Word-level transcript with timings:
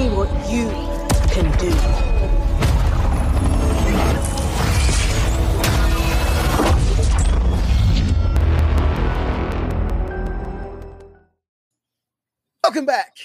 me 0.00 0.08
what 0.16 0.30
you 0.50 0.66
can 1.28 1.50
do. 1.58 1.70
Welcome 12.62 12.86
back. 12.86 13.16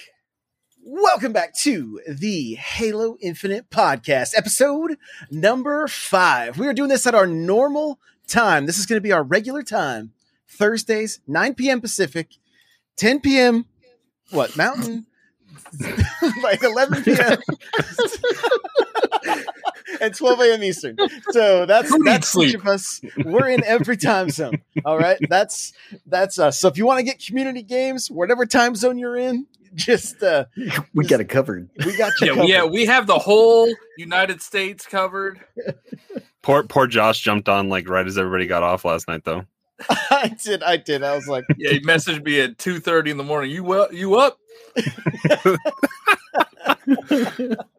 Welcome 0.84 1.32
back 1.32 1.54
to 1.60 2.02
the 2.08 2.56
Halo 2.56 3.16
Infinite 3.22 3.70
podcast, 3.70 4.34
episode 4.36 4.98
number 5.32 5.88
five. 5.88 6.58
We 6.58 6.68
are 6.68 6.74
doing 6.74 6.90
this 6.90 7.08
at 7.08 7.16
our 7.16 7.28
normal 7.28 8.00
time. 8.28 8.66
This 8.66 8.78
is 8.78 8.86
going 8.86 8.98
to 8.98 9.02
be 9.02 9.14
our 9.14 9.24
regular 9.24 9.64
time, 9.64 10.12
Thursdays, 10.50 11.22
9 11.26 11.56
p.m. 11.56 11.80
Pacific, 11.80 12.36
10 12.98 13.22
p.m. 13.22 13.66
What, 14.32 14.58
Mountain? 14.58 15.06
like 16.44 16.64
11 16.64 17.04
p.m. 17.04 17.38
and 20.02 20.16
12 20.16 20.40
a.m. 20.42 20.64
Eastern. 20.64 20.98
So 21.32 21.66
that's 21.66 21.90
Who 21.90 22.04
that's 22.04 22.38
each 22.38 22.54
of 22.54 22.66
us. 22.68 23.02
We're 23.24 23.50
in 23.50 23.64
every 23.64 23.98
time 23.98 24.30
zone. 24.30 24.62
All 24.84 24.98
right. 24.98 25.18
That's 25.30 25.74
that's 26.06 26.40
us. 26.40 26.60
So 26.60 26.68
if 26.68 26.78
you 26.78 26.86
want 26.86 27.00
to 27.00 27.04
get 27.04 27.24
community 27.24 27.64
games, 27.64 28.10
whatever 28.10 28.46
time 28.46 28.76
zone 28.76 28.98
you're 28.98 29.18
in, 29.18 29.48
just 29.74 30.22
uh 30.24 30.46
We 30.94 31.06
got 31.06 31.20
it 31.20 31.26
covered. 31.30 31.70
we 31.86 31.96
got 31.98 32.20
you 32.22 32.28
Yeah, 32.28 32.34
covered. 32.34 32.48
yeah, 32.50 32.64
we 32.66 32.86
have 32.86 33.08
the 33.08 33.20
whole 33.20 33.74
United 33.98 34.42
States 34.42 34.86
covered. 34.86 35.40
Poor 36.42 36.62
poor 36.62 36.86
Josh 36.86 37.22
jumped 37.22 37.50
on 37.50 37.70
like 37.70 37.90
right 37.90 38.06
as 38.06 38.20
everybody 38.20 38.46
got 38.46 38.62
off 38.62 38.86
last 38.86 39.08
night 39.08 39.24
though. 39.24 39.46
I 39.90 40.36
did. 40.44 40.64
I 40.64 40.78
did. 40.78 41.04
I 41.04 41.16
was 41.16 41.28
like, 41.28 41.46
Yeah, 41.58 41.72
he 41.72 41.80
messaged 41.82 42.24
me 42.24 42.40
at 42.42 42.58
two 42.58 42.80
thirty 42.80 43.12
in 43.12 43.18
the 43.18 43.24
morning. 43.24 43.52
You 43.52 43.72
up? 43.74 43.92
You 43.94 44.16
up? 44.16 44.40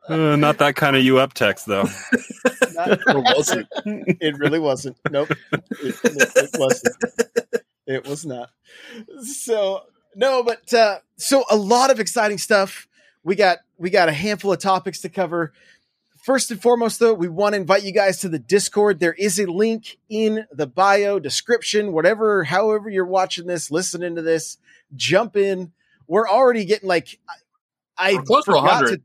Uh, 0.09 0.37
not 0.37 0.59
that 0.59 0.77
kind 0.77 0.95
of 0.97 1.03
you 1.03 1.19
up 1.19 1.35
text 1.35 1.67
though. 1.67 1.85
not, 2.75 3.01
Or 3.09 3.20
was 3.23 3.51
it? 3.57 3.67
it 4.20 4.39
really 4.39 4.61
wasn't. 4.61 4.97
Nope. 5.11 5.31
It, 5.53 5.97
it, 6.05 6.33
it 6.37 6.51
wasn't. 6.59 6.97
It 7.87 8.07
was 8.07 8.25
not. 8.25 8.51
So 9.23 9.83
no, 10.15 10.42
but 10.45 10.73
uh, 10.73 10.98
so 11.17 11.45
a 11.51 11.57
lot 11.57 11.91
of 11.91 11.98
exciting 11.98 12.39
stuff. 12.39 12.87
We 13.25 13.35
got 13.35 13.59
we 13.79 13.91
got 13.91 14.09
a 14.09 14.13
handful 14.13 14.53
of 14.53 14.61
topics 14.61 15.01
to 15.01 15.09
cover. 15.09 15.53
First 16.27 16.51
and 16.51 16.61
foremost, 16.61 16.99
though, 16.99 17.15
we 17.15 17.29
want 17.29 17.53
to 17.53 17.61
invite 17.61 17.85
you 17.85 17.93
guys 17.93 18.19
to 18.19 18.29
the 18.29 18.41
Discord. 18.41 18.99
There 18.99 19.13
is 19.13 19.39
a 19.39 19.47
link 19.47 19.97
in 20.09 20.45
the 20.51 20.67
bio 20.67 21.21
description, 21.21 21.93
whatever, 21.93 22.43
however 22.43 22.91
you're 22.91 23.07
watching 23.07 23.47
this, 23.47 23.71
listening 23.71 24.17
to 24.17 24.23
this, 24.23 24.59
jump 24.97 25.37
in. 25.37 25.71
We're 26.09 26.29
already 26.29 26.65
getting 26.65 26.89
like 26.89 27.21
I, 27.97 28.15
I 28.15 28.17
close 28.25 28.45
to 28.47 28.51
forgot 28.51 28.65
100. 28.65 28.97
to 28.97 29.03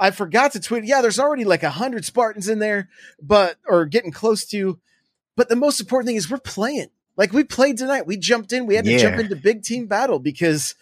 I 0.00 0.10
forgot 0.10 0.50
to 0.54 0.60
tweet. 0.60 0.82
Yeah, 0.82 1.00
there's 1.00 1.20
already 1.20 1.44
like 1.44 1.62
a 1.62 1.70
hundred 1.70 2.04
Spartans 2.04 2.48
in 2.48 2.58
there, 2.58 2.88
but 3.22 3.56
or 3.68 3.86
getting 3.86 4.10
close 4.10 4.44
to. 4.46 4.80
But 5.36 5.48
the 5.48 5.54
most 5.54 5.78
important 5.78 6.08
thing 6.08 6.16
is 6.16 6.28
we're 6.28 6.38
playing. 6.38 6.88
Like 7.16 7.32
we 7.32 7.44
played 7.44 7.78
tonight. 7.78 8.04
We 8.04 8.16
jumped 8.16 8.52
in. 8.52 8.66
We 8.66 8.74
had 8.74 8.84
to 8.86 8.90
Yeah. 8.90 8.98
jump 8.98 9.20
into 9.20 9.36
big 9.36 9.62
team 9.62 9.86
battle 9.86 10.18
because 10.18 10.74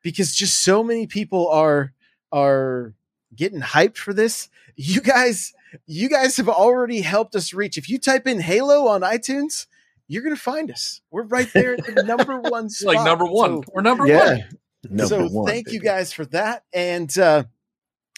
because 0.00 0.32
just 0.32 0.60
so 0.62 0.84
many 0.84 1.08
people 1.08 1.48
are 1.48 1.92
are 2.30 2.94
getting 3.34 3.60
hyped 3.60 3.96
for 3.96 4.14
this. 4.14 4.48
You 4.82 5.02
guys, 5.02 5.52
you 5.86 6.08
guys 6.08 6.38
have 6.38 6.48
already 6.48 7.02
helped 7.02 7.34
us 7.36 7.52
reach. 7.52 7.76
If 7.76 7.90
you 7.90 7.98
type 7.98 8.26
in 8.26 8.40
Halo 8.40 8.86
on 8.88 9.02
iTunes, 9.02 9.66
you're 10.08 10.22
gonna 10.22 10.36
find 10.36 10.70
us. 10.70 11.02
We're 11.10 11.24
right 11.24 11.50
there 11.52 11.74
at 11.74 11.84
the 11.84 12.02
number 12.06 12.40
one 12.40 12.70
spot. 12.70 12.94
like 12.94 13.04
number 13.04 13.26
one. 13.26 13.62
So- 13.62 13.72
We're 13.74 13.82
number 13.82 14.06
Yeah. 14.06 14.24
one. 14.26 14.48
Number 14.88 15.06
so 15.06 15.28
one, 15.28 15.46
thank 15.46 15.70
you 15.70 15.80
guys 15.80 16.14
for 16.14 16.24
that 16.26 16.64
and 16.72 17.16
uh 17.18 17.44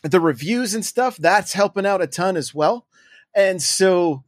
the 0.05 0.21
reviews 0.21 0.75
and 0.77 0.85
stuff 0.85 1.17
that's 1.17 1.53
helping 1.53 1.85
out 1.85 2.01
a 2.01 2.07
ton 2.07 2.37
as 2.37 2.55
well 2.55 2.87
and 3.35 3.61
so 3.61 4.23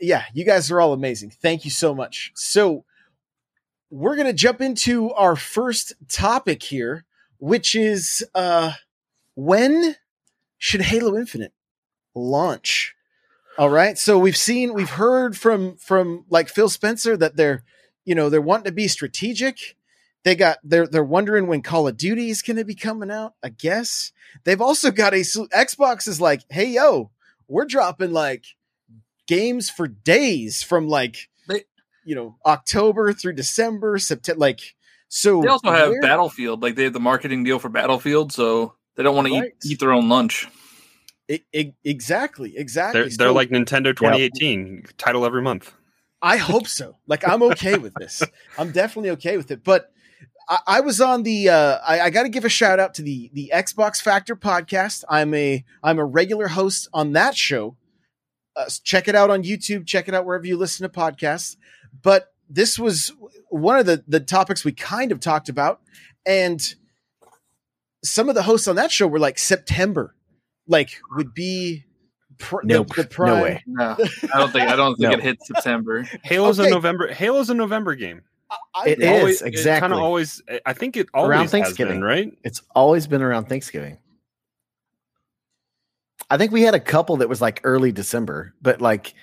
yeah 0.00 0.24
you 0.32 0.44
guys 0.46 0.70
are 0.70 0.80
all 0.80 0.94
amazing 0.94 1.28
thank 1.30 1.64
you 1.66 1.70
so 1.70 1.94
much 1.94 2.32
so 2.34 2.84
we're 3.90 4.16
gonna 4.16 4.32
jump 4.32 4.60
into 4.62 5.10
our 5.12 5.36
first 5.36 5.92
topic 6.08 6.62
here 6.62 7.04
which 7.38 7.74
is 7.74 8.24
uh 8.34 8.72
when 9.34 9.94
should 10.58 10.82
halo 10.82 11.16
infinite 11.16 11.52
launch 12.14 12.94
all 13.56 13.70
right 13.70 13.96
so 13.96 14.18
we've 14.18 14.36
seen 14.36 14.74
we've 14.74 14.90
heard 14.90 15.36
from 15.36 15.76
from 15.76 16.24
like 16.28 16.48
phil 16.48 16.68
spencer 16.68 17.16
that 17.16 17.36
they're 17.36 17.62
you 18.04 18.14
know 18.14 18.28
they're 18.28 18.40
wanting 18.40 18.64
to 18.64 18.72
be 18.72 18.88
strategic 18.88 19.76
they 20.24 20.34
got 20.34 20.58
they're 20.62 20.86
they're 20.86 21.04
wondering 21.04 21.46
when 21.46 21.62
Call 21.62 21.88
of 21.88 21.96
Duty 21.96 22.28
is 22.30 22.42
going 22.42 22.56
to 22.56 22.64
be 22.64 22.74
coming 22.74 23.10
out. 23.10 23.34
I 23.42 23.50
guess 23.50 24.12
they've 24.44 24.60
also 24.60 24.90
got 24.90 25.14
a 25.14 25.18
Xbox 25.18 26.08
is 26.08 26.20
like, 26.20 26.42
hey 26.50 26.66
yo, 26.66 27.10
we're 27.46 27.64
dropping 27.64 28.12
like 28.12 28.44
games 29.26 29.70
for 29.70 29.86
days 29.86 30.62
from 30.62 30.88
like 30.88 31.28
They- 31.48 31.64
you 32.04 32.14
know 32.14 32.36
October 32.44 33.12
through 33.12 33.34
December, 33.34 33.98
September. 33.98 34.40
Like 34.40 34.74
so, 35.08 35.40
They 35.40 35.48
also 35.48 35.70
have 35.70 35.92
Battlefield. 36.02 36.62
Like 36.62 36.74
they 36.74 36.84
have 36.84 36.92
the 36.92 37.00
marketing 37.00 37.44
deal 37.44 37.58
for 37.58 37.68
Battlefield, 37.68 38.32
so 38.32 38.74
they 38.98 39.04
don't 39.04 39.14
want 39.16 39.28
to 39.28 39.40
Right. 39.40 39.52
eat, 39.64 39.70
eat 39.72 39.80
their 39.80 39.92
own 39.92 40.08
lunch. 40.10 40.48
I- 41.30 41.42
I- 41.54 41.74
exactly, 41.84 42.54
exactly. 42.56 43.00
They're 43.02 43.08
they're 43.10 43.28
So- 43.28 43.32
like 43.32 43.48
Nintendo 43.50 43.96
2018 43.96 44.84
title 44.98 45.24
every 45.24 45.40
month. 45.42 45.72
I 46.20 46.36
hope 46.36 46.66
so. 46.66 46.96
Like 47.06 47.26
I'm 47.26 47.42
okay 47.44 47.78
with 47.78 47.94
this. 47.94 48.22
I'm 48.58 48.72
definitely 48.72 49.10
okay 49.10 49.36
with 49.36 49.50
it. 49.52 49.62
But 49.62 49.92
I, 50.48 50.58
I 50.66 50.80
was 50.80 51.00
on 51.00 51.22
the. 51.22 51.48
Uh, 51.48 51.78
I, 51.86 52.00
I 52.00 52.10
got 52.10 52.24
to 52.24 52.28
give 52.28 52.44
a 52.44 52.48
shout 52.48 52.80
out 52.80 52.92
to 52.94 53.02
the 53.02 53.30
the 53.34 53.52
Xbox 53.54 54.02
Factor 54.02 54.34
podcast. 54.34 55.04
I'm 55.08 55.32
a 55.32 55.64
I'm 55.82 55.98
a 56.00 56.04
regular 56.04 56.48
host 56.48 56.88
on 56.92 57.12
that 57.12 57.36
show. 57.36 57.76
Uh, 58.56 58.64
check 58.82 59.06
it 59.06 59.14
out 59.14 59.30
on 59.30 59.44
YouTube. 59.44 59.86
Check 59.86 60.08
it 60.08 60.14
out 60.14 60.26
wherever 60.26 60.44
you 60.46 60.56
listen 60.56 60.82
to 60.82 60.92
podcasts. 60.92 61.56
But 62.02 62.32
this 62.50 62.78
was 62.80 63.12
one 63.50 63.78
of 63.78 63.86
the 63.86 64.02
the 64.08 64.18
topics 64.18 64.64
we 64.64 64.72
kind 64.72 65.12
of 65.12 65.20
talked 65.20 65.48
about, 65.48 65.80
and 66.26 66.74
some 68.04 68.28
of 68.28 68.34
the 68.34 68.42
hosts 68.42 68.68
on 68.68 68.76
that 68.76 68.90
show 68.92 69.06
were 69.06 69.18
like 69.18 69.38
September, 69.38 70.14
like 70.66 70.90
would 71.16 71.34
be 71.34 71.84
pr- 72.38 72.58
Nope. 72.64 72.88
the, 72.94 73.02
the 73.02 73.08
prime. 73.08 73.36
No 73.36 73.42
way. 73.42 73.62
No, 73.66 73.96
I 74.34 74.38
don't 74.38 74.52
think 74.52 74.68
I 74.70 74.76
don't 74.76 74.94
think 74.96 75.10
No. 75.12 75.18
it 75.18 75.22
hits 75.22 75.46
September. 75.46 76.08
Halo's 76.22 76.60
Okay. 76.60 76.68
a 76.68 76.72
November. 76.72 77.12
Halo's 77.12 77.50
a 77.50 77.54
November 77.54 77.94
game. 77.94 78.22
I, 78.74 78.88
It 78.88 79.02
I- 79.02 79.04
is, 79.06 79.20
Always- 79.20 79.42
exactly. 79.42 79.80
Kind 79.80 79.92
of 79.92 79.98
always. 79.98 80.42
I 80.64 80.72
think 80.72 80.96
it 80.96 81.08
always 81.12 81.30
Around 81.30 81.42
has 81.42 81.50
Thanksgiving. 81.50 81.96
been, 81.96 82.04
right? 82.04 82.32
It's 82.44 82.62
always 82.74 83.06
been 83.06 83.22
around 83.22 83.46
Thanksgiving. 83.46 83.98
I 86.30 86.36
think 86.36 86.52
we 86.52 86.62
had 86.62 86.74
a 86.74 86.80
couple 86.80 87.18
that 87.18 87.28
was 87.28 87.40
like 87.40 87.60
early 87.64 87.92
December, 87.92 88.54
but 88.60 88.80
like 88.80 89.14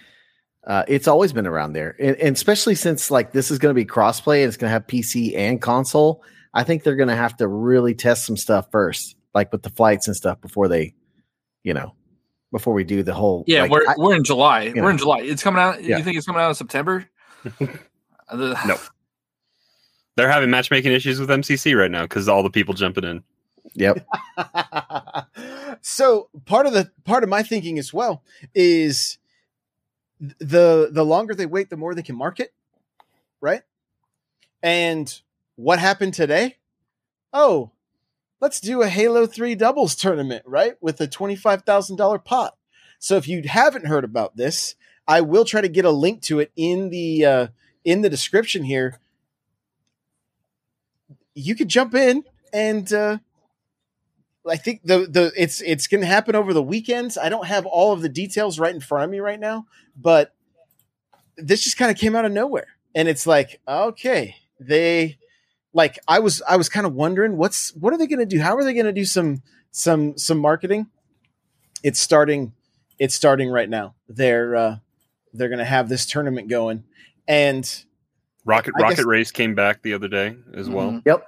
uh, 0.66 0.84
it's 0.88 1.08
always 1.08 1.34
been 1.34 1.46
around 1.46 1.74
there. 1.74 1.96
And, 2.00 2.16
and 2.18 2.36
especially 2.36 2.76
since 2.76 3.12
like 3.12 3.32
this 3.32 3.52
is 3.52 3.60
going 3.60 3.70
to 3.70 3.76
be 3.80 3.86
crossplay 3.86 4.40
and 4.40 4.48
it's 4.48 4.58
going 4.58 4.70
to 4.70 4.74
have 4.74 4.88
PC 4.88 5.36
and 5.38 5.62
console, 5.62 6.24
I 6.56 6.64
think 6.64 6.84
they're 6.84 6.96
going 6.96 7.10
to 7.10 7.16
have 7.16 7.38
to 7.38 7.48
really 7.48 7.94
test 7.94 8.26
some 8.26 8.38
stuff 8.38 8.72
first, 8.72 9.16
like 9.36 9.52
with 9.52 9.62
the 9.62 9.70
flights 9.70 10.08
and 10.08 10.16
stuff 10.16 10.40
before 10.42 10.68
they, 10.68 10.96
you 11.64 11.74
know, 11.74 11.94
before 12.52 12.74
we 12.74 12.84
do 12.86 13.04
the 13.04 13.14
whole. 13.14 13.44
Yeah, 13.46 13.64
like, 13.64 13.72
we're 13.72 13.88
I- 13.88 13.96
we're 13.98 14.16
in 14.16 14.24
July. 14.24 14.62
you 14.64 14.76
We're 14.76 14.82
know. 14.84 14.88
in 14.90 14.98
July. 14.98 15.20
It's 15.20 15.44
coming 15.44 15.62
out. 15.62 15.84
Yeah. 15.84 15.98
You 15.98 16.04
think 16.04 16.16
it's 16.18 16.26
coming 16.26 16.42
out 16.42 16.50
in 16.50 16.56
September? 16.56 17.06
No. 18.34 18.78
They're 20.18 20.32
having 20.32 20.50
matchmaking 20.50 20.92
issues 20.94 21.20
with 21.20 21.30
MCC 21.30 21.78
right 21.78 21.92
now 21.92 22.04
because 22.04 22.28
all 22.28 22.42
the 22.42 22.50
people 22.50 22.74
jumping 22.74 23.04
in. 23.04 23.24
yep. 23.76 24.04
so 25.82 26.30
part 26.46 26.66
of 26.66 26.74
the 26.74 26.90
part 27.04 27.24
of 27.24 27.30
my 27.30 27.44
thinking 27.44 27.78
as 27.78 27.94
well 27.94 28.24
is 28.56 29.20
the 30.20 30.90
the 30.92 31.06
longer 31.06 31.36
they 31.36 31.46
wait 31.46 31.70
the 31.70 31.78
more 31.78 31.94
they 31.94 32.02
can 32.02 32.16
market 32.16 32.52
right 33.42 33.62
and 34.64 35.22
what 35.56 35.80
happened 35.80 36.14
today? 36.14 36.58
Oh 37.34 37.72
let's 38.42 38.60
do 38.60 38.82
a 38.82 38.90
halo 38.90 39.26
3 39.26 39.56
doubles 39.56 39.96
tournament 39.96 40.44
right 40.46 40.76
with 40.82 41.00
a 41.02 41.08
$25000 41.08 42.26
pot. 42.26 42.56
So 43.00 43.16
if 43.16 43.28
you 43.28 43.44
haven't 43.44 43.88
heard 43.88 44.04
about 44.04 44.38
this 44.38 44.76
i 45.08 45.22
will 45.22 45.46
try 45.46 45.62
to 45.62 45.68
get 45.68 45.86
a 45.86 45.92
link 45.92 46.22
to 46.24 46.40
it 46.40 46.52
in 46.56 46.90
the 46.90 47.26
uh 47.26 47.48
in 47.84 48.02
the 48.02 48.10
description 48.10 48.64
here. 48.64 49.00
You 51.36 51.56
could 51.56 51.68
jump 51.68 51.94
in 51.94 52.24
and 52.52 52.92
uh 52.92 53.18
I 54.48 54.58
think 54.58 54.82
the 54.84 55.08
the 55.10 55.32
it's 55.36 55.62
it's 55.62 55.88
going 55.88 56.02
to 56.02 56.08
happen 56.08 56.36
over 56.36 56.54
the 56.54 56.62
weekends. 56.62 57.18
I 57.18 57.30
don't 57.30 57.48
have 57.48 57.66
all 57.66 57.94
of 57.94 58.02
the 58.02 58.10
details 58.10 58.60
right 58.60 58.74
in 58.74 58.82
front 58.82 59.06
of 59.06 59.10
me 59.10 59.20
right 59.20 59.40
now, 59.40 59.66
but 59.96 60.36
this 61.36 61.64
just 61.64 61.78
kind 61.78 61.90
of 61.90 61.98
came 61.98 62.16
out 62.16 62.26
of 62.26 62.32
nowhere, 62.32 62.68
and 62.94 63.08
it's 63.08 63.26
like 63.26 63.60
okay, 63.68 64.36
they 64.60 65.18
like 65.76 66.00
I 66.08 66.20
was 66.20 66.42
I 66.48 66.56
was 66.56 66.70
kind 66.70 66.86
of 66.88 66.94
wondering 66.96 67.36
what's 67.38 67.76
what 67.76 67.94
are 67.94 67.98
they 67.98 68.08
going 68.08 68.20
to 68.20 68.26
do? 68.26 68.40
How 68.42 68.56
are 68.56 68.64
they 68.64 68.74
going 68.74 68.86
to 68.86 68.94
do 68.94 69.06
some 69.06 69.44
some 69.72 70.18
some 70.18 70.40
marketing? 70.40 70.88
It's 71.84 72.00
starting 72.00 72.54
it's 72.98 73.14
starting 73.14 73.50
right 73.50 73.70
now. 73.70 73.94
They're 74.08 74.56
uh, 74.56 74.78
they're 75.34 75.50
going 75.50 75.60
to 75.60 75.66
have 75.66 75.90
this 75.90 76.06
tournament 76.06 76.48
going, 76.50 76.86
and 77.28 77.70
Rocket 78.46 78.74
I 78.78 78.84
Rocket 78.84 78.96
guess- 78.98 79.06
Race 79.06 79.32
came 79.32 79.54
back 79.54 79.82
the 79.82 79.94
other 79.94 80.08
day 80.08 80.38
as 80.54 80.70
well. 80.70 80.92
Mhm. 80.92 81.02
Yep. 81.06 81.28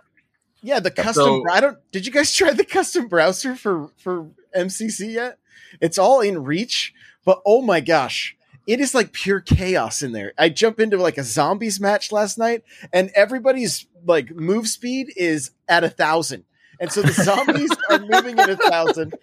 Yeah, 0.61 0.79
the 0.79 0.91
custom. 0.91 1.13
So- 1.13 1.43
I 1.51 1.59
don't. 1.59 1.77
Did 1.91 2.05
you 2.05 2.11
guys 2.11 2.33
try 2.35 2.53
the 2.53 2.63
custom 2.65 3.07
browser 3.07 3.53
for 3.55 3.89
for 3.97 4.29
MCC 4.55 5.11
yet? 5.13 5.39
It's 5.81 5.97
all 5.97 6.21
in 6.21 6.43
Reach, 6.43 6.93
but 7.25 7.41
oh 7.45 7.61
my 7.61 7.81
gosh, 7.81 8.37
it 8.65 8.79
is 8.79 8.95
like 8.95 9.11
pure 9.11 9.41
chaos 9.41 10.01
in 10.01 10.13
there. 10.13 10.33
I 10.37 10.47
jump 10.49 10.79
into 10.79 10.95
like 10.97 11.17
a 11.17 11.23
zombies 11.23 11.81
match 11.81 12.13
last 12.13 12.37
night, 12.37 12.63
and 12.93 13.11
everybody's 13.13 13.85
like 14.05 14.31
move 14.31 14.67
speed 14.67 15.13
is 15.15 15.51
at 15.67 15.83
a 15.83 15.89
thousand, 15.89 16.45
and 16.79 16.91
so 16.91 17.01
the 17.01 17.13
zombies 17.13 17.71
are 17.89 17.99
moving 17.99 18.39
at 18.39 18.49
a 18.49 18.57
thousand. 18.57 19.15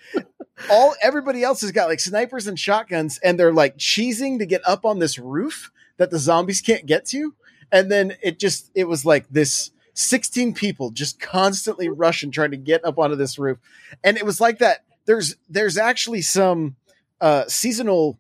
All 0.70 0.94
everybody 1.02 1.42
else 1.42 1.60
has 1.62 1.72
got 1.72 1.88
like 1.88 2.00
snipers 2.00 2.46
and 2.46 2.58
shotguns, 2.58 3.18
and 3.22 3.38
they're 3.38 3.52
like 3.52 3.76
cheesing 3.76 4.38
to 4.38 4.46
get 4.46 4.62
up 4.66 4.84
on 4.84 4.98
this 4.98 5.18
roof 5.18 5.70
that 5.96 6.10
the 6.10 6.18
zombies 6.18 6.60
can't 6.60 6.86
get 6.86 7.06
to, 7.06 7.34
and 7.72 7.90
then 7.90 8.16
it 8.22 8.38
just 8.38 8.70
it 8.74 8.88
was 8.88 9.04
like 9.04 9.28
this 9.28 9.70
16 9.94 10.54
people 10.54 10.90
just 10.90 11.20
constantly 11.20 11.88
rushing 11.88 12.30
trying 12.30 12.50
to 12.50 12.56
get 12.56 12.84
up 12.84 12.98
onto 12.98 13.16
this 13.16 13.38
roof. 13.38 13.58
And 14.02 14.16
it 14.16 14.26
was 14.26 14.40
like 14.40 14.58
that. 14.58 14.84
There's 15.06 15.36
there's 15.48 15.76
actually 15.78 16.22
some 16.22 16.76
uh 17.20 17.44
seasonal 17.46 18.18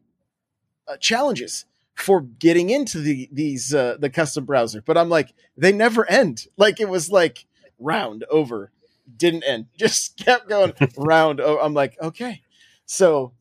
uh, 0.86 0.96
challenges 0.98 1.64
for 1.94 2.20
getting 2.20 2.70
into 2.70 2.98
the 2.98 3.28
these 3.32 3.72
uh 3.74 3.96
the 4.00 4.10
custom 4.10 4.44
browser 4.44 4.82
but 4.82 4.98
i'm 4.98 5.08
like 5.08 5.32
they 5.56 5.72
never 5.72 6.08
end 6.10 6.46
like 6.56 6.80
it 6.80 6.88
was 6.88 7.10
like 7.10 7.46
round 7.78 8.24
over 8.30 8.72
didn't 9.16 9.44
end 9.44 9.66
just 9.78 10.16
kept 10.16 10.48
going 10.48 10.72
round 10.96 11.40
oh 11.40 11.58
i'm 11.60 11.74
like 11.74 11.96
okay 12.02 12.40
so 12.86 13.32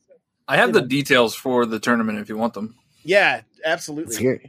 I 0.48 0.58
have 0.58 0.74
the 0.74 0.82
know. 0.82 0.88
details 0.88 1.36
for 1.36 1.66
the 1.66 1.80
tournament 1.80 2.20
if 2.20 2.30
you 2.30 2.38
want 2.38 2.54
them. 2.54 2.76
yeah 3.04 3.42
absolutely 3.64 4.16
hear. 4.18 4.42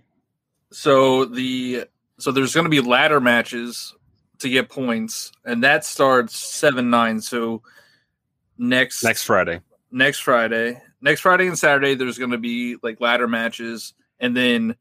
So 0.70 1.24
the 1.24 1.84
so 2.18 2.32
there's 2.32 2.54
going 2.54 2.64
to 2.64 2.70
be 2.70 2.80
ladder 2.80 3.20
matches 3.20 3.94
to 4.38 4.48
get 4.48 4.68
points, 4.68 5.32
and 5.44 5.62
that 5.62 5.84
starts 5.84 6.36
seven 6.36 6.90
nine. 6.90 7.20
So 7.20 7.62
next 8.58 9.04
Next 9.04 9.24
Friday. 9.24 9.60
next 9.90 10.20
Friday, 10.20 10.82
next 11.04 11.20
Friday 11.20 11.46
and 11.46 11.58
Saturday, 11.58 11.94
there's 11.94 12.18
going 12.18 12.32
to 12.32 12.38
be 12.38 12.76
like 12.82 13.00
ladder 13.00 13.28
matches, 13.28 13.92
and 14.18 14.36
then 14.36 14.74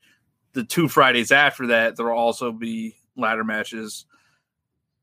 the 0.54 0.64
two 0.64 0.88
Fridays 0.88 1.31
after 1.31 1.68
that, 1.68 1.98
there 1.98 2.08
will 2.08 2.18
also 2.18 2.52
be 2.52 2.96
ladder 3.16 3.44
matches, 3.44 4.06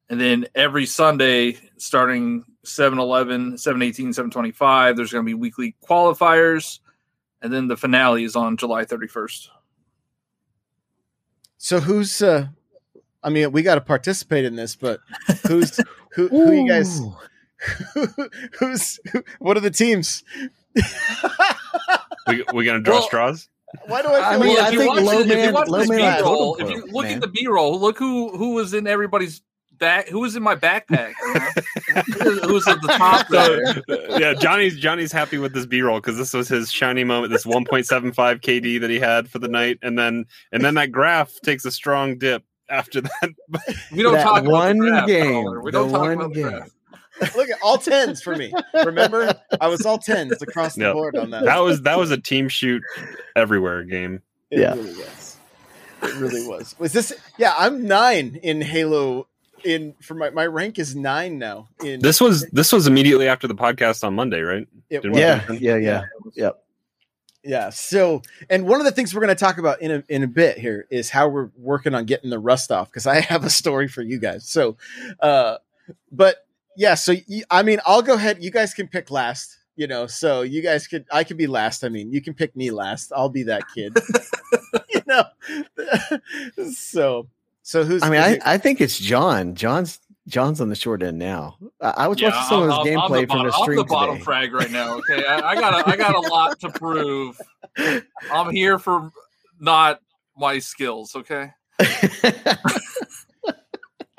and 0.08 0.20
then 0.20 0.46
every 0.56 0.86
Sunday, 0.86 1.58
starting 1.76 2.44
7 2.64 2.98
11, 2.98 3.58
7 3.58 3.82
18, 3.82 4.12
7 4.12 4.30
25, 4.30 4.96
there's 4.96 5.12
going 5.12 5.24
to 5.24 5.28
be 5.28 5.34
weekly 5.34 5.76
qualifiers, 5.86 6.80
and 7.42 7.52
then 7.52 7.68
the 7.68 7.76
finale 7.76 8.24
is 8.24 8.34
on 8.34 8.56
July 8.56 8.84
31st. 8.84 9.48
So 11.58 11.78
who's 11.78 12.22
uh 12.22 12.48
I 13.22 13.28
mean 13.28 13.52
we 13.52 13.62
got 13.62 13.74
to 13.74 13.82
participate 13.82 14.46
in 14.46 14.56
this 14.56 14.74
but 14.74 15.00
who's 15.46 15.78
who 16.12 16.28
who 16.28 16.52
you 16.52 16.66
guys 16.66 17.00
Ooh. 17.00 17.14
who's 18.58 18.98
who, 19.12 19.22
what 19.40 19.58
are 19.58 19.60
the 19.60 19.70
teams? 19.70 20.24
We 22.26 22.44
we 22.52 22.64
gonna 22.64 22.80
draw 22.80 22.96
Well, 22.96 23.02
straws? 23.04 23.48
Why 23.86 24.02
do 24.02 24.08
I 24.08 24.12
feel 24.12 24.24
I 24.24 24.38
mean, 24.38 24.56
like 24.56 24.64
I 24.64 24.66
if 24.68 24.72
you 24.72 24.78
think 24.80 24.94
watch, 24.94 25.02
low 25.04 25.22
the- 25.22 25.32
if 25.38 25.46
you 25.46 25.52
man- 25.52 25.66
low 25.68 25.78
this 25.78 25.88
man 25.88 26.18
B-roll, 26.18 26.56
if 26.56 26.70
you 26.70 26.86
look 26.86 27.04
man. 27.04 27.14
at 27.14 27.20
the 27.20 27.28
B-roll, 27.28 27.80
look 27.80 27.98
who 27.98 28.36
who 28.36 28.54
was 28.54 28.74
in 28.74 28.86
everybody's 28.86 29.42
back. 29.78 30.08
Who 30.08 30.20
was 30.20 30.36
in 30.36 30.42
my 30.42 30.54
backpack? 30.56 31.12
you 31.24 32.24
know? 32.24 32.40
who 32.48 32.54
was 32.54 32.68
at 32.68 32.80
the 32.82 32.88
top? 32.88 33.26
So, 33.28 34.18
yeah, 34.18 34.34
Johnny's 34.34 34.76
Johnny's 34.78 35.12
happy 35.12 35.38
with 35.38 35.54
this 35.54 35.66
B 35.66 35.80
roll 35.82 36.00
because 36.00 36.16
this 36.18 36.32
was 36.34 36.48
his 36.48 36.70
shiny 36.70 37.04
moment, 37.04 37.32
this 37.32 37.46
1.75 37.46 38.12
KD 38.40 38.80
that 38.80 38.90
he 38.90 38.98
had 38.98 39.28
for 39.30 39.38
the 39.38 39.48
night, 39.48 39.78
and 39.82 39.98
then 39.98 40.26
and 40.52 40.62
then 40.64 40.74
that 40.74 40.92
graph 40.92 41.32
takes 41.42 41.64
a 41.64 41.70
strong 41.70 42.18
dip 42.18 42.44
after 42.68 43.00
that. 43.00 43.30
We 43.92 44.02
don't 44.02 44.12
That 44.14 44.22
talk 44.24 44.40
about 44.42 44.50
one 44.52 44.78
the 44.78 44.86
draft, 44.88 45.06
game, 45.08 45.32
Tyler. 45.44 45.62
We 45.62 45.70
don't 45.70 45.90
talk 45.90 46.00
one 46.00 46.12
about 46.12 46.28
the 46.34 46.42
game. 46.42 46.50
draft. 46.50 46.72
look 47.36 47.48
at 47.50 47.58
all 47.62 47.78
tens 47.78 48.22
for 48.22 48.34
me. 48.36 48.52
Remember? 48.84 49.34
I 49.60 49.68
was 49.68 49.84
all 49.86 49.98
tens 49.98 50.40
across 50.42 50.74
the 50.74 50.82
Yep. 50.84 50.92
board 50.94 51.16
on 51.16 51.30
that. 51.30 51.44
that 51.44 51.58
was 51.58 51.82
that 51.82 51.98
was 51.98 52.10
a 52.10 52.18
team 52.18 52.48
shoot 52.48 52.82
everywhere 53.36 53.84
game. 53.84 54.22
It 54.50 54.60
Yeah. 54.60 54.74
really 54.74 54.94
was. 54.94 55.36
It 56.02 56.14
really 56.14 56.46
was. 56.46 56.74
Was 56.78 56.92
this 56.92 57.12
yeah, 57.38 57.54
I'm 57.58 57.86
9 57.86 58.40
in 58.42 58.60
Halo 58.62 59.26
in 59.64 59.94
for 60.00 60.14
my 60.14 60.30
my 60.30 60.46
rank 60.46 60.78
is 60.78 60.96
9 60.96 61.38
now 61.38 61.68
in 61.84 62.00
This 62.00 62.20
was 62.20 62.48
this 62.50 62.72
was 62.72 62.86
immediately 62.86 63.28
after 63.28 63.46
the 63.46 63.54
podcast 63.54 64.02
on 64.04 64.14
Monday, 64.14 64.40
right? 64.40 64.66
it 64.88 65.04
was. 65.08 65.18
Yeah, 65.18 65.44
yeah, 65.52 65.76
yeah. 65.76 66.02
Yep. 66.34 66.64
Yeah. 67.42 67.70
So, 67.70 68.20
and 68.50 68.66
one 68.66 68.80
of 68.80 68.84
the 68.86 68.92
things 68.92 69.14
we're 69.14 69.20
going 69.22 69.34
to 69.34 69.40
talk 69.40 69.56
about 69.58 69.80
in 69.80 69.90
a, 69.90 70.04
in 70.08 70.22
a 70.22 70.26
bit 70.26 70.58
here 70.58 70.86
is 70.90 71.08
how 71.08 71.28
we're 71.28 71.48
working 71.56 71.94
on 71.94 72.04
getting 72.04 72.28
the 72.28 72.38
rust 72.38 72.70
off 72.70 72.90
because 72.90 73.06
I 73.06 73.20
have 73.20 73.44
a 73.44 73.50
story 73.50 73.88
for 73.88 74.02
you 74.02 74.18
guys. 74.18 74.46
So, 74.46 74.76
uh, 75.20 75.56
but 76.12 76.46
yeah, 76.76 76.94
so 76.94 77.14
I 77.50 77.62
mean, 77.62 77.78
I'll 77.86 78.02
go 78.02 78.14
ahead. 78.14 78.42
You 78.42 78.50
guys 78.50 78.74
can 78.74 78.88
pick 78.88 79.10
last, 79.10 79.56
you 79.76 79.86
know, 79.86 80.06
so 80.06 80.42
you 80.42 80.62
guys 80.62 80.86
could, 80.86 81.04
I 81.12 81.24
could 81.24 81.36
be 81.36 81.46
last. 81.46 81.84
I 81.84 81.88
mean, 81.88 82.12
you 82.12 82.20
can 82.22 82.34
pick 82.34 82.54
me 82.56 82.70
last. 82.70 83.12
I'll 83.14 83.28
be 83.28 83.42
that 83.44 83.62
kid, 83.74 83.96
you 84.90 85.02
know? 85.06 85.24
so, 86.72 87.28
so 87.62 87.84
who's, 87.84 88.02
I 88.02 88.10
mean, 88.10 88.20
I, 88.20 88.38
I 88.44 88.58
think 88.58 88.80
it's 88.80 88.98
John. 88.98 89.54
John's 89.54 89.98
John's 90.28 90.60
on 90.60 90.68
the 90.68 90.74
short 90.76 91.02
end 91.02 91.18
now. 91.18 91.56
I, 91.80 91.90
I 91.90 92.08
was 92.08 92.20
Yeah, 92.20 92.28
watching 92.28 92.48
some 92.48 92.62
of 92.62 92.70
I'm- 92.70 92.86
his 92.86 92.96
I'm- 92.96 93.00
I'm 93.00 93.10
gameplay 93.10 93.20
the 93.22 93.26
from 93.26 93.38
the 93.44 93.50
bottom- 93.50 93.62
stream 93.62 93.78
I'm 93.80 93.86
the 93.86 93.90
bottom 93.90 94.14
today. 94.16 94.24
frag 94.24 94.52
right 94.54 94.70
now. 94.70 94.94
Okay, 94.98 95.24
I, 95.26 95.40
I 95.50 95.54
got 95.56 95.74
a, 95.86 95.88
I 95.90 95.96
got 95.96 96.14
a 96.14 96.20
lot 96.20 96.60
to 96.60 96.70
prove. 96.70 97.38
I'm 98.32 98.50
here 98.50 98.78
for 98.78 99.10
not 99.58 100.00
my 100.36 100.58
skills. 100.58 101.14
Okay. 101.16 101.50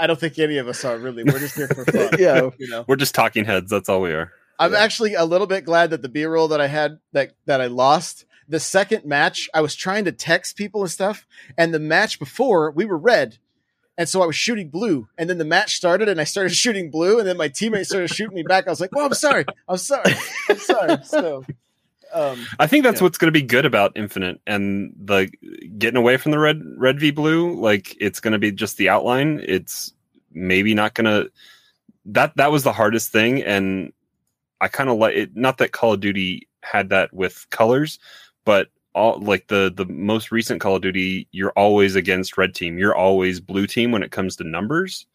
I 0.01 0.07
don't 0.07 0.19
think 0.19 0.39
any 0.39 0.57
of 0.57 0.67
us 0.67 0.83
are 0.83 0.97
really, 0.97 1.23
we're 1.23 1.37
just 1.39 1.55
here 1.55 1.67
for 1.67 1.85
fun. 1.85 2.09
Yeah. 2.19 2.49
You 2.57 2.67
know? 2.67 2.85
We're 2.87 2.95
just 2.95 3.13
talking 3.13 3.45
heads. 3.45 3.69
That's 3.69 3.87
all 3.87 4.01
we 4.01 4.11
are. 4.13 4.31
I'm 4.59 4.73
Yeah. 4.73 4.79
actually 4.79 5.13
a 5.13 5.23
little 5.25 5.47
bit 5.47 5.63
glad 5.63 5.91
that 5.91 6.01
the 6.01 6.09
B 6.09 6.25
roll 6.25 6.47
that 6.49 6.59
I 6.59 6.67
had 6.67 6.97
that 7.13 7.33
that 7.45 7.61
I 7.61 7.67
lost. 7.67 8.25
The 8.47 8.59
second 8.59 9.05
match, 9.05 9.47
I 9.53 9.61
was 9.61 9.75
trying 9.75 10.05
to 10.05 10.11
text 10.11 10.57
people 10.57 10.81
and 10.81 10.91
stuff, 10.91 11.25
and 11.57 11.73
the 11.73 11.79
match 11.79 12.19
before 12.19 12.71
we 12.71 12.85
were 12.85 12.97
red, 12.97 13.37
and 13.97 14.09
so 14.09 14.21
I 14.21 14.25
was 14.25 14.35
shooting 14.35 14.69
blue, 14.69 15.07
and 15.17 15.29
then 15.29 15.37
the 15.37 15.45
match 15.45 15.75
started, 15.75 16.09
and 16.09 16.19
I 16.19 16.25
started 16.25 16.53
shooting 16.63 16.89
blue, 16.91 17.19
and 17.19 17.27
then 17.27 17.37
my 17.37 17.47
teammate 17.47 17.85
started 17.85 18.09
shooting 18.09 18.35
me 18.35 18.43
back. 18.43 18.67
I 18.67 18.71
was 18.71 18.81
like, 18.81 18.91
"Well, 18.93 19.05
I'm 19.05 19.13
sorry, 19.13 19.45
I'm 19.69 19.77
sorry, 19.77 20.15
I'm 20.49 20.57
sorry." 20.59 20.97
So, 21.05 21.45
um, 22.13 22.45
I 22.59 22.67
think 22.67 22.83
that's 22.83 22.99
Yeah. 22.99 23.05
what's 23.05 23.17
going 23.17 23.27
to 23.33 23.39
be 23.39 23.45
good 23.45 23.65
about 23.65 23.91
Infinite 23.95 24.39
and 24.47 24.93
the 24.97 25.29
getting 25.77 25.97
away 25.97 26.17
from 26.17 26.31
the 26.31 26.39
red 26.39 26.61
red 26.77 26.99
v 26.99 27.11
blue. 27.11 27.59
Like 27.59 27.95
it's 27.99 28.19
going 28.19 28.33
to 28.33 28.39
be 28.39 28.51
just 28.51 28.77
the 28.77 28.89
outline. 28.89 29.41
It's 29.47 29.93
maybe 30.33 30.73
not 30.73 30.93
going 30.93 31.05
to 31.05 31.31
that 32.05 32.35
that 32.37 32.51
was 32.51 32.63
the 32.63 32.73
hardest 32.73 33.11
thing, 33.11 33.43
and 33.43 33.91
I 34.59 34.67
kind 34.67 34.89
of 34.89 34.97
like 34.97 35.15
it. 35.15 35.35
Not 35.35 35.57
that 35.59 35.71
Call 35.71 35.93
of 35.93 35.99
Duty 35.99 36.47
had 36.63 36.89
that 36.89 37.13
with 37.13 37.47
colors, 37.51 37.99
but 38.45 38.69
all 38.93 39.19
like 39.19 39.47
the 39.47 39.71
the 39.75 39.85
most 39.85 40.31
recent 40.31 40.61
Call 40.61 40.75
of 40.75 40.81
Duty, 40.81 41.27
you're 41.31 41.51
always 41.51 41.95
against 41.95 42.37
red 42.37 42.53
team. 42.55 42.77
You're 42.77 42.95
always 42.95 43.39
blue 43.39 43.67
team 43.67 43.91
when 43.91 44.03
it 44.03 44.11
comes 44.11 44.35
to 44.37 44.43
numbers. 44.43 45.05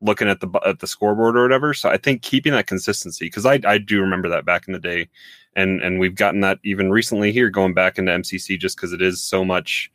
Looking 0.00 0.28
at 0.28 0.38
the 0.40 0.48
at 0.64 0.78
the 0.78 0.86
scoreboard 0.86 1.36
or 1.36 1.42
whatever, 1.42 1.74
so 1.74 1.88
I 1.90 1.96
think 1.96 2.22
keeping 2.22 2.52
that 2.52 2.68
consistency 2.68 3.24
because 3.26 3.44
I 3.44 3.58
I 3.66 3.78
do 3.78 4.00
remember 4.00 4.28
that 4.28 4.44
back 4.44 4.68
in 4.68 4.72
the 4.72 4.78
day, 4.78 5.08
and 5.58 5.82
and 5.82 5.98
we've 5.98 6.14
gotten 6.14 6.40
that 6.40 6.60
even 6.62 6.90
recently 6.90 7.32
here 7.32 7.50
going 7.50 7.74
back 7.74 7.98
into 7.98 8.12
MCC 8.12 8.58
just 8.58 8.76
because 8.76 8.92
it 8.92 9.02
is 9.02 9.20
so 9.20 9.44
much 9.44 9.90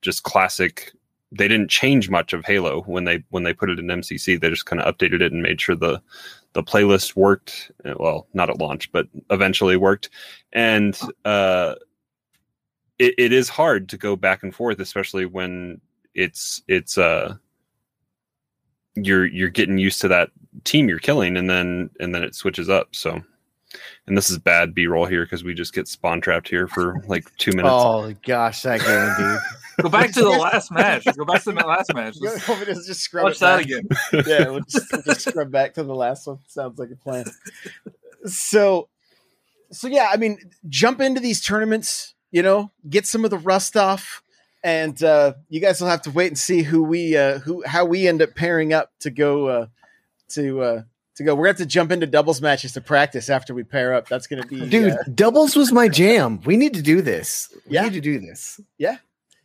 just 0.00 0.22
classic. 0.22 0.92
They 1.32 1.48
didn't 1.48 1.68
change 1.70 2.08
much 2.08 2.32
of 2.32 2.44
Halo 2.44 2.82
when 2.82 3.04
they 3.04 3.24
when 3.30 3.42
they 3.42 3.52
put 3.52 3.68
it 3.68 3.80
in 3.80 3.86
MCC. 3.86 4.40
They 4.40 4.48
just 4.48 4.66
kind 4.66 4.80
of 4.80 4.94
updated 4.94 5.20
it 5.20 5.32
and 5.32 5.42
made 5.42 5.60
sure 5.60 5.74
the 5.74 6.00
the 6.52 6.62
playlist 6.62 7.16
worked. 7.16 7.72
uh, 7.84 7.94
Well, 7.98 8.28
not 8.32 8.48
at 8.48 8.58
launch, 8.58 8.90
but 8.92 9.08
eventually 9.30 9.76
worked. 9.76 10.08
And 10.52 10.98
uh, 11.24 11.74
it, 12.98 13.14
it 13.18 13.32
is 13.32 13.48
hard 13.48 13.88
to 13.90 13.98
go 13.98 14.16
back 14.16 14.42
and 14.44 14.54
forth, 14.54 14.78
especially 14.80 15.26
when 15.26 15.80
it's 16.14 16.62
it's 16.68 16.96
uh 16.96 17.34
you're 18.94 19.26
you're 19.26 19.48
getting 19.48 19.78
used 19.78 20.00
to 20.00 20.08
that 20.08 20.30
team 20.64 20.88
you're 20.88 20.98
killing, 21.00 21.36
and 21.36 21.50
then 21.50 21.90
and 22.00 22.14
then 22.14 22.22
it 22.22 22.36
switches 22.36 22.68
up. 22.68 22.94
So 22.94 23.20
and 24.06 24.16
this 24.16 24.30
is 24.30 24.38
bad 24.38 24.74
b-roll 24.74 25.06
here 25.06 25.24
because 25.24 25.44
we 25.44 25.54
just 25.54 25.74
get 25.74 25.86
spawn 25.86 26.20
trapped 26.20 26.48
here 26.48 26.66
for 26.66 27.02
like 27.06 27.24
two 27.36 27.52
minutes 27.52 27.68
oh 27.72 28.14
gosh, 28.24 28.62
that 28.62 28.80
game, 28.80 29.28
dude. 29.28 29.40
Go 29.80 29.88
back 29.88 30.12
to 30.12 30.22
the 30.22 30.28
last 30.30 30.72
match. 30.72 31.04
Go 31.16 31.24
back 31.24 31.42
to 31.44 31.52
the 31.52 31.64
last 31.64 31.94
match. 31.94 32.16
you 32.20 32.28
Let's 32.28 32.48
want 32.48 32.66
me 32.66 32.74
just 32.74 33.00
scrub 33.00 33.24
watch 33.24 33.38
that 33.38 33.58
back? 33.58 33.66
again. 33.66 33.88
yeah, 34.26 34.48
we'll 34.48 34.60
just, 34.60 34.92
we'll 34.92 35.02
just 35.02 35.28
scrub 35.28 35.50
back 35.52 35.74
to 35.74 35.84
the 35.84 35.94
last 35.94 36.26
one. 36.26 36.38
Sounds 36.48 36.78
like 36.78 36.90
a 36.90 36.96
plan. 36.96 37.26
So, 38.24 38.88
so 39.70 39.86
yeah, 39.86 40.10
I 40.12 40.16
mean, 40.16 40.38
jump 40.68 41.00
into 41.00 41.20
these 41.20 41.40
tournaments. 41.40 42.14
You 42.30 42.42
know, 42.42 42.72
get 42.90 43.06
some 43.06 43.24
of 43.24 43.30
the 43.30 43.38
rust 43.38 43.76
off, 43.76 44.22
and 44.62 45.00
uh, 45.02 45.34
you 45.48 45.60
guys 45.60 45.80
will 45.80 45.88
have 45.88 46.02
to 46.02 46.10
wait 46.10 46.26
and 46.26 46.38
see 46.38 46.62
who 46.62 46.82
we 46.82 47.16
uh, 47.16 47.38
who 47.38 47.62
how 47.64 47.84
we 47.84 48.08
end 48.08 48.20
up 48.20 48.34
pairing 48.34 48.72
up 48.72 48.90
to 49.00 49.10
go 49.10 49.46
uh, 49.46 49.66
to 50.30 50.60
uh, 50.60 50.82
to 51.18 51.24
go. 51.24 51.34
We're 51.34 51.44
gonna 51.44 51.50
have 51.50 51.56
to 51.58 51.66
jump 51.66 51.92
into 51.92 52.06
doubles 52.06 52.40
matches 52.40 52.72
to 52.72 52.80
practice 52.80 53.28
after 53.30 53.54
we 53.54 53.62
pair 53.62 53.94
up. 53.94 54.08
That's 54.08 54.26
gonna 54.26 54.46
be 54.46 54.66
Dude, 54.68 54.92
uh, 54.92 54.96
doubles 55.14 55.54
was 55.54 55.70
my 55.72 55.88
jam. 55.88 56.40
We 56.44 56.56
need 56.56 56.74
to 56.74 56.82
do 56.82 57.02
this. 57.02 57.54
We 57.66 57.74
Yeah. 57.74 57.82
need 57.84 57.92
to 57.92 58.00
do 58.00 58.18
this. 58.18 58.60
Yeah, 58.78 58.96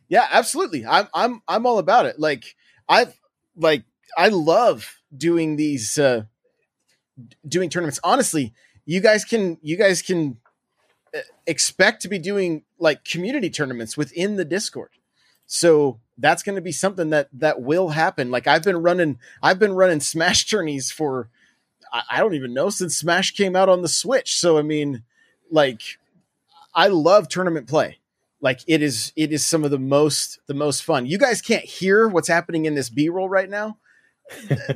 yeah, 0.08 0.26
absolutely. 0.32 0.84
I'm 0.86 1.08
I'm 1.14 1.42
I'm 1.46 1.66
all 1.66 1.78
about 1.78 2.06
it. 2.06 2.18
Like 2.18 2.56
I've 2.88 3.14
like 3.56 3.84
I 4.16 4.28
love 4.28 5.00
doing 5.16 5.56
these 5.56 5.98
uh 5.98 6.24
doing 7.46 7.70
tournaments. 7.70 8.00
Honestly, 8.02 8.52
you 8.86 9.00
guys 9.00 9.24
can 9.24 9.58
you 9.62 9.76
guys 9.76 10.02
can 10.02 10.38
uh, 11.14 11.20
expect 11.46 12.02
to 12.02 12.08
be 12.08 12.18
doing 12.18 12.62
like 12.78 13.04
community 13.04 13.50
tournaments 13.50 13.96
within 13.96 14.36
the 14.36 14.44
Discord. 14.44 14.90
So 15.46 16.00
that's 16.16 16.42
going 16.42 16.56
to 16.56 16.62
be 16.62 16.72
something 16.72 17.10
that 17.10 17.28
that 17.32 17.60
will 17.60 17.90
happen. 17.90 18.30
Like 18.30 18.46
I've 18.46 18.62
been 18.62 18.78
running 18.82 19.18
I've 19.42 19.58
been 19.58 19.74
running 19.74 20.00
Smash 20.00 20.46
tourneys 20.46 20.90
for 20.90 21.28
I, 21.94 22.02
I 22.10 22.18
don't 22.18 22.34
even 22.34 22.52
know 22.52 22.68
since 22.68 22.98
Smash 22.98 23.30
came 23.30 23.56
out 23.56 23.70
on 23.70 23.80
the 23.80 23.88
Switch. 23.88 24.38
So 24.38 24.58
I 24.58 24.62
mean, 24.62 25.04
like 25.50 25.80
I 26.74 26.88
love 26.88 27.28
tournament 27.28 27.68
play. 27.68 27.98
Like 28.40 28.60
it 28.66 28.82
is 28.82 29.12
it 29.16 29.32
is 29.32 29.46
some 29.46 29.64
of 29.64 29.70
the 29.70 29.78
most 29.78 30.40
the 30.46 30.54
most 30.54 30.82
fun. 30.82 31.06
You 31.06 31.16
guys 31.16 31.40
can't 31.40 31.64
hear 31.64 32.08
what's 32.08 32.28
happening 32.28 32.66
in 32.66 32.74
this 32.74 32.90
B-roll 32.90 33.28
right 33.28 33.48
now. 33.48 33.78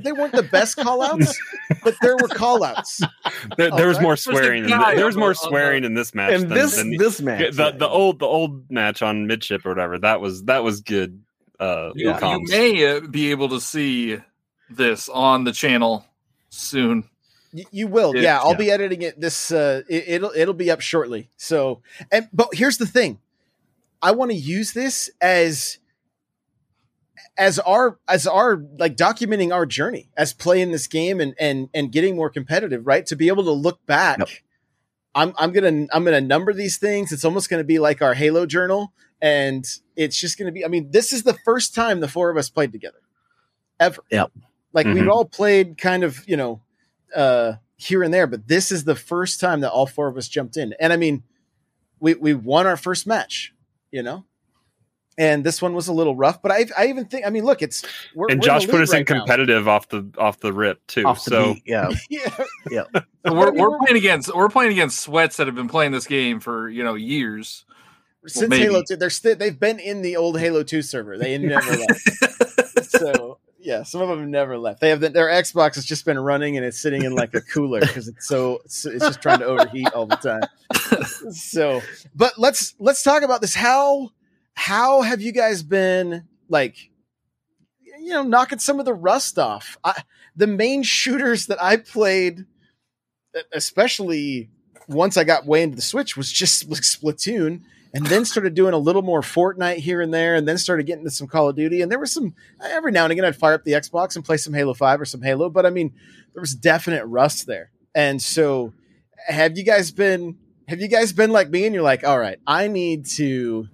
they 0.00 0.12
weren't 0.12 0.34
the 0.34 0.42
best 0.42 0.76
call 0.76 1.02
outs, 1.02 1.38
but 1.82 1.94
there 2.02 2.16
were 2.16 2.28
call 2.28 2.62
outs. 2.62 3.00
There, 3.56 3.70
there 3.70 3.88
was 3.88 3.96
Alright. 3.96 4.02
more 4.02 4.10
There's 4.12 4.26
a 4.26 4.30
swearing. 4.30 4.64
In 4.64 4.70
there 4.70 5.06
was 5.06 5.16
more 5.16 5.34
swearing 5.34 5.82
the- 5.82 5.86
in 5.86 5.94
this 5.94 6.14
match 6.14 6.34
And 6.34 6.42
than, 6.44 6.50
this 6.50 6.76
than 6.76 6.96
this 6.96 7.20
match, 7.20 7.56
the, 7.56 7.72
the 7.72 7.88
old 7.88 8.18
the 8.20 8.26
old 8.26 8.70
match 8.70 9.02
on 9.02 9.26
midship 9.26 9.64
or 9.66 9.70
whatever. 9.70 9.98
That 9.98 10.20
was 10.20 10.44
that 10.44 10.62
was 10.62 10.82
good. 10.82 11.22
Uh, 11.58 11.90
You, 11.94 12.14
you 12.14 12.44
may 12.46 12.86
uh, 12.86 13.00
be 13.00 13.30
able 13.32 13.48
to 13.48 13.60
see 13.60 14.18
this 14.70 15.08
on 15.08 15.44
the 15.44 15.52
channel 15.52 16.04
soon. 16.50 17.04
Y- 17.52 17.64
You 17.70 17.86
will, 17.86 18.14
Yeah, 18.14 18.22
yeah. 18.22 18.38
I'll 18.40 18.52
yeah. 18.52 18.56
be 18.58 18.70
editing 18.70 19.02
it. 19.02 19.20
This 19.20 19.50
uh, 19.50 19.82
it, 19.88 20.04
it'll 20.08 20.32
it'll 20.34 20.54
be 20.54 20.70
up 20.70 20.80
shortly. 20.80 21.30
So, 21.36 21.82
and 22.12 22.28
but 22.32 22.48
here's 22.52 22.78
the 22.78 22.86
thing, 22.86 23.18
I 24.02 24.12
want 24.12 24.30
to 24.30 24.36
use 24.36 24.72
this 24.72 25.10
as 25.20 25.78
as 27.36 27.58
our 27.60 27.98
as 28.08 28.26
our 28.26 28.62
like 28.78 28.96
documenting 28.96 29.52
our 29.52 29.64
journey 29.64 30.10
as 30.16 30.32
playing 30.32 30.72
this 30.72 30.86
game 30.86 31.20
and 31.20 31.34
and 31.38 31.68
and 31.72 31.90
getting 31.92 32.16
more 32.16 32.30
competitive, 32.30 32.86
right? 32.86 33.06
To 33.06 33.16
be 33.16 33.28
able 33.28 33.44
to 33.44 33.52
look 33.52 33.84
back. 33.86 34.18
Yep. 34.18 34.28
I'm 35.14 35.32
I'm 35.38 35.52
gonna 35.52 35.86
I'm 35.92 36.04
gonna 36.04 36.20
number 36.20 36.52
these 36.52 36.76
things. 36.78 37.12
It's 37.12 37.24
almost 37.24 37.48
gonna 37.48 37.64
be 37.64 37.78
like 37.78 38.02
our 38.02 38.14
Halo 38.14 38.44
journal, 38.44 38.92
and 39.22 39.66
it's 39.96 40.20
just 40.20 40.38
gonna 40.38 40.52
be. 40.52 40.64
I 40.64 40.68
mean, 40.68 40.90
this 40.90 41.12
is 41.12 41.22
the 41.22 41.34
first 41.44 41.74
time 41.74 42.00
the 42.00 42.08
four 42.08 42.30
of 42.30 42.36
us 42.36 42.50
played 42.50 42.72
together, 42.72 42.98
ever. 43.80 44.02
Yep. 44.10 44.32
Like 44.72 44.86
we've 44.86 45.04
Mhm. 45.04 45.10
all 45.10 45.24
played 45.24 45.78
kind 45.78 46.04
of, 46.04 46.22
you 46.28 46.36
know, 46.36 46.60
uh 47.14 47.54
here 47.76 48.02
and 48.02 48.12
there, 48.12 48.26
but 48.26 48.46
this 48.48 48.72
is 48.72 48.84
the 48.84 48.96
first 48.96 49.38
time 49.40 49.60
that 49.60 49.70
all 49.70 49.86
four 49.86 50.08
of 50.08 50.16
us 50.16 50.26
jumped 50.28 50.56
in. 50.56 50.74
And 50.80 50.92
I 50.92 50.96
mean, 50.96 51.22
we 52.00 52.14
we 52.14 52.34
won 52.34 52.66
our 52.66 52.76
first 52.76 53.06
match, 53.06 53.52
you 53.90 54.02
know. 54.02 54.24
And 55.16 55.42
this 55.42 55.60
one 55.60 55.74
was 55.74 55.88
a 55.88 55.92
little 55.92 56.14
rough, 56.14 56.42
but 56.42 56.52
I 56.52 56.66
I 56.76 56.86
even 56.88 57.06
think 57.06 57.26
I 57.26 57.30
mean, 57.30 57.44
look, 57.44 57.60
it's 57.62 57.84
we're, 58.14 58.28
and 58.30 58.40
we're 58.40 58.46
Josh 58.46 58.66
put 58.66 58.74
lead 58.74 58.82
us 58.82 58.90
in 58.92 58.98
right 58.98 59.08
now. 59.10 59.18
competitive 59.20 59.66
off 59.68 59.88
the 59.88 60.08
off 60.18 60.38
the 60.40 60.52
rip 60.52 60.86
too. 60.86 61.04
off 61.04 61.24
the 61.24 61.30
so 61.30 61.54
beat, 61.54 61.62
yeah. 61.66 61.88
yeah, 62.70 62.84
So 62.94 63.32
we're, 63.34 63.52
we're 63.52 63.68
we're- 63.70 63.78
playing 63.80 63.96
against 63.96 64.32
we're 64.34 64.48
playing 64.48 64.70
against 64.72 65.00
sweats 65.00 65.36
that 65.38 65.46
have 65.48 65.56
been 65.56 65.68
playing 65.68 65.90
this 65.92 66.06
game 66.06 66.38
for 66.40 66.68
you 66.68 66.84
know 66.84 66.94
years. 66.94 67.64
since 68.26 68.48
maybe. 68.48 68.64
Halo 68.64 68.82
2, 68.86 68.94
they're 68.96 69.10
still 69.10 69.34
they've 69.34 69.58
been 69.58 69.80
in 69.80 70.02
the 70.02 70.16
old 70.16 70.38
Halo 70.38 70.62
2 70.62 70.82
server. 70.82 71.16
They 71.18 71.36
never 71.38 71.68
left. 71.76 72.90
so 72.90 73.38
yeah, 73.68 73.82
some 73.82 74.00
of 74.00 74.08
them 74.08 74.20
have 74.20 74.28
never 74.28 74.56
left. 74.56 74.80
They 74.80 74.88
have 74.88 75.00
the, 75.00 75.10
their 75.10 75.26
Xbox 75.26 75.74
has 75.74 75.84
just 75.84 76.06
been 76.06 76.18
running 76.18 76.56
and 76.56 76.64
it's 76.64 76.80
sitting 76.80 77.04
in 77.04 77.12
like 77.12 77.34
a 77.34 77.42
cooler 77.42 77.80
because 77.80 78.08
it's 78.08 78.26
so 78.26 78.62
it's, 78.64 78.84
just 78.84 79.20
trying 79.20 79.40
to 79.40 79.44
overheat 79.44 79.92
all 79.92 80.06
the 80.06 80.16
time. 80.16 80.42
So, 81.30 81.82
but 82.14 82.38
let's 82.38 82.74
let's 82.78 83.02
talk 83.02 83.22
about 83.22 83.42
this. 83.42 83.54
How 83.54 84.10
how 84.54 85.02
have 85.02 85.20
you 85.20 85.32
guys 85.32 85.62
been 85.62 86.26
like? 86.48 86.76
You 88.00 88.10
know, 88.10 88.22
knocking 88.22 88.58
some 88.58 88.78
of 88.78 88.86
the 88.86 88.94
rust 88.94 89.38
off. 89.38 89.76
I, 89.84 90.02
the 90.34 90.46
main 90.46 90.82
shooters 90.82 91.46
that 91.46 91.62
I 91.62 91.76
played, 91.76 92.46
especially 93.52 94.48
once 94.88 95.18
I 95.18 95.24
got 95.24 95.46
way 95.46 95.62
into 95.62 95.76
the 95.76 95.82
Switch, 95.82 96.16
was 96.16 96.32
just 96.32 96.70
like 96.70 96.80
Splatoon 96.80 97.62
and 97.94 98.04
then 98.06 98.24
started 98.24 98.54
doing 98.54 98.74
a 98.74 98.78
little 98.78 99.02
more 99.02 99.20
Fortnite 99.22 99.76
here 99.76 100.00
and 100.00 100.12
there, 100.12 100.34
and 100.34 100.46
then 100.46 100.58
started 100.58 100.86
getting 100.86 101.02
into 101.04 101.10
some 101.10 101.26
Call 101.26 101.48
of 101.48 101.56
Duty. 101.56 101.80
And 101.82 101.90
there 101.90 101.98
was 101.98 102.12
some 102.12 102.34
every 102.62 102.92
now 102.92 103.04
and 103.04 103.12
again 103.12 103.24
I'd 103.24 103.36
fire 103.36 103.54
up 103.54 103.64
the 103.64 103.72
Xbox 103.72 104.16
and 104.16 104.24
play 104.24 104.36
some 104.36 104.52
Halo 104.54 104.74
Five 104.74 105.00
or 105.00 105.04
some 105.04 105.22
Halo, 105.22 105.48
but 105.50 105.64
I 105.66 105.70
mean 105.70 105.92
there 106.34 106.40
was 106.40 106.54
definite 106.54 107.04
rust 107.06 107.46
there. 107.46 107.70
And 107.94 108.20
so, 108.22 108.72
have 109.26 109.56
you 109.56 109.64
guys 109.64 109.90
been? 109.90 110.36
Have 110.68 110.80
you 110.80 110.88
guys 110.88 111.12
been 111.12 111.30
like 111.30 111.48
me? 111.48 111.64
And 111.64 111.74
you're 111.74 111.82
like, 111.82 112.04
all 112.04 112.18
right, 112.18 112.38
I 112.46 112.68
need 112.68 113.06
to, 113.16 113.66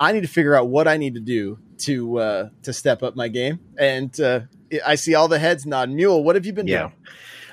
I 0.00 0.10
need 0.12 0.22
to 0.22 0.28
figure 0.28 0.54
out 0.56 0.66
what 0.68 0.88
I 0.88 0.96
need 0.96 1.14
to 1.14 1.20
do 1.20 1.58
to 1.78 2.18
uh, 2.18 2.48
to 2.64 2.72
step 2.72 3.02
up 3.02 3.14
my 3.14 3.28
game. 3.28 3.60
And 3.78 4.18
uh, 4.20 4.40
I 4.84 4.96
see 4.96 5.14
all 5.14 5.28
the 5.28 5.38
heads 5.38 5.64
nod. 5.64 5.90
Mule, 5.90 6.22
what 6.24 6.34
have 6.34 6.44
you 6.44 6.52
been 6.52 6.66
Yeah. 6.66 6.80
doing? 6.88 6.92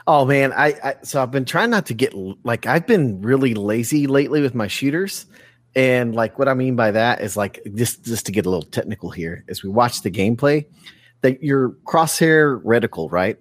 Oh 0.07 0.25
man, 0.25 0.51
I, 0.51 0.67
I 0.83 0.95
so 1.03 1.21
I've 1.21 1.29
been 1.29 1.45
trying 1.45 1.69
not 1.69 1.85
to 1.85 1.93
get 1.93 2.13
like 2.43 2.65
I've 2.65 2.87
been 2.87 3.21
really 3.21 3.53
lazy 3.53 4.07
lately 4.07 4.41
with 4.41 4.55
my 4.55 4.67
shooters. 4.67 5.27
And 5.75 6.13
like 6.13 6.37
what 6.37 6.47
I 6.47 6.53
mean 6.53 6.75
by 6.75 6.91
that 6.91 7.21
is 7.21 7.37
like 7.37 7.61
just 7.75 8.03
just 8.03 8.25
to 8.25 8.31
get 8.31 8.45
a 8.45 8.49
little 8.49 8.69
technical 8.69 9.09
here 9.09 9.45
as 9.47 9.63
we 9.63 9.69
watch 9.69 10.01
the 10.01 10.11
gameplay, 10.11 10.65
that 11.21 11.41
your 11.41 11.69
crosshair 11.85 12.61
reticle, 12.63 13.11
right? 13.11 13.37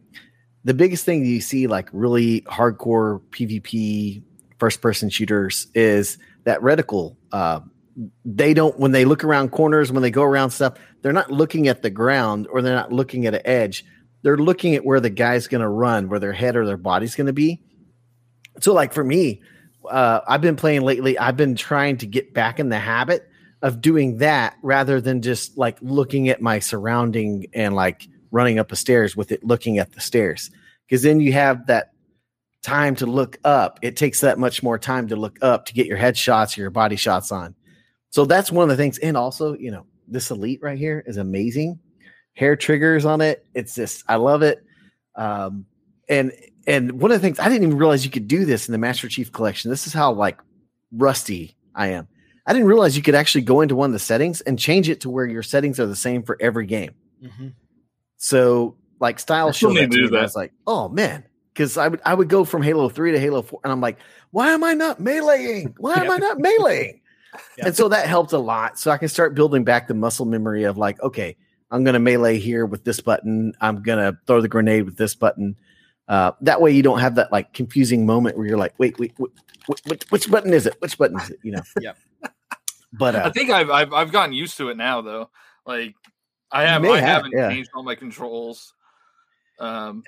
The 0.65 0.75
biggest 0.75 1.05
thing 1.05 1.25
you 1.25 1.41
see 1.41 1.67
like 1.67 1.89
really 1.93 2.43
hardcore 2.43 3.21
PvP 3.31 4.23
first 4.59 4.81
person 4.81 5.09
shooters 5.09 5.67
is 5.75 6.19
that 6.45 6.61
reticle 6.61 7.17
uh 7.33 7.61
they 8.25 8.55
don't 8.55 8.79
when 8.79 8.93
they 8.93 9.05
look 9.05 9.25
around 9.25 9.51
corners 9.51 9.91
when 9.91 10.03
they 10.03 10.11
go 10.11 10.23
around 10.23 10.51
stuff 10.51 10.75
they're 11.03 11.13
not 11.13 11.31
looking 11.31 11.67
at 11.67 11.83
the 11.83 11.91
ground 11.91 12.47
or 12.51 12.63
they're 12.63 12.75
not 12.75 12.93
looking 12.93 13.27
at 13.27 13.35
an 13.35 13.41
edge 13.45 13.85
they're 14.23 14.37
looking 14.37 14.75
at 14.75 14.85
where 14.85 15.01
the 15.01 15.11
guy's 15.11 15.47
going 15.47 15.63
to 15.63 15.69
run, 15.69 16.09
where 16.09 16.19
their 16.19 16.33
head 16.33 16.57
or 16.57 16.67
their 16.67 16.77
body's 16.77 17.15
going 17.15 17.27
to 17.27 17.33
be. 17.33 17.63
So, 18.61 18.75
like 18.75 18.93
for 18.93 19.05
me, 19.05 19.43
uh, 19.89 20.21
I've 20.27 20.41
been 20.41 20.57
playing 20.57 20.83
lately. 20.83 21.19
I've 21.19 21.37
been 21.37 21.57
trying 21.57 21.99
to 21.99 22.07
get 22.07 22.35
back 22.35 22.61
in 22.61 22.69
the 22.69 22.79
habit 22.79 23.29
of 23.63 23.81
doing 23.81 24.19
that 24.19 24.57
rather 24.63 25.01
than 25.01 25.23
just 25.23 25.57
like 25.59 25.79
looking 25.81 26.29
at 26.29 26.41
my 26.41 26.59
surrounding 26.59 27.47
and 27.53 27.75
like 27.75 28.09
running 28.31 28.59
up 28.59 28.69
the 28.69 28.77
stairs 28.77 29.17
with 29.17 29.33
it 29.33 29.45
looking 29.45 29.79
at 29.79 29.93
the 29.93 30.01
stairs. 30.01 30.51
Because 30.87 31.03
then 31.03 31.21
you 31.21 31.33
have 31.33 31.67
that 31.67 31.93
time 32.63 32.95
to 32.97 33.07
look 33.07 33.39
up. 33.45 33.79
It 33.83 33.97
takes 33.97 34.21
that 34.21 34.39
much 34.39 34.63
more 34.63 34.79
time 34.79 35.09
to 35.09 35.17
look 35.17 35.39
up 35.43 35.67
to 35.67 35.75
get 35.75 35.87
your 35.87 35.99
headshots 35.99 36.57
or 36.57 36.63
your 36.63 36.71
body 36.71 36.97
shots 36.97 37.33
on. 37.33 37.55
So 38.11 38.25
that's 38.25 38.51
one 38.51 38.65
of 38.65 38.77
the 38.77 38.83
things. 38.83 38.99
And 38.99 39.17
also, 39.17 39.55
you 39.55 39.71
know, 39.71 39.87
this 40.09 40.31
elite 40.31 40.61
right 40.63 40.79
here 40.79 41.05
is 41.07 41.17
amazing 41.17 41.79
hair 42.35 42.57
triggers 42.57 43.05
on 43.05 43.21
it. 43.21 43.45
It's 43.55 43.75
just 43.75 44.05
I 44.09 44.17
love 44.17 44.43
it. 44.43 44.65
Um, 45.15 45.67
and 46.09 46.33
and 46.67 47.01
one 47.01 47.11
of 47.11 47.21
the 47.21 47.27
things 47.27 47.39
I 47.39 47.49
didn't 47.49 47.65
even 47.65 47.79
realize 47.79 48.05
you 48.05 48.11
could 48.11 48.29
do 48.29 48.45
this 48.45 48.69
in 48.69 48.73
the 48.73 48.79
Master 48.79 49.09
Chief 49.09 49.33
Collection. 49.33 49.71
This 49.71 49.87
is 49.87 49.93
how 49.93 50.13
like 50.13 50.39
rusty 50.93 51.57
I 51.75 51.89
am. 51.89 52.09
I 52.47 52.53
didn't 52.53 52.69
realize 52.69 52.97
you 52.97 53.03
could 53.03 53.15
actually 53.15 53.43
go 53.43 53.61
into 53.61 53.77
one 53.77 53.91
of 53.91 53.93
the 53.93 53.99
settings 53.99 54.41
and 54.41 54.59
change 54.59 54.89
it 54.89 55.03
to 55.03 55.11
where 55.11 55.27
your 55.27 55.43
settings 55.43 55.79
are 55.79 55.87
the 55.87 55.97
same 55.97 56.23
for 56.23 56.37
every 56.41 56.67
game. 56.67 56.95
Mm-hmm. 57.23 57.49
So 58.17 58.77
like 58.99 59.19
style 59.19 59.49
I 59.49 59.51
still 59.53 59.71
showed 59.71 59.81
need 59.81 59.91
that 59.91 59.91
to 59.93 59.97
to 59.97 60.03
me, 60.03 60.09
do 60.09 60.15
and 60.15 60.19
I 60.19 60.23
was 60.23 60.37
like, 60.37 60.53
oh 60.67 60.89
man, 60.89 61.25
because 61.53 61.77
I 61.77 61.89
would 61.89 62.01
I 62.05 62.15
would 62.15 62.29
go 62.29 62.45
from 62.45 62.63
Halo 62.63 62.89
Three 62.89 63.13
to 63.13 63.21
Halo 63.21 63.43
Four, 63.43 63.61
and 63.65 63.73
I'm 63.73 63.81
like, 63.81 63.99
why 64.31 64.51
am 64.51 64.65
I 64.65 64.75
not 64.75 65.01
meleeing? 65.01 65.75
Why 65.79 65.95
am 65.95 66.11
I 66.11 66.17
not 66.19 66.39
meleeing? 66.39 67.01
Yeah. 67.57 67.67
And 67.67 67.77
so 67.77 67.89
that 67.89 68.07
helped 68.07 68.33
a 68.33 68.39
lot. 68.39 68.79
So 68.79 68.91
I 68.91 68.99
can 68.99 69.09
start 69.09 69.35
building 69.35 69.65
back 69.65 69.87
the 69.87 69.95
muscle 69.95 70.27
memory 70.27 70.65
of 70.65 70.77
like, 70.77 71.01
okay, 71.01 71.37
I'm 71.71 71.85
going 71.85 71.95
to 71.95 72.01
melee 72.01 72.39
here 72.39 72.67
with 72.67 72.85
this 72.85 73.01
button. 73.01 73.53
I'm 73.61 73.83
going 73.83 73.99
to 73.99 74.19
throw 74.27 74.41
the 74.41 74.49
grenade 74.49 74.85
with 74.85 74.97
this 74.97 75.15
button. 75.15 75.57
Uh, 76.11 76.33
that 76.41 76.61
way 76.61 76.73
you 76.73 76.83
don't 76.83 76.99
have 76.99 77.15
that 77.15 77.31
like 77.31 77.53
confusing 77.55 78.05
moment 78.05 78.37
where 78.37 78.45
you're 78.45 78.59
like, 78.59 78.75
wait, 78.79 78.99
wait, 78.99 79.15
wait, 79.17 79.31
which, 79.87 80.03
which 80.11 80.29
button 80.29 80.53
is 80.53 80.67
it? 80.67 80.75
Which 80.81 80.99
button 80.99 81.21
is 81.21 81.31
it? 81.31 81.39
You 81.45 81.53
know? 81.53 81.63
yeah. 81.81 81.93
But 82.93 83.15
I 83.15 83.21
uh, 83.21 83.31
think 83.31 83.51
I've, 83.51 83.71
I've 83.71 83.93
I've 83.93 84.11
gotten 84.11 84.33
used 84.35 84.57
to 84.57 84.71
it 84.71 84.77
now 84.77 85.01
though. 85.03 85.31
Like 85.65 85.95
I 86.51 86.63
have 86.63 86.83
may 86.83 86.91
I 86.91 86.99
have, 86.99 87.09
haven't 87.09 87.33
yeah. 87.37 87.49
changed 87.49 87.71
all 87.73 87.85
my 87.85 87.95
controls. 87.95 88.75
Um 89.61 90.03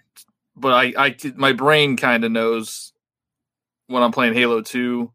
but 0.56 0.72
I 0.72 0.92
I 1.06 1.16
my 1.36 1.52
brain 1.52 1.96
kind 1.96 2.24
of 2.24 2.32
knows 2.32 2.92
when 3.86 4.02
I'm 4.02 4.10
playing 4.10 4.34
Halo 4.34 4.60
2 4.60 5.12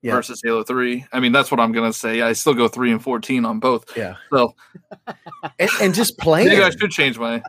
Yeah. 0.00 0.12
versus 0.12 0.40
Halo 0.42 0.62
3. 0.62 1.04
I 1.12 1.20
mean, 1.20 1.32
that's 1.32 1.50
what 1.50 1.60
I'm 1.60 1.72
going 1.72 1.90
to 1.90 1.96
say. 1.96 2.22
I 2.22 2.32
still 2.32 2.54
go 2.54 2.68
3 2.68 2.92
and 2.92 3.02
14 3.02 3.44
on 3.44 3.58
both. 3.60 3.84
yeah. 3.96 4.14
So, 4.32 4.54
And, 5.58 5.70
and 5.80 5.94
just 5.94 6.16
playing. 6.18 6.48
maybe 6.48 6.62
I 6.62 6.70
should 6.70 6.90
change 6.90 7.18
my 7.18 7.42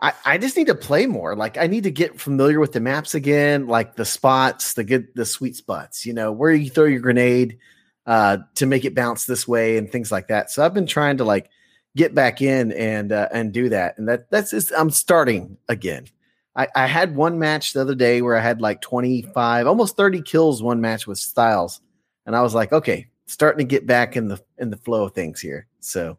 I, 0.00 0.12
I 0.24 0.38
just 0.38 0.56
need 0.56 0.66
to 0.66 0.74
play 0.74 1.06
more. 1.06 1.36
Like 1.36 1.56
I 1.56 1.66
need 1.66 1.84
to 1.84 1.90
get 1.90 2.20
familiar 2.20 2.60
with 2.60 2.72
the 2.72 2.80
maps 2.80 3.14
again, 3.14 3.66
like 3.66 3.96
the 3.96 4.04
spots, 4.04 4.74
the 4.74 4.84
good 4.84 5.08
the 5.14 5.24
sweet 5.24 5.56
spots, 5.56 6.04
you 6.04 6.12
know, 6.12 6.32
where 6.32 6.52
you 6.52 6.70
throw 6.70 6.84
your 6.84 7.00
grenade 7.00 7.58
uh 8.06 8.38
to 8.54 8.66
make 8.66 8.84
it 8.84 8.94
bounce 8.94 9.24
this 9.24 9.48
way 9.48 9.78
and 9.78 9.90
things 9.90 10.12
like 10.12 10.28
that. 10.28 10.50
So 10.50 10.64
I've 10.64 10.74
been 10.74 10.86
trying 10.86 11.18
to 11.18 11.24
like 11.24 11.48
get 11.96 12.14
back 12.14 12.42
in 12.42 12.72
and 12.72 13.12
uh, 13.12 13.28
and 13.32 13.52
do 13.52 13.68
that. 13.70 13.98
And 13.98 14.08
that 14.08 14.30
that's 14.30 14.50
just 14.50 14.72
I'm 14.76 14.90
starting 14.90 15.56
again. 15.68 16.06
I, 16.56 16.68
I 16.74 16.86
had 16.86 17.16
one 17.16 17.38
match 17.38 17.72
the 17.72 17.80
other 17.80 17.94
day 17.94 18.22
where 18.22 18.36
I 18.36 18.40
had 18.40 18.60
like 18.60 18.80
25, 18.80 19.66
almost 19.66 19.96
30 19.96 20.22
kills 20.22 20.62
one 20.62 20.80
match 20.80 21.04
with 21.04 21.18
Styles. 21.18 21.80
And 22.26 22.36
I 22.36 22.42
was 22.42 22.54
like, 22.54 22.72
okay, 22.72 23.08
starting 23.26 23.66
to 23.66 23.68
get 23.68 23.86
back 23.86 24.16
in 24.16 24.28
the 24.28 24.40
in 24.58 24.70
the 24.70 24.76
flow 24.76 25.04
of 25.04 25.14
things 25.14 25.40
here. 25.40 25.66
So 25.80 26.18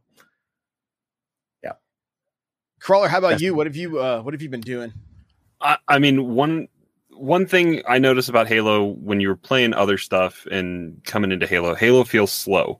Crawler, 2.85 3.07
how 3.07 3.17
about 3.17 3.31
Yes. 3.31 3.41
you? 3.41 3.55
What 3.55 3.65
have 3.65 3.75
you 3.75 3.99
uh 3.99 4.21
what 4.21 4.35
have 4.35 4.43
you 4.43 4.49
been 4.49 4.61
doing? 4.61 4.93
I, 5.59 5.77
I 5.87 5.97
mean, 5.97 6.35
one 6.35 6.67
one 7.09 7.47
thing 7.47 7.81
I 7.87 7.97
noticed 7.97 8.29
about 8.29 8.47
Halo 8.47 8.83
when 8.83 9.19
you 9.19 9.27
were 9.29 9.35
playing 9.35 9.73
other 9.73 9.97
stuff 9.97 10.45
and 10.51 11.03
coming 11.03 11.31
into 11.31 11.47
Halo, 11.47 11.73
Halo 11.73 12.03
feels 12.03 12.31
slow. 12.31 12.79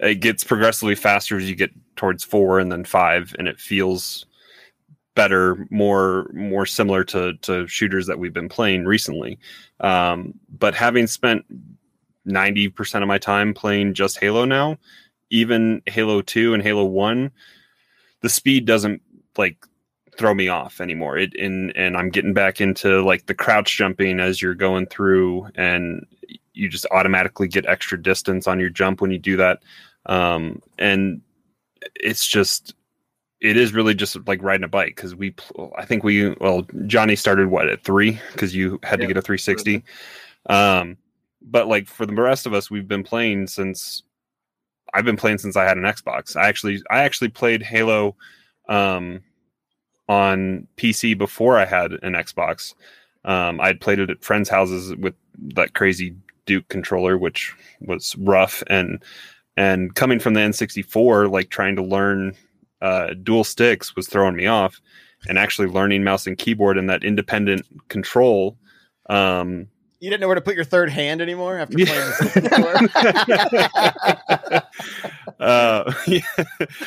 It 0.00 0.16
gets 0.16 0.42
progressively 0.42 0.96
faster 0.96 1.36
as 1.36 1.48
you 1.48 1.54
get 1.54 1.70
towards 1.94 2.24
four 2.24 2.58
and 2.58 2.72
then 2.72 2.82
five, 2.84 3.32
and 3.38 3.46
it 3.46 3.60
feels 3.60 4.26
better, 5.14 5.68
more 5.70 6.28
more 6.34 6.66
similar 6.66 7.04
to 7.04 7.34
to 7.42 7.68
shooters 7.68 8.08
that 8.08 8.18
we've 8.18 8.34
been 8.34 8.48
playing 8.48 8.86
recently. 8.86 9.38
Um, 9.78 10.34
but 10.48 10.74
having 10.74 11.06
spent 11.06 11.44
ninety 12.24 12.68
percent 12.68 13.04
of 13.04 13.08
my 13.08 13.18
time 13.18 13.54
playing 13.54 13.94
just 13.94 14.18
Halo 14.18 14.44
now, 14.44 14.78
even 15.30 15.80
Halo 15.86 16.22
Two 16.22 16.54
and 16.54 16.62
Halo 16.64 16.84
One, 16.86 17.30
the 18.20 18.28
speed 18.28 18.66
doesn't 18.66 19.00
like 19.38 19.64
throw 20.18 20.34
me 20.34 20.48
off 20.48 20.80
anymore. 20.80 21.16
It 21.16 21.32
and 21.38 21.74
and 21.76 21.96
I'm 21.96 22.10
getting 22.10 22.34
back 22.34 22.60
into 22.60 23.02
like 23.02 23.26
the 23.26 23.34
crouch 23.34 23.76
jumping 23.76 24.20
as 24.20 24.42
you're 24.42 24.54
going 24.54 24.86
through, 24.86 25.48
and 25.54 26.04
you 26.52 26.68
just 26.68 26.86
automatically 26.90 27.48
get 27.48 27.66
extra 27.66 28.00
distance 28.00 28.46
on 28.46 28.58
your 28.58 28.70
jump 28.70 29.00
when 29.00 29.10
you 29.10 29.18
do 29.18 29.36
that. 29.36 29.62
Um, 30.06 30.60
and 30.78 31.22
it's 31.94 32.26
just 32.26 32.74
it 33.40 33.56
is 33.56 33.72
really 33.72 33.94
just 33.94 34.16
like 34.26 34.42
riding 34.42 34.64
a 34.64 34.68
bike 34.68 34.96
because 34.96 35.14
we 35.14 35.34
I 35.76 35.84
think 35.84 36.02
we 36.02 36.30
well 36.40 36.66
Johnny 36.86 37.14
started 37.16 37.48
what 37.48 37.68
at 37.68 37.84
three 37.84 38.20
because 38.32 38.54
you 38.54 38.80
had 38.82 39.00
to 39.00 39.06
get 39.06 39.16
a 39.16 39.22
360. 39.22 39.84
Um, 40.50 40.96
but 41.40 41.68
like 41.68 41.86
for 41.86 42.04
the 42.04 42.14
rest 42.14 42.46
of 42.46 42.54
us, 42.54 42.70
we've 42.70 42.88
been 42.88 43.04
playing 43.04 43.46
since 43.46 44.02
I've 44.92 45.04
been 45.04 45.16
playing 45.16 45.38
since 45.38 45.56
I 45.56 45.64
had 45.64 45.76
an 45.76 45.84
Xbox. 45.84 46.36
I 46.36 46.48
actually 46.48 46.82
I 46.90 47.00
actually 47.00 47.28
played 47.28 47.62
Halo 47.62 48.16
um 48.68 49.22
on 50.08 50.66
PC 50.76 51.16
before 51.16 51.58
I 51.58 51.64
had 51.64 51.92
an 52.02 52.14
Xbox. 52.14 52.74
Um, 53.24 53.60
I'd 53.60 53.80
played 53.80 53.98
it 53.98 54.10
at 54.10 54.24
friends' 54.24 54.48
houses 54.48 54.94
with 54.96 55.14
that 55.54 55.74
crazy 55.74 56.14
Duke 56.46 56.66
controller, 56.68 57.18
which 57.18 57.54
was 57.80 58.16
rough. 58.18 58.62
And 58.68 59.02
and 59.56 59.94
coming 59.94 60.18
from 60.20 60.34
the 60.34 60.40
N64, 60.40 61.30
like 61.30 61.50
trying 61.50 61.76
to 61.76 61.82
learn 61.82 62.34
uh, 62.80 63.08
dual 63.22 63.44
sticks 63.44 63.94
was 63.96 64.08
throwing 64.08 64.36
me 64.36 64.46
off. 64.46 64.80
And 65.28 65.36
actually 65.36 65.66
learning 65.68 66.04
mouse 66.04 66.26
and 66.28 66.38
keyboard 66.38 66.78
and 66.78 66.88
that 66.88 67.02
independent 67.02 67.66
control. 67.88 68.56
Um, 69.10 69.66
You 69.98 70.10
didn't 70.10 70.20
know 70.20 70.28
where 70.28 70.36
to 70.36 70.40
put 70.40 70.54
your 70.54 70.64
third 70.64 70.90
hand 70.90 71.20
anymore 71.20 71.58
after 71.58 71.76
Yeah. 71.76 72.12
playing 72.16 72.88
before? 72.88 74.62
uh, 75.40 75.92
yeah. 76.06 76.20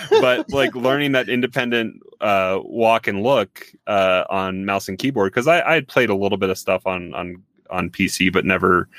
but 0.09 0.49
like 0.51 0.75
learning 0.75 1.13
that 1.13 1.29
independent 1.29 2.01
uh, 2.19 2.59
walk 2.63 3.07
and 3.07 3.23
look 3.23 3.67
uh, 3.87 4.23
on 4.29 4.65
mouse 4.65 4.87
and 4.87 4.99
keyboard 4.99 5.31
because 5.31 5.47
I, 5.47 5.61
I 5.61 5.73
had 5.73 5.87
played 5.87 6.09
a 6.09 6.15
little 6.15 6.37
bit 6.37 6.49
of 6.49 6.57
stuff 6.57 6.85
on 6.85 7.13
on 7.13 7.43
on 7.69 7.89
PC, 7.89 8.31
but 8.31 8.45
never 8.45 8.89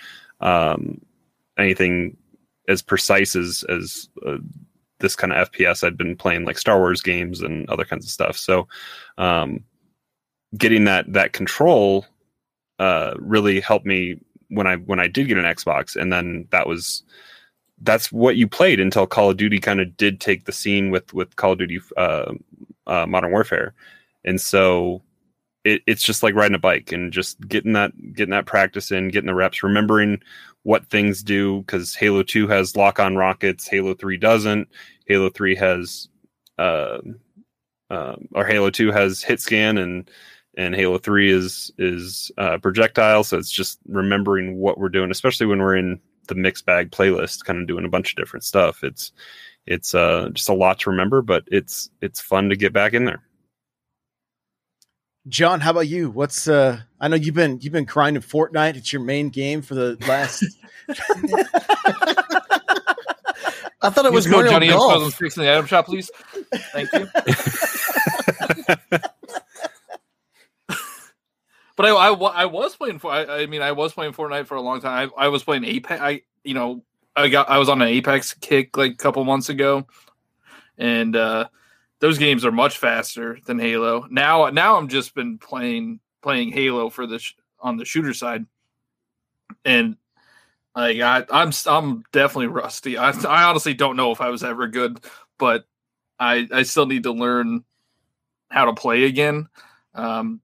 um, 0.40 1.00
anything 1.58 2.16
as 2.68 2.82
precise 2.82 3.36
as 3.36 3.64
as 3.68 4.08
uh, 4.26 4.38
this 4.98 5.16
kind 5.16 5.32
of 5.32 5.50
FPS. 5.50 5.84
I'd 5.84 5.98
been 5.98 6.16
playing 6.16 6.44
like 6.44 6.58
Star 6.58 6.78
Wars 6.78 7.02
games 7.02 7.42
and 7.42 7.68
other 7.68 7.84
kinds 7.84 8.04
of 8.04 8.10
stuff. 8.10 8.36
So 8.36 8.68
um, 9.18 9.64
getting 10.56 10.84
that 10.84 11.12
that 11.12 11.32
control 11.32 12.06
uh, 12.78 13.14
really 13.18 13.60
helped 13.60 13.86
me 13.86 14.18
when 14.48 14.66
I 14.66 14.76
when 14.76 15.00
I 15.00 15.08
did 15.08 15.28
get 15.28 15.38
an 15.38 15.44
Xbox, 15.44 15.96
and 15.96 16.12
then 16.12 16.48
that 16.50 16.66
was 16.66 17.02
that's 17.82 18.12
what 18.12 18.36
you 18.36 18.48
played 18.48 18.80
until 18.80 19.06
Call 19.06 19.30
of 19.30 19.36
Duty 19.36 19.58
kind 19.58 19.80
of 19.80 19.96
did 19.96 20.20
take 20.20 20.44
the 20.44 20.52
scene 20.52 20.90
with 20.90 21.12
with 21.12 21.36
Call 21.36 21.52
of 21.52 21.58
Duty 21.58 21.80
uh, 21.96 22.32
uh, 22.86 23.06
Modern 23.06 23.30
Warfare, 23.32 23.74
and 24.24 24.40
so 24.40 25.02
it, 25.64 25.82
it's 25.86 26.02
just 26.02 26.22
like 26.22 26.34
riding 26.34 26.54
a 26.54 26.60
bike 26.60 26.92
and 26.92 27.12
just 27.12 27.40
getting 27.48 27.72
that 27.72 27.92
getting 28.14 28.32
that 28.32 28.46
practice 28.46 28.90
in, 28.90 29.08
getting 29.08 29.26
the 29.26 29.34
reps, 29.34 29.62
remembering 29.62 30.20
what 30.64 30.86
things 30.86 31.22
do 31.22 31.60
because 31.60 31.94
Halo 31.94 32.22
Two 32.22 32.48
has 32.48 32.76
lock 32.76 33.00
on 33.00 33.16
rockets, 33.16 33.68
Halo 33.68 33.94
Three 33.94 34.16
doesn't. 34.16 34.68
Halo 35.06 35.28
Three 35.28 35.56
has, 35.56 36.08
uh, 36.58 36.98
uh, 37.90 38.16
or 38.32 38.46
Halo 38.46 38.70
Two 38.70 38.92
has 38.92 39.22
hit 39.22 39.40
scan 39.40 39.78
and 39.78 40.10
and 40.56 40.74
Halo 40.74 40.98
Three 40.98 41.30
is 41.30 41.72
is 41.78 42.30
uh, 42.38 42.58
projectile. 42.58 43.24
So 43.24 43.38
it's 43.38 43.50
just 43.50 43.78
remembering 43.88 44.56
what 44.56 44.78
we're 44.78 44.88
doing, 44.88 45.10
especially 45.10 45.46
when 45.46 45.58
we're 45.60 45.76
in 45.76 46.00
the 46.28 46.34
mixed 46.34 46.66
bag 46.66 46.90
playlist, 46.90 47.44
kind 47.44 47.60
of 47.60 47.66
doing 47.66 47.84
a 47.84 47.88
bunch 47.88 48.12
of 48.12 48.16
different 48.16 48.44
stuff. 48.44 48.84
It's 48.84 49.12
it's 49.66 49.94
uh, 49.94 50.30
just 50.32 50.48
a 50.48 50.54
lot 50.54 50.80
to 50.80 50.90
remember, 50.90 51.22
but 51.22 51.44
it's 51.46 51.90
it's 52.00 52.20
fun 52.20 52.48
to 52.50 52.56
get 52.56 52.72
back 52.72 52.94
in 52.94 53.04
there. 53.04 53.22
John, 55.28 55.60
how 55.60 55.70
about 55.70 55.88
you? 55.88 56.10
What's 56.10 56.48
uh 56.48 56.80
I 57.00 57.08
know 57.08 57.16
you've 57.16 57.34
been 57.34 57.58
you've 57.60 57.72
been 57.72 57.86
crying 57.86 58.16
in 58.16 58.22
Fortnite. 58.22 58.76
It's 58.76 58.92
your 58.92 59.02
main 59.02 59.28
game 59.28 59.62
for 59.62 59.74
the 59.74 59.96
last 60.08 60.44
I 63.82 63.90
thought 63.90 64.06
it 64.06 64.12
was 64.12 64.26
Use 64.26 64.34
code 64.34 64.44
Mario 64.44 64.52
Johnny 64.52 64.68
M. 64.68 64.74
Golf. 64.74 64.92
Cousins 64.92 65.14
Freaks 65.14 65.36
in 65.36 65.42
the 65.42 65.52
item 65.52 65.66
shop, 65.66 65.86
please. 65.86 66.10
Thank 66.72 66.92
you. 66.92 67.08
But 71.76 71.86
I, 71.86 71.90
I, 71.90 72.12
I 72.12 72.44
was 72.46 72.76
playing 72.76 72.98
for 72.98 73.10
I, 73.10 73.42
I 73.42 73.46
mean 73.46 73.62
I 73.62 73.72
was 73.72 73.92
playing 73.92 74.12
Fortnite 74.12 74.46
for 74.46 74.56
a 74.56 74.60
long 74.60 74.80
time. 74.80 75.10
I, 75.16 75.24
I 75.24 75.28
was 75.28 75.42
playing 75.42 75.64
Apex. 75.64 76.00
I 76.00 76.22
you 76.44 76.54
know 76.54 76.84
I 77.16 77.28
got 77.28 77.48
I 77.48 77.58
was 77.58 77.68
on 77.68 77.80
an 77.82 77.88
Apex 77.88 78.34
kick 78.34 78.76
like 78.76 78.92
a 78.92 78.96
couple 78.96 79.24
months 79.24 79.48
ago, 79.48 79.86
and 80.78 81.16
uh, 81.16 81.48
those 82.00 82.18
games 82.18 82.44
are 82.44 82.52
much 82.52 82.78
faster 82.78 83.38
than 83.46 83.58
Halo. 83.58 84.06
Now 84.10 84.48
now 84.50 84.76
I'm 84.76 84.88
just 84.88 85.14
been 85.14 85.38
playing 85.38 86.00
playing 86.22 86.52
Halo 86.52 86.90
for 86.90 87.06
the 87.06 87.18
sh- 87.18 87.36
on 87.60 87.76
the 87.76 87.84
shooter 87.84 88.14
side, 88.14 88.44
and 89.64 89.96
like 90.74 91.00
I 91.00 91.24
I'm 91.30 91.52
I'm 91.66 92.04
definitely 92.12 92.48
rusty. 92.48 92.98
I 92.98 93.10
I 93.10 93.44
honestly 93.44 93.74
don't 93.74 93.96
know 93.96 94.12
if 94.12 94.20
I 94.20 94.28
was 94.28 94.44
ever 94.44 94.68
good, 94.68 95.00
but 95.38 95.64
I 96.18 96.48
I 96.52 96.62
still 96.64 96.86
need 96.86 97.04
to 97.04 97.12
learn 97.12 97.64
how 98.50 98.66
to 98.66 98.74
play 98.74 99.04
again. 99.04 99.48
Um, 99.94 100.41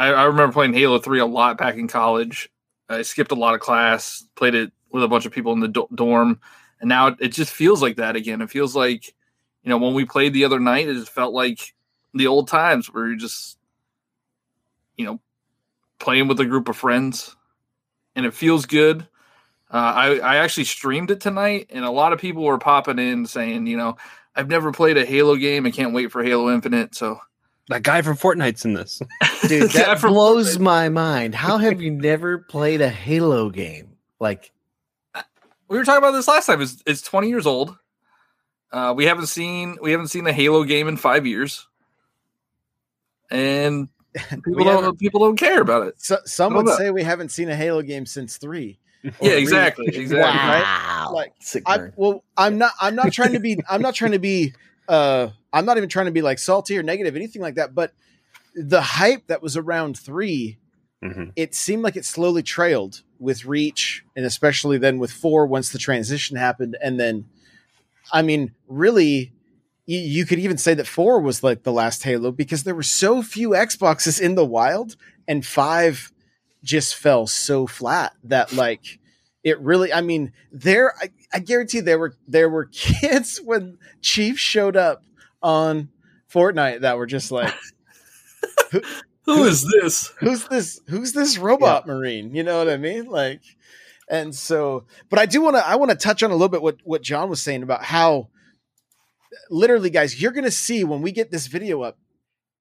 I, 0.00 0.12
I 0.12 0.24
remember 0.24 0.54
playing 0.54 0.72
Halo 0.72 0.98
Three 0.98 1.20
a 1.20 1.26
lot 1.26 1.58
back 1.58 1.76
in 1.76 1.86
college. 1.86 2.48
I 2.88 3.02
skipped 3.02 3.32
a 3.32 3.36
lot 3.36 3.54
of 3.54 3.60
class, 3.60 4.24
played 4.34 4.54
it 4.54 4.72
with 4.90 5.04
a 5.04 5.08
bunch 5.08 5.26
of 5.26 5.32
people 5.32 5.52
in 5.52 5.60
the 5.60 5.68
do- 5.68 5.88
dorm, 5.94 6.40
and 6.80 6.88
now 6.88 7.08
it, 7.08 7.16
it 7.20 7.28
just 7.28 7.52
feels 7.52 7.82
like 7.82 7.96
that 7.96 8.16
again. 8.16 8.40
It 8.40 8.48
feels 8.48 8.74
like, 8.74 9.14
you 9.62 9.68
know, 9.68 9.76
when 9.76 9.92
we 9.92 10.06
played 10.06 10.32
the 10.32 10.46
other 10.46 10.58
night, 10.58 10.88
it 10.88 10.94
just 10.94 11.12
felt 11.12 11.34
like 11.34 11.74
the 12.14 12.26
old 12.26 12.48
times 12.48 12.86
where 12.86 13.08
you're 13.08 13.16
just, 13.16 13.58
you 14.96 15.04
know, 15.04 15.20
playing 15.98 16.28
with 16.28 16.40
a 16.40 16.46
group 16.46 16.70
of 16.70 16.78
friends, 16.78 17.36
and 18.16 18.24
it 18.24 18.32
feels 18.32 18.64
good. 18.64 19.02
Uh, 19.70 19.76
I 19.76 20.18
I 20.18 20.36
actually 20.36 20.64
streamed 20.64 21.10
it 21.10 21.20
tonight, 21.20 21.66
and 21.68 21.84
a 21.84 21.90
lot 21.90 22.14
of 22.14 22.18
people 22.18 22.42
were 22.42 22.58
popping 22.58 22.98
in 22.98 23.26
saying, 23.26 23.66
you 23.66 23.76
know, 23.76 23.98
I've 24.34 24.48
never 24.48 24.72
played 24.72 24.96
a 24.96 25.04
Halo 25.04 25.36
game. 25.36 25.66
I 25.66 25.70
can't 25.70 25.92
wait 25.92 26.10
for 26.10 26.24
Halo 26.24 26.50
Infinite. 26.50 26.94
So 26.94 27.20
That 27.70 27.84
guy 27.84 28.02
from 28.02 28.16
Fortnite's 28.16 28.64
in 28.64 28.74
this. 28.74 29.00
Dude, 29.48 29.70
that 29.70 30.00
blows 30.00 30.56
Fortnite. 30.56 30.60
my 30.60 30.88
mind. 30.88 31.34
How 31.36 31.56
have 31.56 31.80
you 31.80 31.92
never 31.92 32.38
played 32.38 32.80
a 32.80 32.88
Halo 32.88 33.48
game? 33.48 33.96
Like, 34.18 34.50
we 35.68 35.78
were 35.78 35.84
talking 35.84 35.98
about 35.98 36.10
this 36.10 36.26
last 36.26 36.46
time. 36.46 36.60
It's, 36.60 36.82
it's 36.84 37.00
20 37.00 37.28
years 37.28 37.46
old. 37.46 37.76
Uh, 38.72 38.92
we 38.96 39.04
haven't 39.04 39.26
seen 39.26 39.78
we 39.80 39.92
haven't 39.92 40.08
seen 40.08 40.26
a 40.26 40.32
Halo 40.32 40.64
game 40.64 40.86
in 40.86 40.96
five 40.96 41.26
years, 41.26 41.66
and 43.30 43.88
people 44.44 44.64
don't 44.64 44.98
people 44.98 45.20
don't 45.20 45.36
care 45.36 45.60
about 45.60 45.88
it. 45.88 45.94
so, 46.00 46.18
some 46.24 46.54
would 46.54 46.66
know. 46.66 46.76
say 46.76 46.90
we 46.90 47.02
haven't 47.02 47.30
seen 47.30 47.48
a 47.48 47.56
Halo 47.56 47.82
game 47.82 48.06
since 48.06 48.36
three. 48.36 48.78
Yeah, 49.02 49.10
three. 49.10 49.32
exactly, 49.34 49.86
exactly. 49.96 50.20
wow. 50.20 51.10
Like, 51.12 51.32
Sick 51.40 51.64
I 51.66 51.78
burn. 51.78 51.92
well, 51.96 52.24
I'm 52.36 52.58
not. 52.58 52.72
I'm 52.80 52.94
not 52.94 53.12
trying 53.12 53.32
to 53.32 53.40
be. 53.40 53.58
I'm 53.68 53.82
not 53.82 53.94
trying 53.94 54.12
to 54.12 54.18
be. 54.20 54.54
Uh, 54.88 55.30
I'm 55.52 55.64
not 55.64 55.76
even 55.76 55.88
trying 55.88 56.06
to 56.06 56.12
be 56.12 56.22
like 56.22 56.38
salty 56.38 56.78
or 56.78 56.82
negative, 56.82 57.16
anything 57.16 57.42
like 57.42 57.54
that. 57.56 57.74
But 57.74 57.92
the 58.54 58.80
hype 58.80 59.26
that 59.28 59.42
was 59.42 59.56
around 59.56 59.98
three, 59.98 60.58
Mhm. 61.02 61.32
it 61.36 61.54
seemed 61.54 61.82
like 61.82 61.96
it 61.96 62.04
slowly 62.04 62.42
trailed 62.42 63.02
with 63.18 63.44
Reach, 63.44 64.04
and 64.16 64.24
especially 64.26 64.78
then 64.78 64.98
with 64.98 65.10
four 65.10 65.46
once 65.46 65.70
the 65.70 65.78
transition 65.78 66.36
happened, 66.36 66.76
and 66.82 66.98
then, 67.00 67.26
I 68.12 68.22
mean, 68.22 68.52
really, 68.68 69.32
you, 69.86 69.98
you 69.98 70.26
could 70.26 70.38
even 70.38 70.58
say 70.58 70.74
that 70.74 70.86
four 70.86 71.20
was 71.20 71.42
like 71.42 71.62
the 71.62 71.72
last 71.72 72.02
Halo 72.04 72.32
because 72.32 72.64
there 72.64 72.74
were 72.74 72.82
so 72.82 73.22
few 73.22 73.50
Xboxes 73.50 74.20
in 74.20 74.34
the 74.34 74.44
wild, 74.44 74.96
and 75.26 75.44
five 75.44 76.12
just 76.62 76.94
fell 76.94 77.26
so 77.26 77.66
flat 77.66 78.12
that 78.24 78.52
like 78.52 78.98
it 79.42 79.58
really 79.60 79.90
i 79.94 80.02
mean 80.02 80.30
there 80.52 80.92
I, 81.00 81.08
I 81.32 81.38
guarantee 81.38 81.80
there 81.80 81.98
were 81.98 82.12
there 82.28 82.50
were 82.50 82.66
kids 82.72 83.38
when 83.42 83.78
chief 84.02 84.38
showed 84.38 84.76
up 84.76 85.02
on 85.42 85.88
fortnite 86.32 86.80
that 86.80 86.96
were 86.96 87.06
just 87.06 87.30
like 87.30 87.54
Who 89.26 89.44
is 89.44 89.64
this? 89.64 90.08
who's 90.18 90.46
this 90.48 90.80
who's 90.88 91.12
this 91.12 91.38
robot 91.38 91.86
marine 91.86 92.34
you 92.34 92.42
know 92.42 92.58
what 92.58 92.68
i 92.68 92.76
mean 92.76 93.06
like 93.06 93.42
and 94.08 94.34
so 94.34 94.86
but 95.08 95.18
i 95.18 95.26
do 95.26 95.40
want 95.40 95.56
to 95.56 95.66
i 95.66 95.76
want 95.76 95.90
to 95.90 95.96
touch 95.96 96.22
on 96.22 96.30
a 96.30 96.34
little 96.34 96.48
bit 96.48 96.62
what 96.62 96.78
what 96.84 97.02
john 97.02 97.28
was 97.28 97.40
saying 97.40 97.62
about 97.62 97.84
how 97.84 98.28
literally 99.50 99.90
guys 99.90 100.20
you're 100.20 100.32
gonna 100.32 100.50
see 100.50 100.82
when 100.84 101.02
we 101.02 101.12
get 101.12 101.30
this 101.30 101.46
video 101.46 101.82
up 101.82 101.98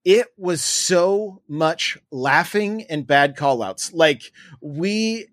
it 0.06 0.28
was 0.38 0.62
so 0.64 1.42
much 1.48 1.98
laughing 2.12 2.84
and 2.90 3.06
bad 3.06 3.36
callouts. 3.36 3.92
Like 3.94 4.32
we 4.62 5.28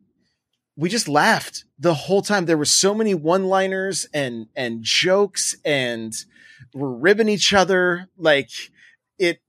we 0.76 0.88
just 0.88 1.08
laughed 1.08 1.64
the 1.78 1.94
whole 1.94 2.22
time. 2.22 2.46
There 2.46 2.58
were 2.58 2.64
so 2.64 2.94
many 2.94 3.14
one-liners 3.14 4.06
and 4.12 4.46
and 4.54 4.82
jokes 4.82 5.56
and 5.64 6.14
we're 6.74 6.90
ribbing 6.90 7.28
each 7.28 7.52
other. 7.52 8.08
Like 8.16 8.50
it 9.18 9.40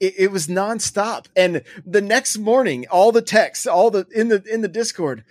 it, 0.00 0.14
it 0.16 0.32
was 0.32 0.46
nonstop. 0.46 1.26
And 1.36 1.62
the 1.84 2.00
next 2.00 2.38
morning, 2.38 2.86
all 2.90 3.12
the 3.12 3.22
texts, 3.22 3.66
all 3.66 3.90
the 3.90 4.06
in 4.14 4.28
the 4.28 4.42
in 4.50 4.60
the 4.60 4.68
Discord, 4.68 5.24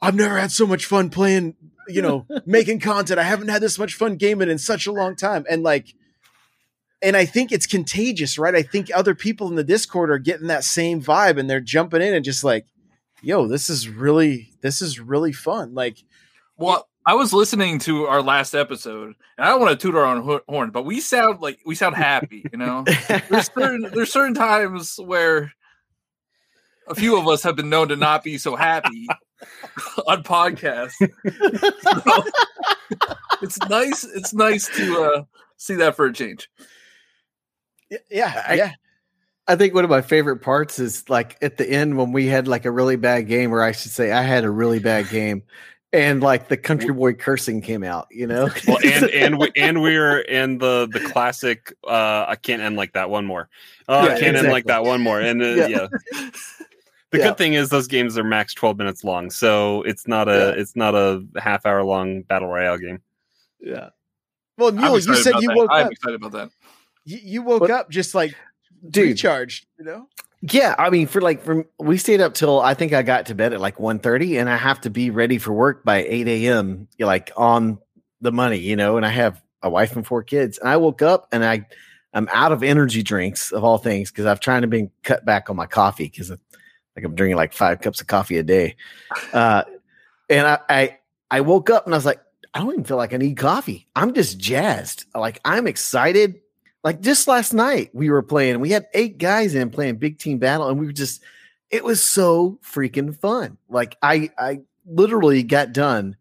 I've 0.00 0.16
never 0.16 0.38
had 0.38 0.50
so 0.50 0.66
much 0.66 0.84
fun 0.84 1.10
playing, 1.10 1.54
you 1.86 2.02
know, 2.02 2.26
making 2.46 2.80
content. 2.80 3.20
I 3.20 3.24
haven't 3.24 3.48
had 3.48 3.62
this 3.62 3.78
much 3.78 3.94
fun 3.94 4.16
gaming 4.16 4.50
in 4.50 4.58
such 4.58 4.86
a 4.86 4.92
long 4.92 5.14
time. 5.14 5.44
And 5.48 5.62
like 5.62 5.94
and 7.00 7.16
I 7.16 7.24
think 7.24 7.52
it's 7.52 7.66
contagious, 7.66 8.38
right? 8.38 8.54
I 8.54 8.62
think 8.62 8.90
other 8.92 9.14
people 9.14 9.48
in 9.48 9.54
the 9.54 9.64
Discord 9.64 10.10
are 10.10 10.18
getting 10.18 10.48
that 10.48 10.64
same 10.64 11.00
vibe 11.00 11.38
and 11.38 11.48
they're 11.48 11.60
jumping 11.60 12.02
in 12.02 12.12
and 12.12 12.24
just 12.24 12.42
like, 12.42 12.66
yo, 13.22 13.46
this 13.46 13.70
is 13.70 13.88
really 13.88 14.50
this 14.60 14.80
is 14.82 15.00
really 15.00 15.32
fun. 15.32 15.74
Like 15.74 15.98
Well, 16.56 16.88
I 17.06 17.14
was 17.14 17.32
listening 17.32 17.78
to 17.80 18.04
our 18.06 18.20
last 18.22 18.54
episode, 18.54 19.14
and 19.38 19.46
I 19.46 19.48
don't 19.48 19.60
want 19.60 19.78
to 19.78 19.86
toot 19.86 19.94
our 19.94 20.04
own 20.04 20.40
horn, 20.48 20.70
but 20.70 20.84
we 20.84 21.00
sound 21.00 21.40
like 21.40 21.58
we 21.64 21.74
sound 21.74 21.96
happy. 21.96 22.44
You 22.52 22.58
know, 22.58 22.84
there's 23.30 23.50
certain 23.54 23.90
there's 23.94 24.12
certain 24.12 24.34
times 24.34 24.96
where 25.02 25.52
a 26.86 26.94
few 26.94 27.18
of 27.18 27.26
us 27.28 27.42
have 27.42 27.56
been 27.56 27.70
known 27.70 27.88
to 27.88 27.96
not 27.96 28.22
be 28.24 28.38
so 28.38 28.56
happy 28.56 29.06
on 30.06 30.22
podcasts. 30.22 30.92
So, 31.82 32.24
it's 33.42 33.58
nice. 33.68 34.04
It's 34.04 34.32
nice 34.34 34.68
to 34.76 35.02
uh, 35.02 35.22
see 35.58 35.74
that 35.76 35.96
for 35.96 36.06
a 36.06 36.12
change. 36.12 36.48
y- 37.90 37.98
yeah, 38.10 38.42
I- 38.48 38.54
yeah. 38.54 38.72
I 39.48 39.56
think 39.56 39.74
one 39.74 39.82
of 39.84 39.90
my 39.90 40.02
favorite 40.02 40.38
parts 40.38 40.78
is 40.78 41.08
like 41.08 41.36
at 41.42 41.56
the 41.56 41.68
end 41.68 41.96
when 41.96 42.12
we 42.12 42.26
had 42.26 42.46
like 42.46 42.64
a 42.66 42.70
really 42.70 42.96
bad 42.96 43.26
game, 43.28 43.52
or 43.52 43.62
I 43.62 43.72
should 43.72 43.90
say 43.92 44.12
I 44.12 44.22
had 44.22 44.44
a 44.44 44.50
really 44.50 44.78
bad 44.78 45.08
game, 45.08 45.42
and 45.92 46.22
like 46.22 46.48
the 46.48 46.56
country 46.58 46.92
boy 46.92 47.14
cursing 47.14 47.62
came 47.62 47.82
out, 47.82 48.08
you 48.10 48.26
know? 48.26 48.50
Well, 48.68 48.78
and 48.84 49.04
and 49.10 49.38
we 49.38 49.50
and 49.56 49.80
we're 49.82 50.18
in 50.20 50.58
the 50.58 50.86
the 50.92 51.00
classic. 51.00 51.72
Uh, 51.86 52.26
I 52.28 52.36
can't 52.36 52.60
end 52.60 52.76
like 52.76 52.92
that. 52.92 53.08
One 53.10 53.24
more. 53.24 53.48
Oh, 53.88 54.04
Yeah, 54.06 54.14
I 54.14 54.20
can't 54.20 54.36
end 54.36 54.48
like 54.48 54.66
that. 54.66 54.84
One 54.84 55.00
more. 55.00 55.18
And 55.20 55.42
uh, 55.42 55.46
Yeah. 55.46 55.66
yeah. 55.68 55.86
The 57.10 57.16
Yeah. 57.20 57.28
good 57.28 57.38
thing 57.38 57.54
is 57.54 57.70
those 57.70 57.86
games 57.88 58.18
are 58.18 58.22
max 58.24 58.52
twelve 58.52 58.76
minutes 58.76 59.02
long, 59.02 59.30
so 59.30 59.80
it's 59.84 60.06
not 60.06 60.28
a 60.28 60.50
it's 60.60 60.76
not 60.76 60.94
a 60.94 61.24
half 61.38 61.64
hour 61.64 61.82
long 61.82 62.20
battle 62.20 62.48
royale 62.48 62.76
game. 62.76 63.00
yeah. 63.60 63.88
Well, 64.58 64.68
I'm 64.68 64.76
Mule, 64.76 64.94
you 64.98 65.14
said 65.14 65.36
you 65.40 65.48
that. 65.48 65.56
woke 65.56 65.70
I'm 65.72 65.86
up. 65.86 65.92
excited 65.92 66.16
about 66.16 66.32
that. 66.32 66.50
You, 67.06 67.18
you 67.22 67.42
woke 67.42 67.60
But- 67.60 67.70
up 67.70 67.88
just 67.90 68.14
like 68.14 68.34
Dude, 68.90 69.08
recharged, 69.08 69.66
you 69.78 69.84
know? 69.84 70.08
Yeah, 70.40 70.74
I 70.78 70.90
mean, 70.90 71.08
for 71.08 71.20
like, 71.20 71.42
from 71.42 71.64
we 71.78 71.98
stayed 71.98 72.20
up 72.20 72.34
till 72.34 72.60
I 72.60 72.74
think 72.74 72.92
I 72.92 73.02
got 73.02 73.26
to 73.26 73.34
bed 73.34 73.52
at 73.52 73.60
like 73.60 73.78
1.30 73.78 74.40
and 74.40 74.48
I 74.48 74.56
have 74.56 74.80
to 74.82 74.90
be 74.90 75.10
ready 75.10 75.38
for 75.38 75.52
work 75.52 75.84
by 75.84 76.04
eight 76.04 76.28
a.m. 76.28 76.86
Like 77.00 77.32
on 77.36 77.78
the 78.20 78.30
money, 78.30 78.58
you 78.58 78.76
know. 78.76 78.96
And 78.96 79.04
I 79.04 79.10
have 79.10 79.42
a 79.62 79.70
wife 79.70 79.96
and 79.96 80.06
four 80.06 80.22
kids. 80.22 80.58
And 80.58 80.68
I 80.68 80.76
woke 80.76 81.02
up 81.02 81.28
and 81.32 81.44
I 81.44 81.66
I'm 82.14 82.28
out 82.32 82.52
of 82.52 82.62
energy 82.62 83.02
drinks 83.02 83.52
of 83.52 83.64
all 83.64 83.78
things 83.78 84.10
because 84.10 84.26
I've 84.26 84.40
trying 84.40 84.62
to 84.62 84.68
be 84.68 84.90
cut 85.02 85.24
back 85.24 85.50
on 85.50 85.56
my 85.56 85.66
coffee 85.66 86.04
because 86.04 86.30
like 86.30 87.04
I'm 87.04 87.14
drinking 87.14 87.36
like 87.36 87.52
five 87.52 87.80
cups 87.80 88.00
of 88.00 88.06
coffee 88.06 88.38
a 88.38 88.42
day. 88.42 88.76
Uh, 89.32 89.64
and 90.30 90.46
I, 90.46 90.58
I 90.68 90.98
I 91.30 91.40
woke 91.42 91.70
up 91.70 91.84
and 91.84 91.94
I 91.94 91.98
was 91.98 92.06
like, 92.06 92.20
I 92.54 92.60
don't 92.60 92.72
even 92.72 92.84
feel 92.84 92.96
like 92.96 93.12
I 93.12 93.18
need 93.18 93.36
coffee. 93.36 93.88
I'm 93.94 94.14
just 94.14 94.38
jazzed. 94.38 95.04
Like 95.14 95.40
I'm 95.44 95.66
excited. 95.66 96.40
Like 96.84 97.00
just 97.00 97.28
last 97.28 97.52
night 97.52 97.90
we 97.92 98.10
were 98.10 98.22
playing. 98.22 98.60
We 98.60 98.70
had 98.70 98.86
eight 98.94 99.18
guys 99.18 99.54
in 99.54 99.70
playing 99.70 99.96
big 99.96 100.18
team 100.18 100.38
battle, 100.38 100.68
and 100.68 100.78
we 100.78 100.86
were 100.86 100.92
just. 100.92 101.22
It 101.70 101.84
was 101.84 102.02
so 102.02 102.58
freaking 102.64 103.14
fun. 103.18 103.58
Like 103.68 103.96
I 104.02 104.30
I 104.38 104.60
literally 104.86 105.42
got 105.42 105.72
done. 105.72 106.16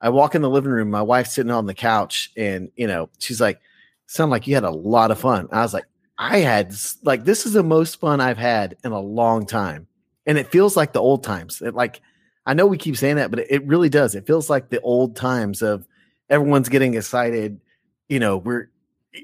I 0.00 0.08
walk 0.08 0.34
in 0.34 0.42
the 0.42 0.50
living 0.50 0.72
room. 0.72 0.90
My 0.90 1.02
wife's 1.02 1.34
sitting 1.34 1.52
on 1.52 1.66
the 1.66 1.74
couch, 1.74 2.32
and 2.36 2.70
you 2.76 2.86
know 2.86 3.10
she's 3.18 3.40
like, 3.40 3.60
"Sound 4.06 4.30
like 4.30 4.46
you 4.46 4.54
had 4.54 4.64
a 4.64 4.70
lot 4.70 5.10
of 5.10 5.20
fun." 5.20 5.48
I 5.52 5.62
was 5.62 5.74
like, 5.74 5.86
"I 6.18 6.38
had 6.38 6.74
like 7.04 7.24
this 7.24 7.46
is 7.46 7.52
the 7.52 7.62
most 7.62 8.00
fun 8.00 8.20
I've 8.20 8.38
had 8.38 8.76
in 8.84 8.92
a 8.92 9.00
long 9.00 9.46
time." 9.46 9.88
and 10.28 10.36
it 10.36 10.52
feels 10.52 10.76
like 10.76 10.92
the 10.92 11.00
old 11.00 11.24
times. 11.24 11.62
It 11.62 11.74
like 11.74 12.00
I 12.46 12.54
know 12.54 12.66
we 12.66 12.76
keep 12.76 12.96
saying 12.96 13.16
that, 13.16 13.30
but 13.30 13.40
it 13.50 13.66
really 13.66 13.88
does. 13.88 14.14
It 14.14 14.26
feels 14.26 14.48
like 14.48 14.68
the 14.68 14.80
old 14.82 15.16
times 15.16 15.62
of 15.62 15.86
everyone's 16.30 16.68
getting 16.68 16.94
excited. 16.94 17.60
You 18.08 18.20
know, 18.20 18.36
we're 18.36 18.68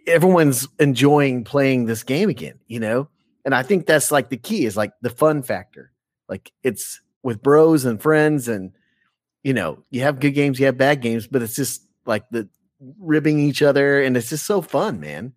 everyone's 0.06 0.68
enjoying 0.78 1.44
playing 1.44 1.86
this 1.86 2.02
game 2.02 2.28
again. 2.28 2.58
You 2.66 2.80
know, 2.80 3.08
and 3.44 3.54
I 3.54 3.62
think 3.62 3.86
that's 3.86 4.10
like 4.10 4.28
the 4.28 4.36
key 4.36 4.64
is 4.66 4.76
like 4.76 4.92
the 5.02 5.10
fun 5.10 5.42
factor. 5.42 5.90
Like 6.28 6.52
it's 6.62 7.00
with 7.22 7.42
bros 7.42 7.84
and 7.84 8.00
friends, 8.00 8.48
and 8.48 8.72
you 9.42 9.52
know, 9.52 9.82
you 9.90 10.02
have 10.02 10.20
good 10.20 10.32
games, 10.32 10.58
you 10.58 10.66
have 10.66 10.78
bad 10.78 11.00
games, 11.02 11.26
but 11.26 11.42
it's 11.42 11.54
just 11.56 11.82
like 12.06 12.24
the 12.30 12.48
ribbing 12.98 13.38
each 13.38 13.62
other, 13.62 14.02
and 14.02 14.16
it's 14.16 14.28
just 14.30 14.44
so 14.46 14.60
fun, 14.62 15.00
man. 15.00 15.32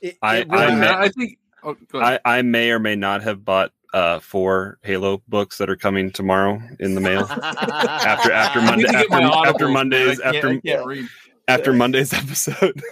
It, 0.00 0.16
I- 0.22 0.38
it 0.38 0.46
I 0.50 0.64
really- 0.66 0.80
met- 0.80 0.94
I, 0.94 1.02
I 1.04 1.08
think. 1.08 1.38
Oh. 1.64 1.76
I, 1.94 2.18
I 2.24 2.42
may 2.42 2.72
or 2.72 2.80
may 2.80 2.96
not 2.96 3.22
have 3.22 3.44
bought 3.44 3.70
uh, 3.94 4.18
four 4.18 4.78
Halo 4.82 5.22
books 5.28 5.58
that 5.58 5.70
are 5.70 5.76
coming 5.76 6.10
tomorrow 6.10 6.60
in 6.80 6.96
the 6.96 7.00
mail 7.00 7.20
after 7.30 8.32
after 8.32 8.58
I 8.58 8.64
Monday 8.64 8.86
to 8.86 8.92
get 8.92 9.10
my 9.10 9.22
after, 9.22 9.48
after. 9.48 9.68
Mondays 9.68 10.18
I 10.20 10.24
can't, 10.24 10.34
after 10.36 10.48
I 10.48 10.60
can't 10.60 10.84
read. 10.86 11.08
After 11.48 11.72
Monday's 11.72 12.12
episode. 12.12 12.82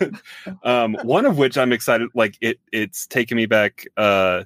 um, 0.63 0.97
one 1.03 1.27
of 1.27 1.39
which 1.39 1.59
I'm 1.59 1.73
excited. 1.73 2.09
Like 2.15 2.37
it, 2.41 2.59
it's 2.73 3.07
taken 3.07 3.37
me 3.37 3.47
back. 3.47 3.87
Uh, 3.97 4.45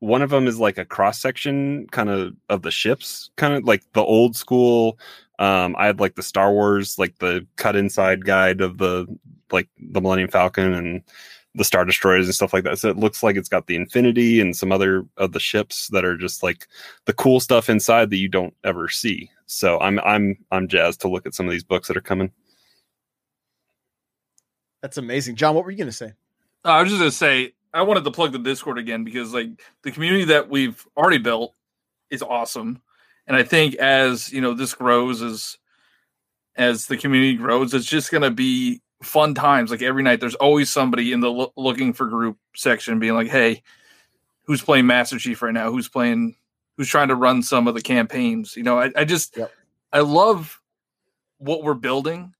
one 0.00 0.22
of 0.22 0.30
them 0.30 0.46
is 0.46 0.58
like 0.58 0.78
a 0.78 0.84
cross 0.84 1.18
section 1.18 1.86
kind 1.88 2.10
of 2.10 2.34
of 2.48 2.62
the 2.62 2.70
ships, 2.70 3.30
kind 3.36 3.54
of 3.54 3.64
like 3.64 3.82
the 3.92 4.02
old 4.02 4.36
school. 4.36 4.98
Um, 5.38 5.74
I 5.78 5.86
had 5.86 6.00
like 6.00 6.14
the 6.14 6.22
Star 6.22 6.52
Wars, 6.52 6.98
like 6.98 7.18
the 7.18 7.46
cut 7.56 7.76
inside 7.76 8.24
guide 8.24 8.60
of 8.60 8.78
the 8.78 9.06
like 9.52 9.68
the 9.78 10.00
Millennium 10.00 10.30
Falcon 10.30 10.74
and 10.74 11.02
the 11.54 11.64
Star 11.64 11.84
Destroyers 11.84 12.26
and 12.26 12.34
stuff 12.34 12.52
like 12.52 12.64
that. 12.64 12.78
So 12.78 12.88
it 12.88 12.98
looks 12.98 13.22
like 13.22 13.36
it's 13.36 13.48
got 13.48 13.66
the 13.66 13.76
Infinity 13.76 14.40
and 14.40 14.54
some 14.54 14.70
other 14.70 15.06
of 15.16 15.32
the 15.32 15.40
ships 15.40 15.88
that 15.88 16.04
are 16.04 16.16
just 16.16 16.42
like 16.42 16.66
the 17.06 17.14
cool 17.14 17.40
stuff 17.40 17.70
inside 17.70 18.10
that 18.10 18.18
you 18.18 18.28
don't 18.28 18.54
ever 18.64 18.88
see. 18.88 19.30
So 19.46 19.80
I'm 19.80 19.98
I'm 20.00 20.36
I'm 20.50 20.68
jazzed 20.68 21.00
to 21.02 21.08
look 21.08 21.26
at 21.26 21.34
some 21.34 21.46
of 21.46 21.52
these 21.52 21.64
books 21.64 21.88
that 21.88 21.96
are 21.96 22.02
coming. 22.02 22.30
That's 24.82 24.98
amazing. 24.98 25.36
John, 25.36 25.54
what 25.54 25.64
were 25.64 25.70
you 25.70 25.76
going 25.78 25.88
to 25.88 25.92
say? 25.92 26.12
Uh, 26.66 26.70
I 26.70 26.82
was 26.82 26.90
just 26.90 26.98
gonna 26.98 27.12
say 27.12 27.52
I 27.72 27.82
wanted 27.82 28.02
to 28.04 28.10
plug 28.10 28.32
the 28.32 28.40
Discord 28.40 28.76
again 28.76 29.04
because 29.04 29.32
like 29.32 29.50
the 29.82 29.92
community 29.92 30.24
that 30.24 30.48
we've 30.48 30.84
already 30.96 31.18
built 31.18 31.54
is 32.10 32.22
awesome, 32.22 32.82
and 33.28 33.36
I 33.36 33.44
think 33.44 33.76
as 33.76 34.32
you 34.32 34.40
know 34.40 34.52
this 34.52 34.74
grows 34.74 35.22
as 35.22 35.58
as 36.56 36.86
the 36.86 36.96
community 36.96 37.36
grows, 37.36 37.72
it's 37.72 37.86
just 37.86 38.10
gonna 38.10 38.32
be 38.32 38.82
fun 39.00 39.32
times. 39.32 39.70
Like 39.70 39.82
every 39.82 40.02
night, 40.02 40.18
there's 40.18 40.34
always 40.34 40.68
somebody 40.68 41.12
in 41.12 41.20
the 41.20 41.28
loo- 41.28 41.52
looking 41.56 41.92
for 41.92 42.08
group 42.08 42.36
section 42.56 42.98
being 42.98 43.14
like, 43.14 43.28
"Hey, 43.28 43.62
who's 44.46 44.62
playing 44.62 44.88
Master 44.88 45.20
Chief 45.20 45.40
right 45.40 45.54
now? 45.54 45.70
Who's 45.70 45.88
playing? 45.88 46.34
Who's 46.76 46.88
trying 46.88 47.08
to 47.08 47.14
run 47.14 47.44
some 47.44 47.68
of 47.68 47.74
the 47.74 47.80
campaigns?" 47.82 48.56
You 48.56 48.64
know, 48.64 48.80
I, 48.80 48.90
I 48.96 49.04
just 49.04 49.36
Yep. 49.36 49.52
I 49.92 50.00
love 50.00 50.60
what 51.38 51.62
we're 51.62 51.74
building, 51.74 52.34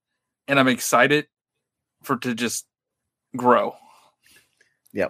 and 0.48 0.58
I'm 0.58 0.66
excited 0.66 1.28
for 2.06 2.16
to 2.16 2.34
just 2.34 2.66
grow. 3.36 3.74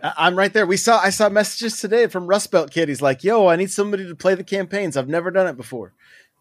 I- 0.02 0.14
I'm 0.26 0.36
right 0.36 0.52
there. 0.52 0.66
We 0.66 0.76
saw 0.76 0.98
I 0.98 1.10
saw 1.10 1.28
messages 1.28 1.80
today 1.80 2.08
from 2.08 2.26
Rust 2.26 2.50
Belt 2.50 2.70
Kid. 2.72 2.88
He's 2.88 3.02
like, 3.02 3.22
"Yo, 3.22 3.46
I 3.46 3.56
need 3.56 3.70
somebody 3.70 4.06
to 4.08 4.16
play 4.16 4.34
the 4.34 4.42
campaigns. 4.42 4.96
I've 4.96 5.08
never 5.08 5.30
done 5.30 5.46
it 5.46 5.56
before." 5.56 5.92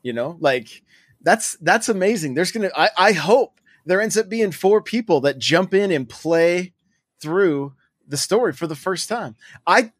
You 0.01 0.13
know, 0.13 0.37
like 0.39 0.81
that's 1.21 1.55
that's 1.61 1.89
amazing. 1.89 2.33
There's 2.33 2.51
gonna. 2.51 2.71
I, 2.75 2.89
I 2.97 3.11
hope 3.11 3.59
there 3.85 4.01
ends 4.01 4.17
up 4.17 4.29
being 4.29 4.51
four 4.51 4.81
people 4.81 5.21
that 5.21 5.37
jump 5.37 5.73
in 5.73 5.91
and 5.91 6.09
play 6.09 6.73
through 7.21 7.73
the 8.07 8.17
story 8.17 8.53
for 8.53 8.67
the 8.67 8.75
first 8.75 9.09
time. 9.09 9.35
I 9.67 9.91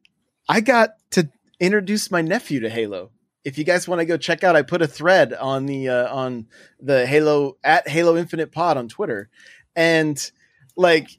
I 0.49 0.61
got 0.61 0.91
to 1.11 1.29
introduce 1.59 2.09
my 2.09 2.21
nephew 2.21 2.59
to 2.61 2.69
Halo. 2.69 3.11
If 3.43 3.59
you 3.59 3.63
guys 3.63 3.87
want 3.87 3.99
to 3.99 4.05
go 4.05 4.17
check 4.17 4.43
out, 4.43 4.55
I 4.55 4.63
put 4.63 4.81
a 4.81 4.87
thread 4.87 5.33
on 5.33 5.67
the 5.67 5.89
uh, 5.89 6.13
on 6.13 6.47
the 6.79 7.05
Halo 7.05 7.57
at 7.63 7.87
Halo 7.87 8.17
Infinite 8.17 8.51
Pod 8.51 8.77
on 8.77 8.87
Twitter, 8.87 9.29
and 9.75 10.31
like 10.75 11.09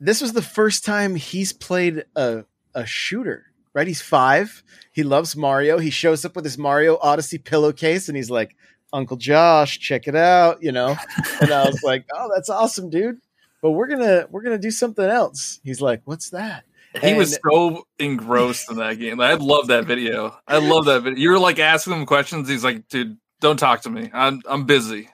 this 0.00 0.20
was 0.20 0.32
the 0.32 0.42
first 0.42 0.84
time 0.84 1.14
he's 1.14 1.52
played 1.52 2.04
a 2.16 2.44
a 2.74 2.86
shooter. 2.86 3.46
Right? 3.74 3.86
He's 3.86 4.02
five. 4.02 4.62
He 4.92 5.02
loves 5.02 5.34
Mario. 5.34 5.78
He 5.78 5.88
shows 5.88 6.26
up 6.26 6.36
with 6.36 6.44
his 6.44 6.58
Mario 6.58 6.98
Odyssey 7.00 7.38
pillowcase, 7.38 8.08
and 8.08 8.16
he's 8.16 8.28
like, 8.28 8.54
"Uncle 8.92 9.16
Josh, 9.16 9.78
check 9.78 10.06
it 10.06 10.14
out," 10.14 10.62
you 10.62 10.72
know. 10.72 10.94
And 11.40 11.50
I 11.50 11.64
was 11.64 11.82
like, 11.82 12.04
"Oh, 12.14 12.30
that's 12.34 12.50
awesome, 12.50 12.90
dude." 12.90 13.18
But 13.62 13.70
we're 13.70 13.86
gonna 13.86 14.26
we're 14.30 14.42
gonna 14.42 14.58
do 14.58 14.70
something 14.70 15.04
else. 15.04 15.58
He's 15.64 15.80
like, 15.80 16.02
"What's 16.04 16.30
that?" 16.30 16.64
He 17.00 17.14
was 17.14 17.38
so 17.50 17.86
engrossed 17.98 18.70
in 18.70 18.76
that 18.76 18.98
game. 18.98 19.20
I 19.20 19.34
love 19.34 19.68
that 19.68 19.86
video. 19.86 20.36
I 20.46 20.58
love 20.58 20.84
that 20.86 21.02
video. 21.02 21.18
You're 21.18 21.38
like 21.38 21.58
asking 21.58 21.94
him 21.94 22.06
questions. 22.06 22.48
He's 22.48 22.64
like, 22.64 22.88
dude, 22.88 23.16
don't 23.40 23.56
talk 23.56 23.82
to 23.82 23.90
me. 23.90 24.10
I'm 24.12 24.42
I'm 24.46 24.64
busy. 24.64 25.08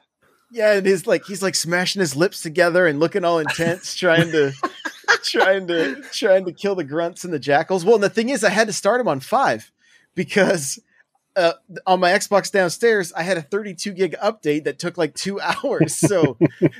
Yeah, 0.51 0.75
and 0.75 0.87
his 0.87 1.07
like 1.07 1.25
he's 1.27 1.43
like 1.43 1.55
smashing 1.55 2.01
his 2.01 2.17
lips 2.17 2.41
together 2.41 2.87
and 2.87 2.99
looking 2.99 3.25
all 3.25 3.39
intense, 3.39 3.95
trying 3.95 4.31
to 4.33 4.53
trying 5.23 5.67
to 5.69 6.03
trying 6.13 6.47
to 6.47 6.53
kill 6.53 6.75
the 6.75 6.85
grunts 6.85 7.25
and 7.25 7.33
the 7.33 7.39
jackals. 7.39 7.85
Well, 7.85 7.97
and 7.97 8.05
the 8.05 8.11
thing 8.11 8.31
is, 8.31 8.45
I 8.45 8.51
had 8.51 8.67
to 8.67 8.73
start 8.73 9.01
him 9.01 9.09
on 9.09 9.21
five 9.21 9.71
because 10.15 10.79
uh, 11.37 11.53
on 11.87 12.01
my 12.01 12.13
Xbox 12.13 12.51
downstairs, 12.51 13.13
I 13.13 13.23
had 13.23 13.37
a 13.37 13.43
32 13.43 13.93
gig 13.93 14.17
update 14.23 14.65
that 14.65 14.79
took 14.79 14.97
like 14.97 15.15
two 15.15 15.41
hours. 15.65 15.95
So 15.95 16.39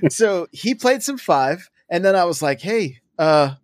so 0.09 0.49
he 0.51 0.75
played 0.75 1.03
some 1.03 1.19
five, 1.19 1.71
and 1.91 2.05
then 2.05 2.17
I 2.17 2.25
was 2.25 2.43
like, 2.43 2.61
hey, 2.61 3.01
uh, 3.19 3.55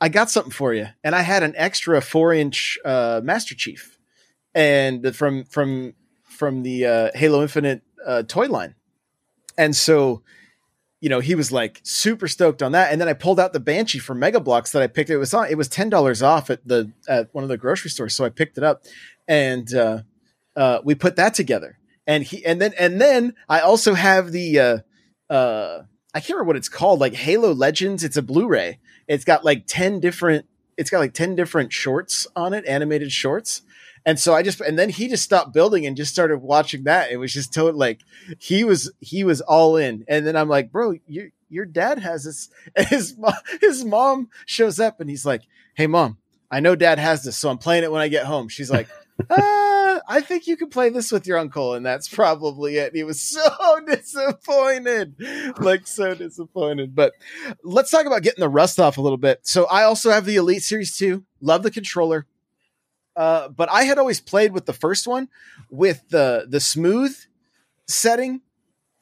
I 0.00 0.10
got 0.10 0.30
something 0.30 0.52
for 0.52 0.74
you, 0.74 0.88
and 1.02 1.14
I 1.14 1.22
had 1.22 1.42
an 1.42 1.54
extra 1.56 2.02
four 2.02 2.34
inch 2.34 2.78
uh, 2.84 3.22
Master 3.24 3.54
Chief, 3.54 3.98
and 4.54 5.16
from 5.16 5.44
from 5.44 5.94
from 6.24 6.62
the 6.62 6.84
uh, 6.84 7.10
Halo 7.14 7.40
Infinite 7.40 7.82
uh, 8.06 8.22
toy 8.22 8.46
line, 8.46 8.74
and 9.58 9.74
so 9.74 10.22
you 11.00 11.08
know 11.08 11.20
he 11.20 11.34
was 11.34 11.52
like 11.52 11.80
super 11.82 12.28
stoked 12.28 12.62
on 12.62 12.72
that. 12.72 12.92
And 12.92 13.00
then 13.00 13.08
I 13.08 13.12
pulled 13.12 13.38
out 13.40 13.52
the 13.52 13.60
Banshee 13.60 13.98
from 13.98 14.18
Mega 14.18 14.40
Bloks 14.40 14.72
that 14.72 14.82
I 14.82 14.86
picked. 14.86 15.10
It 15.10 15.18
was 15.18 15.34
on. 15.34 15.48
It 15.48 15.58
was 15.58 15.68
ten 15.68 15.90
dollars 15.90 16.22
off 16.22 16.50
at 16.50 16.66
the 16.66 16.92
at 17.08 17.28
one 17.32 17.44
of 17.44 17.48
the 17.48 17.58
grocery 17.58 17.90
stores, 17.90 18.14
so 18.16 18.24
I 18.24 18.30
picked 18.30 18.56
it 18.58 18.64
up, 18.64 18.84
and 19.28 19.72
uh, 19.74 20.02
uh, 20.56 20.80
we 20.84 20.94
put 20.94 21.16
that 21.16 21.34
together. 21.34 21.78
And 22.06 22.22
he 22.22 22.44
and 22.46 22.60
then 22.60 22.72
and 22.78 23.00
then 23.00 23.34
I 23.48 23.60
also 23.60 23.94
have 23.94 24.30
the 24.32 24.60
uh, 24.60 24.78
uh, 25.32 25.82
I 26.14 26.20
can't 26.20 26.30
remember 26.30 26.48
what 26.48 26.56
it's 26.56 26.68
called, 26.68 27.00
like 27.00 27.14
Halo 27.14 27.52
Legends. 27.52 28.04
It's 28.04 28.16
a 28.16 28.22
Blu-ray. 28.22 28.78
It's 29.08 29.24
got 29.24 29.44
like 29.44 29.64
ten 29.66 30.00
different. 30.00 30.46
It's 30.76 30.88
got 30.88 31.00
like 31.00 31.14
ten 31.14 31.34
different 31.34 31.72
shorts 31.72 32.26
on 32.36 32.54
it, 32.54 32.64
animated 32.66 33.10
shorts. 33.10 33.62
And 34.06 34.20
so 34.20 34.34
I 34.34 34.42
just 34.42 34.60
and 34.60 34.78
then 34.78 34.88
he 34.88 35.08
just 35.08 35.24
stopped 35.24 35.52
building 35.52 35.84
and 35.84 35.96
just 35.96 36.12
started 36.12 36.38
watching 36.38 36.84
that. 36.84 37.10
It 37.10 37.16
was 37.16 37.32
just 37.32 37.52
totally 37.52 37.78
like 37.78 38.00
he 38.38 38.62
was 38.62 38.92
he 39.00 39.24
was 39.24 39.40
all 39.40 39.76
in. 39.76 40.04
And 40.06 40.24
then 40.24 40.36
I'm 40.36 40.48
like, 40.48 40.70
bro, 40.70 40.94
your 41.06 41.30
your 41.48 41.66
dad 41.66 41.98
has 41.98 42.24
this. 42.24 42.48
And 42.76 42.86
his 42.86 43.18
mom, 43.18 43.34
his 43.60 43.84
mom 43.84 44.28
shows 44.46 44.78
up 44.78 45.00
and 45.00 45.10
he's 45.10 45.26
like, 45.26 45.42
hey 45.74 45.88
mom, 45.88 46.18
I 46.50 46.60
know 46.60 46.76
dad 46.76 46.98
has 47.00 47.24
this, 47.24 47.36
so 47.36 47.50
I'm 47.50 47.58
playing 47.58 47.82
it 47.82 47.90
when 47.90 48.00
I 48.00 48.08
get 48.08 48.26
home. 48.26 48.48
She's 48.48 48.70
like, 48.70 48.88
uh, 49.28 49.98
I 50.08 50.20
think 50.20 50.46
you 50.46 50.56
can 50.56 50.68
play 50.68 50.90
this 50.90 51.10
with 51.10 51.26
your 51.26 51.38
uncle, 51.38 51.74
and 51.74 51.84
that's 51.84 52.08
probably 52.08 52.76
it. 52.76 52.94
He 52.94 53.02
was 53.02 53.20
so 53.28 53.80
disappointed, 53.86 55.16
like 55.58 55.86
so 55.86 56.14
disappointed. 56.14 56.94
But 56.94 57.14
let's 57.64 57.90
talk 57.90 58.06
about 58.06 58.22
getting 58.22 58.40
the 58.42 58.48
rust 58.48 58.78
off 58.78 58.98
a 58.98 59.02
little 59.02 59.18
bit. 59.18 59.40
So 59.42 59.66
I 59.66 59.82
also 59.82 60.10
have 60.10 60.24
the 60.24 60.36
Elite 60.36 60.62
Series 60.62 60.96
2, 60.96 61.24
love 61.40 61.62
the 61.62 61.70
controller. 61.70 62.26
Uh, 63.16 63.48
but 63.48 63.70
I 63.70 63.84
had 63.84 63.98
always 63.98 64.20
played 64.20 64.52
with 64.52 64.66
the 64.66 64.72
first 64.72 65.06
one 65.06 65.28
with 65.70 66.02
the 66.10 66.46
the 66.48 66.60
smooth 66.60 67.16
setting 67.88 68.42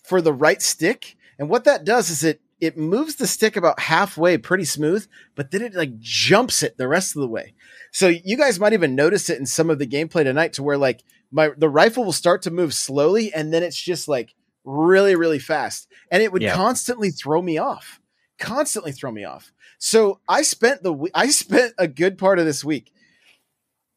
for 0.04 0.20
the 0.20 0.32
right 0.32 0.60
stick. 0.62 1.16
And 1.38 1.48
what 1.48 1.64
that 1.64 1.84
does 1.84 2.10
is 2.10 2.22
it 2.24 2.40
it 2.60 2.78
moves 2.78 3.16
the 3.16 3.26
stick 3.26 3.56
about 3.56 3.80
halfway 3.80 4.38
pretty 4.38 4.64
smooth, 4.64 5.06
but 5.34 5.50
then 5.50 5.60
it 5.62 5.74
like 5.74 5.98
jumps 5.98 6.62
it 6.62 6.78
the 6.78 6.88
rest 6.88 7.16
of 7.16 7.20
the 7.20 7.28
way. 7.28 7.54
So 7.90 8.08
you 8.08 8.36
guys 8.36 8.60
might 8.60 8.72
even 8.72 8.94
notice 8.94 9.28
it 9.28 9.38
in 9.38 9.46
some 9.46 9.68
of 9.70 9.78
the 9.78 9.86
gameplay 9.86 10.24
tonight 10.24 10.52
to 10.54 10.62
where 10.62 10.78
like 10.78 11.02
my 11.32 11.50
the 11.56 11.68
rifle 11.68 12.04
will 12.04 12.12
start 12.12 12.42
to 12.42 12.50
move 12.50 12.72
slowly 12.72 13.32
and 13.34 13.52
then 13.52 13.62
it's 13.62 13.80
just 13.80 14.06
like 14.08 14.34
really 14.64 15.14
really 15.16 15.38
fast 15.40 15.88
and 16.10 16.22
it 16.22 16.32
would 16.32 16.40
Yeah. 16.42 16.54
constantly 16.54 17.10
throw 17.10 17.42
me 17.42 17.58
off. 17.58 18.00
Constantly 18.38 18.92
throw 18.92 19.10
me 19.10 19.24
off. 19.24 19.52
So 19.78 20.20
I 20.28 20.42
spent 20.42 20.82
the 20.82 20.94
I 21.14 21.28
spent 21.30 21.74
a 21.78 21.88
good 21.88 22.16
part 22.18 22.38
of 22.38 22.46
this 22.46 22.64
week 22.64 22.92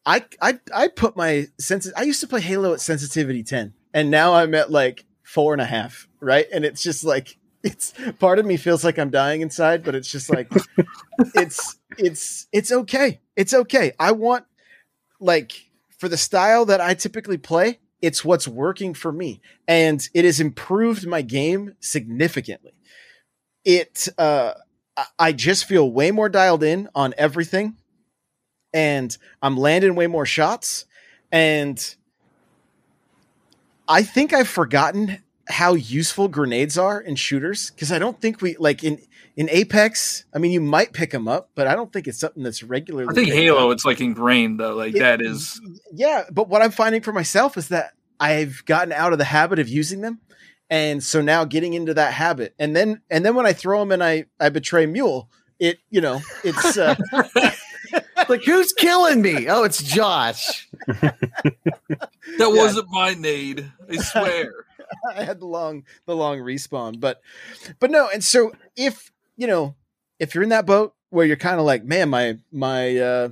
I 0.08 0.24
I 0.40 0.58
I 0.74 0.88
put 0.88 1.16
my 1.16 1.48
sense. 1.60 1.90
I 1.94 2.02
used 2.02 2.20
to 2.20 2.26
play 2.26 2.40
Halo 2.40 2.72
at 2.72 2.80
sensitivity 2.80 3.42
ten, 3.42 3.74
and 3.92 4.10
now 4.10 4.32
I'm 4.34 4.54
at 4.54 4.70
like 4.70 5.04
four 5.22 5.52
and 5.52 5.60
a 5.60 5.66
half, 5.66 6.08
right? 6.18 6.46
And 6.50 6.64
it's 6.64 6.82
just 6.82 7.04
like 7.04 7.36
it's 7.62 7.92
part 8.18 8.38
of 8.38 8.46
me 8.46 8.56
feels 8.56 8.84
like 8.84 8.98
I'm 8.98 9.10
dying 9.10 9.42
inside, 9.42 9.84
but 9.84 9.94
it's 9.94 10.10
just 10.10 10.30
like 10.30 10.50
it's 11.34 11.78
it's 11.98 12.46
it's 12.52 12.72
okay. 12.72 13.20
It's 13.36 13.52
okay. 13.52 13.92
I 14.00 14.12
want 14.12 14.46
like 15.20 15.52
for 15.98 16.08
the 16.08 16.16
style 16.16 16.64
that 16.64 16.80
I 16.80 16.94
typically 16.94 17.36
play, 17.36 17.78
it's 18.00 18.24
what's 18.24 18.48
working 18.48 18.94
for 18.94 19.12
me, 19.12 19.42
and 19.66 20.08
it 20.14 20.24
has 20.24 20.40
improved 20.40 21.06
my 21.06 21.20
game 21.20 21.74
significantly. 21.80 22.72
It 23.62 24.08
uh, 24.16 24.54
I 25.18 25.32
just 25.32 25.66
feel 25.66 25.92
way 25.92 26.12
more 26.12 26.30
dialed 26.30 26.62
in 26.62 26.88
on 26.94 27.12
everything 27.18 27.76
and 28.72 29.16
I'm 29.42 29.56
landing 29.56 29.94
way 29.94 30.06
more 30.06 30.26
shots. 30.26 30.84
And 31.32 31.78
I 33.88 34.02
think 34.02 34.32
I've 34.32 34.48
forgotten 34.48 35.22
how 35.48 35.74
useful 35.74 36.28
grenades 36.28 36.76
are 36.76 37.00
in 37.00 37.16
shooters 37.16 37.70
because 37.70 37.90
I 37.90 37.98
don't 37.98 38.20
think 38.20 38.42
we 38.42 38.56
like 38.58 38.84
in 38.84 38.98
in 39.36 39.48
Apex. 39.50 40.24
I 40.34 40.38
mean, 40.38 40.52
you 40.52 40.60
might 40.60 40.92
pick 40.92 41.10
them 41.10 41.28
up, 41.28 41.50
but 41.54 41.66
I 41.66 41.74
don't 41.74 41.92
think 41.92 42.06
it's 42.06 42.18
something 42.18 42.42
that's 42.42 42.62
regularly. 42.62 43.08
I 43.10 43.14
think 43.14 43.32
Halo, 43.32 43.68
up. 43.68 43.74
it's 43.74 43.84
like 43.84 44.00
ingrained 44.00 44.60
though. 44.60 44.74
Like 44.74 44.94
It- 44.94 45.00
that 45.00 45.22
is 45.22 45.60
yeah. 45.92 46.24
But 46.30 46.48
what 46.48 46.60
I'm 46.62 46.70
finding 46.70 47.00
for 47.00 47.12
myself 47.12 47.56
is 47.56 47.68
that 47.68 47.92
I've 48.20 48.62
gotten 48.66 48.92
out 48.92 49.12
of 49.12 49.18
the 49.18 49.24
habit 49.24 49.58
of 49.58 49.68
using 49.68 50.00
them. 50.02 50.20
And 50.70 51.02
so 51.02 51.22
now 51.22 51.44
getting 51.46 51.72
into 51.72 51.94
that 51.94 52.12
habit, 52.12 52.54
and 52.58 52.76
then 52.76 53.00
and 53.08 53.24
then 53.24 53.34
when 53.34 53.46
I 53.46 53.54
throw 53.54 53.78
them 53.78 53.90
and 53.90 54.04
I 54.04 54.26
I 54.38 54.50
betray 54.50 54.84
Mule, 54.84 55.30
it 55.58 55.78
you 55.88 56.02
know 56.02 56.20
it's 56.44 56.76
uh, 56.76 56.94
like 58.28 58.44
who's 58.44 58.72
killing 58.72 59.22
me? 59.22 59.48
Oh, 59.48 59.64
it's 59.64 59.82
Josh. 59.82 60.68
that 60.86 61.16
wasn't 62.38 62.88
my 62.90 63.14
nade. 63.14 63.70
I 63.90 63.96
swear. 63.96 64.52
I 65.14 65.22
had 65.22 65.40
the 65.40 65.46
long 65.46 65.84
the 66.06 66.16
long 66.16 66.38
respawn, 66.38 66.98
but 67.00 67.20
but 67.78 67.90
no, 67.90 68.08
and 68.12 68.24
so 68.24 68.52
if 68.76 69.12
you 69.36 69.46
know 69.46 69.74
if 70.18 70.34
you're 70.34 70.44
in 70.44 70.50
that 70.50 70.66
boat 70.66 70.94
where 71.10 71.26
you're 71.26 71.36
kind 71.36 71.58
of 71.60 71.66
like, 71.66 71.84
man, 71.84 72.08
my 72.08 72.38
my 72.50 72.96
uh 72.96 73.28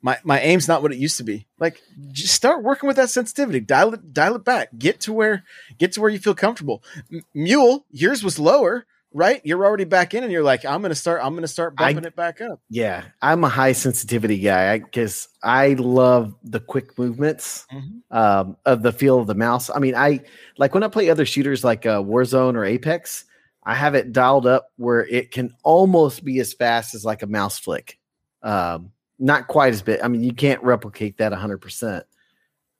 my 0.00 0.18
my 0.22 0.40
aim's 0.40 0.68
not 0.68 0.82
what 0.82 0.92
it 0.92 0.98
used 0.98 1.16
to 1.18 1.24
be. 1.24 1.46
Like, 1.58 1.80
just 2.12 2.34
start 2.34 2.62
working 2.62 2.86
with 2.86 2.96
that 2.96 3.10
sensitivity. 3.10 3.60
Dial 3.60 3.94
it 3.94 4.12
dial 4.12 4.36
it 4.36 4.44
back. 4.44 4.70
Get 4.78 5.00
to 5.02 5.12
where 5.12 5.44
get 5.78 5.92
to 5.92 6.00
where 6.00 6.10
you 6.10 6.18
feel 6.18 6.34
comfortable. 6.34 6.82
M- 7.12 7.24
Mule, 7.34 7.84
yours 7.90 8.22
was 8.22 8.38
lower, 8.38 8.86
right? 9.12 9.40
You're 9.44 9.64
already 9.64 9.84
back 9.84 10.14
in, 10.14 10.22
and 10.22 10.32
you're 10.32 10.42
like, 10.42 10.64
I'm 10.64 10.82
gonna 10.82 10.94
start. 10.94 11.20
I'm 11.22 11.34
gonna 11.34 11.48
start 11.48 11.74
I- 11.78 11.92
bumping 11.92 12.04
it 12.06 12.16
back 12.16 12.40
up. 12.40 12.60
Yeah, 12.70 13.04
I'm 13.22 13.44
a 13.44 13.48
high 13.48 13.72
sensitivity 13.72 14.38
guy 14.38 14.78
because 14.78 15.28
I, 15.42 15.74
love 15.74 16.34
the 16.42 16.60
quick 16.60 16.98
movements 16.98 17.66
Mhm. 17.72 18.02
um, 18.10 18.56
of 18.66 18.82
the 18.82 18.92
feel 18.92 19.18
of 19.18 19.26
the 19.26 19.34
mouse. 19.34 19.70
I 19.74 19.78
mean, 19.78 19.94
I 19.94 20.20
like 20.58 20.74
when 20.74 20.82
I 20.82 20.88
play 20.88 21.10
other 21.10 21.26
shooters 21.26 21.64
like 21.64 21.86
uh, 21.86 22.02
Warzone 22.02 22.54
or 22.56 22.64
Apex. 22.64 23.24
I 23.64 23.74
have 23.74 23.94
it 23.94 24.12
dialed 24.12 24.46
up 24.46 24.70
where 24.76 25.04
it 25.06 25.30
can 25.30 25.52
almost 25.62 26.24
be 26.24 26.38
as 26.40 26.54
fast 26.54 26.94
as 26.94 27.04
like 27.04 27.22
a 27.22 27.26
mouse 27.26 27.58
flick. 27.58 27.98
Um, 28.42 28.92
not 29.18 29.46
quite 29.46 29.74
as 29.74 29.82
bit. 29.82 30.00
I 30.02 30.08
mean, 30.08 30.22
you 30.22 30.32
can't 30.32 30.62
replicate 30.62 31.18
that 31.18 31.32
100%, 31.32 32.02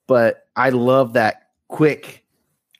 but 0.06 0.46
I 0.56 0.70
love 0.70 1.12
that 1.14 1.48
quick 1.66 2.24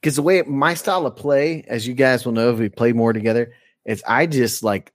because 0.00 0.16
the 0.16 0.22
way 0.22 0.42
my 0.42 0.74
style 0.74 1.06
of 1.06 1.16
play, 1.16 1.64
as 1.68 1.87
you 1.87 1.94
guys 1.94 2.24
will 2.24 2.32
know 2.32 2.50
if 2.50 2.58
we 2.58 2.68
play 2.68 2.92
more 2.92 3.12
together, 3.12 3.52
is 3.84 4.02
I 4.06 4.26
just 4.26 4.62
like 4.62 4.92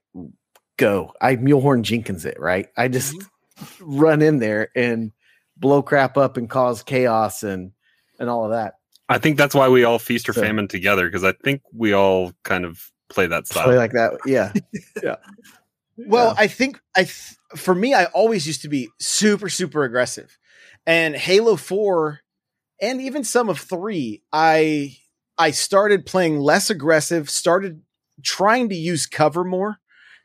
go. 0.76 1.12
I 1.20 1.36
Mulehorn 1.36 1.82
Jenkins 1.82 2.24
it, 2.24 2.38
right? 2.40 2.68
I 2.76 2.88
just 2.88 3.14
mm-hmm. 3.14 3.98
run 3.98 4.22
in 4.22 4.38
there 4.38 4.70
and 4.74 5.12
blow 5.56 5.82
crap 5.82 6.16
up 6.16 6.36
and 6.36 6.48
cause 6.48 6.82
chaos 6.82 7.42
and 7.42 7.72
and 8.18 8.30
all 8.30 8.44
of 8.44 8.52
that. 8.52 8.74
I 9.08 9.18
think 9.18 9.36
that's 9.36 9.54
why 9.54 9.68
we 9.68 9.84
all 9.84 9.98
feast 9.98 10.28
or 10.28 10.32
So- 10.32 10.40
famine 10.40 10.68
together 10.68 11.06
because 11.06 11.24
I 11.24 11.32
think 11.32 11.62
we 11.72 11.92
all 11.92 12.32
kind 12.42 12.64
of 12.64 12.90
play 13.08 13.26
that 13.26 13.46
style. 13.46 13.64
Play 13.64 13.76
like 13.76 13.92
that. 13.92 14.14
Yeah. 14.24 14.52
yeah. 15.02 15.16
Well, 15.96 16.28
Yeah. 16.28 16.42
I 16.42 16.46
think 16.46 16.80
I 16.96 17.04
th- 17.04 17.36
for 17.56 17.74
me, 17.74 17.94
I 17.94 18.06
always 18.06 18.46
used 18.46 18.62
to 18.62 18.68
be 18.68 18.88
super 18.98 19.48
super 19.48 19.84
aggressive, 19.84 20.38
and 20.86 21.14
Halo 21.14 21.56
Four, 21.56 22.20
and 22.84 23.00
even 23.00 23.24
some 23.24 23.48
of 23.48 23.58
three, 23.58 24.22
I 24.32 24.96
I 25.38 25.50
started 25.50 26.06
playing 26.06 26.38
less 26.38 26.70
aggressive, 26.70 27.30
started 27.30 27.82
trying 28.22 28.68
to 28.68 28.74
use 28.74 29.06
cover 29.06 29.42
more, 29.44 29.78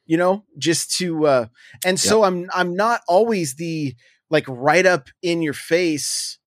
you 0.05 0.17
know, 0.17 0.43
just 0.57 0.91
to 0.97 1.25
uh 1.25 1.45
and 1.85 1.99
so 1.99 2.23
I'm 2.23 2.49
I'm 2.53 2.75
not 2.75 3.01
always 3.07 3.55
the 3.55 3.95
like 4.29 4.45
right 4.47 4.85
up 4.85 5.09
in 5.21 5.41
your 5.41 5.53
face. 5.53 6.38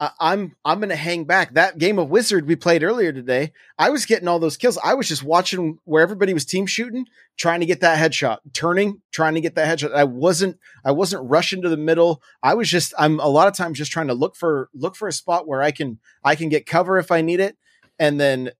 I, 0.00 0.10
I'm 0.20 0.54
I'm 0.64 0.80
gonna 0.80 0.96
hang 0.96 1.24
back. 1.24 1.54
That 1.54 1.78
game 1.78 1.98
of 1.98 2.08
Wizard 2.08 2.46
we 2.46 2.56
played 2.56 2.82
earlier 2.82 3.12
today, 3.12 3.52
I 3.78 3.90
was 3.90 4.06
getting 4.06 4.28
all 4.28 4.38
those 4.38 4.56
kills. 4.56 4.78
I 4.82 4.94
was 4.94 5.08
just 5.08 5.24
watching 5.24 5.78
where 5.84 6.02
everybody 6.02 6.32
was 6.32 6.44
team 6.44 6.66
shooting, 6.66 7.06
trying 7.36 7.60
to 7.60 7.66
get 7.66 7.80
that 7.80 7.98
headshot, 7.98 8.38
turning, 8.52 9.02
trying 9.10 9.34
to 9.34 9.40
get 9.40 9.56
that 9.56 9.66
headshot. 9.66 9.92
I 9.94 10.04
wasn't 10.04 10.58
I 10.84 10.92
wasn't 10.92 11.28
rushing 11.28 11.62
to 11.62 11.68
the 11.68 11.76
middle. 11.76 12.22
I 12.42 12.54
was 12.54 12.68
just 12.68 12.94
I'm 12.98 13.18
a 13.20 13.28
lot 13.28 13.48
of 13.48 13.54
times 13.54 13.78
just 13.78 13.92
trying 13.92 14.08
to 14.08 14.14
look 14.14 14.36
for 14.36 14.68
look 14.72 14.94
for 14.94 15.08
a 15.08 15.12
spot 15.12 15.48
where 15.48 15.62
I 15.62 15.72
can 15.72 15.98
I 16.24 16.36
can 16.36 16.48
get 16.48 16.66
cover 16.66 16.98
if 16.98 17.10
I 17.10 17.20
need 17.20 17.40
it, 17.40 17.56
and 17.98 18.20
then 18.20 18.50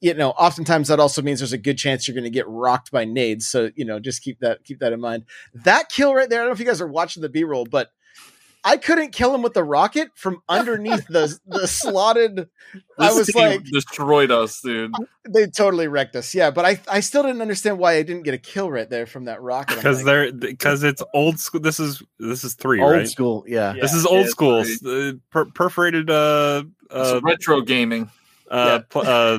you 0.00 0.14
know 0.14 0.30
oftentimes 0.30 0.88
that 0.88 1.00
also 1.00 1.22
means 1.22 1.40
there's 1.40 1.52
a 1.52 1.58
good 1.58 1.78
chance 1.78 2.06
you're 2.06 2.14
going 2.14 2.24
to 2.24 2.30
get 2.30 2.46
rocked 2.46 2.92
by 2.92 3.04
nades. 3.04 3.48
So 3.48 3.70
you 3.74 3.84
know 3.84 3.98
just 3.98 4.22
keep 4.22 4.38
that 4.40 4.62
keep 4.62 4.78
that 4.78 4.92
in 4.92 5.00
mind. 5.00 5.24
That 5.54 5.88
kill 5.88 6.14
right 6.14 6.30
there. 6.30 6.40
I 6.40 6.42
don't 6.42 6.50
know 6.50 6.54
if 6.54 6.60
you 6.60 6.66
guys 6.66 6.80
are 6.80 6.86
watching 6.86 7.20
the 7.20 7.28
B 7.28 7.42
roll, 7.42 7.64
but 7.64 7.90
I 8.64 8.78
couldn't 8.78 9.12
kill 9.12 9.34
him 9.34 9.42
with 9.42 9.52
the 9.54 9.62
rocket 9.62 10.08
from 10.14 10.42
underneath 10.48 11.06
the 11.08 11.38
the 11.46 11.68
slotted. 11.68 12.48
I 12.98 13.12
was 13.12 13.26
team 13.28 13.48
like, 13.48 13.64
destroyed 13.64 14.30
us, 14.30 14.60
dude. 14.60 14.94
they 15.28 15.46
totally 15.46 15.86
wrecked 15.86 16.16
us. 16.16 16.34
Yeah, 16.34 16.50
but 16.50 16.64
I 16.64 16.80
I 16.88 17.00
still 17.00 17.22
didn't 17.22 17.42
understand 17.42 17.78
why 17.78 17.94
I 17.94 18.02
didn't 18.02 18.22
get 18.22 18.34
a 18.34 18.38
kill 18.38 18.70
right 18.70 18.88
there 18.88 19.06
from 19.06 19.26
that 19.26 19.42
rocket. 19.42 19.76
Because 19.76 19.98
like, 19.98 20.06
they're 20.06 20.32
because 20.32 20.82
it's 20.82 21.02
old 21.12 21.38
school. 21.38 21.60
This 21.60 21.78
is 21.78 22.02
this 22.18 22.42
is 22.44 22.54
three, 22.54 22.80
Old 22.80 22.90
right? 22.90 23.08
school, 23.08 23.44
yeah. 23.46 23.74
Yeah. 23.74 23.82
This 23.82 23.92
is 23.92 24.06
old 24.06 24.26
Yeah, 24.26 24.30
school. 24.30 24.64
Uh, 24.86 25.12
per- 25.30 25.44
perforated 25.46 26.08
uh, 26.10 26.64
It's 26.90 26.90
uh, 27.10 27.20
retro 27.22 27.60
gaming. 27.60 28.10
uh, 28.50 28.80
pl- 28.88 29.02
uh, 29.06 29.38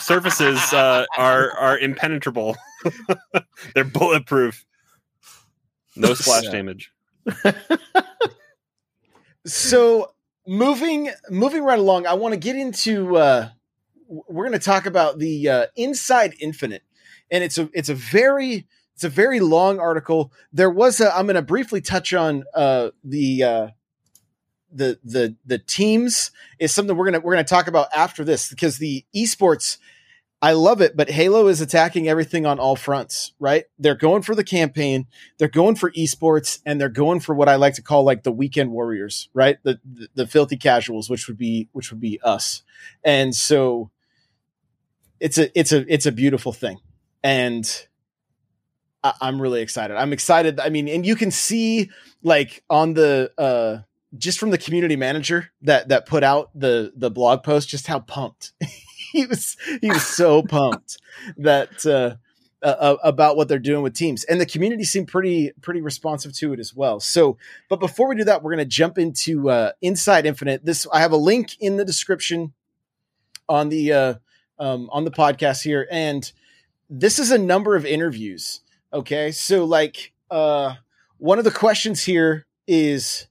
surfaces 0.00 0.72
uh, 0.72 1.04
are 1.18 1.50
are 1.52 1.78
impenetrable. 1.78 2.56
They're 3.74 3.84
bulletproof. 3.84 4.64
No 5.96 6.14
splash 6.14 6.44
Yeah. 6.44 6.50
damage. 6.52 6.92
So 9.46 10.12
moving 10.46 11.10
moving 11.30 11.64
right 11.64 11.78
along 11.78 12.06
i 12.06 12.14
want 12.14 12.32
to 12.32 12.38
get 12.38 12.56
into 12.56 13.16
uh 13.16 13.48
we're 14.08 14.44
going 14.46 14.58
to 14.58 14.64
talk 14.64 14.86
about 14.86 15.18
the 15.18 15.48
uh 15.48 15.66
inside 15.76 16.34
infinite. 16.40 16.82
And 17.30 17.42
it's 17.42 17.58
a 17.58 17.68
it's 17.72 17.88
a 17.88 17.94
very 17.94 18.66
it's 18.94 19.04
a 19.04 19.08
very 19.08 19.40
long 19.40 19.78
article. 19.78 20.32
There 20.52 20.70
was 20.70 21.00
a 21.00 21.14
i'm 21.14 21.26
going 21.26 21.36
to 21.36 21.42
briefly 21.42 21.80
touch 21.80 22.14
on 22.14 22.44
uh 22.54 22.90
the 23.04 23.42
uh 23.42 23.68
the 24.72 24.98
the 25.04 25.36
the 25.44 25.58
teams. 25.58 26.30
Is 26.58 26.72
something 26.72 26.96
we're 26.96 27.10
to 27.10 27.20
we're 27.20 27.34
going 27.34 27.44
to 27.44 27.48
talk 27.48 27.66
about 27.66 27.88
after 27.94 28.24
this 28.24 28.48
because 28.48 28.78
the 28.78 29.04
esports 29.14 29.78
I 30.42 30.52
love 30.52 30.82
it, 30.82 30.96
but 30.96 31.08
Halo 31.08 31.46
is 31.48 31.62
attacking 31.62 32.08
everything 32.08 32.44
on 32.44 32.58
all 32.58 32.76
fronts, 32.76 33.32
right? 33.38 33.64
They're 33.78 33.94
going 33.94 34.22
for 34.22 34.34
the 34.34 34.44
campaign, 34.44 35.06
they're 35.38 35.48
going 35.48 35.76
for 35.76 35.90
esports, 35.92 36.60
and 36.66 36.78
they're 36.78 36.88
going 36.90 37.20
for 37.20 37.34
what 37.34 37.48
I 37.48 37.56
like 37.56 37.74
to 37.74 37.82
call 37.82 38.04
like 38.04 38.22
the 38.22 38.32
weekend 38.32 38.70
warriors, 38.70 39.30
right? 39.32 39.56
The 39.62 39.80
the, 39.84 40.08
the 40.14 40.26
filthy 40.26 40.56
casuals, 40.56 41.08
which 41.08 41.26
would 41.26 41.38
be 41.38 41.68
which 41.72 41.90
would 41.90 42.00
be 42.00 42.20
us. 42.22 42.62
And 43.02 43.34
so 43.34 43.90
it's 45.20 45.38
a 45.38 45.58
it's 45.58 45.72
a 45.72 45.92
it's 45.92 46.06
a 46.06 46.12
beautiful 46.12 46.52
thing. 46.52 46.80
And 47.24 47.86
I, 49.02 49.14
I'm 49.22 49.40
really 49.40 49.62
excited. 49.62 49.96
I'm 49.96 50.12
excited. 50.12 50.60
I 50.60 50.68
mean, 50.68 50.86
and 50.86 51.06
you 51.06 51.16
can 51.16 51.30
see 51.30 51.90
like 52.22 52.62
on 52.68 52.92
the 52.92 53.32
uh 53.38 53.78
just 54.18 54.38
from 54.38 54.50
the 54.50 54.58
community 54.58 54.96
manager 54.96 55.50
that 55.62 55.88
that 55.88 56.06
put 56.06 56.22
out 56.22 56.50
the 56.54 56.92
the 56.94 57.10
blog 57.10 57.42
post 57.42 57.68
just 57.68 57.86
how 57.86 58.00
pumped 58.00 58.52
he 59.12 59.26
was 59.26 59.56
he 59.80 59.88
was 59.88 60.06
so 60.06 60.42
pumped 60.42 60.98
that 61.36 61.84
uh, 61.86 62.16
uh, 62.66 62.96
about 63.02 63.36
what 63.36 63.48
they're 63.48 63.58
doing 63.58 63.82
with 63.82 63.94
teams, 63.94 64.24
and 64.24 64.40
the 64.40 64.46
community 64.46 64.84
seemed 64.84 65.08
pretty 65.08 65.52
pretty 65.60 65.80
responsive 65.80 66.32
to 66.34 66.52
it 66.52 66.60
as 66.60 66.74
well. 66.74 67.00
So, 67.00 67.36
but 67.68 67.80
before 67.80 68.08
we 68.08 68.16
do 68.16 68.24
that, 68.24 68.42
we're 68.42 68.52
going 68.52 68.64
to 68.64 68.70
jump 68.70 68.98
into 68.98 69.50
uh, 69.50 69.72
Inside 69.82 70.26
Infinite. 70.26 70.64
This 70.64 70.86
I 70.92 71.00
have 71.00 71.12
a 71.12 71.16
link 71.16 71.56
in 71.60 71.76
the 71.76 71.84
description 71.84 72.52
on 73.48 73.68
the 73.68 73.92
uh, 73.92 74.14
um, 74.58 74.88
on 74.92 75.04
the 75.04 75.10
podcast 75.10 75.62
here, 75.62 75.86
and 75.90 76.30
this 76.88 77.18
is 77.18 77.30
a 77.30 77.38
number 77.38 77.76
of 77.76 77.84
interviews. 77.84 78.60
Okay, 78.92 79.32
so 79.32 79.64
like 79.64 80.12
uh, 80.30 80.74
one 81.18 81.38
of 81.38 81.44
the 81.44 81.50
questions 81.50 82.04
here 82.04 82.46
is, 82.66 83.26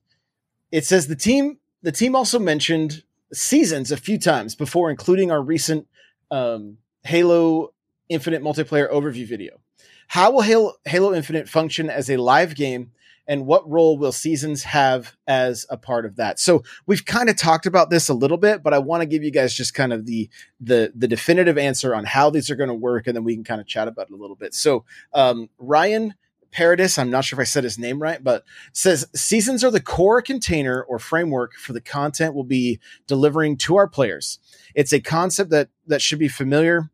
it 0.71 0.85
says 0.85 1.07
the 1.07 1.15
team 1.15 1.57
the 1.81 1.91
team 1.91 2.15
also 2.15 2.39
mentioned 2.39 3.03
seasons 3.35 3.91
a 3.91 3.97
few 3.97 4.17
times 4.17 4.55
before 4.55 4.89
including 4.89 5.31
our 5.31 5.41
recent 5.41 5.87
um, 6.31 6.77
Halo 7.03 7.73
Infinite 8.09 8.41
multiplayer 8.41 8.91
overview 8.91 9.27
video. 9.27 9.59
How 10.07 10.31
will 10.31 10.41
Halo, 10.41 10.73
Halo 10.85 11.13
Infinite 11.13 11.49
function 11.49 11.89
as 11.89 12.09
a 12.09 12.17
live 12.17 12.55
game, 12.55 12.91
and 13.27 13.47
what 13.47 13.67
role 13.69 13.97
will 13.97 14.11
seasons 14.11 14.63
have 14.63 15.15
as 15.27 15.65
a 15.69 15.77
part 15.77 16.05
of 16.05 16.15
that? 16.17 16.39
So 16.39 16.63
we've 16.85 17.05
kind 17.05 17.29
of 17.29 17.35
talked 17.35 17.65
about 17.65 17.89
this 17.89 18.07
a 18.09 18.13
little 18.13 18.37
bit, 18.37 18.61
but 18.61 18.73
I 18.73 18.77
want 18.77 19.01
to 19.01 19.07
give 19.07 19.23
you 19.23 19.31
guys 19.31 19.53
just 19.53 19.73
kind 19.73 19.91
of 19.91 20.05
the 20.05 20.29
the 20.59 20.91
the 20.95 21.07
definitive 21.07 21.57
answer 21.57 21.95
on 21.95 22.05
how 22.05 22.29
these 22.29 22.51
are 22.51 22.55
going 22.55 22.69
to 22.69 22.75
work, 22.75 23.07
and 23.07 23.15
then 23.15 23.23
we 23.23 23.35
can 23.35 23.43
kind 23.43 23.59
of 23.59 23.67
chat 23.67 23.87
about 23.87 24.07
it 24.09 24.13
a 24.13 24.17
little 24.17 24.35
bit. 24.35 24.53
So 24.53 24.85
um, 25.13 25.49
Ryan. 25.57 26.13
Paradis, 26.55 26.97
I'm 26.97 27.09
not 27.09 27.25
sure 27.25 27.35
if 27.35 27.41
I 27.41 27.43
said 27.43 27.65
his 27.65 27.77
name 27.77 28.01
right, 28.01 28.23
but 28.23 28.45
says 28.71 29.09
seasons 29.13 29.61
are 29.61 29.71
the 29.71 29.81
core 29.81 30.21
container 30.21 30.81
or 30.81 30.99
framework 30.99 31.55
for 31.55 31.73
the 31.73 31.81
content 31.81 32.33
we'll 32.33 32.45
be 32.45 32.79
delivering 33.07 33.57
to 33.57 33.75
our 33.75 33.89
players. 33.89 34.39
It's 34.73 34.93
a 34.93 35.01
concept 35.01 35.49
that 35.49 35.67
that 35.87 36.01
should 36.01 36.17
be 36.17 36.29
familiar 36.29 36.91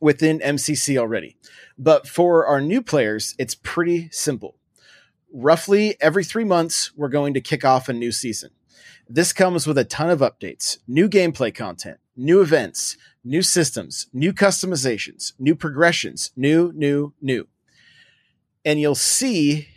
within 0.00 0.40
MCC 0.40 0.98
already. 0.98 1.36
But 1.78 2.08
for 2.08 2.44
our 2.44 2.60
new 2.60 2.82
players, 2.82 3.36
it's 3.38 3.54
pretty 3.54 4.08
simple. 4.10 4.56
Roughly 5.32 5.96
every 6.00 6.24
3 6.24 6.42
months 6.42 6.90
we're 6.96 7.08
going 7.08 7.34
to 7.34 7.40
kick 7.40 7.64
off 7.64 7.88
a 7.88 7.92
new 7.92 8.10
season. 8.10 8.50
This 9.08 9.32
comes 9.32 9.64
with 9.64 9.78
a 9.78 9.84
ton 9.84 10.10
of 10.10 10.18
updates, 10.18 10.78
new 10.88 11.08
gameplay 11.08 11.54
content, 11.54 12.00
new 12.16 12.42
events, 12.42 12.96
new 13.22 13.42
systems, 13.42 14.08
new 14.12 14.32
customizations, 14.32 15.34
new 15.38 15.54
progressions, 15.54 16.32
new, 16.34 16.72
new, 16.74 17.14
new. 17.22 17.46
And 18.64 18.80
you'll 18.80 18.94
see 18.94 19.68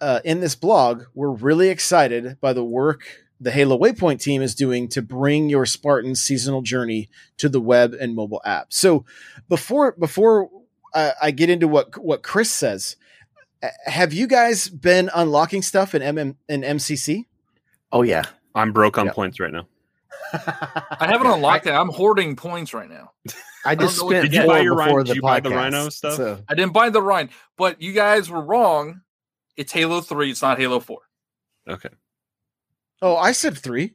uh, 0.00 0.20
in 0.24 0.40
this 0.40 0.54
blog, 0.54 1.04
we're 1.14 1.30
really 1.30 1.68
excited 1.68 2.38
by 2.40 2.52
the 2.52 2.64
work 2.64 3.26
the 3.40 3.50
Halo 3.50 3.78
Waypoint 3.78 4.20
team 4.20 4.40
is 4.42 4.54
doing 4.54 4.88
to 4.88 5.02
bring 5.02 5.48
your 5.48 5.66
Spartan 5.66 6.14
seasonal 6.14 6.62
journey 6.62 7.08
to 7.36 7.48
the 7.48 7.60
web 7.60 7.94
and 7.98 8.14
mobile 8.14 8.40
app. 8.44 8.72
So 8.72 9.04
before 9.48 9.92
before 9.92 10.50
I, 10.94 11.12
I 11.22 11.30
get 11.32 11.50
into 11.50 11.68
what 11.68 11.98
what 12.02 12.22
Chris 12.22 12.50
says, 12.50 12.96
uh, 13.62 13.68
have 13.84 14.12
you 14.12 14.26
guys 14.26 14.68
been 14.68 15.10
unlocking 15.14 15.62
stuff 15.62 15.94
in 15.94 16.02
MM 16.02 16.36
in 16.48 16.62
MCC? 16.62 17.26
Oh 17.92 18.02
yeah. 18.02 18.22
I'm 18.54 18.72
broke 18.72 18.96
on 18.96 19.06
Yeah. 19.06 19.12
points 19.12 19.38
right 19.38 19.52
now. 19.52 19.66
I 20.32 21.06
haven't 21.08 21.26
unlocked 21.28 21.66
it. 21.66 21.70
I'm 21.72 21.88
hoarding 21.88 22.36
points 22.36 22.74
right 22.74 22.88
now. 22.90 23.12
I 23.64 23.74
just 23.74 23.98
know 23.98 24.06
what- 24.06 24.10
spent 24.12 24.30
Did 24.30 24.34
you 24.34 24.46
buy 24.46 24.60
your 24.60 24.74
Rhino- 24.76 24.98
the 24.98 25.04
did 25.04 25.16
you 25.16 25.22
buy 25.22 25.40
the 25.40 25.50
Rhino 25.50 25.88
stuff? 25.88 26.14
so- 26.14 26.42
I 26.48 26.54
didn't 26.54 26.72
buy 26.72 26.90
the 26.90 27.02
Rhine, 27.02 27.30
but 27.56 27.80
you 27.80 27.92
guys 27.92 28.28
were 28.30 28.40
wrong. 28.42 29.00
It's 29.56 29.72
Halo 29.72 30.00
3, 30.00 30.30
it's 30.30 30.42
not 30.42 30.58
Halo 30.58 30.80
4. 30.80 30.98
Okay. 31.68 31.88
Oh, 33.02 33.16
I 33.16 33.32
said 33.32 33.56
three. 33.58 33.94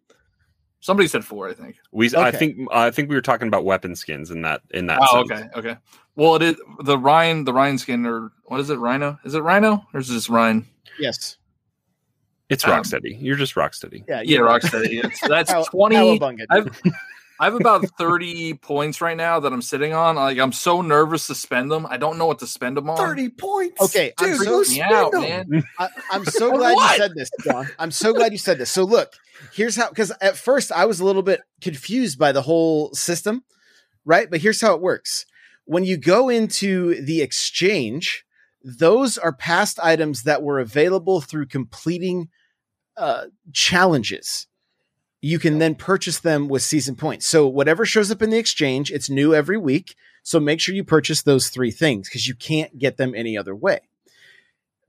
Somebody 0.80 1.08
said 1.08 1.24
4, 1.24 1.48
I 1.50 1.54
think. 1.54 1.76
We 1.92 2.14
I 2.16 2.32
think 2.32 2.58
I 2.72 2.90
think 2.92 3.10
we 3.10 3.16
were 3.16 3.22
talking 3.22 3.48
about 3.48 3.64
weapon 3.66 3.96
skins 3.96 4.32
in 4.32 4.42
that 4.42 4.62
in 4.72 4.88
that. 4.88 5.00
Oh, 5.02 5.26
sense. 5.28 5.42
okay, 5.54 5.60
okay. 5.60 5.78
Well, 6.16 6.36
it 6.36 6.42
is 6.42 6.56
the 6.84 6.98
Rhine, 6.98 7.44
the 7.44 7.54
Rhine 7.54 7.78
skin, 7.78 8.06
or 8.06 8.32
what 8.46 8.60
is 8.60 8.70
it, 8.72 8.78
Rhino? 8.78 9.20
Is 9.24 9.36
it 9.36 9.42
Rhino 9.42 9.86
or 9.94 10.00
is 10.00 10.08
this 10.10 10.28
Rhine? 10.30 10.66
Yes. 11.00 11.38
It's 12.52 12.66
Um, 12.66 12.72
Rocksteady. 12.72 13.18
You're 13.20 13.38
just 13.38 13.56
Rocksteady. 13.56 14.04
Yeah. 14.08 14.18
Yeah, 14.18 14.22
you're 14.38 14.46
right. 14.46 14.62
Rocksteady. 14.62 15.04
It's, 15.04 15.20
that's 15.22 15.52
Cow- 15.54 15.64
20. 15.64 15.96
Cowabunga. 16.20 16.46
I've, 16.50 16.82
I 17.40 17.46
have 17.46 17.54
about 17.60 17.86
30 17.98 18.56
points 18.56 19.00
right 19.02 19.16
now 19.16 19.40
that 19.40 19.54
I'm 19.54 19.62
sitting 19.62 19.94
on. 19.94 20.18
Like, 20.18 20.38
I'm 20.38 20.52
so 20.52 20.82
nervous 20.82 21.28
to 21.28 21.36
spend 21.36 21.72
them. 21.72 21.88
I 21.90 21.96
don't 21.98 22.18
know 22.18 22.26
what 22.26 22.40
to 22.40 22.48
spend 22.48 22.76
them 22.78 22.90
on. 22.90 22.98
Thirty 22.98 23.30
points. 23.30 23.82
Okay, 23.82 24.12
I'm 24.20 24.28
Dude, 24.32 24.38
so 24.42 24.56
freaks 24.58 24.72
me 24.72 24.82
out, 24.82 25.14
man. 25.14 25.64
I, 25.80 25.88
I'm 26.12 26.26
so 26.26 26.52
glad 26.52 26.74
you 26.74 26.98
said 26.98 27.14
this, 27.16 27.30
John. 27.44 27.68
I'm 27.80 27.92
so 27.92 28.14
glad 28.14 28.32
you 28.34 28.38
said 28.38 28.58
this. 28.58 28.70
So 28.70 28.84
look, 28.84 29.14
here's 29.54 29.76
how 29.78 29.90
because 29.90 30.12
at 30.22 30.36
first 30.38 30.72
I 30.74 30.86
was 30.86 31.00
a 31.00 31.06
little 31.06 31.24
bit 31.24 31.42
confused 31.62 32.20
by 32.20 32.32
the 32.34 32.42
whole 32.42 32.94
system, 32.94 33.44
right? 34.06 34.30
But 34.30 34.42
here's 34.42 34.60
how 34.62 34.76
it 34.76 34.82
works. 34.82 35.26
When 35.66 35.84
you 35.86 35.96
go 35.98 36.28
into 36.30 37.02
the 37.02 37.22
exchange, 37.22 38.26
those 38.64 39.18
are 39.18 39.34
past 39.34 39.80
items 39.82 40.24
that 40.24 40.44
were 40.44 40.60
available 40.60 41.22
through 41.22 41.46
completing 41.48 42.30
uh, 42.98 43.26
challenges. 43.54 44.48
You 45.22 45.40
can 45.40 45.60
then 45.60 45.76
purchase 45.76 46.20
them 46.20 46.48
with 46.48 46.64
season 46.64 46.96
points. 46.96 47.28
So 47.28 47.48
whatever 47.48 47.86
shows 47.86 48.12
up 48.12 48.22
in 48.22 48.32
the 48.32 48.38
exchange, 48.38 48.92
it's 48.92 49.10
new 49.10 49.36
every 49.36 49.58
week. 49.58 49.96
So 50.24 50.40
make 50.40 50.60
sure 50.60 50.76
you 50.76 50.84
purchase 50.84 51.22
those 51.22 51.50
three 51.50 51.72
things 51.72 52.08
because 52.08 52.28
you 52.28 52.36
can't 52.36 52.78
get 52.78 52.98
them 52.98 53.14
any 53.16 53.38
other 53.38 53.56
way. 53.56 53.80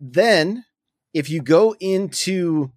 Then, 0.01 0.65
if 1.15 1.31
you 1.31 1.43
go 1.43 1.75
into 1.79 2.73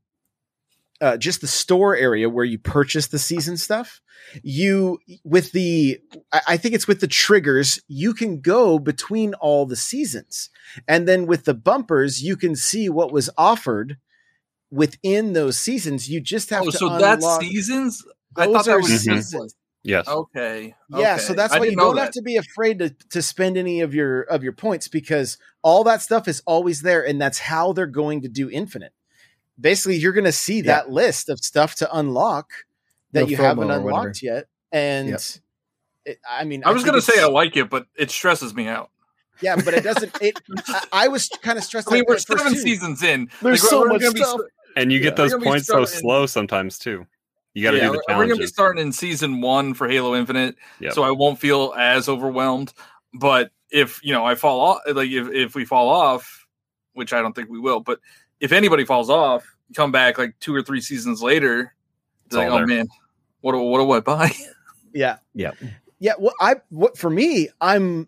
uh, 1.02 1.18
just 1.18 1.42
the 1.42 1.48
store 1.48 1.96
area 1.96 2.30
where 2.30 2.46
you 2.46 2.60
purchase 2.60 3.08
the 3.08 3.20
season 3.20 3.58
stuff, 3.58 4.02
you 4.44 5.00
with 5.24 5.52
the 5.52 6.00
I, 6.32 6.42
I 6.50 6.58
think 6.58 6.76
it's 6.76 6.88
with 6.88 7.00
the 7.00 7.08
triggers, 7.08 7.82
you 7.88 8.14
can 8.14 8.42
go 8.42 8.80
between 8.80 9.34
all 9.36 9.66
the 9.66 9.76
seasons. 9.76 10.50
And 10.88 11.08
then 11.08 11.26
with 11.26 11.46
the 11.46 11.54
bumpers, 11.54 12.24
you 12.24 12.36
can 12.36 12.56
see 12.56 12.90
what 12.90 13.12
was 13.12 13.30
offered 13.38 13.98
within 14.76 15.34
those 15.34 15.58
seasons. 15.58 16.10
You 16.10 16.20
just 16.22 16.50
have 16.52 16.64
Oh, 16.64 16.66
to 16.72 16.78
so 16.78 16.86
unlock. 16.88 17.22
that's 17.22 17.38
seasons? 17.40 18.04
I 18.38 18.46
Those 18.46 18.54
thought 18.56 18.66
that 18.66 18.72
are 18.72 18.78
was 18.80 18.88
seasons. 18.90 19.26
seasons. 19.32 19.56
Yes. 19.84 20.08
Okay. 20.08 20.76
Yeah, 20.90 21.14
okay. 21.14 21.22
so 21.22 21.34
that's 21.34 21.54
why 21.58 21.66
you 21.66 21.76
don't 21.76 21.96
that. 21.96 22.02
have 22.06 22.12
to 22.14 22.22
be 22.24 22.38
afraid 22.38 22.80
to 22.80 22.90
to 23.12 23.22
spend 23.22 23.56
any 23.56 23.82
of 23.82 23.94
your 23.94 24.22
of 24.24 24.44
your 24.44 24.52
points 24.54 24.88
because 24.88 25.38
all 25.62 25.84
that 25.84 26.02
stuff 26.02 26.28
is 26.28 26.42
always 26.48 26.82
there, 26.82 27.06
and 27.06 27.22
that's 27.22 27.38
how 27.38 27.72
they're 27.72 27.86
going 27.86 28.22
to 28.22 28.28
do 28.28 28.50
infinite. 28.50 28.94
Basically, 29.60 29.96
you're 29.96 30.12
going 30.12 30.26
to 30.26 30.32
see 30.32 30.62
that 30.62 30.90
list 30.90 31.30
of 31.30 31.40
stuff 31.40 31.76
to 31.76 31.96
unlock 31.96 32.50
that 33.12 33.22
No 33.22 33.28
you 33.28 33.38
haven't 33.38 33.70
unlocked 33.72 34.22
yet, 34.24 34.48
and 34.72 35.10
Yep. 35.10 35.22
it, 36.06 36.20
I 36.28 36.44
mean, 36.46 36.64
I 36.66 36.72
was 36.72 36.84
going 36.84 36.96
to 36.96 37.02
say 37.02 37.22
I 37.22 37.28
like 37.28 37.56
it, 37.56 37.70
but 37.70 37.86
it 37.96 38.10
stresses 38.10 38.54
me 38.56 38.68
out. 38.68 38.90
yeah, 39.40 39.56
but 39.56 39.74
it 39.76 39.84
doesn't. 39.84 40.12
It 40.20 40.36
I, 40.68 40.88
I 40.92 41.08
was 41.10 41.30
kind 41.44 41.58
of 41.60 41.64
stressed. 41.70 41.90
I 41.92 41.94
mean, 41.96 42.02
out 42.02 42.08
we're 42.10 42.18
seven 42.18 42.56
seasons 42.56 43.04
in. 43.04 43.30
There's 43.42 43.62
Like, 43.62 43.70
so 43.70 43.86
much 43.86 44.02
gonna 44.02 44.14
be 44.14 44.20
stuff. 44.24 44.36
stre- 44.38 44.48
and 44.76 44.92
you 44.92 45.00
Yeah. 45.00 45.04
get 45.06 45.16
those 45.16 45.32
We're 45.32 45.38
gonna 45.40 45.44
be 45.46 45.50
points 45.52 45.68
so 45.68 45.74
starting- 45.86 46.00
slow 46.02 46.26
sometimes 46.26 46.78
too. 46.80 47.06
You 47.54 47.64
got 47.64 47.72
to 47.72 47.78
Yeah, 47.78 47.84
do 47.88 47.92
the 47.94 48.04
we're- 48.08 48.18
we're 48.20 48.28
gonna 48.28 48.40
be 48.40 48.48
starting 48.48 48.82
in 48.82 48.92
season 48.92 49.40
one 49.42 49.74
for 49.74 49.88
Halo 49.88 50.14
Infinite, 50.16 50.56
Yep. 50.82 50.94
so 50.94 51.04
I 51.04 51.12
won't 51.12 51.40
feel 51.40 51.74
as 51.78 52.10
overwhelmed. 52.10 52.74
But 53.14 53.52
if 53.72 54.00
you 54.04 54.14
know 54.14 54.26
I 54.26 54.36
fall 54.36 54.60
off, 54.60 54.82
like 54.94 55.10
if 55.10 55.30
if 55.32 55.56
we 55.56 55.64
fall 55.66 55.88
off, 55.90 56.46
which 56.94 57.14
I 57.14 57.22
don't 57.22 57.34
think 57.34 57.50
we 57.50 57.60
will, 57.60 57.80
but 57.80 58.00
if 58.42 58.52
anybody 58.52 58.84
falls 58.84 59.10
off, 59.10 59.46
come 59.76 59.92
back 59.92 60.18
like 60.18 60.36
two 60.40 60.54
or 60.54 60.62
three 60.62 60.82
seasons 60.82 61.22
later, 61.22 61.74
It's 62.26 62.36
like 62.36 62.50
oh 62.50 62.58
there. 62.58 62.68
man, 62.68 62.88
what 63.42 63.54
do- 63.54 63.60
what 63.60 63.80
do 63.80 63.92
I 63.92 64.00
buy? 64.02 64.32
Yeah. 64.94 65.18
Yeah. 65.34 65.52
Yeah. 66.00 66.14
Well, 66.20 66.34
I 66.40 66.56
what 66.70 66.98
for 66.98 67.10
me, 67.10 67.50
I'm 67.62 68.08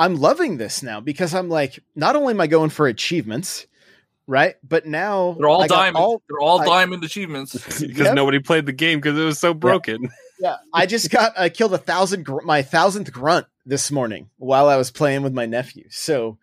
I'm 0.00 0.16
loving 0.16 0.56
this 0.56 0.82
now 0.82 0.98
because 1.00 1.32
I'm 1.34 1.48
like, 1.48 1.78
not 1.94 2.16
only 2.16 2.32
am 2.34 2.40
I 2.40 2.48
going 2.48 2.70
for 2.70 2.88
achievements, 2.88 3.66
right? 4.26 4.54
But 4.62 4.86
now 4.86 5.36
They're 5.38 5.48
all 5.48 5.62
I 5.62 5.66
diamond. 5.66 5.96
all- 5.96 6.22
They're 6.28 6.40
all 6.40 6.60
I- 6.60 6.66
diamond 6.66 7.04
achievements. 7.04 7.52
because 7.80 7.80
Yep. 7.98 8.14
nobody 8.14 8.38
played 8.38 8.66
the 8.66 8.72
game 8.72 8.98
because 9.00 9.18
it 9.18 9.24
was 9.24 9.38
so 9.38 9.54
broken. 9.54 10.08
yeah, 10.40 10.56
I 10.72 10.86
just 10.86 11.10
got 11.10 11.32
I 11.38 11.48
killed 11.48 11.74
a 11.74 11.78
thousand 11.78 12.24
gr- 12.24 12.42
my 12.44 12.62
thousandth 12.62 13.12
grunt 13.12 13.46
this 13.66 13.90
morning 13.90 14.30
while 14.36 14.68
I 14.68 14.76
was 14.76 14.90
playing 14.90 15.22
with 15.22 15.32
my 15.32 15.46
nephew. 15.46 15.84
So, 15.90 16.38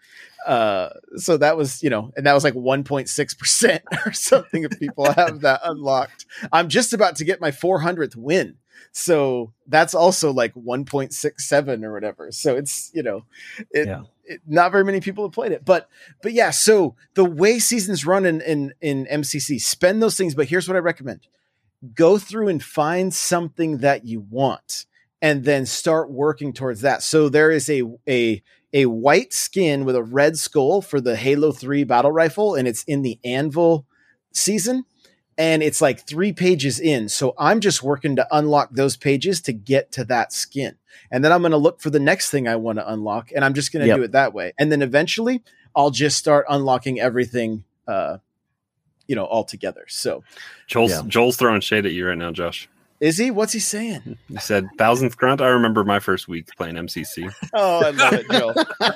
uh, 0.48 0.90
so 1.18 1.38
that 1.38 1.56
was 1.58 1.84
you 1.84 1.90
know, 1.90 2.12
and 2.18 2.26
that 2.26 2.34
was 2.34 2.44
like 2.44 2.56
one 2.56 2.84
point 2.84 3.10
six 3.10 3.34
percent 3.34 3.84
or 4.06 4.12
something. 4.12 4.64
If 4.64 4.80
people 4.80 5.12
have 5.12 5.42
that 5.42 5.62
unlocked, 5.64 6.26
I'm 6.52 6.68
just 6.70 6.94
about 6.94 7.18
to 7.18 7.26
get 7.26 7.42
my 7.42 7.52
four 7.52 7.80
hundredth 7.80 8.16
win. 8.16 8.56
So 8.94 9.54
that's 9.68 9.94
also 9.94 10.34
like 10.34 10.54
1.67 10.54 11.84
or 11.84 11.94
whatever. 11.94 12.30
So 12.32 12.58
it's, 12.58 12.92
you 12.94 13.04
know, 13.04 13.24
it, 13.70 13.88
Yeah. 13.88 14.02
Not 14.46 14.72
very 14.72 14.84
many 14.84 15.00
people 15.00 15.24
have 15.26 15.34
played 15.34 15.52
it, 15.52 15.66
but, 15.66 15.90
but 16.22 16.34
yeah. 16.34 16.52
So 16.52 16.96
the 17.14 17.26
way 17.26 17.60
seasons 17.60 18.06
run 18.06 18.26
in, 18.26 18.42
in, 18.42 18.74
in 18.82 19.06
MCC, 19.06 19.60
spend 19.62 20.02
those 20.02 20.18
things. 20.18 20.36
But 20.36 20.48
here's 20.48 20.68
what 20.68 20.78
I 20.78 20.80
recommend 20.80 21.28
go 21.96 22.18
through 22.18 22.48
and 22.48 22.64
find 22.64 23.14
something 23.14 23.80
that 23.80 24.06
you 24.06 24.20
want 24.30 24.86
and 25.22 25.44
then 25.44 25.66
start 25.66 26.12
working 26.12 26.54
towards 26.54 26.82
that. 26.82 27.04
So 27.04 27.30
there 27.30 27.52
is 27.52 27.70
a, 27.70 27.84
a, 28.08 28.42
a 28.74 28.86
white 28.88 29.34
skin 29.34 29.86
with 29.86 29.96
a 29.96 30.04
red 30.04 30.38
skull 30.38 30.82
for 30.82 31.00
the 31.00 31.16
Halo 31.16 31.52
3 31.52 31.84
battle 31.84 32.12
rifle, 32.12 32.56
and 32.56 32.68
it's 32.68 32.84
in 32.84 33.02
the 33.02 33.20
Anvil 33.24 33.86
season 34.32 34.86
and 35.38 35.64
it's 35.64 35.82
like 35.82 36.06
three 36.06 36.34
pages 36.34 36.80
in. 36.80 37.10
So 37.10 37.34
I'm 37.38 37.60
just 37.62 37.82
working 37.84 38.16
to 38.18 38.28
unlock 38.32 38.70
those 38.72 38.98
pages 38.98 39.42
to 39.42 39.54
get 39.54 39.92
to 39.94 40.04
that 40.06 40.34
skin. 40.34 40.76
And 41.10 41.24
then 41.24 41.32
I'm 41.32 41.42
going 41.42 41.52
to 41.52 41.58
look 41.58 41.82
for 41.82 41.90
the 41.90 42.00
next 42.00 42.30
thing 42.30 42.48
I 42.48 42.56
want 42.58 42.78
to 42.80 42.92
unlock 42.92 43.32
and 43.36 43.44
I'm 43.44 43.54
just 43.54 43.72
going 43.72 43.82
to 43.82 43.88
Yep. 43.88 43.98
do 43.98 44.04
it 44.04 44.12
that 44.12 44.34
way. 44.34 44.54
And 44.60 44.72
then 44.72 44.82
eventually 44.82 45.42
I'll 45.76 45.92
just 45.92 46.18
start 46.18 46.46
unlocking 46.50 47.00
everything 47.00 47.64
uh 47.88 48.18
you 49.08 49.16
know 49.16 49.26
all 49.26 49.44
together. 49.44 49.86
So 49.88 50.24
Joel's 50.68 50.92
Yeah. 50.92 51.02
Joel's 51.08 51.38
throwing 51.38 51.62
shade 51.62 51.86
at 51.86 51.92
you 51.94 52.08
right 52.08 52.18
now, 52.18 52.32
Josh. 52.32 52.70
Is 53.02 53.18
he? 53.18 53.32
What's 53.32 53.52
he 53.52 53.60
saying? 53.60 54.18
He 54.30 54.38
said 54.38 54.70
thousandth 54.78 55.18
grunt. 55.18 55.42
I 55.42 55.48
remember 55.48 55.84
my 55.84 56.00
first 56.00 56.28
week 56.30 56.48
playing 56.56 56.76
MCC. 56.76 57.30
Oh, 57.54 57.84
I 57.84 57.90
love 57.90 58.14
it, 58.14 58.30
Joel. 58.32 58.54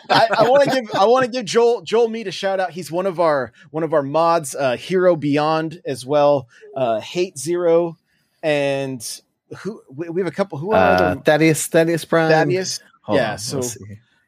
I, 0.10 0.28
I 0.38 0.50
want 0.50 0.64
to 0.64 0.70
give 0.70 0.90
I 0.96 1.06
want 1.06 1.26
to 1.26 1.32
give 1.32 1.44
Joel 1.46 1.82
Joel 1.82 2.08
Mead 2.08 2.28
a 2.28 2.32
shout 2.32 2.60
out. 2.62 2.72
He's 2.72 2.90
one 2.92 3.06
of 3.08 3.20
our 3.20 3.52
one 3.72 3.84
of 3.84 3.94
our 3.94 4.04
mods, 4.04 4.56
uh, 4.56 4.78
Hero 4.78 5.16
Beyond 5.18 5.82
as 5.86 6.06
well, 6.06 6.48
uh, 6.78 7.02
Hate 7.02 7.38
Zero, 7.38 7.98
and 8.42 9.22
who 9.60 9.82
we, 9.90 10.08
we 10.10 10.22
have 10.22 10.28
a 10.32 10.36
couple. 10.36 10.58
Who 10.60 10.72
are 10.72 10.76
Uh, 10.78 11.16
the 11.16 11.22
Thaddeus, 11.22 11.68
Thaddeus 11.68 12.06
Prime. 12.06 12.32
Thaddeus? 12.32 12.80
Hold 13.02 13.18
Yeah, 13.18 13.32
on, 13.34 13.38
so. 13.40 13.62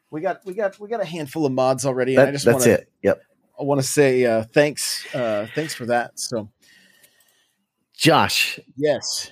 We 0.10 0.22
got 0.22 0.46
we 0.46 0.54
got 0.54 0.80
we 0.80 0.88
got 0.90 1.02
a 1.02 1.06
handful 1.06 1.46
of 1.46 1.52
mods 1.52 1.86
already. 1.86 2.16
and 2.16 2.30
I 2.30 2.32
just 2.32 2.46
that's 2.46 2.54
want 2.54 2.64
to 2.66 2.72
it. 2.72 2.90
Yep. 3.04 3.22
I 3.60 3.64
want 3.64 3.82
to 3.82 3.86
say 3.88 4.26
uh, 4.26 4.44
thanks 4.54 5.06
uh, 5.14 5.48
thanks 5.54 5.74
for 5.74 5.86
that. 5.88 6.18
So 6.20 6.50
Josh, 7.94 8.60
yes, 8.76 9.32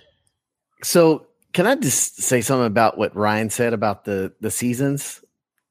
so 0.83 1.27
can 1.53 1.67
I 1.67 1.75
just 1.75 2.21
say 2.21 2.41
something 2.41 2.65
about 2.67 2.97
what 2.97 3.15
Ryan 3.15 3.49
said 3.49 3.73
about 3.73 4.05
the 4.05 4.33
the 4.41 4.51
seasons? 4.51 5.21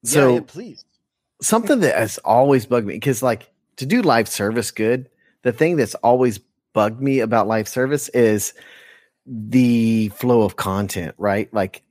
yeah, 0.03 0.11
So 0.11 0.33
yeah, 0.35 0.39
please. 0.45 0.85
something 1.41 1.79
that 1.81 1.95
has 1.95 2.17
always 2.19 2.65
bugged 2.65 2.87
me 2.87 2.95
because 2.95 3.21
like 3.23 3.51
to 3.77 3.85
do 3.85 4.01
live 4.01 4.27
service 4.27 4.71
good, 4.71 5.09
the 5.43 5.51
thing 5.51 5.75
that's 5.75 5.95
always 5.95 6.39
bugged 6.73 7.01
me 7.01 7.19
about 7.19 7.47
live 7.47 7.67
service 7.67 8.09
is 8.09 8.53
the 9.27 10.09
flow 10.09 10.41
of 10.43 10.55
content, 10.55 11.15
right? 11.17 11.51
Like 11.53 11.81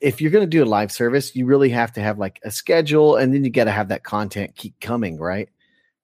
if 0.00 0.20
you're 0.20 0.30
going 0.30 0.44
to 0.44 0.50
do 0.50 0.62
a 0.62 0.66
live 0.66 0.92
service, 0.92 1.34
you 1.34 1.46
really 1.46 1.70
have 1.70 1.92
to 1.94 2.00
have 2.00 2.18
like 2.18 2.40
a 2.44 2.50
schedule 2.50 3.16
and 3.16 3.34
then 3.34 3.44
you 3.44 3.50
got 3.50 3.64
to 3.64 3.72
have 3.72 3.88
that 3.88 4.04
content 4.04 4.54
keep 4.56 4.78
coming, 4.80 5.18
right? 5.18 5.48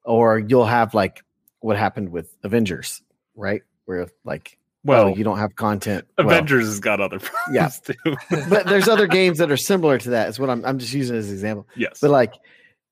Or 0.04 0.38
you'll 0.38 0.66
have 0.66 0.94
like 0.94 1.22
what 1.60 1.76
happened 1.76 2.10
with 2.10 2.34
Avengers, 2.42 3.02
right? 3.36 3.62
Where 3.84 4.08
like 4.24 4.58
well, 4.84 5.06
Well, 5.06 5.18
you 5.18 5.24
don't 5.24 5.38
have 5.38 5.56
content. 5.56 6.06
well, 6.18 6.28
Avengers 6.28 6.66
has 6.66 6.80
got 6.80 7.00
other 7.00 7.18
Yeah. 7.52 7.68
problems 7.68 7.80
too. 8.30 8.46
but 8.48 8.66
there's 8.66 8.88
other 8.88 9.06
games 9.06 9.38
that 9.38 9.50
are 9.50 9.56
similar 9.56 9.98
to 9.98 10.10
that. 10.10 10.28
Is 10.28 10.38
what 10.38 10.50
I'm 10.50 10.64
I'm 10.64 10.78
just 10.78 10.92
using 10.94 11.16
as 11.16 11.28
an 11.28 11.34
example. 11.34 11.66
yes. 11.76 11.98
But 12.00 12.10
like 12.10 12.34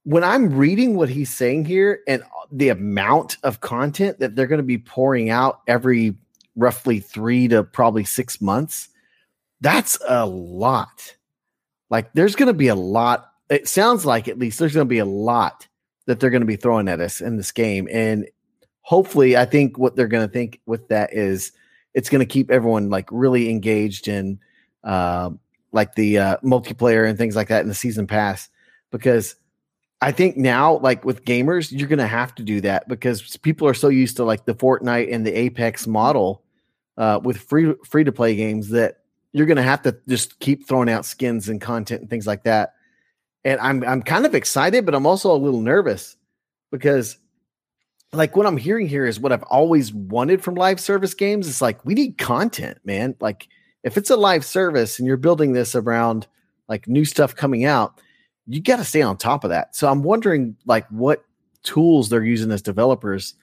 when 0.05 0.25
I'm 0.25 0.55
reading 0.57 0.97
what 0.97 1.09
he's 1.09 1.35
saying 1.35 1.65
here 1.67 2.01
and 2.07 2.23
the 2.51 2.69
amount 2.71 3.37
of 3.43 3.61
content 3.61 4.19
that 4.21 4.35
they're 4.37 4.47
going 4.47 4.59
to 4.61 4.63
be 4.63 4.79
pouring 4.79 5.29
out 5.31 5.61
every 5.67 6.15
roughly 6.57 6.99
three 7.01 7.47
to 7.49 7.63
probably 7.63 8.05
six 8.05 8.41
months, 8.41 8.89
that's 9.61 9.99
a 10.09 10.25
lot. 10.27 11.15
Like 11.91 12.13
there's 12.15 12.37
going 12.37 12.47
to 12.49 12.55
be 12.55 12.69
a 12.69 12.75
lot. 12.75 13.31
It 13.51 13.69
sounds 13.69 14.05
like 14.07 14.29
at 14.29 14.39
least 14.39 14.59
there's 14.59 14.75
going 14.75 14.87
to 14.87 14.89
be 14.89 14.99
a 14.99 15.05
lot 15.07 15.67
that 16.07 16.21
they're 16.21 16.31
going 16.31 16.43
to 16.43 16.47
be 16.47 16.57
throwing 16.57 16.89
at 16.89 17.01
us 17.01 17.21
in 17.21 17.37
this 17.37 17.53
game. 17.53 17.89
And 17.91 18.27
hopefully, 18.83 19.37
I 19.37 19.45
think 19.45 19.79
what 19.79 19.95
they're 19.97 20.07
going 20.07 20.27
to 20.27 20.33
think 20.33 20.61
with 20.67 20.89
that 20.89 21.13
is 21.13 21.53
it's 21.99 22.09
going 22.09 22.21
to 22.21 22.33
keep 22.33 22.49
everyone 22.49 22.91
like 22.91 23.09
really 23.11 23.51
engaged 23.51 24.07
in 24.07 24.39
uh, 24.85 25.31
like 25.73 25.97
the 25.97 26.17
uh, 26.17 26.37
multiplayer 26.45 27.09
and 27.09 27.19
things 27.19 27.35
like 27.35 27.49
that 27.49 27.63
in 27.63 27.69
the 27.69 27.75
season 27.75 28.07
pass 28.07 28.49
because 28.93 29.35
I 30.01 30.13
think 30.13 30.37
now, 30.37 30.79
like 30.79 31.05
with 31.05 31.25
gamers, 31.25 31.73
you're 31.73 31.89
gonna 31.89 32.07
have 32.07 32.33
to 32.37 32.45
do 32.45 32.61
that 32.61 32.87
because 32.87 33.37
people 33.39 33.67
are 33.67 33.75
so 33.75 33.89
used 33.89 34.17
to 34.19 34.25
like 34.25 34.45
the 34.45 34.55
Fortnite 34.55 35.13
and 35.13 35.27
the 35.27 35.37
Apex 35.37 35.89
model 35.89 36.45
uh, 36.99 37.19
with 37.21 37.37
free 37.39 37.75
free 37.85 38.05
to 38.05 38.13
play 38.13 38.37
games 38.37 38.69
that 38.69 38.99
you're 39.33 39.47
gonna 39.47 39.61
have 39.61 39.83
to 39.83 39.99
just 40.07 40.39
keep 40.39 40.69
throwing 40.69 40.89
out 40.89 41.05
skins 41.05 41.49
and 41.49 41.61
content 41.61 42.03
and 42.03 42.09
things 42.09 42.29
like 42.29 42.45
that. 42.45 42.75
And 43.45 43.59
I'm 43.61 43.83
I'm 43.83 44.03
kind 44.03 44.25
of 44.25 44.37
excited, 44.37 44.87
but 44.87 44.95
I'm 44.95 45.05
also 45.05 45.35
a 45.35 45.37
little 45.37 45.63
nervous 45.63 46.17
because 46.71 47.19
like 48.13 48.37
what 48.37 48.47
I'm 48.47 48.57
hearing 48.57 48.89
here 48.89 49.07
is 49.07 49.21
what 49.21 49.33
I've 49.33 49.43
always 49.45 49.93
wanted 49.93 50.43
from 50.43 50.55
live 50.55 50.81
service 50.81 51.15
games. 51.15 51.49
It's 51.49 51.61
like 51.61 51.85
we 51.85 51.95
need 51.95 52.19
content, 52.19 52.79
man. 52.85 53.15
Like 53.21 53.49
if 53.85 53.97
it's 53.97 54.11
a 54.11 54.17
live 54.17 54.45
service 54.45 54.99
and 54.99 55.07
you're 55.07 55.17
building 55.17 55.53
this 55.53 55.75
around 55.75 56.27
like 56.69 56.89
new 56.89 57.05
stuff 57.05 57.35
coming 57.37 57.65
out, 57.65 58.01
you 58.47 58.61
got 58.63 58.77
to 58.77 58.85
stay 58.85 59.03
on 59.03 59.17
top 59.17 59.45
of 59.45 59.51
that. 59.51 59.77
So 59.77 59.89
I'm 59.91 60.03
wondering 60.03 60.57
like 60.67 60.87
what 60.89 61.25
tools 61.63 62.09
they're 62.09 62.25
using 62.25 62.51
as 62.51 62.63
developers. 62.63 63.35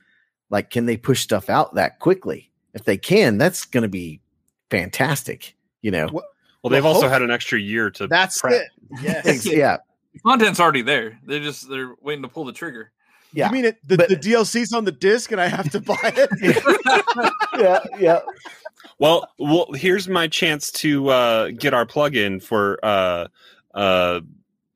Like, 0.50 0.70
can 0.70 0.86
they 0.86 0.98
push 0.98 1.22
stuff 1.22 1.50
out 1.50 1.76
that 1.76 2.00
quickly? 2.00 2.52
If 2.74 2.84
they 2.86 2.98
can, 2.98 3.38
that's 3.38 3.66
going 3.66 3.84
to 3.84 3.90
be 3.90 4.20
fantastic. 4.70 5.56
You 5.82 5.92
know, 5.92 6.10
Well, 6.12 6.24
well, 6.64 6.72
they've 6.72 6.86
also 6.86 7.08
had 7.08 7.22
an 7.22 7.30
extra 7.32 7.60
year 7.60 7.92
to 7.92 8.08
That's 8.08 8.40
prep. 8.42 8.54
it. 8.54 8.68
Yes. 9.02 9.46
Yeah, 9.52 9.78
The 10.14 10.20
content's 10.20 10.60
already 10.60 10.82
there. 10.82 11.20
They're 11.26 11.40
just 11.40 11.70
they're 11.70 11.94
waiting 12.02 12.24
to 12.24 12.28
pull 12.28 12.46
the 12.46 12.54
trigger. 12.54 12.92
Yeah, 13.36 13.48
You 13.48 13.54
mean 13.54 13.66
it? 13.66 13.78
The, 13.88 13.98
But- 13.98 14.10
the 14.10 14.16
DLC's 14.16 14.74
on 14.74 14.86
the 14.86 14.92
disc, 14.92 15.32
and 15.32 15.42
I 15.42 15.48
have 15.48 15.70
to 15.72 15.80
buy 15.82 15.98
it. 16.04 16.30
yeah, 17.60 17.80
yeah. 18.00 18.20
Well, 19.00 19.28
well, 19.38 19.68
here's 19.74 20.08
my 20.08 20.28
chance 20.28 20.72
to 20.74 21.10
uh, 21.10 21.50
get 21.52 21.74
our 21.74 21.86
plug-in 21.86 22.40
for 22.40 22.80
uh, 22.84 23.28
uh, 23.74 24.22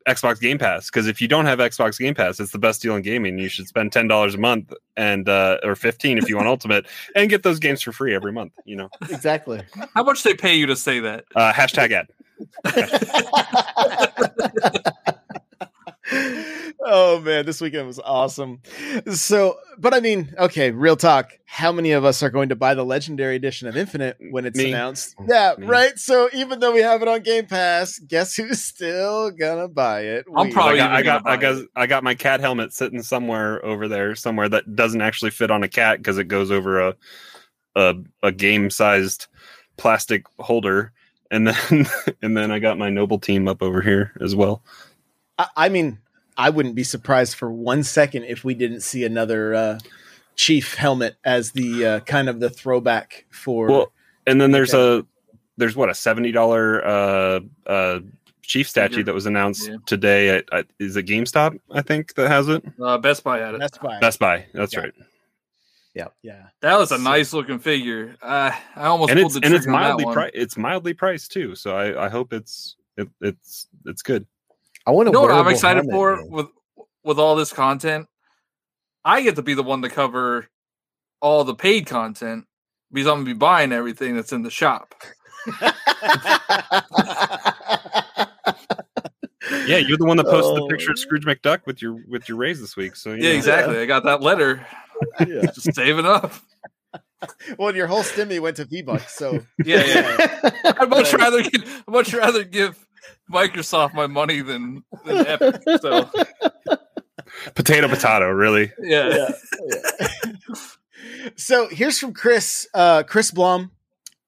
Xbox 0.08 0.42
Game 0.42 0.58
Pass. 0.58 0.88
Because 0.90 1.08
if 1.08 1.22
you 1.22 1.28
don't 1.28 1.46
have 1.46 1.60
Xbox 1.60 1.98
Game 2.00 2.16
Pass, 2.16 2.40
it's 2.40 2.52
the 2.52 2.60
best 2.60 2.82
deal 2.82 2.96
in 2.96 3.02
gaming. 3.02 3.38
You 3.40 3.48
should 3.48 3.68
spend 3.68 3.94
ten 3.94 4.08
dollars 4.08 4.36
a 4.36 4.38
month 4.38 4.74
and 4.98 5.30
uh, 5.30 5.60
or 5.64 5.76
fifteen 5.76 6.18
if 6.18 6.28
you 6.28 6.36
want 6.36 6.48
Ultimate, 6.50 6.86
and 7.16 7.30
get 7.30 7.44
those 7.44 7.60
games 7.60 7.82
for 7.82 7.92
free 7.94 8.14
every 8.14 8.34
month. 8.34 8.52
You 8.66 8.76
know, 8.78 8.90
Exactly. 9.10 9.62
How 9.94 10.04
much 10.04 10.24
they 10.24 10.34
pay 10.34 10.56
you 10.56 10.66
to 10.66 10.76
say 10.76 11.00
that? 11.00 11.26
uh, 11.36 11.54
hashtag 11.54 11.92
ad. 11.92 12.08
oh 16.12 17.22
man, 17.24 17.46
this 17.46 17.62
weekend 17.62 17.88
was 17.88 18.00
awesome. 18.00 18.62
So, 19.14 19.58
but 19.78 19.94
I 19.94 20.00
mean, 20.00 20.34
okay, 20.38 20.72
real 20.72 20.96
talk. 20.96 21.32
How 21.46 21.72
many 21.72 21.92
of 21.92 22.06
us 22.06 22.22
are 22.24 22.30
going 22.30 22.50
to 22.50 22.56
buy 22.56 22.74
the 22.74 22.86
legendary 22.86 23.36
edition 23.36 23.68
of 23.68 23.76
Infinite 23.76 24.18
mm, 24.22 24.32
when 24.32 24.46
it's 24.46 24.58
Me. 24.58 24.70
announced? 24.72 25.16
Mm, 25.18 25.28
yeah, 25.30 25.54
Me. 25.58 25.68
right. 25.68 25.98
So 25.98 26.30
even 26.34 26.60
though 26.60 26.72
we 26.72 26.82
have 26.82 27.02
it 27.02 27.08
on 27.08 27.22
Game 27.22 27.46
Pass, 27.46 28.00
guess 28.00 28.36
who's 28.36 28.64
still 28.64 29.32
gonna 29.32 29.68
buy 29.68 30.02
it? 30.02 30.26
I'm 30.36 30.48
We. 30.48 30.54
probably- 30.54 30.80
I 30.80 30.84
got, 30.84 30.92
I 30.92 30.94
even 31.00 31.06
got, 31.06 31.24
gonna 31.24 31.36
I 31.36 31.38
got. 31.38 31.66
I 31.76 31.88
got 31.88 32.04
my 32.04 32.16
cat 32.16 32.40
helmet 32.40 32.74
sitting 32.74 33.02
somewhere 33.02 33.64
over 33.66 33.88
there, 33.88 34.16
somewhere 34.16 34.50
that 34.50 34.76
doesn't 34.76 35.02
actually 35.02 35.32
fit 35.32 35.52
on 35.52 35.64
a 35.64 35.68
cat 35.70 35.98
because 35.98 36.18
it 36.18 36.26
goes 36.26 36.52
over 36.52 36.80
a 36.90 36.96
a, 37.76 37.96
a 38.24 38.32
game 38.32 38.70
sized 38.70 39.28
plastic 39.78 40.26
holder, 40.40 40.92
and 41.32 41.48
then 41.48 41.88
and 42.22 42.36
then 42.36 42.52
I 42.52 42.60
got 42.60 42.78
my 42.78 42.90
noble 42.90 43.20
team 43.20 43.48
up 43.48 43.62
over 43.62 43.82
here 43.82 44.12
as 44.22 44.36
well. 44.36 44.64
I, 45.40 45.48
I 45.58 45.70
mean, 45.70 45.98
I 46.38 46.52
wouldn't 46.52 46.76
be 46.76 46.84
surprised 46.84 47.36
for 47.36 47.52
one 47.52 47.84
second 47.84 48.26
if 48.26 48.44
we 48.44 48.54
didn't 48.54 48.82
see 48.82 49.04
another 49.06 49.56
uh, 49.56 49.80
chief 50.36 50.76
helmet 50.76 51.16
as 51.24 51.52
the 51.54 51.86
uh, 51.86 52.00
kind 52.02 52.30
of 52.30 52.40
the 52.40 52.50
throwback 52.52 53.26
for. 53.32 53.68
Well, 53.68 53.92
and 54.28 54.40
then 54.40 54.52
there's 54.52 54.74
a 54.76 55.06
there's 55.58 55.76
what 55.76 55.90
a 55.90 55.96
seventy 55.96 56.32
dollar 56.32 56.86
uh 56.86 57.40
uh 57.66 58.00
chief 58.44 58.68
statue 58.70 58.90
Figure. 58.98 59.04
that 59.06 59.14
was 59.14 59.26
announced 59.26 59.68
Yeah. 59.68 59.78
today 59.86 60.30
at, 60.30 60.46
at 60.54 60.68
is 60.80 60.96
it 60.98 61.06
GameStop 61.06 61.60
I 61.72 61.82
think 61.82 62.14
that 62.16 62.28
has 62.30 62.48
it 62.48 62.64
Uh, 62.82 62.98
Best 62.98 63.24
Buy 63.24 63.40
had 63.40 63.54
it. 63.56 63.60
Best 63.60 63.80
Buy. 63.82 64.00
Best 64.00 64.20
Buy 64.20 64.46
that's 64.54 64.74
Yeah. 64.74 64.80
right 64.80 64.94
yeah. 65.96 66.08
Yeah. 66.24 66.44
That 66.62 66.78
was 66.80 66.92
a 66.92 66.98
So- 66.98 67.04
nice 67.04 67.34
looking 67.34 67.60
figure. 67.60 68.16
Uh, 68.22 68.52
I 68.76 68.86
almost 68.88 69.12
and 69.12 69.20
pulled 69.20 69.32
it's 69.34 69.40
the 69.40 69.46
and 69.46 69.54
it's 69.56 69.66
trigger 69.66 69.76
on 69.78 69.82
that 69.84 69.88
mildly 69.90 70.06
one. 70.06 70.14
pri- 70.14 70.32
it's 70.34 70.58
mildly 70.58 70.94
priced 70.94 71.32
too 71.32 71.54
so 71.56 71.76
I 71.76 72.06
I 72.06 72.10
hope 72.10 72.32
it's 72.34 72.76
it, 72.98 73.10
it's 73.22 73.68
it's 73.86 74.02
good 74.02 74.26
I 74.86 74.92
want 74.92 75.08
to. 75.08 75.10
You 75.10 75.14
know 75.14 75.22
what 75.22 75.32
I'm 75.32 75.48
excited 75.48 75.86
for 75.92 76.26
with 76.30 76.48
with 77.04 77.20
all 77.20 77.36
this 77.36 77.54
content? 77.54 78.08
I 79.06 79.22
get 79.22 79.36
to 79.38 79.42
be 79.42 79.54
the 79.54 79.64
one 79.64 79.82
to 79.82 79.90
cover 79.90 80.48
all 81.22 81.44
the 81.44 81.56
paid 81.56 81.86
content 81.86 82.46
because 82.92 83.08
I'm 83.08 83.16
gonna 83.20 83.26
be 83.26 83.34
buying 83.34 83.72
everything 83.72 84.16
that's 84.16 84.32
in 84.34 84.44
the 84.44 84.50
shop. 84.52 84.94
yeah 89.68 89.78
you're 89.78 89.98
the 89.98 90.06
one 90.06 90.18
that 90.18 90.26
posted 90.26 90.58
Oh. 90.62 90.68
the 90.68 90.68
picture 90.70 90.92
of 90.92 90.98
oh. 90.98 91.02
Scrooge 91.02 91.26
McDuck 91.26 91.66
with 91.66 91.82
your 91.82 91.98
with 92.08 92.28
your 92.28 92.38
raise 92.38 92.60
this 92.60 92.76
week 92.76 92.96
so 92.96 93.12
you 93.14 93.24
Yeah, 93.24 93.30
know. 93.32 93.36
exactly. 93.38 93.80
I 93.80 93.86
got 93.86 94.04
that 94.04 94.22
letter. 94.22 94.66
Yeah. 95.20 95.42
Just 95.54 95.74
saving 95.74 96.06
up. 96.06 96.34
well, 97.58 97.76
your 97.76 97.88
whole 97.88 98.04
stimmy 98.04 98.40
went 98.40 98.58
to 98.58 98.66
V 98.66 98.82
Bucks, 98.82 99.16
so 99.16 99.40
Yeah, 99.64 99.84
yeah. 99.86 100.52
I'd 100.80 100.90
much 100.90 101.14
rather 101.14 101.42
give, 101.42 101.84
I'd 101.88 101.92
much 101.92 102.14
rather 102.14 102.44
give 102.44 102.86
Microsoft 103.32 103.94
my 103.94 104.08
money 104.08 104.42
than 104.42 104.84
than 105.06 105.26
Epic. 105.26 105.62
So 105.82 106.10
potato 107.56 107.88
potato 107.88 108.30
really 108.30 108.72
yeah. 108.82 109.30
so 111.36 111.68
here's 111.70 112.00
from 112.00 112.14
Chris, 112.14 112.68
uh, 112.74 113.04
Chris 113.04 113.32
Blohm. 113.32 113.72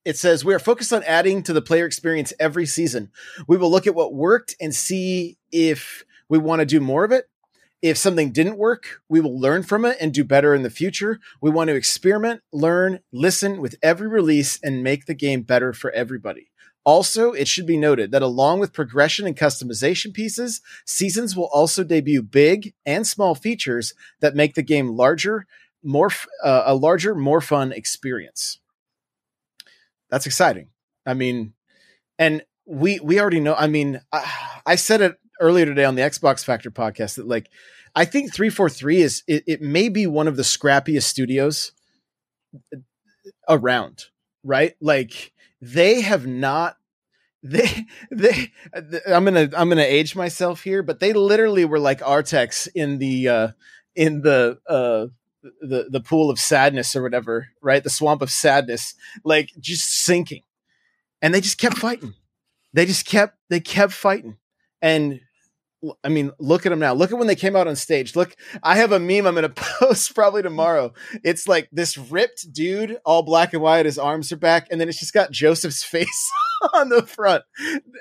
It 0.04 0.18
says 0.18 0.44
we 0.44 0.54
are 0.54 0.60
focused 0.60 0.94
on 0.94 1.04
adding 1.04 1.44
to 1.44 1.54
the 1.54 1.62
player 1.62 1.86
experience 1.86 2.34
every 2.40 2.66
season. 2.66 3.12
We 3.48 3.58
will 3.58 3.70
look 3.70 3.86
at 3.86 3.94
what 3.94 4.14
worked 4.14 4.56
and 4.60 4.74
see 4.74 5.38
if 5.52 6.04
we 6.28 6.40
want 6.40 6.60
to 6.62 6.66
do 6.66 6.80
more 6.80 7.04
of 7.04 7.12
it. 7.12 7.26
If 7.82 7.98
something 7.98 8.32
didn't 8.32 8.58
work, 8.58 9.02
we 9.10 9.20
will 9.20 9.40
learn 9.40 9.64
from 9.64 9.86
it 9.86 9.98
and 10.00 10.14
do 10.14 10.24
better 10.24 10.54
in 10.54 10.62
the 10.62 10.70
future. 10.70 11.20
We 11.42 11.50
want 11.50 11.70
to 11.70 11.76
experiment, 11.76 12.42
learn, 12.52 13.00
listen 13.12 13.60
with 13.60 13.76
every 13.82 14.08
release 14.08 14.60
and 14.62 14.84
make 14.84 15.08
the 15.08 15.16
game 15.16 15.42
better 15.42 15.74
for 15.74 15.90
everybody. 15.92 16.51
Also, 16.84 17.32
it 17.32 17.48
should 17.48 17.68
be 17.68 17.78
noted 17.78 18.12
that 18.12 18.24
along 18.24 18.60
with 18.60 18.74
progression 18.74 19.28
and 19.28 19.38
customization 19.38 20.14
pieces, 20.14 20.62
seasons 20.86 21.36
will 21.36 21.50
also 21.54 21.84
debut 21.84 22.24
big 22.24 22.74
and 22.86 23.06
small 23.06 23.36
features 23.36 23.94
that 24.20 24.36
make 24.36 24.56
the 24.56 24.64
game 24.64 24.90
larger, 24.90 25.46
more 25.84 26.10
uh, 26.44 26.64
a 26.66 26.74
larger, 26.74 27.14
more 27.14 27.42
fun 27.42 27.72
experience. 27.72 28.60
That's 30.10 30.26
exciting. 30.26 30.70
I 31.06 31.14
mean, 31.14 31.54
and 32.18 32.44
we 32.66 33.00
we 33.00 33.20
already 33.20 33.40
know. 33.40 33.56
I 33.56 33.68
mean, 33.68 34.02
I, 34.12 34.60
I 34.66 34.76
said 34.76 35.02
it 35.02 35.20
earlier 35.40 35.66
today 35.66 35.86
on 35.86 35.96
the 35.96 36.02
Xbox 36.02 36.44
Factor 36.44 36.72
podcast 36.72 37.16
that 37.16 37.28
like 37.28 37.50
I 37.96 38.06
think 38.06 38.34
three 38.34 38.50
four 38.50 38.70
three 38.70 39.02
is 39.02 39.24
it, 39.28 39.44
it 39.48 39.62
may 39.62 39.90
be 39.90 40.08
one 40.08 40.28
of 40.28 40.36
the 40.36 40.44
scrappiest 40.44 41.04
studios 41.04 41.74
around. 43.48 44.06
Right, 44.44 44.74
like 44.82 45.34
they 45.62 46.02
have 46.02 46.26
not 46.26 46.78
they 47.44 47.86
they 48.12 48.52
i'm 49.08 49.26
gonna 49.26 49.50
i'm 49.56 49.70
gonna 49.70 49.82
age 49.82 50.16
myself 50.16 50.64
here 50.64 50.84
but 50.84 51.00
they 51.00 51.14
literally 51.14 51.66
were 51.66 51.80
like 51.80 52.02
Artax 52.02 52.68
in 52.76 52.98
the 52.98 53.28
uh 53.28 53.48
in 53.96 54.22
the 54.22 54.60
uh 54.68 55.08
the 55.62 55.88
the 55.90 56.02
pool 56.02 56.30
of 56.30 56.40
sadness 56.40 56.96
or 56.96 57.02
whatever 57.02 57.48
right? 57.62 57.84
The 57.84 57.90
swamp 57.90 58.22
of 58.22 58.32
sadness 58.32 58.94
like 59.24 59.52
just 59.60 59.90
sinking. 59.90 60.44
And 61.22 61.34
they 61.34 61.42
just 61.42 61.58
kept 61.58 61.78
fighting. 61.78 62.16
They 62.74 62.86
just 62.86 63.06
kept 63.06 63.38
they 63.50 63.60
kept 63.60 63.94
fighting. 63.94 64.38
And 64.82 65.22
I 66.04 66.10
mean, 66.10 66.32
look 66.38 66.66
at 66.66 66.70
them 66.70 66.80
now. 66.80 66.94
Look 66.94 67.12
at 67.12 67.18
when 67.18 67.28
they 67.28 67.36
came 67.36 67.56
out 67.56 67.68
on 67.68 67.76
stage. 67.76 68.16
Look, 68.16 68.36
I 68.62 68.76
have 68.76 68.92
a 68.92 69.00
meme 69.00 69.26
I'm 69.26 69.36
going 69.36 69.44
to 69.54 69.64
post 69.80 70.14
probably 70.14 70.44
tomorrow. 70.44 70.94
It's 71.24 71.48
like 71.48 71.70
this 71.72 71.98
ripped 71.98 72.54
dude, 72.54 73.00
all 73.06 73.24
black 73.24 73.54
and 73.54 73.62
white. 73.62 73.86
His 73.86 73.98
arms 73.98 74.32
are 74.32 74.38
back, 74.38 74.68
and 74.70 74.80
then 74.80 74.90
it's 74.90 75.00
just 75.00 75.14
got 75.14 75.32
Joseph's 75.32 75.84
face 75.92 76.32
on 76.74 76.90
the 76.90 77.06
front. 77.06 77.44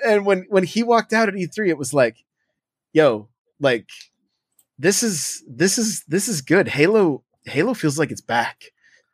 And 0.05 0.25
when 0.25 0.45
when 0.49 0.63
he 0.63 0.83
walked 0.83 1.13
out 1.13 1.29
at 1.29 1.35
E3, 1.35 1.69
it 1.69 1.77
was 1.77 1.93
like, 1.93 2.17
yo, 2.93 3.29
like 3.59 3.89
this 4.77 5.03
is 5.03 5.43
this 5.47 5.77
is 5.77 6.03
this 6.07 6.27
is 6.27 6.41
good. 6.41 6.67
Halo 6.67 7.23
Halo 7.45 7.73
feels 7.73 7.97
like 7.97 8.11
it's 8.11 8.21
back, 8.21 8.65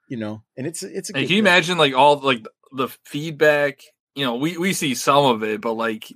you 0.10 0.18
know, 0.18 0.44
and 0.58 0.68
it's 0.68 0.84
it's 0.84 1.10
can 1.12 1.28
you 1.28 1.40
imagine 1.40 1.78
like 1.78 1.94
all 1.94 2.20
like 2.20 2.46
the 2.72 2.90
feedback? 3.06 3.82
You 4.16 4.26
know, 4.26 4.36
we 4.36 4.58
we 4.58 4.74
see 4.74 4.96
some 4.96 5.26
of 5.26 5.44
it, 5.44 5.62
but 5.62 5.74
like 5.74 6.12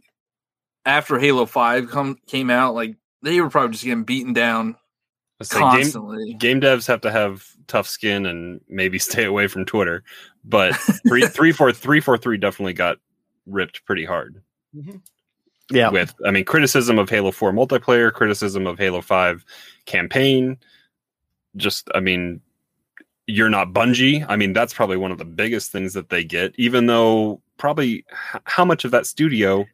after 0.85 1.19
Halo 1.19 1.45
Five 1.45 1.89
come 1.89 2.17
came 2.27 2.49
out, 2.49 2.75
like 2.75 2.95
they 3.21 3.39
were 3.41 3.49
probably 3.49 3.71
just 3.71 3.83
getting 3.83 4.03
beaten 4.03 4.33
down 4.33 4.75
It's 5.39 5.53
like 5.53 5.61
game, 5.61 5.81
constantly. 5.83 6.33
game 6.35 6.61
devs 6.61 6.87
have 6.87 7.01
to 7.01 7.11
have 7.11 7.45
tough 7.67 7.87
skin 7.87 8.25
and 8.25 8.61
maybe 8.67 8.99
stay 8.99 9.25
away 9.25 9.47
from 9.47 9.65
Twitter. 9.65 10.03
But 10.43 10.75
three 11.07 11.25
three 11.27 11.51
four 11.51 11.71
three 11.71 11.99
four 11.99 12.17
three 12.17 12.37
definitely 12.37 12.73
got 12.73 12.97
ripped 13.47 13.83
pretty 13.85 14.05
hard 14.05 14.41
mm-hmm. 14.75 14.97
Yeah. 15.71 15.89
with 15.89 16.13
I 16.25 16.31
mean 16.31 16.45
criticism 16.45 16.99
of 16.99 17.09
Halo 17.09 17.31
4 17.31 17.51
multiplayer, 17.53 18.11
criticism 18.11 18.67
of 18.67 18.77
Halo 18.77 19.01
5 19.01 19.45
campaign. 19.85 20.57
Just 21.55 21.89
I 21.95 21.99
mean 21.99 22.41
you're 23.27 23.49
not 23.49 23.73
Bungie. 23.73 24.25
I 24.27 24.35
mean 24.35 24.53
that's 24.53 24.73
probably 24.73 24.97
one 24.97 25.11
of 25.11 25.17
the 25.17 25.25
biggest 25.25 25.71
things 25.71 25.93
that 25.93 26.09
they 26.09 26.23
get 26.23 26.53
even 26.57 26.87
though 26.87 27.41
probably 27.57 28.03
h- 28.33 28.41
how 28.45 28.65
much 28.65 28.83
of 28.85 28.91
that 28.91 29.05
studio 29.05 29.65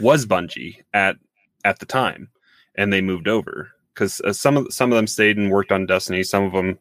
was 0.00 0.26
Bungie 0.26 0.76
at 0.94 1.16
at 1.64 1.78
the 1.78 1.86
time 1.86 2.28
and 2.74 2.92
they 2.92 3.00
moved 3.00 3.28
over 3.28 3.70
cuz 3.94 4.20
uh, 4.22 4.32
some 4.32 4.56
of 4.56 4.72
some 4.72 4.90
of 4.92 4.96
them 4.96 5.06
stayed 5.06 5.36
and 5.36 5.50
worked 5.50 5.72
on 5.72 5.86
Destiny, 5.86 6.22
some 6.22 6.44
of 6.44 6.52
them 6.52 6.78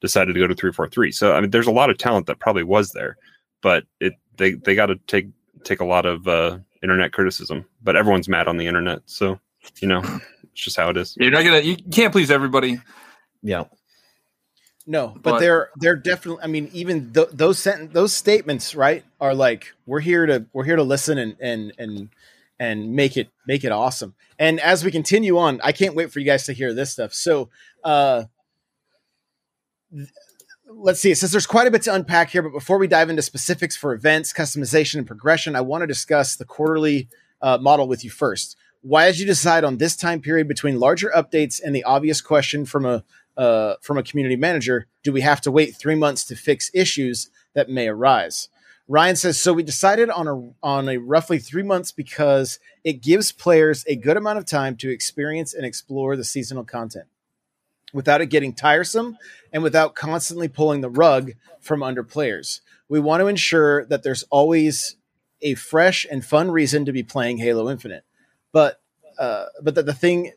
decided 0.00 0.32
to 0.34 0.40
go 0.40 0.46
to 0.46 0.54
343. 0.54 1.12
So 1.12 1.32
I 1.32 1.40
mean 1.40 1.50
there's 1.50 1.66
a 1.66 1.72
lot 1.72 1.90
of 1.90 1.98
talent 1.98 2.26
that 2.26 2.38
probably 2.40 2.64
was 2.64 2.92
there, 2.92 3.16
but 3.60 3.84
it 4.00 4.14
they 4.36 4.52
they 4.54 4.74
got 4.74 4.86
to 4.86 4.96
take 5.06 5.28
take 5.64 5.80
a 5.80 5.84
lot 5.84 6.06
of 6.06 6.26
uh 6.28 6.58
internet 6.82 7.12
criticism, 7.12 7.64
but 7.82 7.96
everyone's 7.96 8.28
mad 8.28 8.48
on 8.48 8.56
the 8.56 8.66
internet. 8.66 9.00
So, 9.06 9.38
you 9.80 9.88
know, 9.88 10.00
it's 10.42 10.64
just 10.64 10.76
how 10.76 10.90
it 10.90 10.96
is. 10.96 11.16
You're 11.18 11.30
not 11.30 11.44
gonna 11.44 11.60
you 11.60 11.76
can't 11.76 12.12
please 12.12 12.30
everybody. 12.30 12.80
Yeah. 13.42 13.64
No, 14.86 15.08
but, 15.14 15.22
But- 15.22 15.38
they're 15.40 15.70
they're 15.76 15.96
definitely. 15.96 16.42
I 16.42 16.48
mean, 16.48 16.68
even 16.72 17.12
th- 17.12 17.28
those 17.32 17.58
sent 17.60 17.92
those 17.92 18.12
statements, 18.12 18.74
right, 18.74 19.04
are 19.20 19.34
like 19.34 19.72
we're 19.86 20.00
here 20.00 20.26
to 20.26 20.44
we're 20.52 20.64
here 20.64 20.76
to 20.76 20.82
listen 20.82 21.18
and 21.18 21.36
and 21.40 21.72
and 21.78 22.08
and 22.58 22.92
make 22.92 23.16
it 23.16 23.28
make 23.46 23.64
it 23.64 23.72
awesome. 23.72 24.14
And 24.38 24.60
as 24.60 24.84
we 24.84 24.90
continue 24.90 25.38
on, 25.38 25.60
I 25.62 25.72
can't 25.72 25.94
wait 25.94 26.12
for 26.12 26.20
you 26.20 26.26
guys 26.26 26.44
to 26.46 26.52
hear 26.52 26.72
this 26.72 26.92
stuff. 26.92 27.12
So, 27.12 27.50
uh, 27.84 28.24
th- 29.94 30.08
let's 30.66 31.00
see. 31.00 31.10
It 31.10 31.18
says 31.18 31.32
there's 31.32 31.46
quite 31.46 31.66
a 31.66 31.70
bit 31.70 31.82
to 31.82 31.94
unpack 31.94 32.30
here, 32.30 32.42
but 32.42 32.52
before 32.52 32.78
we 32.78 32.86
dive 32.86 33.10
into 33.10 33.22
specifics 33.22 33.76
for 33.76 33.92
events, 33.94 34.32
customization, 34.32 34.96
and 34.96 35.06
progression, 35.06 35.56
I 35.56 35.60
want 35.60 35.82
to 35.82 35.86
discuss 35.86 36.36
the 36.36 36.44
quarterly 36.44 37.08
uh, 37.40 37.58
model 37.58 37.88
with 37.88 38.04
you 38.04 38.10
first. 38.10 38.56
Why 38.82 39.06
did 39.06 39.18
you 39.18 39.26
decide 39.26 39.64
on 39.64 39.78
this 39.78 39.96
time 39.96 40.20
period 40.20 40.48
between 40.48 40.80
larger 40.80 41.12
updates 41.14 41.60
and 41.62 41.74
the 41.74 41.84
obvious 41.84 42.20
question 42.20 42.64
from 42.64 42.84
a 42.84 43.04
uh, 43.36 43.74
from 43.80 43.98
a 43.98 44.02
community 44.02 44.36
manager, 44.36 44.86
do 45.02 45.12
we 45.12 45.22
have 45.22 45.40
to 45.40 45.50
wait 45.50 45.76
three 45.76 45.94
months 45.94 46.24
to 46.24 46.36
fix 46.36 46.70
issues 46.74 47.30
that 47.54 47.68
may 47.68 47.88
arise? 47.88 48.48
Ryan 48.92 49.16
says, 49.16 49.40
so 49.40 49.54
we 49.54 49.62
decided 49.62 50.10
on 50.10 50.28
a 50.28 50.52
on 50.62 50.86
a 50.86 50.98
roughly 50.98 51.38
three 51.38 51.62
months 51.62 51.92
because 51.92 52.58
it 52.84 53.00
gives 53.00 53.32
players 53.32 53.86
a 53.88 53.96
good 53.96 54.18
amount 54.18 54.36
of 54.36 54.44
time 54.44 54.76
to 54.76 54.90
experience 54.90 55.54
and 55.54 55.64
explore 55.64 56.14
the 56.14 56.24
seasonal 56.24 56.62
content 56.62 57.06
without 57.94 58.20
it 58.20 58.26
getting 58.26 58.52
tiresome 58.52 59.16
and 59.50 59.62
without 59.62 59.94
constantly 59.94 60.46
pulling 60.46 60.82
the 60.82 60.90
rug 60.90 61.32
from 61.58 61.82
under 61.82 62.02
players. 62.02 62.60
We 62.86 63.00
want 63.00 63.22
to 63.22 63.28
ensure 63.28 63.86
that 63.86 64.02
there's 64.02 64.24
always 64.24 64.96
a 65.40 65.54
fresh 65.54 66.06
and 66.10 66.22
fun 66.22 66.50
reason 66.50 66.84
to 66.84 66.92
be 66.92 67.02
playing 67.02 67.38
Halo 67.38 67.70
Infinite. 67.70 68.04
But 68.52 68.78
uh, 69.18 69.46
but 69.62 69.74
that 69.74 69.86
the 69.86 69.94
thing 69.94 70.32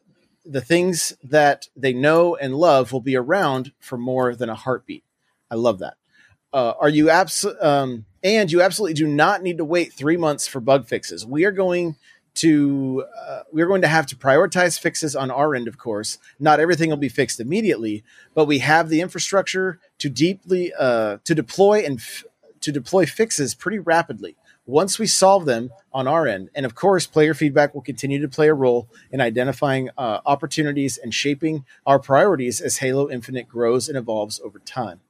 the 0.45 0.61
things 0.61 1.11
that 1.25 1.67
they 1.75 1.91
know 1.91 2.37
and 2.37 2.55
love 2.55 2.93
will 2.93 3.01
be 3.01 3.17
around 3.17 3.73
for 3.81 3.97
more 3.97 4.33
than 4.33 4.47
a 4.47 4.55
heartbeat. 4.55 5.03
I 5.51 5.55
love 5.55 5.79
that. 5.79 5.95
Uh, 6.53 6.73
are 6.79 6.87
you 6.87 7.09
abs- 7.09 7.45
um, 7.59 8.05
and 8.25 8.51
you 8.51 8.61
absolutely 8.61 8.95
do 8.95 9.07
not 9.07 9.43
need 9.43 9.57
to 9.59 9.65
wait 9.65 9.93
three 9.93 10.17
months 10.17 10.47
for 10.47 10.59
bug 10.59 10.87
fixes. 10.87 11.25
We 11.25 11.45
are 11.45 11.51
going 11.51 11.95
to 12.35 13.05
uh, 13.25 13.41
we're 13.53 13.67
going 13.67 13.83
to 13.83 13.87
have 13.87 14.07
to 14.07 14.15
prioritize 14.15 14.77
fixes 14.77 15.15
on 15.15 15.31
our 15.31 15.55
end, 15.55 15.67
of 15.69 15.77
course. 15.77 16.17
Not 16.39 16.59
everything 16.59 16.89
will 16.89 16.97
be 16.97 17.07
fixed 17.07 17.39
immediately, 17.39 18.03
but 18.33 18.45
we 18.45 18.59
have 18.59 18.89
the 18.89 18.99
infrastructure 18.99 19.79
to 19.99 20.09
deeply 20.09 20.73
uh, 20.77 21.19
to 21.23 21.35
deploy 21.35 21.85
and 21.85 21.99
f- 21.99 22.25
to 22.61 22.71
deploy 22.73 23.05
fixes 23.05 23.55
pretty 23.55 23.79
rapidly. 23.79 24.35
once 24.65 24.97
we 24.97 25.07
solve 25.07 25.45
them 25.45 25.69
on 25.93 26.07
our 26.07 26.27
end. 26.27 26.49
And 26.55 26.65
of 26.65 26.75
course, 26.75 27.05
player 27.05 27.33
feedback 27.33 27.73
will 27.73 27.81
continue 27.81 28.19
to 28.21 28.27
play 28.27 28.47
a 28.49 28.53
role 28.53 28.89
in 29.11 29.21
identifying 29.21 29.89
uh, 29.97 30.21
opportunities 30.25 30.97
and 30.97 31.13
shaping 31.13 31.65
our 31.85 31.99
priorities 31.99 32.61
as 32.61 32.77
Halo 32.77 33.09
Infinite 33.09 33.47
grows 33.47 33.87
and 33.87 33.97
evolves 33.97 34.39
over 34.43 34.59
time. 34.59 35.01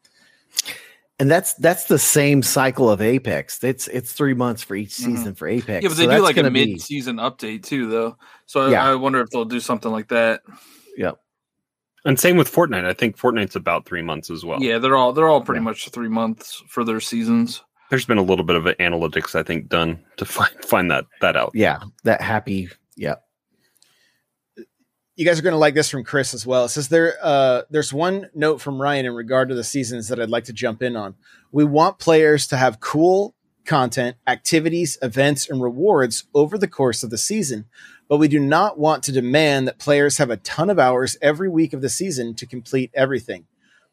And 1.17 1.31
that's 1.31 1.53
that's 1.55 1.85
the 1.85 1.97
same 1.99 2.43
cycle 2.43 2.89
of 2.89 3.01
Apex. 3.01 3.63
It's 3.63 3.87
it's 3.87 4.11
three 4.11 4.33
months 4.33 4.61
for 4.63 4.75
each 4.75 4.89
Mhm. 4.97 5.05
season 5.05 5.35
for 5.35 5.47
Apex. 5.47 5.83
Yeah, 5.83 5.89
but 5.89 5.95
So 5.97 6.07
they 6.07 6.15
do 6.15 6.21
like 6.21 6.33
a 6.35 6.41
gonna 6.41 6.51
be- 6.51 6.73
mid-season 6.73 7.17
update 7.17 7.63
too, 7.63 7.87
though. 7.89 8.17
So 8.47 8.61
I- 8.67 8.71
Yeah. 8.71 8.85
I 8.91 8.95
wonder 8.95 9.21
if 9.21 9.29
they'll 9.29 9.45
do 9.45 9.61
something 9.61 9.91
like 9.91 10.09
that. 10.09 10.41
Yeah. 10.97 11.11
And 12.03 12.19
same 12.19 12.35
with 12.37 12.53
Fortnite. 12.53 12.85
I 12.85 12.93
think 12.93 13.17
Fortnite's 13.17 13.55
about 13.55 13.85
three 13.85 14.01
months 14.01 14.29
as 14.29 14.43
well. 14.45 14.61
Yeah, 14.61 14.77
they're 14.77 14.97
all 14.97 15.13
they're 15.13 15.29
all 15.29 15.41
pretty 15.41 15.59
Yeah. 15.59 15.63
much 15.65 15.89
three 15.89 16.09
months 16.09 16.61
for 16.67 16.83
their 16.83 16.99
seasons. 16.99 17.63
There's 17.89 18.05
been 18.05 18.17
a 18.17 18.21
little 18.23 18.43
bit 18.45 18.55
of 18.57 18.65
analytics, 18.65 19.35
I 19.35 19.43
think, 19.43 19.69
done 19.69 20.03
to 20.17 20.25
find 20.25 20.51
find 20.65 20.91
that 20.91 21.05
that 21.21 21.37
out. 21.37 21.51
Yeah, 21.53 21.79
that 22.03 22.19
happy. 22.21 22.69
Yeah, 22.97 23.15
you 25.15 25.25
guys 25.25 25.39
are 25.39 25.43
going 25.43 25.53
to 25.53 25.57
like 25.57 25.73
this 25.73 25.89
from 25.89 26.03
Chris 26.03 26.33
as 26.33 26.45
well. 26.45 26.65
It 26.65 26.69
says 26.69 26.89
there, 26.89 27.15
uh, 27.21 27.61
there's 27.69 27.93
one 27.93 28.29
note 28.33 28.59
from 28.59 28.81
Ryan 28.81 29.05
in 29.05 29.15
regard 29.15 29.49
to 29.49 29.55
the 29.55 29.63
seasons 29.63 30.09
that 30.09 30.19
I'd 30.19 30.29
like 30.29 30.43
to 30.45 30.53
jump 30.53 30.81
in 30.81 30.95
on. 30.95 31.15
We 31.51 31.63
want 31.63 31.99
players 31.99 32.47
to 32.47 32.57
have 32.57 32.81
cool 32.81 33.33
content, 33.65 34.17
activities, 34.27 34.97
events, 35.01 35.49
and 35.49 35.61
rewards 35.61 36.25
over 36.33 36.57
the 36.57 36.67
course 36.67 37.01
of 37.01 37.09
the 37.09 37.17
season, 37.17 37.65
but 38.07 38.17
we 38.17 38.27
do 38.27 38.39
not 38.39 38.77
want 38.77 39.03
to 39.03 39.11
demand 39.11 39.67
that 39.67 39.79
players 39.79 40.17
have 40.17 40.29
a 40.29 40.37
ton 40.37 40.69
of 40.69 40.79
hours 40.79 41.17
every 41.21 41.49
week 41.49 41.73
of 41.73 41.81
the 41.81 41.89
season 41.89 42.35
to 42.35 42.45
complete 42.45 42.91
everything. 42.93 43.45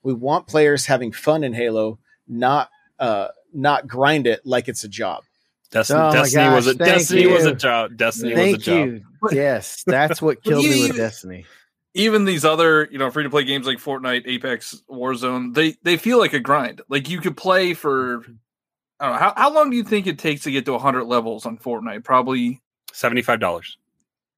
We 0.02 0.12
want 0.12 0.48
players 0.48 0.86
having 0.86 1.12
fun 1.12 1.44
in 1.44 1.54
Halo, 1.54 1.98
not 2.26 2.70
uh, 2.98 3.28
not 3.52 3.86
grind 3.86 4.26
it 4.26 4.44
like 4.44 4.68
it's 4.68 4.84
a 4.84 4.88
job. 4.88 5.24
Destiny, 5.72 5.98
Oh 6.00 6.06
my 6.08 6.12
Destiny 6.12 6.48
was 6.54 6.66
a 6.68 6.74
gosh, 6.74 6.86
thank 6.86 6.98
Destiny 6.98 7.26
was 7.26 7.44
a 7.44 7.48
you. 7.48 7.54
job. 7.56 7.96
Destiny 7.96 8.30
was 8.32 8.40
a 8.40 8.44
thank 8.44 8.60
job. 8.60 8.86
you. 8.86 9.02
Yes, 9.32 9.82
that's 9.86 10.22
what 10.22 10.42
killed 10.44 10.64
me 10.64 10.82
with 10.88 10.96
Destiny. 10.96 11.44
Even 11.94 12.24
these 12.24 12.44
other, 12.44 12.88
you 12.90 12.98
know, 12.98 13.10
free 13.10 13.24
to 13.24 13.30
play 13.30 13.44
games 13.44 13.66
like 13.66 13.78
Fortnite, 13.78 14.22
Apex, 14.26 14.82
Warzone, 14.88 15.54
they 15.54 15.74
they 15.82 15.96
feel 15.96 16.18
like 16.18 16.32
a 16.32 16.40
grind. 16.40 16.80
Like 16.88 17.08
you 17.08 17.20
could 17.20 17.36
play 17.36 17.74
for 17.74 18.24
I 19.00 19.06
don't 19.06 19.12
know, 19.14 19.18
how, 19.18 19.34
how 19.36 19.52
long 19.52 19.70
do 19.70 19.76
you 19.76 19.82
think 19.84 20.06
it 20.06 20.18
takes 20.18 20.42
to 20.44 20.50
get 20.52 20.64
to 20.66 20.72
100 20.72 21.04
levels 21.04 21.44
on 21.44 21.58
Fortnite? 21.58 22.04
Probably 22.04 22.60
Seventy 22.92 23.22
five 23.22 23.40
dollars. 23.40 23.78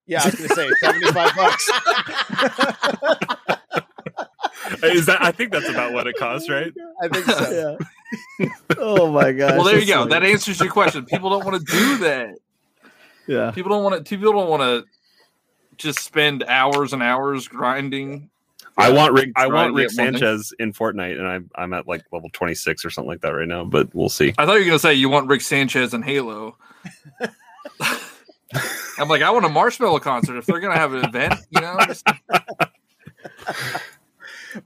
Yeah, 0.06 0.22
I 0.22 0.26
was 0.26 0.34
going 0.34 0.48
to 0.48 0.54
say 0.54 0.68
75 0.80 1.34
bucks. 1.34 1.70
Is 4.82 5.06
that? 5.06 5.22
I 5.22 5.32
think 5.32 5.52
that's 5.52 5.68
about 5.68 5.92
what 5.92 6.06
it 6.06 6.16
costs, 6.16 6.48
right? 6.48 6.72
I 7.02 7.08
think 7.08 7.24
so. 7.26 7.78
Yeah. 8.38 8.48
oh 8.78 9.10
my 9.10 9.32
god. 9.32 9.54
Well, 9.56 9.64
there 9.64 9.78
you 9.78 9.86
go. 9.86 10.06
That 10.06 10.22
answers 10.22 10.60
your 10.60 10.70
question. 10.70 11.04
People 11.04 11.30
don't 11.30 11.44
want 11.44 11.64
to 11.66 11.72
do 11.72 11.98
that. 11.98 12.36
yeah. 13.26 13.50
People 13.50 13.70
don't 13.70 13.82
want 13.82 13.96
to 13.96 14.08
people 14.18 14.32
don't 14.32 14.48
want 14.48 14.62
to 14.62 14.84
just 15.76 15.98
spend 16.00 16.44
hours 16.44 16.92
and 16.92 17.02
hours 17.02 17.48
grinding. 17.48 18.30
I 18.76 18.90
want 18.90 19.12
Rick. 19.12 19.30
I 19.36 19.46
want 19.46 19.74
Rick 19.74 19.90
get 19.90 19.98
one. 19.98 20.12
Sanchez 20.14 20.52
in 20.58 20.72
Fortnite, 20.72 21.18
and 21.18 21.26
I'm 21.26 21.50
I'm 21.54 21.72
at 21.72 21.86
like 21.86 22.02
level 22.12 22.28
twenty 22.32 22.54
six 22.54 22.84
or 22.84 22.90
something 22.90 23.08
like 23.08 23.20
that 23.20 23.30
right 23.30 23.46
now. 23.48 23.64
But 23.64 23.94
we'll 23.94 24.08
see. 24.08 24.32
I 24.38 24.46
thought 24.46 24.54
you 24.54 24.60
were 24.60 24.66
gonna 24.66 24.78
say 24.80 24.94
you 24.94 25.08
want 25.08 25.28
Rick 25.28 25.42
Sanchez 25.42 25.94
in 25.94 26.02
Halo. 26.02 26.56
I'm 28.98 29.08
like, 29.08 29.22
I 29.22 29.30
want 29.30 29.44
a 29.44 29.48
Marshmello 29.48 30.00
concert. 30.00 30.36
If 30.36 30.46
they're 30.46 30.60
gonna 30.60 30.78
have 30.78 30.92
an 30.94 31.04
event, 31.04 31.34
you 31.50 31.60
know, 31.60 31.76
just- 31.86 32.06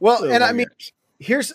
Well, 0.00 0.18
Oh 0.22 0.30
and 0.30 0.42
I 0.42 0.52
mean, 0.52 0.68
here's 1.18 1.52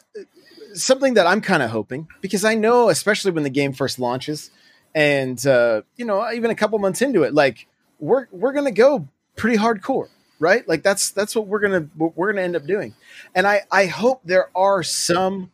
something 0.74 1.14
that 1.16 1.28
I'm 1.28 1.42
kind 1.42 1.64
of 1.64 1.70
hoping 1.70 2.08
because 2.22 2.44
I 2.44 2.56
know, 2.56 2.90
especially 2.90 3.32
when 3.32 3.44
the 3.44 3.50
game 3.50 3.74
first 3.74 4.00
launches, 4.00 4.52
and 4.96 5.46
uh, 5.46 5.82
you 5.96 6.06
know, 6.06 6.30
even 6.32 6.52
a 6.52 6.56
couple 6.56 6.78
months 6.80 7.02
into 7.02 7.24
it, 7.24 7.34
like 7.34 7.68
we're 8.00 8.28
we're 8.32 8.54
gonna 8.54 8.72
go 8.72 9.08
pretty 9.36 9.58
hardcore, 9.58 10.10
right? 10.40 10.68
Like 10.68 10.84
that's 10.84 11.12
that's 11.12 11.36
what 11.36 11.48
we're 11.48 11.60
gonna 11.60 11.88
what 11.96 12.18
we're 12.18 12.32
gonna 12.32 12.44
end 12.44 12.56
up 12.56 12.66
doing, 12.66 12.94
and 13.36 13.48
I 13.48 13.62
I 13.72 13.86
hope 13.86 14.22
there 14.24 14.50
are 14.56 14.84
some, 14.84 15.52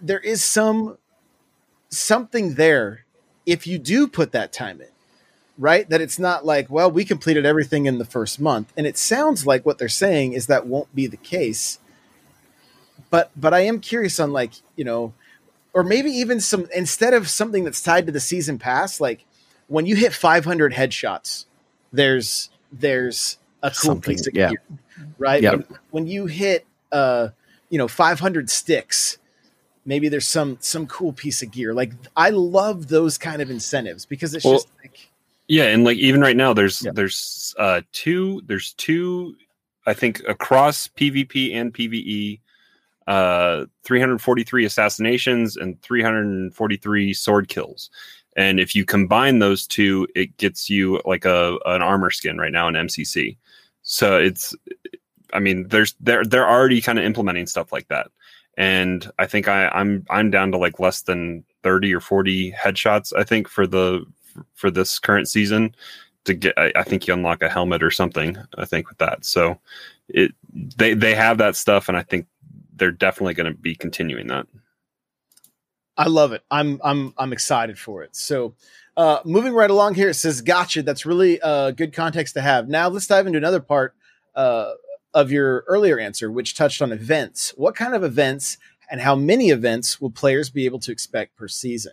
there 0.00 0.20
is 0.20 0.42
some 0.44 0.98
something 1.88 2.54
there 2.54 3.04
if 3.44 3.66
you 3.66 3.78
do 3.78 4.06
put 4.08 4.32
that 4.32 4.52
time 4.52 4.80
in. 4.80 4.88
Right, 5.58 5.88
that 5.88 6.02
it's 6.02 6.18
not 6.18 6.44
like, 6.44 6.68
well, 6.68 6.90
we 6.90 7.04
completed 7.06 7.46
everything 7.46 7.86
in 7.86 7.96
the 7.96 8.04
first 8.04 8.38
month, 8.38 8.74
and 8.76 8.86
it 8.86 8.98
sounds 8.98 9.46
like 9.46 9.64
what 9.64 9.78
they're 9.78 9.88
saying 9.88 10.34
is 10.34 10.48
that 10.48 10.66
won't 10.66 10.94
be 10.94 11.06
the 11.06 11.16
case 11.16 11.78
but 13.10 13.30
but 13.36 13.54
I 13.54 13.60
am 13.60 13.80
curious 13.80 14.18
on 14.20 14.32
like 14.32 14.52
you 14.76 14.84
know, 14.84 15.14
or 15.72 15.82
maybe 15.82 16.10
even 16.10 16.40
some 16.40 16.66
instead 16.74 17.14
of 17.14 17.28
something 17.28 17.64
that's 17.64 17.80
tied 17.80 18.06
to 18.06 18.12
the 18.12 18.20
season 18.20 18.58
pass, 18.58 19.00
like 19.00 19.24
when 19.68 19.86
you 19.86 19.96
hit 19.96 20.12
500 20.12 20.72
headshots, 20.72 21.46
there's 21.92 22.50
there's 22.72 23.38
a 23.62 23.70
cool 23.70 23.92
Something, 23.92 24.14
piece 24.14 24.26
of 24.26 24.34
yeah. 24.34 24.50
gear, 24.50 24.62
right? 25.18 25.42
Yep. 25.42 25.52
When, 25.54 25.78
when 25.90 26.06
you 26.06 26.26
hit 26.26 26.66
uh 26.92 27.28
you 27.68 27.78
know 27.78 27.88
500 27.88 28.50
sticks, 28.50 29.18
maybe 29.84 30.08
there's 30.08 30.28
some 30.28 30.58
some 30.60 30.86
cool 30.86 31.12
piece 31.12 31.42
of 31.42 31.50
gear. 31.50 31.74
Like 31.74 31.92
I 32.16 32.30
love 32.30 32.88
those 32.88 33.18
kind 33.18 33.40
of 33.40 33.50
incentives 33.50 34.04
because 34.04 34.34
it's 34.34 34.44
Well, 34.44 34.54
just 34.54 34.68
like 34.82 35.05
Yeah, 35.48 35.64
and 35.64 35.84
like 35.84 35.98
even 35.98 36.20
right 36.20 36.36
now, 36.36 36.52
there's 36.52 36.82
Yeah. 36.84 36.92
there's 36.94 37.54
uh 37.58 37.82
two 37.92 38.42
there's 38.46 38.72
two 38.74 39.36
I 39.86 39.94
think 39.94 40.22
across 40.28 40.88
PvP 40.88 41.54
and 41.54 41.72
PvE, 41.72 42.40
uh 43.06 43.66
343 43.84 44.64
assassinations 44.64 45.56
and 45.56 45.80
343 45.82 47.14
sword 47.14 47.48
kills. 47.48 47.90
And 48.36 48.60
if 48.60 48.74
you 48.74 48.84
combine 48.84 49.38
those 49.38 49.66
two, 49.66 50.06
it 50.14 50.36
gets 50.38 50.68
you 50.68 51.00
like 51.04 51.24
a 51.24 51.58
an 51.66 51.82
armor 51.82 52.10
skin 52.10 52.38
right 52.38 52.52
now 52.52 52.68
in 52.68 52.74
MCC. 52.74 53.36
So 53.82 54.18
it's 54.18 54.54
I 55.32 55.40
mean, 55.40 55.68
there's 55.68 55.94
they're 56.00 56.24
they're 56.24 56.48
already 56.48 56.80
kind 56.80 56.98
of 56.98 57.04
implementing 57.04 57.46
stuff 57.46 57.72
like 57.72 57.88
that. 57.88 58.08
And 58.58 59.10
I 59.18 59.26
think 59.26 59.48
I, 59.48 59.68
I'm 59.68 60.04
I'm 60.10 60.30
down 60.30 60.52
to 60.52 60.58
like 60.58 60.80
less 60.80 61.02
than 61.02 61.44
30 61.62 61.94
or 61.94 62.00
40 62.00 62.52
headshots, 62.52 63.12
I 63.16 63.24
think, 63.24 63.48
for 63.48 63.66
the 63.66 64.04
for 64.54 64.70
this 64.70 64.98
current 64.98 65.28
season 65.28 65.74
to 66.24 66.34
get 66.34 66.54
I, 66.56 66.72
I 66.76 66.82
think 66.82 67.06
you 67.06 67.14
unlock 67.14 67.42
a 67.42 67.48
helmet 67.48 67.82
or 67.82 67.90
something 67.90 68.36
i 68.58 68.64
think 68.64 68.88
with 68.88 68.98
that 68.98 69.24
so 69.24 69.58
it 70.08 70.32
they 70.52 70.94
they 70.94 71.14
have 71.14 71.38
that 71.38 71.56
stuff 71.56 71.88
and 71.88 71.96
i 71.96 72.02
think 72.02 72.26
they're 72.74 72.90
definitely 72.90 73.34
going 73.34 73.50
to 73.50 73.58
be 73.58 73.74
continuing 73.74 74.26
that 74.28 74.46
I 75.96 76.08
love 76.08 76.32
it. 76.32 76.42
I'm 76.50 76.80
I'm 76.84 77.14
I'm 77.16 77.32
excited 77.32 77.78
for 77.78 78.02
it. 78.02 78.14
So, 78.14 78.54
uh, 78.96 79.20
moving 79.24 79.54
right 79.54 79.70
along 79.70 79.94
here, 79.94 80.10
it 80.10 80.14
says, 80.14 80.42
"Gotcha." 80.42 80.82
That's 80.82 81.06
really 81.06 81.40
uh, 81.40 81.70
good 81.70 81.92
context 81.92 82.34
to 82.34 82.42
have. 82.42 82.68
Now, 82.68 82.88
let's 82.88 83.06
dive 83.06 83.26
into 83.26 83.38
another 83.38 83.60
part 83.60 83.94
uh, 84.34 84.72
of 85.14 85.32
your 85.32 85.64
earlier 85.66 85.98
answer, 85.98 86.30
which 86.30 86.54
touched 86.54 86.82
on 86.82 86.92
events. 86.92 87.54
What 87.56 87.74
kind 87.74 87.94
of 87.94 88.04
events 88.04 88.58
and 88.90 89.00
how 89.00 89.16
many 89.16 89.50
events 89.50 90.00
will 90.00 90.10
players 90.10 90.50
be 90.50 90.66
able 90.66 90.78
to 90.80 90.92
expect 90.92 91.36
per 91.36 91.48
season? 91.48 91.92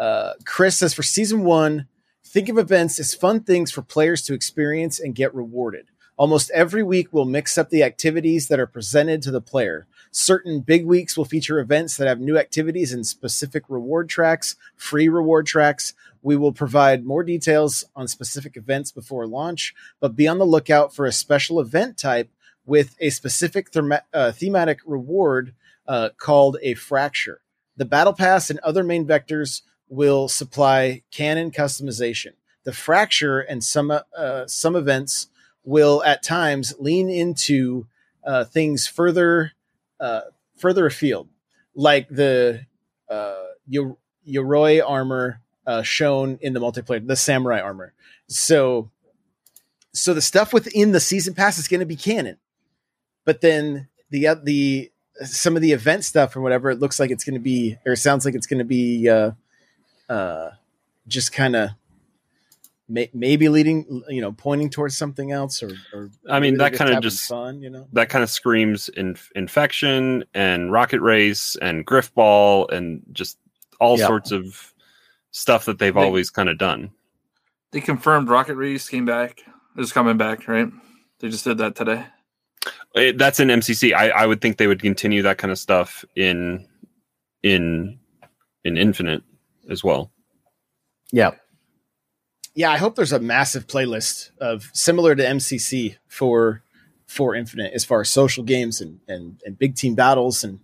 Uh, 0.00 0.32
Chris 0.46 0.78
says, 0.78 0.94
"For 0.94 1.02
season 1.04 1.44
one, 1.44 1.86
think 2.24 2.48
of 2.48 2.56
events 2.56 2.98
as 2.98 3.14
fun 3.14 3.40
things 3.40 3.70
for 3.70 3.82
players 3.82 4.22
to 4.22 4.34
experience 4.34 4.98
and 4.98 5.14
get 5.14 5.34
rewarded. 5.34 5.86
Almost 6.16 6.50
every 6.52 6.82
week, 6.82 7.08
we'll 7.12 7.26
mix 7.26 7.56
up 7.58 7.70
the 7.70 7.82
activities 7.82 8.48
that 8.48 8.58
are 8.58 8.66
presented 8.66 9.20
to 9.22 9.30
the 9.30 9.42
player." 9.42 9.86
Certain 10.10 10.60
big 10.60 10.86
weeks 10.86 11.16
will 11.16 11.26
feature 11.26 11.60
events 11.60 11.96
that 11.96 12.08
have 12.08 12.18
new 12.18 12.38
activities 12.38 12.92
and 12.92 13.06
specific 13.06 13.64
reward 13.68 14.08
tracks, 14.08 14.56
free 14.74 15.08
reward 15.08 15.46
tracks. 15.46 15.92
We 16.22 16.34
will 16.34 16.52
provide 16.52 17.04
more 17.04 17.22
details 17.22 17.84
on 17.94 18.08
specific 18.08 18.56
events 18.56 18.90
before 18.90 19.26
launch, 19.26 19.74
but 20.00 20.16
be 20.16 20.26
on 20.26 20.38
the 20.38 20.46
lookout 20.46 20.94
for 20.94 21.06
a 21.06 21.12
special 21.12 21.60
event 21.60 21.96
type 21.98 22.30
with 22.66 22.96
a 23.00 23.10
specific 23.10 23.70
thema- 23.70 24.02
uh, 24.12 24.32
thematic 24.32 24.80
reward 24.84 25.54
uh, 25.86 26.08
called 26.16 26.56
a 26.62 26.74
fracture. 26.74 27.40
The 27.76 27.84
battle 27.84 28.12
pass 28.12 28.50
and 28.50 28.58
other 28.60 28.82
main 28.82 29.06
vectors 29.06 29.62
will 29.90 30.28
supply 30.28 31.02
canon 31.10 31.50
customization. 31.50 32.32
The 32.64 32.72
fracture 32.72 33.40
and 33.40 33.62
some 33.62 33.90
uh, 33.90 34.46
some 34.46 34.76
events 34.76 35.26
will 35.64 36.02
at 36.04 36.22
times 36.22 36.72
lean 36.78 37.10
into 37.10 37.86
uh, 38.24 38.44
things 38.44 38.86
further 38.86 39.52
uh, 39.98 40.22
further 40.56 40.86
afield, 40.86 41.28
like 41.74 42.08
the 42.08 42.66
uh, 43.08 43.44
Yo- 43.66 43.98
Yoroi 44.26 44.82
armor 44.86 45.40
uh, 45.66 45.82
shown 45.82 46.38
in 46.40 46.52
the 46.52 46.60
multiplayer, 46.60 47.06
the 47.06 47.16
samurai 47.16 47.60
armor. 47.60 47.92
So, 48.28 48.90
so 49.92 50.14
the 50.14 50.22
stuff 50.22 50.52
within 50.52 50.92
the 50.92 51.00
season 51.00 51.34
pass 51.34 51.58
is 51.58 51.68
going 51.68 51.80
to 51.80 51.86
be 51.86 51.96
canon, 51.96 52.38
but 53.24 53.40
then 53.40 53.88
the 54.10 54.28
uh, 54.28 54.36
the 54.42 54.90
some 55.22 55.56
of 55.56 55.62
the 55.62 55.72
event 55.72 56.04
stuff 56.04 56.34
or 56.36 56.40
whatever, 56.40 56.70
it 56.70 56.78
looks 56.78 56.98
like 56.98 57.10
it's 57.10 57.24
going 57.24 57.34
to 57.34 57.40
be, 57.40 57.76
or 57.84 57.94
sounds 57.96 58.24
like 58.24 58.34
it's 58.34 58.46
going 58.46 58.58
to 58.58 58.64
be, 58.64 59.06
uh, 59.08 59.32
uh, 60.10 60.50
just 61.08 61.32
kind 61.32 61.56
of. 61.56 61.70
May, 62.92 63.08
maybe 63.14 63.48
leading, 63.48 64.02
you 64.08 64.20
know, 64.20 64.32
pointing 64.32 64.68
towards 64.68 64.96
something 64.96 65.30
else, 65.30 65.62
or, 65.62 65.70
or 65.94 66.10
I 66.28 66.40
mean, 66.40 66.56
that 66.58 66.72
kinda 66.74 67.00
just- 67.00 67.28
fun, 67.28 67.62
you 67.62 67.70
know. 67.70 67.86
that 67.92 68.08
kind 68.08 68.24
of 68.24 68.30
screams 68.30 68.88
in, 68.88 69.16
infection 69.36 70.24
and 70.34 70.72
rocket 70.72 71.00
race 71.00 71.54
and 71.62 71.86
Grifball 71.86 72.68
and 72.72 73.00
just 73.12 73.38
all 73.78 73.96
Yeah. 73.96 74.08
sorts 74.08 74.32
of 74.32 74.74
stuff 75.30 75.66
that 75.66 75.78
they've 75.78 75.94
They- 75.94 76.00
always 76.00 76.30
kind 76.30 76.48
of 76.48 76.58
done. 76.58 76.90
They 77.70 77.80
confirmed 77.80 78.28
Rocket 78.28 78.56
race 78.56 78.88
came 78.88 79.04
back. 79.04 79.44
Is 79.78 79.92
coming 79.92 80.16
back, 80.16 80.48
right? 80.48 80.66
They 81.20 81.28
just 81.28 81.44
did 81.44 81.58
that 81.58 81.76
today. 81.76 82.06
It, 82.96 83.18
that's 83.18 83.38
in 83.38 83.50
MCC. 83.52 83.94
I, 83.94 84.08
I 84.10 84.26
would 84.26 84.40
think 84.40 84.56
they 84.56 84.66
would 84.66 84.82
continue 84.82 85.22
that 85.22 85.38
kind 85.38 85.52
of 85.52 85.58
stuff 85.60 86.04
in 86.16 86.66
in 87.44 88.00
in 88.64 88.76
Infinite 88.76 89.22
as 89.70 89.84
well. 89.84 90.10
Yeah. 91.12 91.32
yeah, 92.54 92.70
I 92.70 92.76
hope 92.76 92.94
there's 92.94 93.12
a 93.12 93.20
massive 93.20 93.66
playlist 93.66 94.30
of 94.40 94.70
similar 94.72 95.14
to 95.14 95.22
MCC 95.22 95.96
for 96.08 96.62
for 97.06 97.34
Infinite 97.34 97.72
as 97.74 97.84
far 97.84 98.00
as 98.00 98.08
social 98.08 98.44
games 98.44 98.80
and 98.80 99.00
and, 99.08 99.40
and 99.44 99.58
big 99.58 99.74
team 99.74 99.94
battles 99.94 100.44
and 100.44 100.60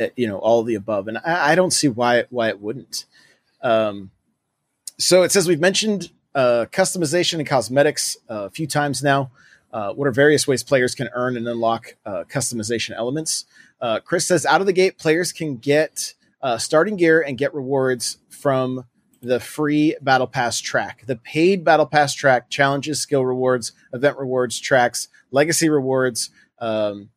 uh, 0.00 0.06
you 0.16 0.26
know 0.26 0.38
all 0.38 0.60
of 0.60 0.66
the 0.66 0.74
above. 0.74 1.08
And 1.08 1.18
I, 1.18 1.52
I 1.52 1.54
don't 1.54 1.72
see 1.72 1.88
why 1.88 2.24
why 2.30 2.48
it 2.48 2.60
wouldn't. 2.60 3.04
Um, 3.62 4.10
so 4.98 5.22
it 5.22 5.32
says 5.32 5.46
we've 5.46 5.60
mentioned 5.60 6.10
uh, 6.34 6.66
customization 6.70 7.38
and 7.38 7.46
cosmetics 7.46 8.16
uh, 8.28 8.44
a 8.44 8.50
few 8.50 8.66
times 8.66 9.02
now. 9.02 9.30
Uh, 9.72 9.92
what 9.92 10.08
are 10.08 10.12
various 10.12 10.48
ways 10.48 10.64
players 10.64 10.94
can 10.94 11.08
earn 11.14 11.36
and 11.36 11.46
unlock 11.46 11.94
uh, 12.04 12.24
customization 12.28 12.90
elements? 12.96 13.44
Uh, 13.80 14.00
Chris 14.00 14.26
says 14.26 14.44
out 14.44 14.60
of 14.60 14.66
the 14.66 14.72
gate, 14.72 14.98
players 14.98 15.32
can 15.32 15.56
get 15.56 16.14
uh, 16.42 16.58
starting 16.58 16.96
gear 16.96 17.20
and 17.20 17.38
get 17.38 17.54
rewards 17.54 18.18
from 18.28 18.84
the 19.22 19.40
free 19.40 19.96
battle 20.00 20.26
pass 20.26 20.60
track. 20.60 21.04
The 21.06 21.16
paid 21.16 21.64
battle 21.64 21.86
pass 21.86 22.14
track 22.14 22.48
challenges 22.48 23.00
skill 23.00 23.24
rewards 23.24 23.72
event 23.92 24.18
rewards 24.18 24.58
tracks 24.58 25.08
legacy 25.30 25.68
rewards 25.68 26.30
um, 26.58 27.10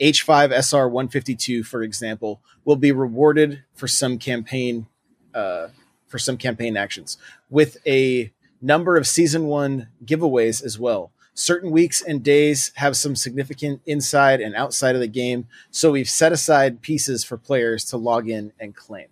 h5 0.00 0.62
sr 0.62 0.88
152 0.88 1.64
for 1.64 1.82
example 1.82 2.40
will 2.64 2.76
be 2.76 2.92
rewarded 2.92 3.64
for 3.74 3.88
some 3.88 4.18
campaign 4.18 4.86
uh, 5.34 5.68
for 6.06 6.18
some 6.18 6.36
campaign 6.36 6.76
actions 6.76 7.18
with 7.50 7.76
a 7.86 8.32
number 8.60 8.96
of 8.96 9.06
season 9.06 9.46
one 9.46 9.88
giveaways 10.04 10.64
as 10.64 10.78
well 10.78 11.12
certain 11.38 11.70
weeks 11.70 12.02
and 12.02 12.22
days 12.22 12.72
have 12.74 12.96
some 12.96 13.14
significant 13.14 13.80
inside 13.86 14.40
and 14.40 14.54
outside 14.54 14.94
of 14.94 15.00
the 15.00 15.06
game 15.06 15.46
so 15.70 15.92
we've 15.92 16.08
set 16.08 16.32
aside 16.32 16.82
pieces 16.82 17.22
for 17.24 17.36
players 17.36 17.84
to 17.84 17.96
log 17.96 18.28
in 18.28 18.52
and 18.60 18.74
claim 18.74 19.06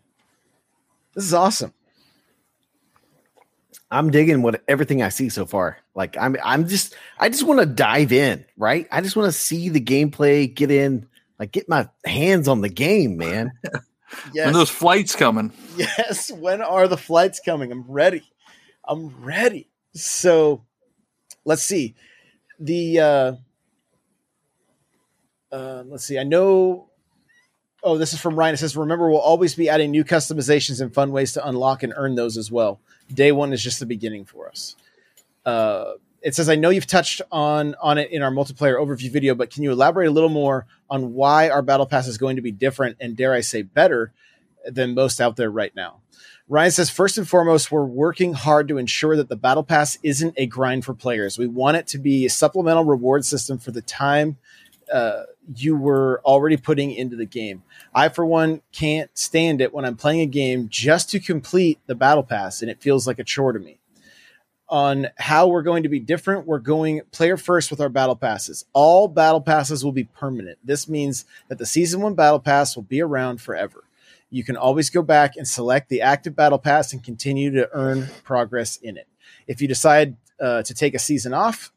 this 1.14 1.24
is 1.24 1.34
awesome 1.34 1.72
I'm 3.90 4.10
digging 4.10 4.42
what 4.42 4.62
everything 4.66 5.02
I 5.02 5.10
see 5.10 5.28
so 5.28 5.46
far. 5.46 5.78
Like 5.94 6.16
I'm 6.16 6.36
I'm 6.42 6.66
just 6.66 6.94
I 7.18 7.28
just 7.28 7.44
want 7.44 7.60
to 7.60 7.66
dive 7.66 8.12
in, 8.12 8.44
right? 8.56 8.86
I 8.90 9.00
just 9.00 9.16
want 9.16 9.26
to 9.26 9.38
see 9.38 9.68
the 9.68 9.80
gameplay, 9.80 10.52
get 10.52 10.70
in, 10.70 11.06
like 11.38 11.52
get 11.52 11.68
my 11.68 11.88
hands 12.04 12.48
on 12.48 12.60
the 12.60 12.68
game, 12.68 13.16
man. 13.16 13.52
yes 14.32 14.46
When 14.46 14.54
those 14.54 14.70
flights 14.70 15.14
coming. 15.14 15.52
Yes. 15.76 16.30
When 16.32 16.62
are 16.62 16.88
the 16.88 16.96
flights 16.96 17.40
coming? 17.44 17.70
I'm 17.70 17.84
ready. 17.86 18.22
I'm 18.84 19.08
ready. 19.22 19.68
So 19.94 20.64
let's 21.44 21.62
see. 21.62 21.94
The 22.58 23.00
uh, 23.00 23.32
uh 25.52 25.82
let's 25.86 26.04
see. 26.04 26.18
I 26.18 26.24
know 26.24 26.88
oh, 27.82 27.98
this 27.98 28.12
is 28.12 28.20
from 28.20 28.36
Ryan. 28.36 28.54
It 28.54 28.56
says, 28.56 28.76
remember, 28.76 29.08
we'll 29.08 29.20
always 29.20 29.54
be 29.54 29.68
adding 29.68 29.92
new 29.92 30.04
customizations 30.04 30.80
and 30.80 30.92
fun 30.92 31.12
ways 31.12 31.34
to 31.34 31.46
unlock 31.46 31.84
and 31.84 31.92
earn 31.96 32.16
those 32.16 32.36
as 32.36 32.50
well. 32.50 32.80
Day 33.12 33.30
one 33.30 33.52
is 33.52 33.62
just 33.62 33.78
the 33.78 33.86
beginning 33.86 34.24
for 34.24 34.48
us. 34.48 34.76
Uh 35.44 35.92
it 36.22 36.34
says, 36.34 36.48
I 36.48 36.56
know 36.56 36.70
you've 36.70 36.88
touched 36.88 37.22
on 37.30 37.76
on 37.80 37.98
it 37.98 38.10
in 38.10 38.22
our 38.22 38.32
multiplayer 38.32 38.74
overview 38.74 39.12
video, 39.12 39.36
but 39.36 39.50
can 39.50 39.62
you 39.62 39.70
elaborate 39.70 40.08
a 40.08 40.10
little 40.10 40.28
more 40.28 40.66
on 40.90 41.14
why 41.14 41.48
our 41.48 41.62
battle 41.62 41.86
pass 41.86 42.08
is 42.08 42.18
going 42.18 42.34
to 42.34 42.42
be 42.42 42.50
different 42.50 42.96
and 43.00 43.16
dare 43.16 43.32
I 43.32 43.42
say 43.42 43.62
better 43.62 44.12
than 44.64 44.94
most 44.94 45.20
out 45.20 45.36
there 45.36 45.50
right 45.50 45.74
now? 45.76 46.00
Ryan 46.48 46.70
says, 46.70 46.90
first 46.90 47.18
and 47.18 47.28
foremost, 47.28 47.72
we're 47.72 47.84
working 47.84 48.32
hard 48.32 48.68
to 48.68 48.78
ensure 48.78 49.16
that 49.16 49.28
the 49.28 49.36
battle 49.36 49.64
pass 49.64 49.98
isn't 50.04 50.34
a 50.36 50.46
grind 50.46 50.84
for 50.84 50.94
players. 50.94 51.38
We 51.38 51.48
want 51.48 51.76
it 51.76 51.88
to 51.88 51.98
be 51.98 52.24
a 52.24 52.30
supplemental 52.30 52.84
reward 52.84 53.24
system 53.24 53.58
for 53.58 53.72
the 53.72 53.82
time 53.82 54.36
uh, 54.92 55.22
you 55.54 55.76
were 55.76 56.20
already 56.24 56.56
putting 56.56 56.92
into 56.92 57.16
the 57.16 57.26
game. 57.26 57.62
I, 57.94 58.08
for 58.08 58.24
one, 58.24 58.62
can't 58.72 59.10
stand 59.14 59.60
it 59.60 59.72
when 59.72 59.84
I'm 59.84 59.96
playing 59.96 60.20
a 60.20 60.26
game 60.26 60.68
just 60.68 61.10
to 61.10 61.20
complete 61.20 61.78
the 61.86 61.94
battle 61.94 62.22
pass, 62.22 62.62
and 62.62 62.70
it 62.70 62.82
feels 62.82 63.06
like 63.06 63.18
a 63.18 63.24
chore 63.24 63.52
to 63.52 63.58
me 63.58 63.78
on 64.68 65.08
how 65.16 65.46
we're 65.46 65.62
going 65.62 65.84
to 65.84 65.88
be 65.88 66.00
different. 66.00 66.46
We're 66.46 66.58
going 66.58 67.00
player 67.12 67.36
first 67.36 67.70
with 67.70 67.80
our 67.80 67.88
battle 67.88 68.16
passes. 68.16 68.64
All 68.72 69.06
battle 69.06 69.40
passes 69.40 69.84
will 69.84 69.92
be 69.92 70.04
permanent. 70.04 70.58
This 70.64 70.88
means 70.88 71.24
that 71.48 71.58
the 71.58 71.66
season 71.66 72.00
one 72.00 72.14
battle 72.14 72.40
pass 72.40 72.74
will 72.74 72.82
be 72.82 73.00
around 73.00 73.40
forever. 73.40 73.84
You 74.36 74.44
can 74.44 74.58
always 74.58 74.90
go 74.90 75.00
back 75.00 75.36
and 75.36 75.48
select 75.48 75.88
the 75.88 76.02
active 76.02 76.36
battle 76.36 76.58
pass 76.58 76.92
and 76.92 77.02
continue 77.02 77.50
to 77.52 77.70
earn 77.72 78.08
progress 78.22 78.76
in 78.76 78.98
it. 78.98 79.08
If 79.46 79.62
you 79.62 79.66
decide 79.66 80.14
uh, 80.38 80.62
to 80.62 80.74
take 80.74 80.94
a 80.94 80.98
season 80.98 81.32
off, 81.32 81.72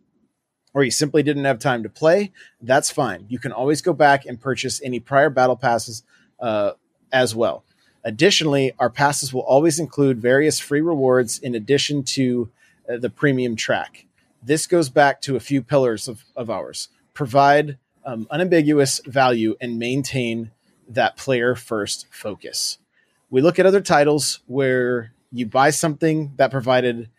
or 0.73 0.83
you 0.83 0.91
simply 0.91 1.23
didn't 1.23 1.45
have 1.45 1.59
time 1.59 1.83
to 1.83 1.89
play, 1.89 2.33
that's 2.61 2.91
fine. 2.91 3.25
You 3.29 3.39
can 3.39 3.53
always 3.53 3.81
go 3.81 3.93
back 3.93 4.25
and 4.25 4.41
purchase 4.41 4.81
any 4.83 4.99
prior 4.99 5.29
battle 5.29 5.55
passes 5.55 6.03
uh, 6.41 6.73
as 7.13 7.33
well. 7.33 7.63
Additionally, 8.03 8.73
our 8.77 8.89
passes 8.89 9.33
will 9.33 9.41
always 9.43 9.79
include 9.79 10.21
various 10.21 10.59
free 10.59 10.81
rewards 10.81 11.39
in 11.39 11.55
addition 11.55 12.03
to 12.03 12.49
uh, 12.89 12.97
the 12.97 13.09
premium 13.09 13.55
track. 13.55 14.05
This 14.43 14.67
goes 14.67 14.89
back 14.89 15.21
to 15.21 15.37
a 15.37 15.39
few 15.39 15.61
pillars 15.61 16.09
of, 16.09 16.25
of 16.35 16.49
ours 16.49 16.89
provide 17.13 17.77
um, 18.03 18.27
unambiguous 18.29 18.99
value 19.05 19.55
and 19.61 19.79
maintain 19.79 20.51
that 20.89 21.17
player 21.17 21.55
first 21.55 22.07
focus. 22.09 22.79
We 23.29 23.41
look 23.41 23.59
at 23.59 23.65
other 23.65 23.81
titles 23.81 24.39
where 24.47 25.13
you 25.31 25.45
buy 25.45 25.69
something 25.69 26.33
that 26.37 26.51
provided 26.51 27.09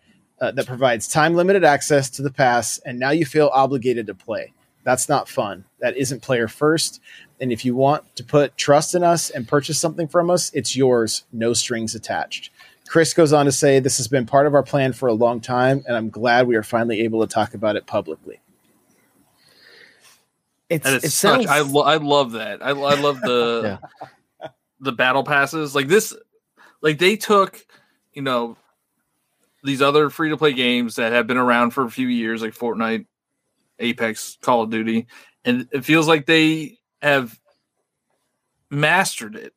uh, 0.41 0.51
that 0.53 0.67
provides 0.67 1.07
time 1.07 1.35
limited 1.35 1.65
access 1.65 2.09
to 2.09 2.23
the 2.23 2.31
pass, 2.31 2.79
and 2.79 2.99
now 2.99 3.11
you 3.11 3.27
feel 3.27 3.51
obligated 3.53 4.07
to 4.07 4.15
play. 4.15 4.55
That's 4.85 5.09
not 5.09 5.29
fun. 5.29 5.67
That 5.81 5.97
isn't 5.97 6.23
player 6.23 6.49
first. 6.49 7.01
And 7.41 7.53
if 7.53 7.65
you 7.65 7.77
want 7.77 8.17
to 8.17 8.25
put 8.25 8.57
trust 8.57 8.95
in 8.95 9.05
us 9.05 9.29
and 9.29 9.47
purchase 9.47 9.79
something 9.79 10.09
from 10.09 10.31
us, 10.31 10.51
it's 10.55 10.75
yours, 10.75 11.25
no 11.33 11.53
strings 11.53 11.95
attached. 11.95 12.51
Chris 12.89 13.15
goes 13.15 13.33
on 13.33 13.45
to 13.45 13.53
say, 13.53 13.79
This 13.79 13.99
has 13.99 14.09
been 14.09 14.27
part 14.27 14.47
of 14.47 14.55
our 14.55 14.63
plan 14.63 14.93
for 14.93 15.09
a 15.09 15.13
long 15.13 15.41
time, 15.41 15.85
and 15.87 15.97
I'm 15.97 16.11
glad 16.11 16.47
we 16.47 16.57
are 16.57 16.63
finally 16.63 17.03
able 17.03 17.25
to 17.25 17.33
talk 17.33 17.55
about 17.55 17.77
it 17.77 17.87
publicly. 17.87 18.41
It's 20.71 20.87
And 20.87 20.95
it 20.95 21.05
it's 21.05 21.15
sounds 21.15 21.47
such, 21.47 21.53
I, 21.53 21.61
lo- 21.61 21.83
I 21.83 21.97
love 21.97 22.33
that. 22.33 22.65
I, 22.65 22.69
I 22.71 22.95
love 22.95 23.21
the 23.21 23.81
the 24.81 24.93
battle 24.93 25.25
passes. 25.25 25.75
Like 25.75 25.89
this, 25.89 26.15
like 26.81 26.99
they 26.99 27.17
took, 27.17 27.67
you 28.13 28.23
know, 28.23 28.57
these 29.65 29.83
other 29.83 30.09
free 30.11 30.31
to 30.31 30.37
play 30.37 30.53
games 30.53 30.95
that 30.97 31.13
have 31.13 31.27
been 31.27 31.37
around 31.37 31.73
for 31.73 31.85
a 31.85 31.91
few 31.91 32.07
years, 32.07 32.41
like 32.41 32.55
Fortnite, 32.55 33.07
Apex, 33.81 34.39
Call 34.41 34.63
of 34.63 34.71
Duty, 34.71 35.09
and 35.45 35.69
it 35.73 35.85
feels 35.85 36.07
like 36.07 36.25
they 36.25 36.79
have 37.03 37.39
mastered 38.71 39.35
it. 39.35 39.53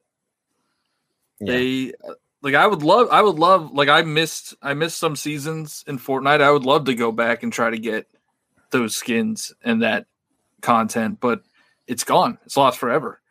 Yeah. 1.39 1.53
They 1.53 1.93
like 2.41 2.55
I 2.55 2.66
would 2.66 2.82
love 2.82 3.09
I 3.11 3.22
would 3.22 3.38
love 3.38 3.72
like 3.72 3.89
I 3.89 4.01
missed 4.01 4.55
I 4.64 4.74
missed 4.74 4.97
some 4.97 5.16
seasons 5.16 5.84
in 5.88 5.99
Fortnite. 5.99 6.41
I 6.41 6.49
would 6.51 6.66
love 6.66 6.86
to 6.86 6.95
go 6.95 7.11
back 7.11 7.43
and 7.43 7.53
try 7.53 7.70
to 7.70 7.78
get 7.78 8.07
those 8.72 8.95
skins 8.95 9.53
and 9.64 9.84
that 9.84 10.07
content, 10.64 11.20
but 11.20 11.43
it's 11.88 12.03
gone. 12.03 12.39
It's 12.45 12.57
lost 12.57 12.80
forever. 12.80 13.22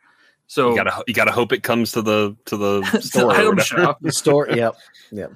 So 0.47 0.69
You 0.69 0.75
gotta 0.75 1.03
you 1.07 1.13
gotta 1.13 1.31
hope 1.31 1.51
it 1.51 1.63
comes 1.63 1.91
to 1.93 2.01
the 2.01 2.37
to 2.45 2.55
the 2.55 2.81
to 2.81 2.91
the 2.97 3.01
store. 3.01 3.41
or 3.41 3.59
shop. 3.59 3.97
the 4.01 4.11
store. 4.11 4.47
Yep. 4.49 4.75
Yep. 5.11 5.33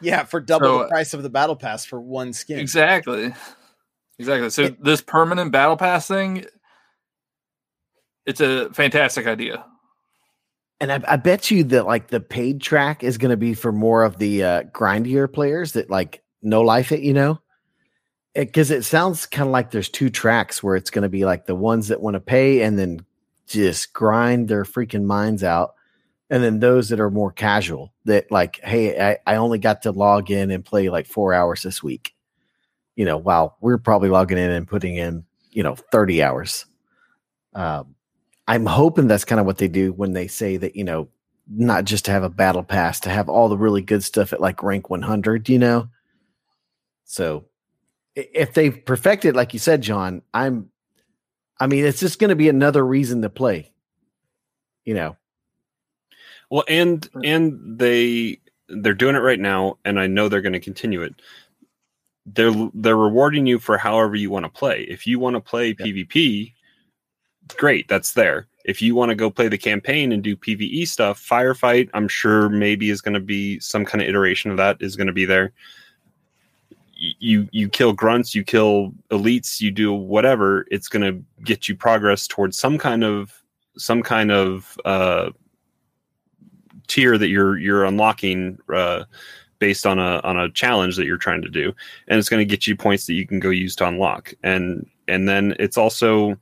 Yeah, 0.00 0.24
for 0.24 0.40
double 0.40 0.66
So, 0.66 0.78
the 0.80 0.88
price 0.88 1.14
of 1.14 1.22
the 1.22 1.30
battle 1.30 1.56
pass 1.56 1.84
for 1.84 2.00
one 2.00 2.32
skin. 2.32 2.58
Exactly. 2.58 3.32
Exactly. 4.18 4.50
So 4.50 4.68
this 4.80 5.00
permanent 5.00 5.52
battle 5.52 5.76
pass 5.76 6.06
thing, 6.08 6.44
it's 8.26 8.40
a 8.40 8.70
fantastic 8.72 9.26
idea. 9.26 9.64
And 10.80 10.92
I, 10.92 11.02
I 11.06 11.16
bet 11.16 11.50
you 11.50 11.64
that 11.64 11.86
like 11.86 12.08
the 12.08 12.20
paid 12.20 12.60
track 12.60 13.02
is 13.04 13.18
going 13.18 13.30
to 13.30 13.36
be 13.36 13.54
for 13.54 13.72
more 13.72 14.02
of 14.04 14.18
the 14.18 14.42
uh, 14.42 14.62
grindier 14.64 15.32
players 15.32 15.72
that 15.72 15.88
like 15.90 16.22
no 16.42 16.60
life 16.62 16.92
it, 16.92 17.00
you 17.00 17.12
know, 17.14 17.40
because 18.34 18.70
it, 18.70 18.84
sounds 18.84 19.26
kind 19.26 19.48
of 19.48 19.52
like 19.52 19.70
there's 19.70 19.88
two 19.88 20.10
tracks 20.10 20.62
where 20.62 20.76
it's 20.76 20.90
going 20.90 21.02
to 21.02 21.08
be 21.08 21.24
like 21.24 21.46
the 21.46 21.54
ones 21.54 21.88
that 21.88 22.00
want 22.00 22.14
to 22.14 22.20
pay 22.20 22.62
and 22.62 22.78
then 22.78 23.04
just 23.46 23.92
grind 23.92 24.48
their 24.48 24.64
freaking 24.64 25.04
minds 25.04 25.44
out, 25.44 25.74
and 26.30 26.42
then 26.42 26.60
those 26.60 26.88
that 26.88 27.00
are 27.00 27.10
more 27.10 27.30
casual 27.32 27.92
that 28.06 28.30
like, 28.30 28.60
hey, 28.62 29.12
I, 29.12 29.18
I 29.26 29.36
only 29.36 29.58
got 29.58 29.82
to 29.82 29.92
log 29.92 30.30
in 30.30 30.50
and 30.50 30.64
play 30.64 30.88
like 30.88 31.06
four 31.06 31.34
hours 31.34 31.62
this 31.62 31.82
week, 31.82 32.14
you 32.96 33.04
know, 33.04 33.16
while 33.16 33.56
we're 33.60 33.78
probably 33.78 34.08
logging 34.08 34.38
in 34.38 34.50
and 34.50 34.66
putting 34.66 34.96
in 34.96 35.24
you 35.50 35.62
know 35.62 35.74
thirty 35.74 36.22
hours. 36.22 36.66
Um, 37.54 37.94
I'm 38.46 38.66
hoping 38.66 39.06
that's 39.06 39.24
kind 39.24 39.40
of 39.40 39.46
what 39.46 39.58
they 39.58 39.68
do 39.68 39.92
when 39.92 40.12
they 40.12 40.26
say 40.26 40.56
that, 40.58 40.76
you 40.76 40.84
know, 40.84 41.08
not 41.48 41.84
just 41.84 42.04
to 42.06 42.10
have 42.10 42.22
a 42.22 42.28
battle 42.28 42.62
pass, 42.62 43.00
to 43.00 43.10
have 43.10 43.28
all 43.28 43.48
the 43.48 43.56
really 43.56 43.82
good 43.82 44.04
stuff 44.04 44.32
at 44.32 44.40
like 44.40 44.62
rank 44.62 44.90
100, 44.90 45.48
you 45.48 45.58
know? 45.58 45.88
So 47.04 47.46
if 48.16 48.54
they 48.54 48.70
perfect 48.70 49.24
it, 49.24 49.34
like 49.34 49.52
you 49.52 49.58
said, 49.58 49.82
John, 49.82 50.22
I'm, 50.32 50.70
I 51.58 51.66
mean, 51.66 51.84
it's 51.84 52.00
just 52.00 52.18
going 52.18 52.30
to 52.30 52.36
be 52.36 52.48
another 52.48 52.84
reason 52.84 53.22
to 53.22 53.30
play, 53.30 53.72
you 54.84 54.94
know? 54.94 55.16
Well, 56.50 56.64
and 56.68 57.08
and 57.24 57.78
they 57.78 58.38
they're 58.68 58.94
doing 58.94 59.16
it 59.16 59.20
right 59.20 59.40
now, 59.40 59.78
and 59.84 59.98
I 59.98 60.06
know 60.06 60.28
they're 60.28 60.42
going 60.42 60.52
to 60.52 60.60
continue 60.60 61.02
it. 61.02 61.14
They're 62.26 62.52
they're 62.74 62.96
rewarding 62.96 63.46
you 63.46 63.58
for 63.58 63.78
however 63.78 64.14
you 64.14 64.30
want 64.30 64.44
to 64.44 64.50
play. 64.50 64.82
If 64.82 65.06
you 65.06 65.18
want 65.18 65.34
to 65.34 65.40
play 65.40 65.74
PvP, 65.74 66.52
great, 67.56 67.88
that's 67.88 68.12
there. 68.12 68.46
If 68.64 68.80
you 68.80 68.94
want 68.94 69.10
to 69.10 69.14
go 69.14 69.30
play 69.30 69.48
the 69.48 69.58
campaign 69.58 70.12
and 70.12 70.22
do 70.22 70.36
PvE 70.36 70.86
stuff, 70.88 71.22
firefight, 71.22 71.90
I'm 71.92 72.08
sure 72.08 72.48
maybe 72.48 72.88
is 72.88 73.00
going 73.00 73.14
to 73.14 73.20
be 73.20 73.58
some 73.60 73.84
kind 73.84 74.00
of 74.00 74.08
iteration 74.08 74.50
of 74.50 74.56
that 74.56 74.78
is 74.80 74.96
going 74.96 75.06
to 75.06 75.12
be 75.12 75.24
there. 75.26 75.52
You 77.18 77.48
you 77.52 77.68
kill 77.68 77.92
grunts, 77.92 78.34
you 78.34 78.44
kill 78.44 78.92
elites, 79.10 79.60
you 79.60 79.70
do 79.70 79.92
whatever. 79.92 80.66
It's 80.70 80.88
going 80.88 81.02
to 81.02 81.42
get 81.44 81.68
you 81.68 81.76
progress 81.76 82.26
towards 82.26 82.56
some 82.56 82.78
kind 82.78 83.04
of 83.04 83.42
some 83.76 84.02
kind 84.02 84.30
of 84.30 84.78
uh, 84.84 85.30
tier 86.86 87.18
that 87.18 87.28
you're 87.28 87.58
you're 87.58 87.84
unlocking 87.84 88.58
uh, 88.72 89.04
based 89.58 89.86
on 89.86 89.98
a 89.98 90.20
on 90.20 90.38
a 90.38 90.50
challenge 90.50 90.96
that 90.96 91.06
you're 91.06 91.16
trying 91.16 91.42
to 91.42 91.48
do, 91.48 91.72
and 92.08 92.18
it's 92.18 92.28
going 92.28 92.40
to 92.40 92.50
get 92.50 92.66
you 92.66 92.76
points 92.76 93.06
that 93.06 93.14
you 93.14 93.26
can 93.26 93.40
go 93.40 93.50
use 93.50 93.76
to 93.76 93.86
unlock. 93.86 94.32
And 94.42 94.86
and 95.08 95.28
then 95.28 95.54
it's 95.58 95.76
also 95.76 96.36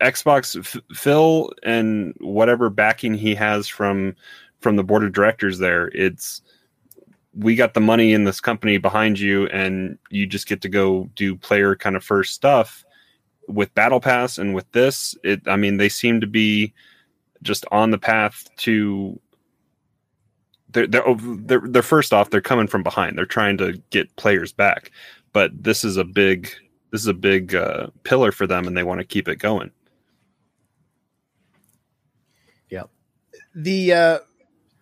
Xbox 0.00 0.58
F- 0.58 0.82
Phil 0.96 1.52
and 1.62 2.14
whatever 2.20 2.68
backing 2.70 3.14
he 3.14 3.34
has 3.34 3.68
from 3.68 4.14
from 4.60 4.76
the 4.76 4.84
board 4.84 5.04
of 5.04 5.12
directors 5.12 5.58
there. 5.58 5.88
It's 5.88 6.42
we 7.34 7.54
got 7.54 7.74
the 7.74 7.80
money 7.80 8.12
in 8.12 8.24
this 8.24 8.40
company 8.40 8.78
behind 8.78 9.18
you, 9.18 9.46
and 9.48 9.98
you 10.10 10.26
just 10.26 10.46
get 10.46 10.60
to 10.62 10.68
go 10.68 11.08
do 11.14 11.36
player 11.36 11.74
kind 11.76 11.96
of 11.96 12.04
first 12.04 12.34
stuff 12.34 12.84
with 13.48 13.74
Battle 13.74 14.00
Pass 14.00 14.38
and 14.38 14.54
with 14.54 14.70
this. 14.72 15.14
It 15.24 15.46
I 15.46 15.56
mean 15.56 15.76
they 15.78 15.88
seem 15.88 16.20
to 16.20 16.26
be 16.26 16.72
just 17.42 17.64
on 17.72 17.90
the 17.90 17.98
path 17.98 18.48
to 18.56 19.18
they're, 20.70 20.86
they're 20.86 21.02
they're 21.18 21.62
they're 21.66 21.82
first 21.82 22.12
off 22.12 22.30
they're 22.30 22.40
coming 22.40 22.66
from 22.66 22.82
behind 22.82 23.18
they're 23.18 23.26
trying 23.26 23.56
to 23.58 23.80
get 23.90 24.14
players 24.16 24.52
back 24.52 24.90
but 25.32 25.50
this 25.62 25.84
is 25.84 25.96
a 25.96 26.04
big 26.04 26.48
this 26.90 27.00
is 27.00 27.06
a 27.06 27.14
big 27.14 27.54
uh, 27.54 27.88
pillar 28.04 28.32
for 28.32 28.46
them 28.46 28.66
and 28.66 28.76
they 28.76 28.82
want 28.82 29.00
to 29.00 29.04
keep 29.04 29.28
it 29.28 29.36
going 29.36 29.70
Yeah. 32.70 32.84
the 33.54 33.92
uh 33.92 34.18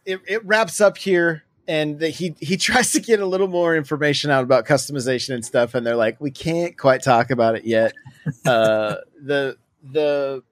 it, 0.05 0.20
it 0.26 0.44
wraps 0.44 0.80
up 0.80 0.96
here 0.96 1.44
and 1.71 2.03
he 2.03 2.35
he 2.41 2.57
tries 2.68 2.93
to 2.93 3.01
get 3.01 3.21
a 3.21 3.27
little 3.27 3.49
more 3.49 3.77
information 3.77 4.31
out 4.31 4.43
about 4.43 4.66
customization 4.66 5.35
and 5.35 5.45
stuff 5.45 5.75
and 5.75 5.87
they're 5.87 5.97
like 5.97 6.21
we 6.21 6.31
can't 6.31 6.77
quite 6.77 7.03
talk 7.03 7.31
about 7.31 7.55
it 7.55 7.64
yet. 7.64 7.93
Uh 8.45 8.97
the 9.23 9.57
the 9.83 10.43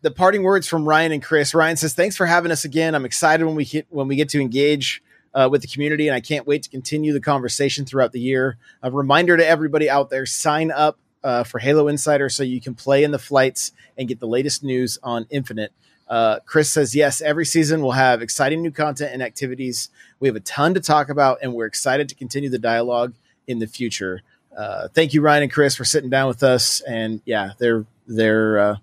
the 0.00 0.10
parting 0.10 0.42
words 0.42 0.66
from 0.66 0.88
Ryan 0.88 1.12
and 1.12 1.22
Chris 1.22 1.54
Ryan 1.54 1.76
says 1.76 1.94
thanks 1.94 2.16
for 2.16 2.26
having 2.26 2.50
us 2.50 2.64
again. 2.64 2.94
I'm 2.94 3.04
excited 3.04 3.44
when 3.44 3.54
we 3.54 3.64
hit 3.64 3.86
when 3.90 4.08
we 4.08 4.16
get 4.16 4.30
to 4.30 4.40
engage 4.40 5.02
uh, 5.34 5.48
with 5.50 5.62
the 5.62 5.68
community 5.68 6.08
and 6.08 6.14
I 6.14 6.20
can't 6.20 6.46
wait 6.46 6.62
to 6.62 6.70
continue 6.70 7.12
the 7.12 7.20
conversation 7.20 7.84
throughout 7.84 8.12
the 8.12 8.20
year. 8.20 8.56
A 8.82 8.90
reminder 8.90 9.36
to 9.36 9.46
everybody 9.46 9.90
out 9.90 10.10
there 10.10 10.26
sign 10.26 10.70
up 10.70 10.98
uh, 11.22 11.44
for 11.44 11.58
Halo 11.58 11.88
Insider 11.88 12.28
so 12.28 12.42
you 12.42 12.60
can 12.60 12.74
play 12.74 13.04
in 13.04 13.10
the 13.10 13.18
flights 13.18 13.72
and 13.96 14.08
get 14.08 14.20
the 14.20 14.26
latest 14.26 14.62
news 14.62 14.98
on 15.02 15.26
Infinite 15.30 15.72
uh, 16.12 16.40
Chris 16.44 16.68
says, 16.68 16.94
yes, 16.94 17.22
every 17.22 17.46
season 17.46 17.80
we'll 17.80 17.92
have 17.92 18.20
exciting 18.20 18.60
new 18.60 18.70
content 18.70 19.14
and 19.14 19.22
activities. 19.22 19.88
We 20.20 20.28
have 20.28 20.36
a 20.36 20.40
ton 20.40 20.74
to 20.74 20.80
talk 20.80 21.08
about, 21.08 21.38
and 21.40 21.54
we're 21.54 21.64
excited 21.64 22.06
to 22.10 22.14
continue 22.14 22.50
the 22.50 22.58
dialogue 22.58 23.14
in 23.46 23.60
the 23.60 23.66
future. 23.66 24.20
Uh, 24.54 24.88
thank 24.88 25.14
you, 25.14 25.22
Ryan 25.22 25.44
and 25.44 25.52
Chris, 25.52 25.74
for 25.74 25.86
sitting 25.86 26.10
down 26.10 26.28
with 26.28 26.42
us. 26.42 26.82
And 26.82 27.22
yeah, 27.24 27.52
there, 27.56 27.86
there, 28.06 28.58
uh, 28.58 28.76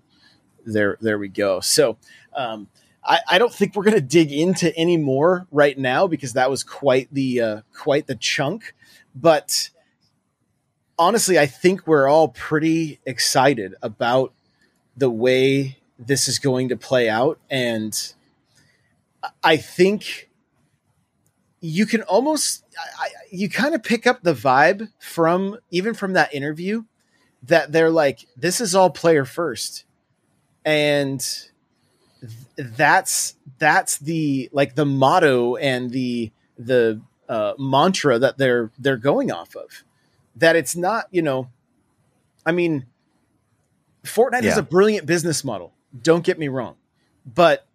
there, 0.66 0.98
there 1.00 1.20
we 1.20 1.28
go. 1.28 1.60
So, 1.60 1.98
um, 2.34 2.66
I, 3.04 3.20
I 3.28 3.38
don't 3.38 3.54
think 3.54 3.76
we're 3.76 3.84
going 3.84 3.94
to 3.94 4.00
dig 4.00 4.32
into 4.32 4.76
any 4.76 4.96
more 4.96 5.46
right 5.52 5.78
now 5.78 6.08
because 6.08 6.32
that 6.32 6.50
was 6.50 6.64
quite 6.64 7.14
the 7.14 7.40
uh, 7.40 7.60
quite 7.72 8.08
the 8.08 8.16
chunk. 8.16 8.74
But 9.14 9.70
honestly, 10.98 11.38
I 11.38 11.46
think 11.46 11.86
we're 11.86 12.08
all 12.08 12.26
pretty 12.26 12.98
excited 13.06 13.76
about 13.82 14.32
the 14.96 15.10
way 15.10 15.76
this 16.06 16.26
is 16.28 16.38
going 16.38 16.70
to 16.70 16.76
play 16.76 17.08
out. 17.08 17.38
And 17.50 17.96
I 19.44 19.58
think 19.58 20.30
you 21.60 21.84
can 21.84 22.02
almost, 22.02 22.64
I, 22.98 23.08
you 23.30 23.50
kind 23.50 23.74
of 23.74 23.82
pick 23.82 24.06
up 24.06 24.22
the 24.22 24.32
vibe 24.32 24.88
from 24.98 25.58
even 25.70 25.92
from 25.94 26.14
that 26.14 26.34
interview 26.34 26.84
that 27.42 27.70
they're 27.70 27.90
like, 27.90 28.26
this 28.36 28.60
is 28.60 28.74
all 28.74 28.90
player 28.90 29.24
first. 29.24 29.84
And 30.64 31.20
th- 32.20 32.32
that's, 32.56 33.36
that's 33.58 33.98
the, 33.98 34.48
like 34.52 34.74
the 34.74 34.86
motto 34.86 35.56
and 35.56 35.90
the, 35.90 36.32
the 36.58 37.00
uh, 37.28 37.52
mantra 37.58 38.18
that 38.18 38.38
they're, 38.38 38.70
they're 38.78 38.96
going 38.96 39.30
off 39.30 39.54
of 39.54 39.84
that 40.36 40.56
it's 40.56 40.74
not, 40.74 41.06
you 41.10 41.22
know, 41.22 41.50
I 42.44 42.52
mean, 42.52 42.86
Fortnite 44.04 44.44
is 44.44 44.56
a 44.56 44.62
brilliant 44.62 45.06
business 45.06 45.44
model. 45.44 45.74
Don't 45.98 46.24
get 46.24 46.38
me 46.38 46.48
wrong, 46.48 46.76
but 47.26 47.66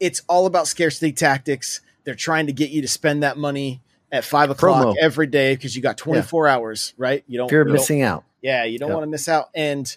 it's 0.00 0.22
all 0.28 0.46
about 0.46 0.66
scarcity 0.66 1.12
tactics. 1.12 1.80
They're 2.04 2.14
trying 2.14 2.46
to 2.46 2.52
get 2.52 2.70
you 2.70 2.82
to 2.82 2.88
spend 2.88 3.22
that 3.22 3.36
money 3.36 3.80
at 4.12 4.24
five 4.24 4.50
o'clock 4.50 4.84
Promo. 4.86 4.94
every 5.00 5.26
day 5.26 5.54
because 5.54 5.74
you 5.76 5.82
got 5.82 5.96
24 5.98 6.48
hours, 6.48 6.94
right? 6.96 7.24
You 7.26 7.38
don't, 7.38 7.48
Fear 7.48 7.62
of 7.62 7.66
you 7.68 7.72
don't- 7.72 7.80
missing 7.80 8.02
out. 8.02 8.24
yeah, 8.42 8.64
you 8.64 8.78
don't 8.78 8.88
Yep. 8.90 8.94
want 8.94 9.04
to 9.04 9.10
miss 9.10 9.28
out. 9.28 9.50
And 9.54 9.96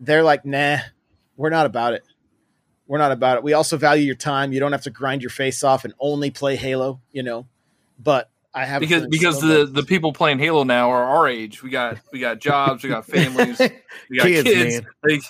they're 0.00 0.22
like, 0.22 0.44
nah, 0.44 0.78
we're 1.36 1.50
not 1.50 1.66
about 1.66 1.92
it. 1.94 2.02
We're 2.86 2.98
not 2.98 3.12
about 3.12 3.38
it. 3.38 3.42
We 3.44 3.54
also 3.54 3.76
value 3.78 4.04
your 4.04 4.14
time. 4.14 4.52
You 4.52 4.60
don't 4.60 4.72
have 4.72 4.82
to 4.82 4.90
grind 4.90 5.22
your 5.22 5.30
face 5.30 5.64
off 5.64 5.84
and 5.84 5.94
only 5.98 6.30
play 6.30 6.56
Halo, 6.56 7.00
you 7.12 7.22
know. 7.22 7.46
But 7.98 8.28
I 8.52 8.66
have 8.66 8.80
because 8.80 9.06
because 9.06 9.40
the 9.40 9.64
the 9.66 9.82
people 9.82 10.12
playing 10.12 10.38
Halo 10.38 10.64
now 10.64 10.90
are 10.90 11.02
our 11.04 11.26
age. 11.28 11.62
We 11.62 11.70
got 11.70 11.98
we 12.12 12.20
got 12.20 12.40
jobs, 12.40 12.82
we 12.84 12.90
got 12.90 13.06
families, 13.06 13.58
we 14.10 14.18
got 14.18 14.26
Kids, 14.26 14.42
kids. 14.48 14.74
man. 14.82 14.86
Like, 15.02 15.22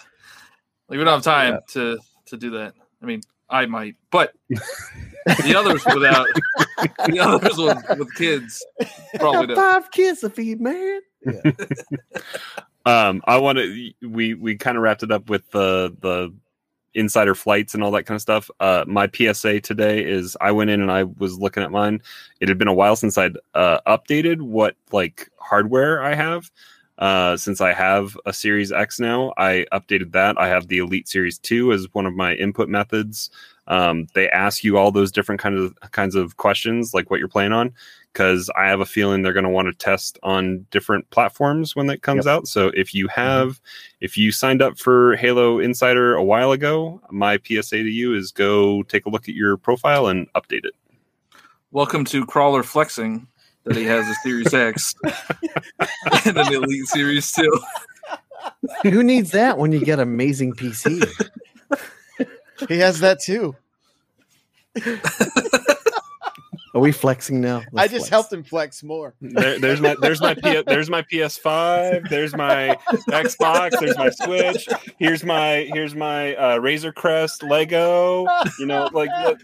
like 0.88 0.98
we 0.98 1.04
don't 1.04 1.06
have 1.14 1.22
time 1.22 1.60
to 1.68 1.98
to 2.26 2.36
do 2.36 2.50
that. 2.50 2.74
I 3.02 3.06
mean, 3.06 3.20
I 3.50 3.66
might, 3.66 3.96
but 4.10 4.32
the 4.48 5.54
others 5.56 5.84
without 5.94 6.26
the 7.06 7.18
others 7.20 7.56
with, 7.56 7.98
with 7.98 8.14
kids 8.14 8.64
probably 9.16 9.46
Got 9.46 9.54
don't. 9.54 9.56
five 9.56 9.90
kids 9.90 10.20
to 10.20 10.30
feed, 10.30 10.60
man. 10.60 11.00
um 12.86 13.22
i 13.26 13.38
want 13.38 13.56
to 13.56 13.90
we 14.02 14.34
we 14.34 14.56
kind 14.56 14.76
of 14.76 14.82
wrapped 14.82 15.02
it 15.02 15.10
up 15.10 15.30
with 15.30 15.50
the 15.52 15.96
the 16.00 16.30
insider 16.92 17.34
flights 17.34 17.72
and 17.74 17.82
all 17.82 17.90
that 17.90 18.04
kind 18.04 18.14
of 18.16 18.20
stuff 18.20 18.50
uh 18.60 18.84
my 18.86 19.08
psa 19.08 19.58
today 19.60 20.04
is 20.04 20.36
i 20.42 20.52
went 20.52 20.68
in 20.68 20.82
and 20.82 20.92
i 20.92 21.02
was 21.02 21.38
looking 21.38 21.62
at 21.62 21.70
mine 21.72 22.00
it 22.40 22.48
had 22.48 22.58
been 22.58 22.68
a 22.68 22.74
while 22.74 22.94
since 22.94 23.16
i'd 23.16 23.36
uh 23.54 23.78
updated 23.86 24.42
what 24.42 24.76
like 24.92 25.30
hardware 25.38 26.02
i 26.02 26.14
have 26.14 26.50
uh 26.98 27.36
since 27.36 27.60
i 27.60 27.72
have 27.72 28.16
a 28.24 28.32
series 28.32 28.70
x 28.70 29.00
now 29.00 29.32
i 29.36 29.66
updated 29.72 30.12
that. 30.12 30.38
I 30.38 30.48
have 30.48 30.68
the 30.68 30.78
elite 30.78 31.08
series 31.08 31.38
2 31.38 31.72
as 31.72 31.86
one 31.92 32.06
of 32.06 32.14
my 32.14 32.34
input 32.34 32.68
methods. 32.68 33.30
Um 33.66 34.06
they 34.14 34.28
ask 34.30 34.62
you 34.62 34.76
all 34.76 34.92
those 34.92 35.10
different 35.10 35.40
kind 35.40 35.56
of 35.56 35.74
kinds 35.90 36.14
of 36.14 36.36
questions 36.36 36.94
like 36.94 37.10
what 37.10 37.18
you're 37.18 37.28
playing 37.28 37.52
on 37.52 37.72
because 38.14 38.48
I 38.56 38.68
have 38.68 38.78
a 38.78 38.86
feeling 38.86 39.22
they're 39.22 39.32
going 39.32 39.44
to 39.44 39.50
want 39.50 39.66
to 39.66 39.74
test 39.74 40.20
on 40.22 40.66
different 40.70 41.10
platforms 41.10 41.74
when 41.74 41.88
that 41.88 42.02
comes 42.02 42.28
out. 42.28 42.46
So 42.46 42.70
if 42.72 42.94
you 42.94 43.08
have, 43.08 43.60
if 44.00 44.16
you 44.16 44.30
signed 44.30 44.62
up 44.62 44.78
for 44.78 45.16
Halo 45.16 45.58
Insider 45.58 46.14
a 46.14 46.22
while 46.22 46.52
ago, 46.52 47.00
my 47.10 47.38
PSA 47.44 47.78
to 47.78 47.90
you 47.90 48.14
is 48.14 48.30
go 48.30 48.84
take 48.84 49.04
a 49.04 49.08
look 49.08 49.28
at 49.28 49.34
your 49.34 49.56
profile 49.56 50.06
and 50.06 50.32
update 50.34 50.64
it. 50.64 50.74
Welcome 51.72 52.04
to 52.06 52.24
Crawler 52.24 52.62
flexing 52.62 53.26
that 53.64 53.76
he 53.76 53.84
has 53.84 54.06
a 54.08 54.14
Series 54.22 54.52
X 54.52 54.94
and 56.26 56.38
an 56.38 56.52
Elite 56.52 56.86
Series 56.86 57.30
Two. 57.32 57.60
Who 58.82 59.02
needs 59.02 59.30
that 59.32 59.58
when 59.58 59.72
you 59.72 59.84
get 59.84 59.98
amazing 60.00 60.54
PC? 60.54 61.06
he 62.68 62.78
has 62.78 63.00
that 63.00 63.20
too. 63.20 63.56
Are 66.74 66.80
we 66.80 66.90
flexing 66.90 67.40
now? 67.40 67.58
I 67.60 67.64
Let's 67.70 67.92
just 67.92 68.02
flex. 68.02 68.10
helped 68.10 68.32
him 68.32 68.42
flex 68.42 68.82
more. 68.82 69.14
There, 69.20 69.60
there's 69.60 69.80
my 69.80 69.94
there's 70.00 70.20
my 70.20 70.34
P, 70.34 70.62
there's 70.66 70.90
my 70.90 71.02
PS5. 71.02 72.08
There's 72.08 72.34
my 72.34 72.76
Xbox. 73.08 73.78
There's 73.78 73.96
my 73.96 74.10
Switch. 74.10 74.68
Here's 74.98 75.22
my 75.22 75.68
here's 75.72 75.94
my 75.94 76.34
uh, 76.34 76.58
Razor 76.58 76.92
Crest 76.92 77.44
Lego. 77.44 78.26
You 78.58 78.66
know, 78.66 78.88
like 78.92 79.10
look, 79.24 79.40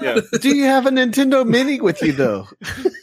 yeah. 0.00 0.20
Do 0.40 0.56
you 0.56 0.64
have 0.64 0.86
a 0.86 0.90
Nintendo 0.90 1.44
Mini 1.46 1.80
with 1.80 2.00
you 2.02 2.12
though? 2.12 2.46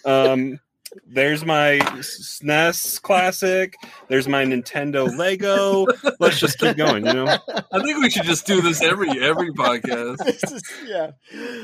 Um, 0.05 0.59
there's 1.05 1.45
my 1.45 1.79
SNES 1.79 3.01
Classic. 3.01 3.75
There's 4.07 4.27
my 4.27 4.43
Nintendo 4.45 5.15
Lego. 5.17 5.85
Let's 6.19 6.39
just 6.39 6.59
keep 6.59 6.77
going. 6.77 7.05
You 7.05 7.13
know. 7.13 7.37
I 7.71 7.81
think 7.81 8.01
we 8.01 8.09
should 8.09 8.23
just 8.23 8.45
do 8.47 8.61
this 8.61 8.81
every 8.81 9.09
every 9.23 9.51
podcast. 9.51 10.17
This 10.25 10.43
is- 10.51 10.63
yeah, 10.87 11.11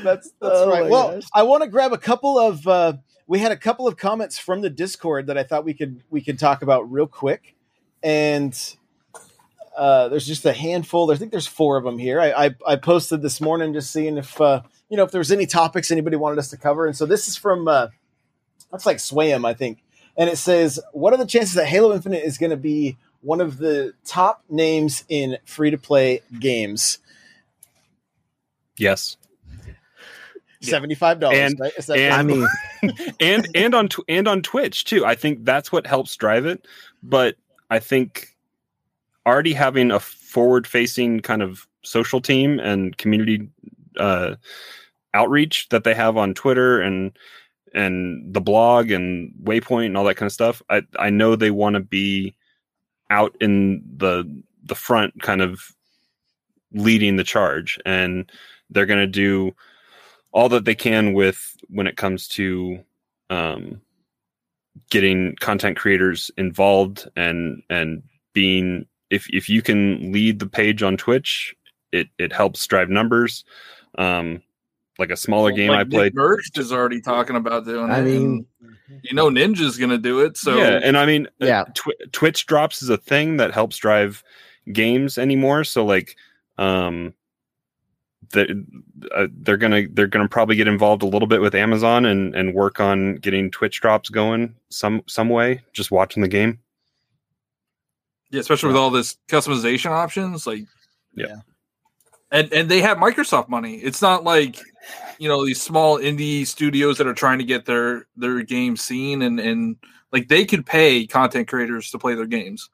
that's 0.02 0.30
that's 0.40 0.54
Oh 0.56 0.70
right. 0.70 0.88
Well, 0.90 1.12
gosh. 1.14 1.24
I 1.34 1.42
want 1.42 1.62
to 1.62 1.68
grab 1.68 1.92
a 1.92 1.98
couple 1.98 2.38
of. 2.38 2.66
Uh, 2.66 2.94
we 3.26 3.38
had 3.38 3.52
a 3.52 3.56
couple 3.56 3.88
of 3.88 3.96
comments 3.96 4.38
from 4.38 4.60
the 4.60 4.70
Discord 4.70 5.26
that 5.28 5.38
I 5.38 5.42
thought 5.44 5.64
we 5.64 5.74
could 5.74 6.02
we 6.10 6.20
could 6.20 6.38
talk 6.38 6.62
about 6.62 6.90
real 6.92 7.06
quick, 7.06 7.54
and 8.02 8.54
uh, 9.76 10.08
there's 10.08 10.26
just 10.26 10.44
a 10.44 10.52
handful. 10.52 11.10
I 11.10 11.16
think 11.16 11.30
there's 11.30 11.46
four 11.46 11.76
of 11.76 11.84
them 11.84 11.98
here. 11.98 12.20
I, 12.20 12.46
I, 12.46 12.50
I 12.66 12.76
posted 12.76 13.22
this 13.22 13.40
morning 13.40 13.72
just 13.72 13.90
seeing 13.90 14.18
if 14.18 14.40
uh, 14.40 14.62
you 14.88 14.96
know 14.96 15.04
if 15.04 15.10
there 15.10 15.18
was 15.18 15.32
any 15.32 15.46
topics 15.46 15.90
anybody 15.90 16.16
wanted 16.16 16.38
us 16.38 16.48
to 16.50 16.56
cover. 16.56 16.86
And 16.86 16.96
so 16.96 17.06
this 17.06 17.26
is 17.28 17.36
from 17.36 17.66
uh, 17.66 17.88
that's 18.74 18.86
like 18.86 18.96
Swayam, 18.96 19.46
I 19.46 19.54
think, 19.54 19.78
and 20.16 20.28
it 20.28 20.36
says, 20.36 20.80
"What 20.92 21.12
are 21.12 21.16
the 21.16 21.26
chances 21.26 21.54
that 21.54 21.66
Halo 21.66 21.94
Infinite 21.94 22.24
is 22.24 22.38
going 22.38 22.50
to 22.50 22.56
be 22.56 22.96
one 23.20 23.40
of 23.40 23.58
the 23.58 23.94
top 24.04 24.42
names 24.50 25.04
in 25.08 25.38
free 25.44 25.70
to 25.70 25.78
play 25.78 26.22
games?" 26.40 26.98
Yes. 28.76 29.16
Seventy 30.60 30.96
five 30.96 31.20
dollars. 31.20 31.38
And- 31.38 31.60
right? 31.60 31.88
And- 31.90 32.14
I 32.14 32.22
mean, 32.22 32.46
and 33.20 33.46
and 33.54 33.74
on 33.74 33.88
tw- 33.88 34.04
and 34.08 34.26
on 34.26 34.42
Twitch 34.42 34.84
too. 34.84 35.06
I 35.06 35.14
think 35.14 35.44
that's 35.44 35.70
what 35.70 35.86
helps 35.86 36.16
drive 36.16 36.44
it. 36.44 36.66
But 37.02 37.36
I 37.70 37.78
think 37.78 38.34
already 39.26 39.52
having 39.52 39.92
a 39.92 40.00
forward 40.00 40.66
facing 40.66 41.20
kind 41.20 41.42
of 41.42 41.68
social 41.82 42.20
team 42.20 42.58
and 42.58 42.96
community 42.96 43.48
uh, 43.98 44.34
outreach 45.12 45.68
that 45.68 45.84
they 45.84 45.94
have 45.94 46.16
on 46.16 46.34
Twitter 46.34 46.80
and 46.80 47.16
and 47.74 48.32
the 48.32 48.40
blog 48.40 48.90
and 48.90 49.32
Waypoint 49.42 49.86
and 49.86 49.96
all 49.96 50.04
that 50.04 50.16
kind 50.16 50.26
of 50.26 50.32
stuff. 50.32 50.62
I 50.70 50.82
I 50.98 51.10
know 51.10 51.36
they 51.36 51.50
want 51.50 51.74
to 51.74 51.80
be 51.80 52.34
out 53.10 53.36
in 53.40 53.82
the 53.96 54.24
the 54.64 54.74
front, 54.74 55.20
kind 55.22 55.42
of 55.42 55.60
leading 56.72 57.16
the 57.16 57.24
charge, 57.24 57.78
and 57.84 58.30
they're 58.70 58.86
going 58.86 59.00
to 59.00 59.06
do 59.06 59.54
all 60.32 60.48
that 60.48 60.64
they 60.64 60.74
can 60.74 61.12
with 61.12 61.56
when 61.68 61.86
it 61.86 61.96
comes 61.96 62.26
to 62.28 62.78
um, 63.30 63.80
getting 64.90 65.36
content 65.36 65.76
creators 65.76 66.30
involved 66.36 67.08
and 67.16 67.62
and 67.70 68.02
being 68.32 68.86
if 69.10 69.28
if 69.30 69.48
you 69.48 69.62
can 69.62 70.12
lead 70.12 70.38
the 70.38 70.46
page 70.46 70.82
on 70.82 70.96
Twitch, 70.96 71.54
it 71.92 72.08
it 72.18 72.32
helps 72.32 72.66
drive 72.66 72.88
numbers. 72.88 73.44
Um, 73.96 74.42
like 74.98 75.10
a 75.10 75.16
smaller 75.16 75.50
game 75.52 75.70
Like 75.70 75.80
I 75.80 75.82
Nick 75.84 75.90
played. 75.90 76.14
Merckx 76.14 76.58
is 76.58 76.72
already 76.72 77.00
talking 77.00 77.36
about 77.36 77.64
doing 77.64 77.90
I 77.90 78.00
it. 78.00 78.04
mean, 78.04 78.46
you 79.02 79.14
know, 79.14 79.28
Ninja's 79.28 79.76
going 79.76 79.90
to 79.90 79.98
do 79.98 80.20
it. 80.20 80.36
So 80.36 80.56
yeah, 80.56 80.80
and 80.82 80.96
I 80.96 81.04
mean, 81.06 81.26
uh, 81.42 81.46
Yeah. 81.46 81.64
Twi- 81.74 81.94
Twitch 82.12 82.46
drops 82.46 82.82
is 82.82 82.88
a 82.90 82.96
thing 82.96 83.36
that 83.38 83.52
helps 83.52 83.76
drive 83.76 84.22
games 84.72 85.18
anymore. 85.18 85.64
So 85.64 85.84
like, 85.84 86.16
um, 86.58 87.14
the, 88.30 88.64
uh, 89.14 89.26
they're 89.42 89.56
gonna 89.58 89.82
they're 89.92 90.06
gonna 90.06 90.28
probably 90.28 90.56
get 90.56 90.66
involved 90.66 91.02
a 91.02 91.06
little 91.06 91.28
bit 91.28 91.40
with 91.40 91.54
Amazon 91.54 92.04
and 92.06 92.34
and 92.34 92.54
work 92.54 92.80
on 92.80 93.16
getting 93.16 93.50
Twitch 93.50 93.80
drops 93.80 94.08
going 94.08 94.54
some 94.70 95.02
some 95.06 95.28
way. 95.28 95.62
Just 95.72 95.90
watching 95.90 96.22
the 96.22 96.28
game. 96.28 96.58
Yeah, 98.30 98.40
especially 98.40 98.68
with 98.68 98.76
all 98.76 98.90
this 98.90 99.16
customization 99.28 99.90
options, 99.90 100.46
like 100.46 100.64
Yeah. 101.14 101.36
And 102.34 102.52
and 102.52 102.68
they 102.68 102.82
have 102.82 102.98
Microsoft 102.98 103.48
money. 103.48 103.76
It's 103.76 104.02
not 104.02 104.24
like 104.24 104.58
you 105.18 105.28
know 105.28 105.46
these 105.46 105.62
small 105.62 105.98
indie 105.98 106.46
studios 106.46 106.98
that 106.98 107.06
are 107.06 107.14
trying 107.14 107.38
to 107.38 107.44
get 107.44 107.64
their 107.64 108.06
their 108.16 108.42
game 108.42 108.76
seen 108.76 109.22
and 109.22 109.40
and 109.40 109.76
like 110.12 110.28
they 110.28 110.44
could 110.44 110.66
pay 110.66 111.06
content 111.06 111.48
creators 111.48 111.90
to 111.90 111.98
play 111.98 112.14
their 112.14 112.26
games. 112.26 112.68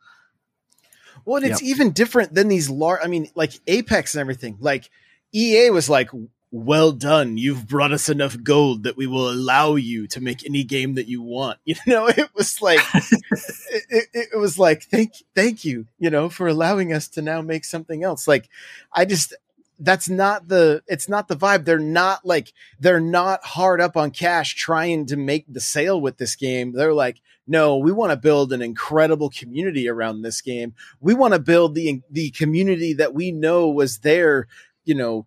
Well, 1.24 1.42
and 1.42 1.50
it's 1.50 1.62
even 1.62 1.92
different 1.92 2.34
than 2.34 2.48
these 2.48 2.70
large. 2.70 3.00
I 3.04 3.06
mean, 3.06 3.28
like 3.34 3.52
Apex 3.66 4.14
and 4.14 4.20
everything. 4.20 4.56
Like 4.60 4.90
EA 5.32 5.70
was 5.70 5.90
like, 5.90 6.08
"Well 6.50 6.92
done, 6.92 7.36
you've 7.36 7.68
brought 7.68 7.92
us 7.92 8.08
enough 8.08 8.42
gold 8.42 8.84
that 8.84 8.96
we 8.96 9.06
will 9.06 9.30
allow 9.30 9.74
you 9.74 10.06
to 10.08 10.20
make 10.20 10.44
any 10.46 10.64
game 10.64 10.94
that 10.94 11.08
you 11.08 11.22
want." 11.22 11.58
You 11.66 11.76
know, 11.86 12.06
it 12.08 12.30
was 12.34 12.60
like, 12.62 12.80
it, 12.94 13.84
it, 13.90 14.28
it 14.32 14.38
was 14.38 14.58
like, 14.58 14.84
thank, 14.84 15.12
thank 15.34 15.64
you, 15.64 15.86
you 15.98 16.10
know, 16.10 16.28
for 16.30 16.48
allowing 16.48 16.92
us 16.92 17.08
to 17.08 17.22
now 17.22 17.42
make 17.42 17.64
something 17.64 18.02
else. 18.02 18.26
Like, 18.26 18.48
I 18.92 19.04
just. 19.04 19.34
That's 19.82 20.08
not 20.08 20.48
the 20.48 20.82
it's 20.86 21.08
not 21.08 21.26
the 21.28 21.36
vibe. 21.36 21.64
They're 21.64 21.78
not 21.78 22.24
like 22.24 22.52
they're 22.78 23.00
not 23.00 23.42
hard 23.44 23.80
up 23.80 23.96
on 23.96 24.10
cash 24.10 24.54
trying 24.54 25.06
to 25.06 25.16
make 25.16 25.46
the 25.48 25.60
sale 25.60 26.00
with 26.00 26.18
this 26.18 26.36
game. 26.36 26.72
They're 26.72 26.92
like, 26.92 27.20
no, 27.46 27.78
we 27.78 27.90
want 27.90 28.12
to 28.12 28.16
build 28.16 28.52
an 28.52 28.60
incredible 28.62 29.30
community 29.30 29.88
around 29.88 30.22
this 30.22 30.40
game 30.40 30.74
we 31.00 31.14
want 31.14 31.32
to 31.34 31.40
build 31.40 31.74
the 31.74 32.00
the 32.10 32.30
community 32.30 32.92
that 32.92 33.14
we 33.14 33.32
know 33.32 33.68
was 33.70 33.98
there 33.98 34.46
you 34.84 34.94
know 34.94 35.26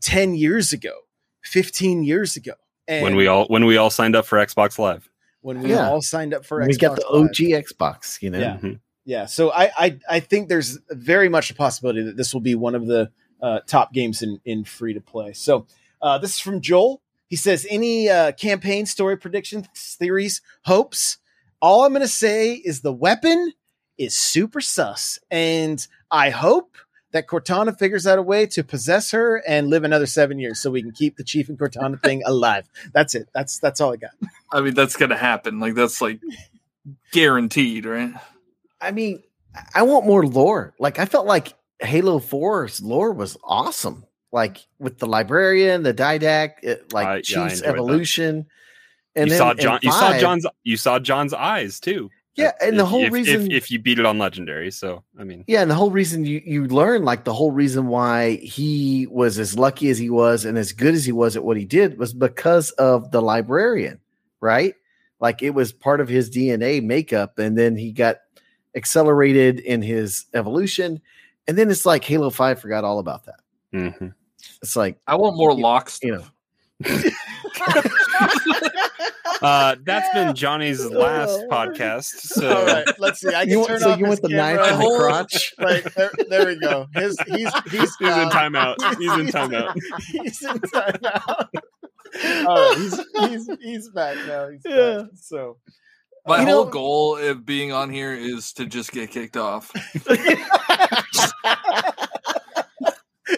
10 0.00 0.34
years 0.34 0.72
ago 0.72 0.92
15 1.42 2.04
years 2.04 2.36
ago 2.36 2.52
and 2.88 3.02
when 3.04 3.16
we 3.16 3.26
all 3.26 3.46
when 3.48 3.64
we 3.66 3.76
all 3.76 3.90
signed 3.90 4.14
up 4.16 4.24
for 4.24 4.38
Xbox 4.38 4.78
Live. 4.78 5.08
when 5.42 5.60
we 5.60 5.70
Yeah. 5.70 5.88
all 5.88 6.00
signed 6.00 6.32
up 6.32 6.44
for 6.46 6.60
we 6.60 6.68
Xbox 6.72 6.78
got 6.78 6.96
the 6.96 7.06
Live. 7.10 7.24
OG 7.30 7.36
Xbox, 7.64 8.22
you 8.22 8.30
know. 8.30 8.38
Yeah. 8.38 8.56
Mhm. 8.62 8.80
yeah 9.04 9.26
so 9.26 9.50
I, 9.52 9.70
I 9.76 9.98
i 10.08 10.20
think 10.20 10.48
there's 10.48 10.78
very 10.90 11.28
much 11.28 11.50
a 11.50 11.54
possibility 11.54 12.02
that 12.02 12.16
this 12.16 12.32
will 12.32 12.40
be 12.40 12.54
one 12.54 12.74
of 12.74 12.86
the 12.86 13.10
uh, 13.42 13.60
top 13.66 13.92
games 13.92 14.22
in 14.22 14.40
in 14.44 14.64
free 14.64 14.94
to 14.94 15.00
play 15.00 15.32
so 15.32 15.66
uh, 16.02 16.18
this 16.18 16.34
is 16.34 16.38
from 16.38 16.60
joel 16.60 17.02
he 17.28 17.36
says 17.36 17.66
any 17.70 18.08
uh, 18.08 18.32
campaign 18.32 18.86
story 18.86 19.16
predictions 19.16 19.66
theories 19.74 20.40
hopes 20.64 21.18
all 21.60 21.84
i'm 21.84 21.92
going 21.92 22.00
to 22.00 22.08
say 22.08 22.54
is 22.54 22.80
the 22.80 22.92
weapon 22.92 23.52
is 23.98 24.14
super 24.14 24.60
sus 24.60 25.18
and 25.30 25.86
i 26.10 26.30
hope 26.30 26.76
that 27.12 27.26
cortana 27.26 27.76
figures 27.76 28.06
out 28.06 28.18
a 28.20 28.22
way 28.22 28.46
to 28.46 28.62
possess 28.62 29.10
her 29.10 29.42
and 29.46 29.68
live 29.68 29.82
another 29.84 30.06
seven 30.06 30.38
years 30.38 30.60
so 30.60 30.70
we 30.70 30.80
can 30.82 30.92
keep 30.92 31.16
the 31.16 31.24
chief 31.24 31.48
and 31.48 31.58
cortana 31.58 32.00
thing 32.02 32.22
alive 32.26 32.68
that's 32.92 33.14
it 33.14 33.28
that's 33.34 33.58
that's 33.58 33.80
all 33.80 33.92
i 33.92 33.96
got 33.96 34.12
I 34.52 34.60
mean, 34.60 34.74
that's 34.74 34.96
going 34.96 35.10
to 35.10 35.16
happen. 35.16 35.60
Like 35.60 35.74
that's 35.74 36.00
like 36.00 36.20
guaranteed, 37.12 37.86
right? 37.86 38.12
I 38.80 38.90
mean, 38.90 39.22
I 39.74 39.82
want 39.82 40.06
more 40.06 40.26
lore. 40.26 40.74
Like 40.78 40.98
I 40.98 41.04
felt 41.04 41.26
like 41.26 41.54
Halo 41.80 42.18
4's 42.18 42.82
lore 42.82 43.12
was 43.12 43.36
awesome. 43.44 44.04
Like 44.32 44.58
with 44.78 44.98
the 44.98 45.06
librarian, 45.06 45.82
the 45.82 45.94
didact, 45.94 46.62
it, 46.62 46.80
eh, 46.80 46.84
like 46.92 47.06
I- 47.06 47.16
yeah, 47.16 47.20
Chief's 47.22 47.62
that. 47.62 47.70
evolution. 47.70 48.46
And 49.16 49.26
you 49.26 49.30
then 49.30 49.38
saw 49.38 49.54
John. 49.54 49.80
You 49.82 49.90
saw 49.90 50.18
John's. 50.18 50.46
You 50.62 50.76
saw 50.76 50.98
John's 51.00 51.34
eyes 51.34 51.80
too. 51.80 52.10
Yeah, 52.36 52.52
and 52.62 52.78
the 52.78 52.86
whole 52.86 53.04
if, 53.04 53.12
reason 53.12 53.50
if, 53.50 53.64
if 53.64 53.70
you 53.70 53.78
beat 53.80 53.98
it 53.98 54.06
on 54.06 54.18
legendary. 54.18 54.70
So 54.70 55.02
I 55.18 55.24
mean, 55.24 55.44
Yeah, 55.48 55.62
and 55.62 55.70
the 55.70 55.74
whole 55.74 55.90
reason 55.90 56.24
you 56.24 56.40
you 56.44 56.66
learn 56.66 57.04
like 57.04 57.24
the 57.24 57.34
whole 57.34 57.50
reason 57.50 57.88
why 57.88 58.36
he 58.36 59.06
was 59.10 59.38
as 59.38 59.58
lucky 59.58 59.90
as 59.90 59.98
he 59.98 60.10
was 60.10 60.44
and 60.44 60.56
as 60.56 60.72
good 60.72 60.94
as 60.94 61.04
he 61.04 61.12
was 61.12 61.36
at 61.36 61.44
what 61.44 61.56
he 61.56 61.64
did 61.64 61.98
was 61.98 62.14
because 62.14 62.70
of 62.72 63.10
the 63.10 63.20
librarian, 63.20 64.00
right? 64.40 64.74
Like 65.18 65.42
it 65.42 65.50
was 65.50 65.72
part 65.72 66.00
of 66.00 66.08
his 66.08 66.30
DNA 66.30 66.82
makeup, 66.82 67.38
and 67.38 67.58
then 67.58 67.76
he 67.76 67.92
got 67.92 68.18
accelerated 68.74 69.58
in 69.60 69.82
his 69.82 70.26
evolution, 70.32 71.02
and 71.48 71.56
then 71.58 71.70
it's 71.70 71.84
like 71.86 72.04
Halo 72.04 72.30
Five 72.30 72.60
forgot 72.60 72.84
all 72.84 72.98
about 72.98 73.24
that. 73.24 73.40
mhm. 73.74 74.12
It's 74.62 74.76
like 74.76 74.98
I 75.06 75.16
want 75.16 75.36
more 75.36 75.52
You- 75.52 75.60
lock 75.62 75.90
you 76.02 76.18
stuff. 76.18 76.32
know, 76.80 77.10
uh, 79.42 79.76
that's 79.84 80.12
been 80.14 80.34
Johnny's 80.34 80.84
last 80.84 81.42
podcast. 81.50 82.04
So 82.04 82.56
all 82.56 82.64
right 82.66 82.86
let's 82.98 83.20
see 83.20 83.28
i 83.28 83.40
can 83.42 83.50
you 83.50 83.58
want, 83.58 83.68
turn 83.68 83.80
so 83.80 83.90
off 83.90 83.98
you 83.98 84.06
his 84.06 84.20
want 84.20 84.22
the 84.22 84.36
camera. 84.36 84.56
knife 84.62 84.72
in 84.72 84.78
the 84.78 84.98
crotch? 84.98 85.54
Like 85.58 85.94
there, 85.94 86.10
there 86.28 86.46
we 86.46 86.58
go. 86.60 86.86
His 86.94 87.16
he's 87.26 87.52
he's 87.70 87.96
He's 87.96 88.16
in 88.16 88.28
timeout. 88.30 88.76
He's 88.98 89.12
in 89.12 89.26
timeout. 89.28 89.74
he's 90.08 90.42
in 90.42 90.58
timeout. 90.58 91.48
All 92.46 92.56
right, 92.56 92.76
he's 92.78 93.00
he's 93.28 93.50
he's 93.62 93.88
back 93.90 94.16
now. 94.26 94.48
He's 94.48 94.62
Yeah. 94.64 94.98
back. 95.02 95.06
So 95.16 95.58
My 96.26 96.40
You 96.40 96.46
whole 96.46 96.64
know- 96.66 96.70
goal 96.70 97.16
of 97.16 97.44
being 97.46 97.72
on 97.72 97.90
here 97.90 98.12
is 98.12 98.52
to 98.54 98.66
just 98.66 98.92
get 98.92 99.10
kicked 99.10 99.36
off. 99.36 99.70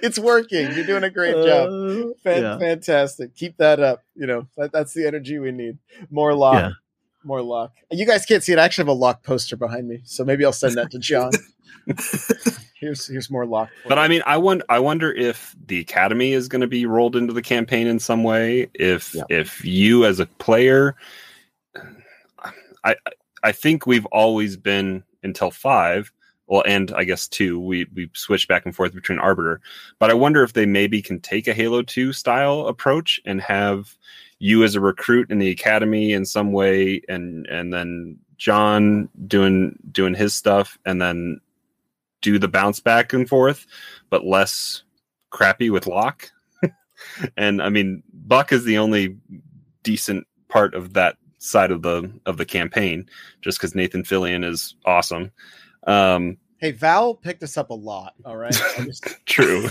it's 0.02 0.18
working. 0.18 0.72
You're 0.74 0.86
doing 0.86 1.04
a 1.04 1.10
great 1.10 1.34
job. 1.34 1.68
Uh, 1.68 2.12
Fan- 2.22 2.42
yeah. 2.42 2.58
Fantastic. 2.58 3.34
Keep 3.36 3.58
that 3.58 3.80
up. 3.80 4.02
You 4.14 4.26
know 4.26 4.46
that, 4.56 4.72
that's 4.72 4.94
the 4.94 5.06
energy 5.06 5.38
we 5.38 5.52
need. 5.52 5.78
More 6.10 6.34
Locke. 6.34 6.54
Yeah. 6.56 6.70
More 7.24 7.42
Locke. 7.42 7.72
You 7.90 8.04
guys 8.06 8.24
can't 8.26 8.42
see 8.42 8.52
it. 8.52 8.58
I 8.58 8.64
actually 8.64 8.82
have 8.82 8.88
a 8.96 8.98
Locke 8.98 9.22
poster 9.22 9.56
behind 9.56 9.86
me, 9.88 10.00
so 10.04 10.24
maybe 10.24 10.44
I'll 10.44 10.52
send 10.52 10.74
that 10.76 10.90
to 10.90 10.98
John. 10.98 11.30
here's 12.80 13.06
here's 13.06 13.30
more 13.30 13.46
Locke. 13.46 13.70
But 13.86 13.96
you. 13.96 14.02
I 14.02 14.08
mean, 14.08 14.22
I 14.26 14.36
wonder. 14.38 14.64
I 14.68 14.80
wonder 14.80 15.12
if 15.12 15.54
the 15.66 15.78
academy 15.78 16.32
is 16.32 16.48
going 16.48 16.62
to 16.62 16.66
be 16.66 16.84
rolled 16.86 17.14
into 17.16 17.32
the 17.32 17.42
campaign 17.42 17.86
in 17.86 17.98
some 18.00 18.24
way. 18.24 18.70
If 18.74 19.14
Yeah. 19.14 19.22
if 19.28 19.64
you 19.64 20.04
as 20.04 20.18
a 20.20 20.26
player, 20.26 20.96
I 22.84 22.96
I 23.42 23.52
think 23.52 23.86
we've 23.86 24.06
always 24.06 24.56
been 24.56 25.04
until 25.22 25.50
five. 25.50 26.12
Well, 26.46 26.64
and 26.66 26.92
I 26.92 27.04
guess 27.04 27.28
two. 27.28 27.58
We 27.58 27.86
we 27.94 28.10
switched 28.14 28.48
back 28.48 28.66
and 28.66 28.74
forth 28.74 28.94
between 28.94 29.18
Arbiter, 29.18 29.60
but 29.98 30.10
I 30.10 30.14
wonder 30.14 30.42
if 30.42 30.52
they 30.52 30.66
maybe 30.66 31.00
can 31.00 31.20
take 31.20 31.46
a 31.46 31.54
Halo 31.54 31.82
Two 31.82 32.12
style 32.12 32.66
approach 32.66 33.20
and 33.24 33.40
have 33.40 33.96
you 34.38 34.64
as 34.64 34.74
a 34.74 34.80
recruit 34.80 35.30
in 35.30 35.38
the 35.38 35.50
academy 35.50 36.12
in 36.12 36.26
some 36.26 36.52
way, 36.52 37.00
and 37.08 37.46
and 37.46 37.72
then 37.72 38.18
John 38.36 39.08
doing 39.26 39.78
doing 39.92 40.14
his 40.14 40.34
stuff, 40.34 40.76
and 40.84 41.00
then 41.00 41.40
do 42.22 42.38
the 42.38 42.48
bounce 42.48 42.80
back 42.80 43.12
and 43.12 43.28
forth, 43.28 43.66
but 44.10 44.24
less 44.24 44.82
crappy 45.30 45.70
with 45.70 45.86
Locke. 45.86 46.30
and 47.36 47.62
I 47.62 47.68
mean, 47.68 48.02
Buck 48.12 48.52
is 48.52 48.64
the 48.64 48.78
only 48.78 49.16
decent 49.82 50.26
part 50.48 50.74
of 50.74 50.94
that 50.94 51.16
side 51.42 51.70
of 51.72 51.82
the 51.82 52.10
of 52.26 52.36
the 52.36 52.44
campaign, 52.44 53.08
just 53.40 53.58
because 53.58 53.74
Nathan 53.74 54.02
Fillion 54.04 54.44
is 54.44 54.74
awesome. 54.84 55.30
Um, 55.86 56.38
Hey, 56.58 56.70
Val 56.70 57.16
picked 57.16 57.42
us 57.42 57.56
up 57.56 57.70
a 57.70 57.74
lot. 57.74 58.14
All 58.24 58.36
right, 58.36 58.52
just- 58.76 59.04
True. 59.26 59.66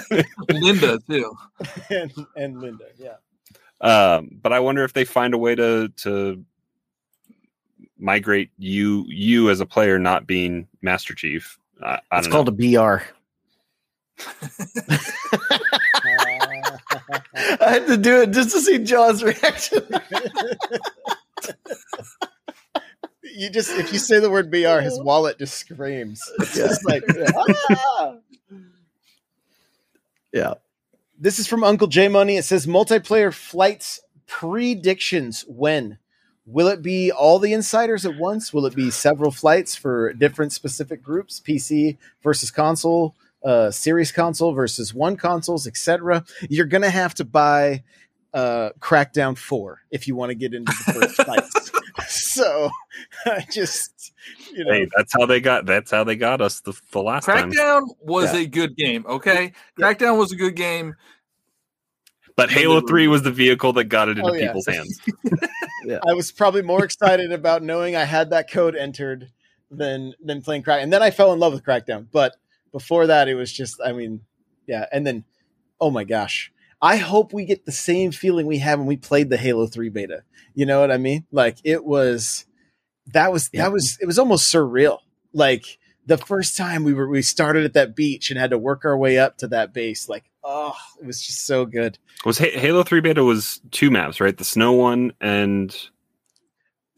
Linda 0.50 0.98
too. 1.08 1.34
and, 1.90 2.12
and 2.36 2.60
Linda. 2.60 2.84
Yeah. 2.98 3.14
um, 3.80 4.28
but 4.42 4.52
I 4.52 4.60
wonder 4.60 4.84
if 4.84 4.92
they 4.92 5.06
find 5.06 5.32
a 5.32 5.38
way 5.38 5.54
to 5.54 5.88
to 5.88 6.44
migrate 7.98 8.50
you 8.58 9.06
you 9.08 9.48
as 9.48 9.60
a 9.60 9.66
player 9.66 9.98
not 9.98 10.26
being 10.26 10.68
Master 10.82 11.14
Chief. 11.14 11.58
I, 11.82 12.00
I 12.10 12.18
It's 12.18 12.28
called 12.28 12.48
know. 12.48 12.88
a 12.88 12.98
BR. 12.98 13.04
I 17.36 17.70
had 17.70 17.86
to 17.86 17.96
do 17.96 18.20
it 18.22 18.30
just 18.32 18.50
to 18.52 18.60
see 18.60 18.78
John's 18.78 19.22
reaction. 19.24 19.82
you 23.22 23.50
just 23.50 23.70
if 23.72 23.92
you 23.92 23.98
say 23.98 24.20
the 24.20 24.30
word 24.30 24.50
BR, 24.50 24.80
his 24.80 24.98
wallet 25.00 25.38
just 25.38 25.54
screams. 25.54 26.22
It's 26.40 26.56
Yeah. 26.56 26.66
just 26.68 26.84
like 26.86 27.02
"Ah!" 27.36 28.14
yeah. 30.32 30.54
This 31.18 31.38
is 31.38 31.46
from 31.46 31.64
Uncle 31.64 31.86
J 31.86 32.08
Money. 32.08 32.36
It 32.36 32.44
says 32.44 32.66
multiplayer 32.66 33.32
flights 33.32 34.00
predictions 34.26 35.44
when 35.48 35.98
will 36.46 36.68
it 36.68 36.82
be 36.82 37.10
all 37.12 37.38
the 37.38 37.52
insiders 37.52 38.04
at 38.04 38.16
once? 38.18 38.52
Will 38.52 38.66
it 38.66 38.74
be 38.74 38.90
several 38.90 39.30
flights 39.30 39.76
for 39.76 40.12
different 40.12 40.52
specific 40.52 41.02
groups? 41.02 41.40
PC 41.40 41.96
versus 42.22 42.50
console, 42.50 43.14
uh, 43.44 43.70
series 43.70 44.12
console 44.12 44.52
versus 44.52 44.92
one 44.92 45.16
consoles, 45.16 45.66
etc. 45.66 46.24
You're 46.48 46.66
gonna 46.66 46.90
have 46.90 47.14
to 47.14 47.24
buy 47.24 47.84
uh, 48.34 48.70
Crackdown 48.80 49.38
Four 49.38 49.80
if 49.90 50.06
you 50.06 50.16
want 50.16 50.30
to 50.30 50.34
get 50.34 50.52
into 50.52 50.72
the 50.86 50.92
first 50.92 51.16
fights. 51.24 51.70
So 52.08 52.68
I 53.26 53.46
just 53.50 54.12
you 54.52 54.64
know 54.64 54.72
Hey, 54.72 54.88
that's 54.96 55.12
how 55.12 55.24
they 55.26 55.40
got. 55.40 55.64
That's 55.66 55.90
how 55.90 56.04
they 56.04 56.16
got 56.16 56.40
us 56.40 56.60
the, 56.60 56.78
the 56.90 57.00
last 57.02 57.26
time. 57.26 57.50
Crackdown 57.52 57.82
was 58.00 58.34
Yeah. 58.34 58.40
a 58.40 58.46
good 58.46 58.76
game. 58.76 59.06
Okay, 59.08 59.52
Crackdown 59.78 60.18
was 60.18 60.32
a 60.32 60.36
good 60.36 60.56
game. 60.56 60.96
But 62.36 62.50
Halo 62.50 62.80
Three 62.80 63.06
was 63.06 63.22
the 63.22 63.30
vehicle 63.30 63.72
that 63.74 63.84
got 63.84 64.08
it 64.08 64.18
into 64.18 64.28
Oh, 64.30 64.34
yeah. 64.34 64.46
people's 64.48 64.66
hands. 64.66 65.00
I 66.08 66.14
was 66.14 66.32
probably 66.32 66.62
more 66.62 66.84
excited 66.84 67.30
about 67.30 67.62
knowing 67.62 67.94
I 67.94 68.04
had 68.04 68.30
that 68.30 68.50
code 68.50 68.74
entered 68.74 69.30
than 69.70 70.14
than 70.20 70.42
playing 70.42 70.62
Crack. 70.64 70.82
And 70.82 70.92
then 70.92 71.02
I 71.02 71.10
fell 71.12 71.32
in 71.32 71.38
love 71.38 71.52
with 71.52 71.62
Crackdown. 71.62 72.06
But 72.10 72.34
before 72.72 73.06
that, 73.06 73.28
it 73.28 73.34
was 73.36 73.52
just, 73.52 73.80
I 73.84 73.92
mean, 73.92 74.20
yeah. 74.66 74.86
And 74.90 75.06
then, 75.06 75.22
oh 75.80 75.92
my 75.92 76.02
gosh, 76.02 76.50
I 76.84 76.96
hope 76.96 77.32
we 77.32 77.46
get 77.46 77.64
the 77.64 77.72
same 77.72 78.12
feeling 78.12 78.46
we 78.46 78.58
had 78.58 78.78
when 78.78 78.86
we 78.86 78.98
played 78.98 79.30
the 79.30 79.38
Halo 79.38 79.66
Three 79.66 79.88
beta. 79.88 80.22
You 80.54 80.66
know 80.66 80.80
what 80.80 80.92
I 80.92 80.98
mean? 80.98 81.24
Like 81.32 81.56
it 81.64 81.82
was, 81.82 82.44
that 83.12 83.32
was 83.32 83.48
that 83.54 83.72
was 83.72 83.96
it 84.02 84.06
was 84.06 84.18
almost 84.18 84.52
surreal. 84.52 84.98
Like 85.32 85.78
the 86.06 86.18
first 86.18 86.58
time 86.58 86.84
we 86.84 86.92
were 86.92 87.08
we 87.08 87.22
started 87.22 87.64
at 87.64 87.72
that 87.72 87.96
beach 87.96 88.30
and 88.30 88.38
had 88.38 88.50
to 88.50 88.58
work 88.58 88.84
our 88.84 88.98
way 88.98 89.18
up 89.18 89.38
to 89.38 89.48
that 89.48 89.72
base. 89.72 90.10
Like 90.10 90.24
oh, 90.44 90.76
it 91.00 91.06
was 91.06 91.22
just 91.22 91.46
so 91.46 91.64
good. 91.64 91.98
Was 92.26 92.36
Ha- 92.38 92.58
Halo 92.58 92.82
Three 92.82 93.00
beta 93.00 93.24
was 93.24 93.62
two 93.70 93.90
maps, 93.90 94.20
right? 94.20 94.36
The 94.36 94.44
snow 94.44 94.72
one 94.72 95.14
and 95.22 95.74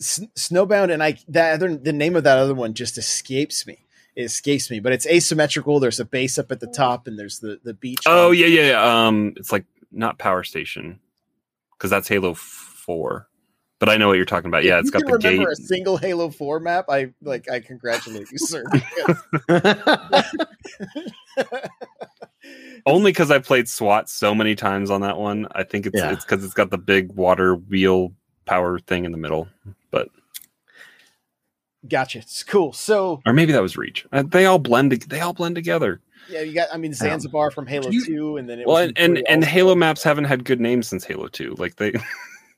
S- 0.01 0.21
Snowbound 0.37 0.93
and 0.93 1.01
I 1.01 1.17
that 1.29 1.55
other 1.55 1.77
the 1.77 1.93
name 1.93 2.17
of 2.17 2.25
that 2.25 2.39
other 2.39 2.55
one 2.55 2.75
just 2.75 2.99
escapes 2.99 3.69
me. 3.69 3.87
It 4.17 4.25
escapes 4.25 4.71
me, 4.71 4.81
but 4.81 4.93
it's 4.93 5.07
asymmetrical. 5.07 5.79
There's 5.79 6.01
a 6.01 6.05
base 6.05 6.39
up 6.39 6.51
at 6.51 6.59
the 6.59 6.67
top, 6.67 7.07
and 7.07 7.19
there's 7.19 7.39
the 7.39 7.61
the 7.63 7.75
beach. 7.75 8.03
oh 8.07 8.31
yeah, 8.31 8.47
yeah, 8.47 8.71
yeah. 8.71 9.07
Um, 9.07 9.35
it's 9.37 9.53
like 9.53 9.65
not 9.97 10.19
Power 10.19 10.45
Station 10.45 11.01
because 11.73 11.91
that's 11.91 12.09
Halo 12.09 12.35
Four. 12.35 13.29
But 13.79 13.91
I 13.91 13.99
know 13.99 14.09
what 14.09 14.15
you're 14.17 14.25
talking 14.25 14.49
about. 14.49 14.65
Yeah, 14.65 14.79
If 14.79 14.87
it's 14.87 14.87
you 14.87 14.93
got 14.93 15.03
can 15.03 15.13
the 15.13 15.19
gate. 15.19 15.29
remember 15.33 15.51
a 15.51 15.57
single 15.57 15.97
Halo 15.99 16.31
Four 16.31 16.61
map. 16.61 16.87
I 16.89 17.13
like. 17.23 17.51
I 17.51 17.61
congratulate 17.61 18.27
you, 18.33 18.39
sir. 18.39 18.65
Only 22.87 23.11
because 23.11 23.31
I 23.31 23.39
played 23.41 23.69
SWAT 23.69 24.09
so 24.09 24.35
many 24.35 24.55
times 24.55 24.91
on 24.91 25.01
that 25.01 25.19
one. 25.19 25.47
I 25.53 25.65
think 25.65 25.87
it's 25.87 25.97
Yeah. 25.99 26.13
it's 26.13 26.25
because 26.25 26.45
it's 26.45 26.55
got 26.55 26.71
the 26.71 26.79
big 26.79 27.13
water 27.13 27.57
wheel 27.57 28.13
power 28.45 28.79
thing 28.79 29.05
in 29.05 29.11
the 29.13 29.19
middle. 29.19 29.49
But 29.91 30.09
gotcha. 31.89 32.19
It's 32.19 32.45
cool. 32.45 32.73
So 32.73 33.21
or 33.27 33.33
maybe 33.33 33.53
that 33.53 33.63
was 33.63 33.77
Reach. 33.77 34.07
Uh, 34.13 34.23
they 34.23 34.47
all 34.47 34.59
blend. 34.61 34.93
They 34.93 35.21
all 35.21 35.33
blend 35.33 35.57
together. 35.57 36.01
Yeah, 36.29 36.41
you 36.41 36.55
got. 36.55 36.69
I 36.73 36.77
mean, 36.77 36.93
Zanzibar 36.93 37.51
from 37.51 37.67
Halo 37.67 37.89
You- 37.91 38.05
Two, 38.05 38.37
and 38.37 38.49
then 38.49 38.61
it 38.61 38.67
Well, 38.67 38.77
was 38.85 38.93
and 38.97 39.19
and, 39.19 39.29
and. 39.29 39.45
Halo 39.45 39.75
maps 39.75 40.03
haven't 40.03 40.25
had 40.25 40.45
good 40.45 40.61
names 40.61 40.87
since 40.89 41.05
Halo 41.05 41.29
Two. 41.29 41.55
Like 41.59 41.77
they, 41.77 41.93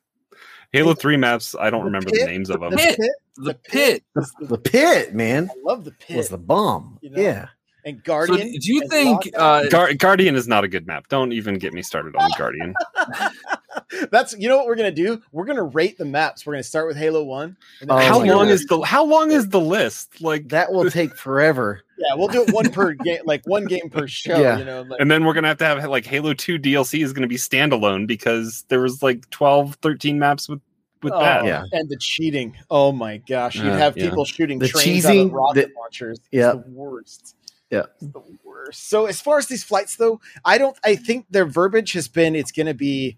Halo 0.73 0.95
Three 0.95 1.17
maps. 1.17 1.55
I 1.59 1.71
don't 1.71 1.81
The 1.81 1.87
remember 1.87 2.11
pit- 2.11 2.21
the 2.21 2.27
names 2.27 2.51
of 2.51 2.61
them. 2.61 2.71
The 2.71 2.77
Pit. 2.77 2.97
pit. 2.99 3.11
The 3.37 3.55
pit. 3.55 4.03
the 4.41 4.59
pit, 4.59 5.15
man, 5.15 5.49
I 5.51 5.55
love 5.65 5.85
the 5.85 5.93
pit. 5.93 6.17
was 6.17 6.29
the 6.29 6.39
bomb. 6.39 6.99
You 7.03 7.11
know? 7.11 7.23
Yeah. 7.23 7.49
and 7.85 7.99
So, 7.99 8.03
Guardian. 8.05 8.51
do 8.59 8.73
you 8.75 8.89
think 8.89 9.29
uh, 9.37 9.63
Guar- 9.71 9.97
Guardian 9.97 10.35
is 10.35 10.49
not 10.49 10.65
a 10.65 10.69
good 10.69 10.87
map. 10.89 11.07
Don't 11.09 11.33
even 11.33 11.57
get 11.59 11.73
me 11.73 11.81
started 11.83 12.17
on 12.17 12.31
Guardian. 12.39 12.75
That's 14.11 14.37
you 14.37 14.49
know 14.49 14.57
what 14.57 14.67
we're 14.67 14.75
gonna 14.77 14.91
do. 14.91 15.23
We're 15.33 15.45
gonna 15.45 15.63
rate 15.63 15.99
the 15.99 16.05
maps. 16.05 16.45
We're 16.45 16.55
gonna 16.55 16.63
start 16.65 16.89
with 16.89 16.97
Halo 16.97 17.23
One. 17.23 17.57
And 17.81 17.91
Oh 17.91 17.97
how 17.97 18.23
long 18.25 18.49
is 18.49 18.67
the 18.67 18.81
How 18.83 19.05
long 19.05 19.31
is 19.31 19.49
the 19.49 19.61
list? 19.61 20.21
Like 20.21 20.49
That 20.49 20.73
will 20.73 20.91
take 20.91 21.17
forever. 21.17 21.83
Yeah, 21.99 22.15
we'll 22.15 22.29
do 22.29 22.43
it 22.45 22.53
one 22.55 22.71
per 22.71 22.93
game, 22.93 23.21
like 23.25 23.45
one 23.47 23.65
game 23.65 23.91
per 23.91 24.07
show. 24.07 24.41
Yeah. 24.41 24.59
You 24.59 24.65
know, 24.65 24.83
like, 24.83 25.01
and 25.01 25.11
then 25.11 25.25
we're 25.25 25.35
gonna 25.35 25.49
have 25.49 25.59
to 25.59 25.65
have 25.67 25.85
like 25.91 26.07
Halo 26.07 26.33
2 26.33 26.59
DLC 26.59 27.03
is 27.03 27.13
gonna 27.13 27.27
be 27.27 27.37
standalone 27.37 28.07
because 28.07 28.65
there 28.69 28.81
was 28.81 29.03
like 29.03 29.29
12, 29.31 29.81
13een 29.81 30.17
maps 30.17 30.49
with 30.49 30.61
with 31.03 31.13
oh, 31.13 31.21
that. 31.21 31.45
Yeah. 31.45 31.65
and 31.73 31.89
the 31.89 31.97
cheating. 31.97 32.57
Oh 32.71 32.93
my 32.93 33.19
gosh, 33.19 33.57
you'd 33.57 33.67
Uh, 33.67 33.77
have 33.79 33.97
yeah. 33.97 34.09
people 34.09 34.25
shooting 34.25 34.59
The 34.59 34.69
trains 34.69 35.07
out 35.07 35.17
of 35.17 35.33
rocket 35.33 35.69
the- 35.69 35.75
launchers. 35.81 36.19
It's 36.19 36.27
Yeah. 36.33 36.53
the 36.53 36.65
worst. 36.71 37.37
Yeah. 37.71 37.85
It's 38.01 38.13
the 38.13 38.23
worst. 38.45 38.89
So 38.89 39.07
as 39.07 39.21
far 39.21 39.39
as 39.39 39.47
these 39.47 39.63
flights, 39.63 39.97
though, 39.97 40.21
I 40.45 40.59
don't. 40.59 40.77
I 40.85 40.97
think 40.97 41.27
their 41.31 41.45
verbiage 41.47 41.93
has 41.93 42.09
been 42.09 42.35
it's 42.35 42.51
going 42.51 42.67
to 42.67 42.75
be, 42.75 43.17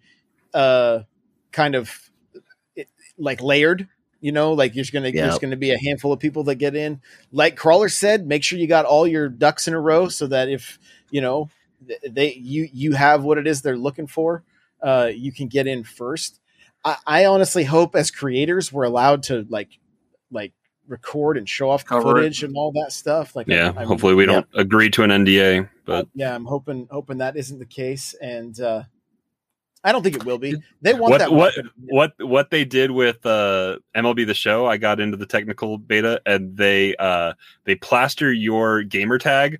uh, 0.52 1.00
kind 1.52 1.74
of 1.74 2.10
it, 2.76 2.88
like 3.16 3.40
layered. 3.42 3.88
You 4.20 4.32
know, 4.32 4.52
like 4.52 4.74
you're 4.74 4.84
gonna 4.92 5.08
Yeah. 5.08 5.26
there's 5.26 5.38
gonna 5.38 5.56
be 5.56 5.70
a 5.70 5.78
handful 5.78 6.12
of 6.12 6.18
people 6.20 6.44
that 6.44 6.56
get 6.56 6.74
in. 6.76 7.00
Like 7.32 7.56
Crawler 7.56 7.88
said, 7.88 8.26
make 8.26 8.42
sure 8.44 8.58
you 8.58 8.66
got 8.66 8.84
all 8.84 9.06
your 9.06 9.28
ducks 9.28 9.66
in 9.66 9.74
a 9.74 9.80
row 9.80 10.08
so 10.08 10.26
that 10.26 10.48
if 10.48 10.78
you 11.10 11.20
know 11.20 11.48
they 12.08 12.34
you 12.34 12.68
you 12.72 12.92
have 12.92 13.24
what 13.24 13.38
it 13.38 13.46
is 13.46 13.62
they're 13.62 13.76
looking 13.78 14.06
for, 14.06 14.42
uh, 14.82 15.10
you 15.14 15.32
can 15.32 15.48
get 15.48 15.66
in 15.66 15.84
first. 15.84 16.38
I, 16.84 16.96
I 17.06 17.24
honestly 17.26 17.64
hope 17.64 17.96
as 17.96 18.10
creators 18.10 18.72
we're 18.72 18.84
allowed 18.84 19.22
to 19.24 19.46
like 19.48 19.70
like 20.30 20.52
record 20.86 21.38
and 21.38 21.48
show 21.48 21.70
off 21.70 21.84
Cover 21.84 22.10
it. 22.10 22.20
footage 22.22 22.42
and 22.42 22.54
all 22.56 22.72
that 22.72 22.92
stuff. 22.92 23.34
Like 23.36 23.46
Yeah, 23.48 23.72
I- 23.74 23.80
I'm- 23.80 23.86
hopefully 23.86 24.14
we 24.14 24.26
don't 24.26 24.46
agree 24.54 24.90
to 24.90 25.02
an 25.02 25.10
NDA, 25.10 25.68
but 25.86 26.08
yeah, 26.14 26.34
I'm 26.34 26.44
hoping 26.44 26.88
hoping 26.90 27.18
that 27.18 27.36
isn't 27.36 27.58
the 27.58 27.64
case, 27.64 28.14
and 28.20 28.58
uh, 28.60 28.82
I 29.82 29.92
don't 29.92 30.02
think 30.02 30.16
it 30.16 30.24
will 30.24 30.38
be. 30.38 30.56
They 30.82 30.94
want 30.94 31.12
what 31.12 31.18
that. 31.18 31.32
what 31.32 31.56
market. 31.56 31.72
what 31.88 32.12
what 32.18 32.50
they 32.50 32.64
did 32.64 32.90
with 32.90 33.24
uh 33.24 33.78
MLB 33.96 34.26
the 34.26 34.34
show, 34.34 34.66
I 34.66 34.76
got 34.76 35.00
into 35.00 35.16
the 35.16 35.26
technical 35.26 35.78
beta 35.78 36.20
and 36.26 36.56
they 36.56 36.94
uh 36.96 37.32
they 37.64 37.76
plaster 37.76 38.32
your 38.32 38.82
gamer 38.82 39.18
tag 39.18 39.58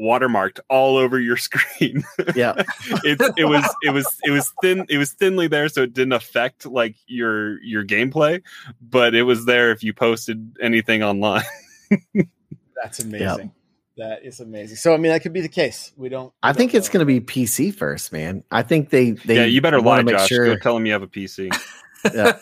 watermarked 0.00 0.58
all 0.68 0.96
over 0.96 1.20
your 1.20 1.36
screen. 1.36 2.02
Yeah. 2.34 2.62
it, 3.04 3.20
it 3.36 3.44
was 3.44 3.64
it 3.82 3.90
was 3.90 4.06
it 4.24 4.30
was 4.30 4.52
thin 4.60 4.86
it 4.88 4.98
was 4.98 5.12
thinly 5.12 5.46
there 5.46 5.68
so 5.68 5.82
it 5.82 5.92
didn't 5.92 6.14
affect 6.14 6.66
like 6.66 6.96
your 7.06 7.62
your 7.62 7.84
gameplay, 7.84 8.42
but 8.80 9.14
it 9.14 9.22
was 9.22 9.44
there 9.44 9.70
if 9.70 9.84
you 9.84 9.92
posted 9.92 10.56
anything 10.60 11.02
online. 11.02 11.44
That's 12.82 13.00
amazing. 13.00 13.52
That 14.00 14.24
is 14.24 14.40
amazing. 14.40 14.76
So 14.76 14.92
I 14.94 14.96
mean, 14.96 15.12
that 15.12 15.20
could 15.22 15.32
be 15.32 15.40
the 15.42 15.48
case. 15.48 15.92
We 15.96 16.08
don't. 16.08 16.32
I 16.42 16.52
think 16.52 16.74
it's 16.74 16.88
going 16.88 17.00
to 17.00 17.06
be 17.06 17.20
PC 17.20 17.74
first, 17.74 18.12
man. 18.12 18.42
I 18.50 18.62
think 18.62 18.90
they 18.90 19.12
they 19.12 19.36
yeah, 19.36 19.44
you 19.44 19.60
better 19.60 19.78
lie, 19.78 19.84
wanna 19.98 20.04
make 20.04 20.16
Josh. 20.16 20.28
sure- 20.28 20.46
Go 20.46 20.56
tell 20.56 20.74
them 20.74 20.86
you 20.86 20.92
have 20.92 21.02
a 21.02 21.06
PC. 21.06 21.50
yeah. 22.14 22.38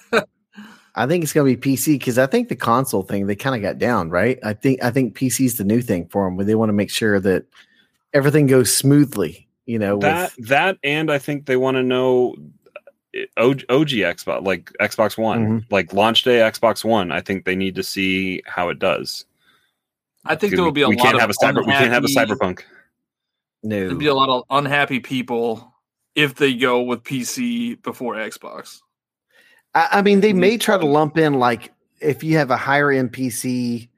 I 0.95 1.07
think 1.07 1.23
it's 1.25 1.33
going 1.33 1.53
to 1.53 1.57
be 1.57 1.73
PC 1.77 1.99
because 1.99 2.19
I 2.19 2.27
think 2.27 2.49
the 2.49 2.57
console 2.57 3.03
thing 3.03 3.27
they 3.27 3.37
kind 3.37 3.55
of 3.57 3.63
got 3.63 3.79
down, 3.79 4.09
right? 4.11 4.39
I 4.45 4.53
think 4.53 4.83
I 4.83 4.91
think 4.91 5.17
PC 5.17 5.47
is 5.47 5.57
the 5.59 5.65
new 5.65 5.81
thing 5.83 6.07
for 6.09 6.25
them, 6.25 6.37
where 6.37 6.45
they 6.47 6.55
want 6.55 6.69
to 6.71 6.73
make 6.75 6.91
sure 6.91 7.21
that 7.21 7.45
everything 8.15 8.47
goes 8.47 8.75
smoothly. 8.75 9.49
You 9.67 9.79
know, 9.79 9.99
that 9.99 10.33
with, 10.37 10.49
that 10.49 10.79
and 10.83 11.11
I 11.11 11.19
think 11.19 11.47
they 11.47 11.57
want 11.57 11.77
to 11.77 11.83
know 11.83 12.35
uh, 13.17 13.21
OG, 13.37 13.65
OG 13.69 13.89
Xbox 13.89 14.45
like 14.45 14.73
Xbox 14.81 15.19
One, 15.19 15.45
Mm-hmm. 15.45 15.59
like 15.75 15.93
launch 15.93 16.23
day 16.23 16.39
Xbox 16.39 16.85
One. 16.85 17.13
I 17.13 17.21
think 17.21 17.45
they 17.45 17.57
need 17.57 17.75
to 17.77 17.83
see 17.83 18.43
how 18.47 18.69
it 18.69 18.79
does. 18.79 19.25
I 20.25 20.35
think 20.35 20.55
there 20.55 20.65
will 20.65 20.73
be 20.73 20.83
a 20.83 20.89
we 20.89 20.97
lot 20.97 21.03
can't 21.05 21.15
of 21.17 21.21
have 21.21 21.31
a 21.31 21.35
cyber 21.45 21.65
we 21.67 21.73
can't 21.73 21.93
have 21.93 22.05
a 22.05 22.07
unhappy- 22.07 22.33
cyberpunk. 22.35 22.61
There'll 23.63 23.97
be 23.97 24.07
a 24.07 24.15
lot 24.15 24.29
of 24.29 24.45
unhappy 24.51 25.01
people 25.01 25.75
if 26.15 26.35
they 26.37 26.55
go 26.55 26.83
with 26.83 27.03
PC 27.03 27.83
before 27.83 28.15
Xbox. 28.15 28.81
I, 29.75 29.89
I 29.93 30.03
mean 30.03 30.21
they 30.21 30.33
may 30.33 30.57
try 30.59 30.79
to 30.79 30.87
lump 30.87 31.19
in 31.19 31.35
like 31.35 31.73
if 32.01 32.23
you 32.23 32.37
have 32.39 32.51
a 32.51 32.57
higher 32.57 32.91
end 32.93 33.13
PC, 33.13 33.89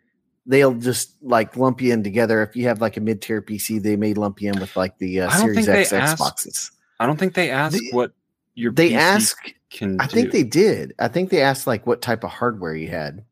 they'll 0.47 0.75
just 0.75 1.23
like 1.23 1.57
lump 1.57 1.81
you 1.83 1.93
in 1.93 2.03
together. 2.03 2.43
If 2.43 2.57
you 2.57 2.67
have 2.69 2.81
like 2.81 2.97
a 2.97 3.01
mid 3.01 3.21
tier 3.21 3.43
PC, 3.43 3.83
they 3.83 3.97
may 3.97 4.15
lump 4.15 4.41
you 4.41 4.51
in 4.51 4.59
with 4.61 4.77
like 4.77 4.97
the 4.99 5.23
uh, 5.23 5.31
Series 5.31 5.57
think 5.57 5.67
they 5.67 5.81
X 5.81 5.93
ask- 5.93 6.19
Xboxes. 6.19 6.71
I 6.99 7.07
don't 7.07 7.19
think 7.19 7.35
they 7.35 7.51
ask 7.51 7.79
They- 7.79 7.91
what 7.93 8.13
your 8.55 8.73
They 8.73 8.91
PC 8.91 8.97
ask 8.97 9.39
can 9.71 10.01
I 10.01 10.07
think 10.07 10.33
they 10.33 10.43
did. 10.43 10.95
I 10.99 11.09
think 11.09 11.31
they 11.31 11.43
asked 11.43 11.67
like 11.67 11.87
what 11.87 12.01
type 12.03 12.25
of 12.25 12.31
hardware 12.31 12.75
you 12.75 12.89
had. 12.89 13.25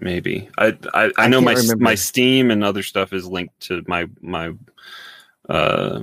Maybe 0.00 0.48
I 0.58 0.76
I, 0.94 1.04
I 1.06 1.12
I 1.18 1.28
know 1.28 1.36
can't 1.38 1.44
my 1.44 1.52
remember. 1.54 1.84
my 1.84 1.94
Steam 1.94 2.50
and 2.50 2.64
other 2.64 2.82
stuff 2.82 3.12
is 3.12 3.26
linked 3.26 3.58
to 3.60 3.82
my 3.86 4.06
my 4.20 4.52
uh 5.48 6.00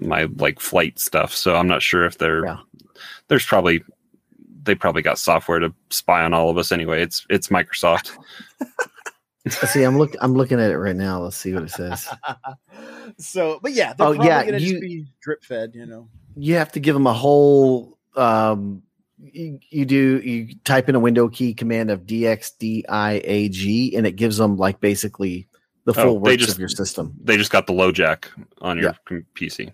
my 0.00 0.24
like 0.36 0.60
flight 0.60 0.98
stuff. 0.98 1.34
So 1.34 1.56
I'm 1.56 1.68
not 1.68 1.82
sure 1.82 2.04
if 2.04 2.18
they're 2.18 2.44
Yeah. 2.44 2.58
there's 3.28 3.44
probably 3.46 3.82
they 4.62 4.74
probably 4.74 5.02
got 5.02 5.18
software 5.18 5.58
to 5.58 5.72
spy 5.90 6.22
on 6.22 6.34
all 6.34 6.50
of 6.50 6.58
us 6.58 6.72
anyway. 6.72 7.02
It's 7.02 7.26
it's 7.30 7.48
Microsoft. 7.48 8.12
See, 9.48 9.82
I'm 9.84 9.96
look 9.96 10.14
I'm 10.20 10.34
looking 10.34 10.60
at 10.60 10.70
it 10.70 10.78
right 10.78 10.94
now. 10.96 11.20
Let's 11.22 11.36
see 11.36 11.54
what 11.54 11.62
it 11.62 11.70
says. 11.70 12.08
so, 13.18 13.58
but 13.62 13.72
yeah, 13.72 13.94
they're 13.94 14.06
Oh, 14.08 14.14
probably 14.14 14.26
yeah, 14.26 14.44
gonna 14.44 14.58
you- 14.58 14.70
just 14.72 14.80
be 14.82 15.06
drip 15.22 15.42
fed, 15.44 15.72
you 15.74 15.86
know. 15.86 16.08
You 16.36 16.54
have 16.56 16.72
to 16.72 16.80
give 16.80 16.94
them 16.94 17.06
a 17.06 17.12
whole 17.12 17.98
um 18.16 18.82
you, 19.22 19.58
you 19.70 19.84
do 19.84 20.18
you 20.20 20.54
type 20.64 20.88
in 20.88 20.94
a 20.94 21.00
window 21.00 21.28
key 21.28 21.52
command 21.54 21.90
of 21.90 22.06
dxdiag 22.06 23.96
and 23.96 24.06
it 24.06 24.12
gives 24.16 24.36
them 24.36 24.56
like 24.56 24.80
basically 24.80 25.46
the 25.84 25.92
Oh, 25.92 26.04
full 26.04 26.20
they 26.20 26.32
works 26.32 26.42
just- 26.44 26.52
of 26.56 26.58
your 26.60 26.68
system. 26.68 27.14
They 27.22 27.36
just 27.36 27.50
got 27.50 27.66
the 27.66 27.72
LoJack 27.72 28.24
on 28.60 28.78
your 28.78 28.94
com- 29.06 29.24
PC. 29.34 29.72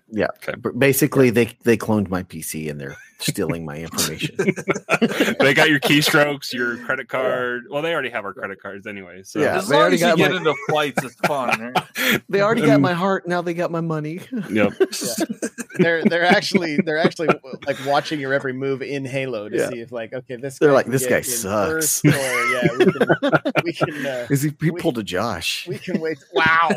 But 0.61 0.79
basically 0.79 1.29
they 1.29 1.57
they 1.63 1.77
cloned 1.77 2.09
my 2.09 2.23
PC 2.23 2.69
and 2.69 2.79
they're 2.79 2.95
stealing 3.19 3.65
my 3.65 3.77
information. 3.77 4.35
they 5.39 5.53
got 5.53 5.69
your 5.69 5.79
keystrokes, 5.79 6.53
your 6.53 6.77
credit 6.85 7.09
card. 7.09 7.65
Well, 7.69 7.81
they 7.81 7.91
already 7.93 8.09
have 8.09 8.25
our 8.25 8.33
credit 8.33 8.61
cards 8.61 8.85
anyway. 8.87 9.23
So 9.23 9.39
Yeah. 9.39 9.57
as 9.57 9.67
they 9.67 9.73
long 9.75 9.81
already 9.81 9.95
as 9.95 10.01
you 10.01 10.07
got 10.07 10.17
get 10.17 10.31
my- 10.31 10.37
into 10.37 10.55
flights, 10.69 11.03
it's 11.03 11.15
fun. 11.27 11.73
Right? 11.73 12.21
they 12.29 12.41
already 12.41 12.61
got 12.61 12.79
my 12.79 12.93
heart, 12.93 13.27
now 13.27 13.41
they 13.41 13.53
got 13.53 13.71
my 13.71 13.81
money. 13.81 14.19
Yep. 14.49 14.73
they're 15.79 16.03
they're 16.05 16.25
actually 16.25 16.77
they're 16.77 16.97
actually 16.97 17.27
like 17.67 17.77
watching 17.85 18.19
your 18.19 18.33
every 18.33 18.51
move 18.53 18.81
in 18.81 19.05
Halo 19.05 19.47
to 19.47 19.55
Yeah. 19.57 19.69
see 19.69 19.79
if 19.81 19.91
like 19.91 20.11
okay 20.13 20.35
this 20.35 20.57
They're 20.57 20.69
guy 20.69 20.73
like, 20.75 20.85
"This 20.87 21.05
guy 21.05 21.21
sucks." 21.21 22.03
or 22.03 22.09
yeah 22.09 22.67
we 22.79 22.85
can 22.91 23.07
we 23.63 23.73
can 23.73 24.05
uh, 24.07 24.27
Is 24.31 24.41
he 24.41 24.51
he 24.59 24.71
We- 24.71 24.81
pulled 24.81 24.97
a 24.97 25.03
Josh? 25.03 25.67
we 25.67 25.77
can 25.77 25.99
wait 26.01 26.17
wow 26.33 26.69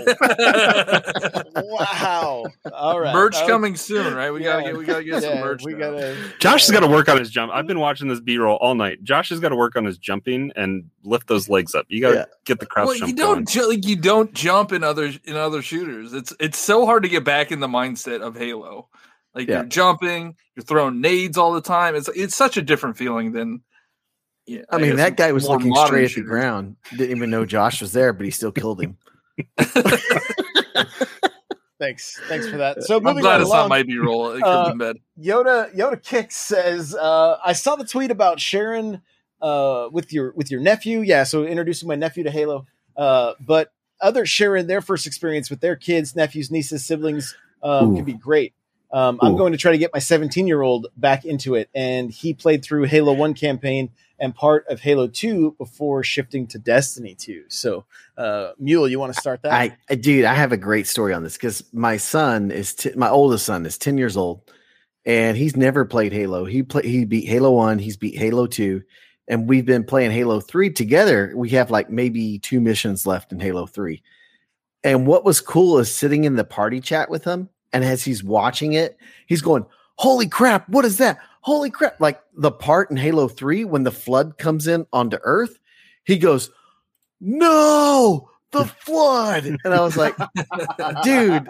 wow 1.57 2.45
all 2.75 3.01
right 3.01 3.15
Merch 3.15 3.37
Uh, 3.37 3.47
coming 3.47 3.77
soon, 3.77 4.15
right? 4.15 4.31
We 4.31 4.41
gotta 4.41 4.62
get 4.65 4.77
we 4.77 4.85
gotta 4.85 5.05
get 5.05 5.23
some 5.23 5.41
merch. 5.41 5.62
we 5.65 5.73
now. 5.73 5.93
gotta 5.93 6.17
Josh 6.39 6.66
has 6.66 6.70
got 6.70 6.81
to 6.81 6.86
work 6.89 7.09
on 7.09 7.19
his 7.19 7.31
jump. 7.31 7.52
I've 7.52 7.66
been 7.66 7.81
watching 7.81 8.09
this 8.09 8.20
B 8.20 8.39
roll 8.39 8.57
all 8.57 8.74
night. 8.74 9.02
Josh 9.02 9.28
has 9.31 9.40
got 9.40 9.48
to 9.51 9.57
work 9.57 9.77
on 9.77 9.85
his 9.85 9.98
jumping 9.98 10.52
and 10.57 10.85
lift 11.05 11.27
those 11.27 11.48
legs 11.48 11.74
up. 11.74 11.86
You 11.89 12.01
got 12.01 12.11
to 12.11 12.16
Yeah. 12.16 12.24
get 12.44 12.61
the 12.61 12.66
crouch 12.66 12.86
Well, 12.89 12.97
jump 12.98 13.09
you 13.11 13.16
don't 13.16 13.48
ju- 13.48 13.69
like 13.69 13.86
you 13.86 13.97
don't 13.97 14.32
jump 14.32 14.73
in 14.73 14.85
other 14.85 15.12
in 15.24 15.36
other 15.36 15.62
shooters. 15.62 16.12
It's 16.12 16.32
it's 16.39 16.59
so 16.59 16.86
hard 16.86 17.02
to 17.02 17.09
get 17.09 17.24
back 17.24 17.51
in 17.52 17.61
the 17.61 17.69
mindset 17.69 18.20
of 18.20 18.36
Halo. 18.36 18.89
Like 19.35 19.48
Yeah. 19.48 19.57
you're 19.57 19.65
jumping, 19.66 20.36
you're 20.57 20.65
throwing 20.65 21.01
nades 21.01 21.36
all 21.39 21.52
the 21.52 21.61
time. 21.61 21.94
It's 21.94 22.09
it's 22.15 22.36
such 22.36 22.57
a 22.57 22.62
different 22.62 22.97
feeling 22.97 23.32
than. 23.32 23.62
Yeah, 24.47 24.62
I 24.70 24.78
mean, 24.78 24.97
that 24.97 25.16
guy 25.16 25.31
was 25.32 25.47
looking 25.48 25.69
modern 25.69 25.86
straight 25.86 26.11
at 26.11 26.15
the 26.16 26.23
ground. 26.23 26.77
Didn't 26.90 27.16
even 27.16 27.31
know 27.31 27.44
Josh 27.47 27.81
was 27.81 27.93
there, 27.93 28.12
but 28.12 28.24
he 28.24 28.32
still 28.32 28.51
killed 28.51 28.81
him. 28.82 28.97
thanks 31.81 32.20
thanks 32.28 32.48
for 32.48 32.59
that 32.59 32.85
so 32.85 32.98
I'm 32.98 33.02
moving 33.02 33.23
glad 33.23 33.32
right 33.32 33.40
it's 33.40 33.51
along 33.51 33.65
not 33.65 33.69
my 33.70 33.82
B 33.82 33.98
roll. 33.98 34.31
It 34.31 34.43
Uh, 34.44 34.66
have. 34.66 34.97
Yoda 35.20 35.74
Yoda 35.74 36.01
Kicks 36.01 36.36
says, 36.36 36.94
uh, 36.94 37.39
"I 37.44 37.52
saw 37.55 37.74
the 37.74 37.85
tweet 37.85 38.12
about 38.12 38.39
Sharon 38.39 39.02
uh, 39.43 39.89
with 39.90 40.12
your 40.12 40.32
with 40.32 40.51
your 40.51 40.61
nephew. 40.61 41.01
Yeah, 41.01 41.24
so 41.24 41.44
introducing 41.44 41.89
my 41.89 41.97
nephew 41.97 42.24
to 42.24 42.31
Halo. 42.31 42.66
Uh, 42.97 43.32
but 43.40 43.73
others 44.01 44.28
sharing 44.28 44.66
their 44.66 44.81
first 44.81 45.07
experience 45.07 45.51
with 45.51 45.61
their 45.61 45.77
kids, 45.77 46.15
nephews, 46.15 46.51
nieces, 46.51 46.85
siblings 46.85 47.35
um, 47.62 47.97
can 47.97 48.05
be 48.05 48.12
great. 48.12 48.55
Um, 48.93 49.19
I'm 49.23 49.36
going 49.36 49.52
to 49.52 49.59
try 49.59 49.70
to 49.70 49.78
get 49.78 49.93
my 49.94 50.01
17 50.01 50.47
year 50.47 50.62
old 50.62 50.89
back 50.97 51.24
into 51.24 51.55
it, 51.55 51.70
and 51.74 52.11
he 52.11 52.35
played 52.35 52.65
through 52.65 52.85
Halo 52.85 53.12
One 53.12 53.35
campaign 53.35 53.90
and 54.21 54.35
part 54.35 54.67
of 54.69 54.81
Halo 54.81 55.09
Two 55.09 55.53
before 55.59 56.05
shifting 56.05 56.47
to 56.49 56.59
Destiny 56.59 57.15
Two. 57.15 57.45
So, 57.49 57.87
uh, 58.17 58.53
Mule, 58.59 58.87
you 58.87 59.01
want 59.01 59.15
to 59.15 59.21
start 59.21 59.43
that? 59.43 59.53
I, 59.53 59.77
I 59.89 59.95
dude, 59.95 60.27
I 60.27 60.35
have 60.35 60.53
a 60.53 60.59
great 60.59 60.87
story 60.87 61.15
on 61.15 61.25
this 61.25 61.37
because 61.37 61.65
my 61.73 61.97
son 61.97 62.51
is 62.51 62.75
t- 62.75 62.93
my 62.95 63.09
oldest 63.09 63.47
son 63.47 63.65
is 63.67 63.79
ten 63.79 63.97
years 63.99 64.17
old, 64.17 64.43
and 65.07 65.37
he's 65.37 65.57
never 65.57 65.85
played 65.85 66.13
Halo. 66.13 66.45
He 66.45 66.63
play 66.63 66.83
he 66.83 67.05
beat 67.07 67.27
Halo 67.27 67.51
One, 67.53 67.79
he's 67.79 67.97
beat 67.97 68.19
Halo 68.19 68.47
Two, 68.47 68.83
and 69.27 69.49
we've 69.49 69.67
been 69.67 69.85
playing 69.85 70.11
Halo 70.11 70.41
Three 70.41 70.71
together. 70.71 71.33
We 71.35 71.51
have 71.51 71.71
like 71.71 71.91
maybe 71.91 72.39
two 72.39 72.61
missions 72.61 73.07
left 73.07 73.33
in 73.33 73.41
Halo 73.41 73.67
Three, 73.67 74.03
and 74.85 75.07
what 75.07 75.25
was 75.25 75.41
cool 75.41 75.79
is 75.79 75.93
sitting 75.93 76.25
in 76.25 76.37
the 76.37 76.45
party 76.45 76.81
chat 76.81 77.11
with 77.11 77.25
him, 77.25 77.49
and 77.73 77.83
as 77.83 78.05
he's 78.05 78.23
watching 78.23 78.75
it, 78.75 78.99
he's 79.27 79.43
going, 79.43 79.65
"Holy 79.97 80.29
crap! 80.29 80.69
What 80.69 80.85
is 80.85 80.99
that? 80.99 81.19
Holy 81.41 81.71
crap!" 81.71 82.01
Like 82.01 82.21
the 82.35 82.53
part 82.53 82.91
in 82.91 82.97
Halo 82.97 83.29
Three 83.29 83.65
when 83.65 83.83
the 83.83 83.91
flood 83.91 84.39
comes 84.39 84.67
in 84.67 84.87
onto 84.93 85.19
Earth, 85.23 85.59
he 86.05 86.19
goes, 86.19 86.51
"No." 87.21 88.27
The 88.53 88.65
flood, 88.81 89.45
and 89.45 89.61
I 89.73 89.81
was 89.81 89.97
like, 89.97 90.17
dude, 91.05 91.49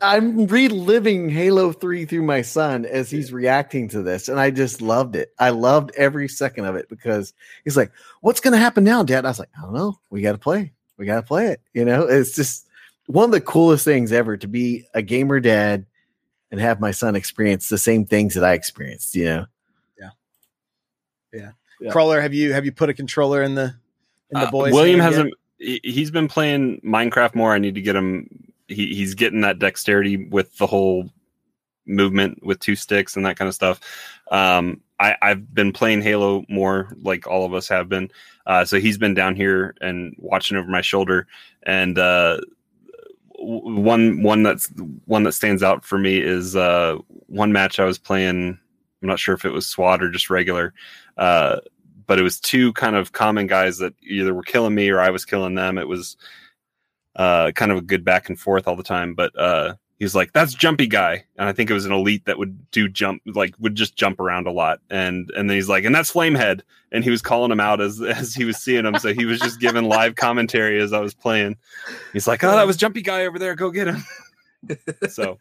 I'm 0.00 0.46
reliving 0.46 1.28
Halo 1.28 1.72
3 1.72 2.04
through 2.04 2.22
my 2.22 2.42
son 2.42 2.86
as 2.86 3.10
he's 3.10 3.32
reacting 3.32 3.88
to 3.88 4.02
this. 4.02 4.28
And 4.28 4.38
I 4.38 4.50
just 4.50 4.80
loved 4.80 5.16
it. 5.16 5.32
I 5.38 5.50
loved 5.50 5.90
every 5.96 6.28
second 6.28 6.66
of 6.66 6.76
it 6.76 6.88
because 6.88 7.32
he's 7.64 7.76
like, 7.76 7.90
What's 8.20 8.40
going 8.40 8.52
to 8.52 8.58
happen 8.58 8.84
now, 8.84 9.02
Dad? 9.02 9.24
I 9.24 9.28
was 9.28 9.38
like, 9.38 9.50
I 9.58 9.62
don't 9.62 9.74
know. 9.74 9.98
We 10.10 10.22
got 10.22 10.32
to 10.32 10.38
play. 10.38 10.72
We 10.96 11.06
got 11.06 11.16
to 11.16 11.22
play 11.22 11.48
it. 11.48 11.60
You 11.72 11.84
know, 11.84 12.02
it's 12.04 12.36
just 12.36 12.68
one 13.06 13.24
of 13.24 13.32
the 13.32 13.40
coolest 13.40 13.84
things 13.84 14.12
ever 14.12 14.36
to 14.36 14.46
be 14.46 14.86
a 14.94 15.02
gamer 15.02 15.40
dad 15.40 15.86
and 16.50 16.60
have 16.60 16.80
my 16.80 16.90
son 16.90 17.14
experience 17.16 17.68
the 17.68 17.78
same 17.78 18.04
things 18.06 18.34
that 18.34 18.44
I 18.44 18.52
experienced, 18.54 19.14
you 19.14 19.24
know? 19.24 19.46
Yeah. 21.32 21.50
Yeah. 21.80 21.90
Crawler, 21.92 22.20
have 22.20 22.34
you 22.34 22.52
have 22.52 22.64
you 22.64 22.72
put 22.72 22.88
a 22.90 22.94
controller 22.94 23.42
in 23.42 23.54
the 23.54 23.74
in 24.30 24.40
the 24.40 24.46
Uh, 24.46 24.50
boys? 24.50 24.72
William 24.72 25.00
hasn't. 25.00 25.34
he- 25.58 25.80
He's 25.82 26.10
been 26.10 26.28
playing 26.28 26.80
Minecraft 26.84 27.34
more. 27.34 27.52
I 27.54 27.58
need 27.58 27.74
to 27.76 27.80
get 27.82 27.94
him. 27.96 28.28
He, 28.68 28.94
he's 28.94 29.14
getting 29.14 29.40
that 29.42 29.58
dexterity 29.58 30.16
with 30.16 30.56
the 30.58 30.66
whole 30.66 31.10
movement 31.86 32.44
with 32.44 32.58
two 32.60 32.76
sticks 32.76 33.16
and 33.16 33.24
that 33.26 33.36
kind 33.36 33.48
of 33.48 33.54
stuff. 33.54 33.80
Um, 34.30 34.80
I, 34.98 35.16
I've 35.22 35.52
been 35.54 35.72
playing 35.72 36.02
Halo 36.02 36.44
more, 36.48 36.88
like 37.02 37.26
all 37.26 37.44
of 37.44 37.54
us 37.54 37.68
have 37.68 37.88
been. 37.88 38.10
Uh, 38.46 38.64
so 38.64 38.78
he's 38.78 38.98
been 38.98 39.14
down 39.14 39.34
here 39.36 39.74
and 39.80 40.14
watching 40.18 40.56
over 40.56 40.68
my 40.68 40.82
shoulder. 40.82 41.26
And 41.64 41.98
uh, 41.98 42.38
w- 42.38 42.50
one 43.40 44.22
one 44.22 44.42
that's 44.42 44.70
one 45.06 45.22
that 45.22 45.32
stands 45.32 45.62
out 45.62 45.84
for 45.84 45.98
me 45.98 46.18
is 46.18 46.54
uh, 46.54 46.96
one 47.26 47.52
match 47.52 47.80
I 47.80 47.84
was 47.84 47.98
playing. 47.98 48.58
I'm 49.02 49.08
not 49.08 49.18
sure 49.18 49.34
if 49.34 49.44
it 49.44 49.50
was 49.50 49.66
SWAT 49.66 50.02
or 50.02 50.10
just 50.10 50.28
regular. 50.28 50.74
Uh, 51.16 51.60
but 52.06 52.18
it 52.18 52.22
was 52.22 52.40
two 52.40 52.72
kind 52.74 52.96
of 52.96 53.12
common 53.12 53.46
guys 53.46 53.78
that 53.78 53.94
either 54.02 54.34
were 54.34 54.42
killing 54.42 54.74
me 54.74 54.90
or 54.90 55.00
I 55.00 55.10
was 55.10 55.24
killing 55.24 55.54
them. 55.54 55.78
It 55.78 55.88
was 55.88 56.16
uh, 57.16 57.52
kind 57.54 57.72
of 57.72 57.78
a 57.78 57.82
good 57.82 58.04
back 58.04 58.28
and 58.28 58.38
forth 58.38 58.68
all 58.68 58.76
the 58.76 58.82
time. 58.82 59.14
But 59.14 59.38
uh, 59.38 59.74
he's 60.00 60.16
like, 60.16 60.32
"That's 60.32 60.52
Jumpy 60.52 60.88
guy," 60.88 61.24
and 61.36 61.48
I 61.48 61.52
think 61.52 61.70
it 61.70 61.74
was 61.74 61.86
an 61.86 61.92
elite 61.92 62.24
that 62.24 62.38
would 62.38 62.68
do 62.72 62.88
jump, 62.88 63.22
like 63.26 63.54
would 63.60 63.76
just 63.76 63.94
jump 63.94 64.18
around 64.18 64.48
a 64.48 64.50
lot. 64.50 64.80
And 64.90 65.30
and 65.36 65.48
then 65.48 65.56
he's 65.56 65.68
like, 65.68 65.84
"And 65.84 65.94
that's 65.94 66.12
Flamehead," 66.12 66.62
and 66.90 67.04
he 67.04 67.10
was 67.10 67.22
calling 67.22 67.52
him 67.52 67.60
out 67.60 67.80
as 67.80 68.00
as 68.02 68.34
he 68.34 68.44
was 68.44 68.56
seeing 68.56 68.84
him. 68.84 68.96
So 68.98 69.14
he 69.14 69.26
was 69.26 69.38
just 69.38 69.60
giving 69.60 69.84
live 69.84 70.16
commentary 70.16 70.80
as 70.80 70.92
I 70.92 70.98
was 70.98 71.14
playing. 71.14 71.56
He's 72.12 72.26
like, 72.26 72.42
"Oh, 72.42 72.50
that 72.50 72.66
was 72.66 72.76
Jumpy 72.76 73.02
guy 73.02 73.26
over 73.26 73.38
there. 73.38 73.54
Go 73.54 73.70
get 73.70 73.86
him." 73.86 74.04
so. 75.08 75.38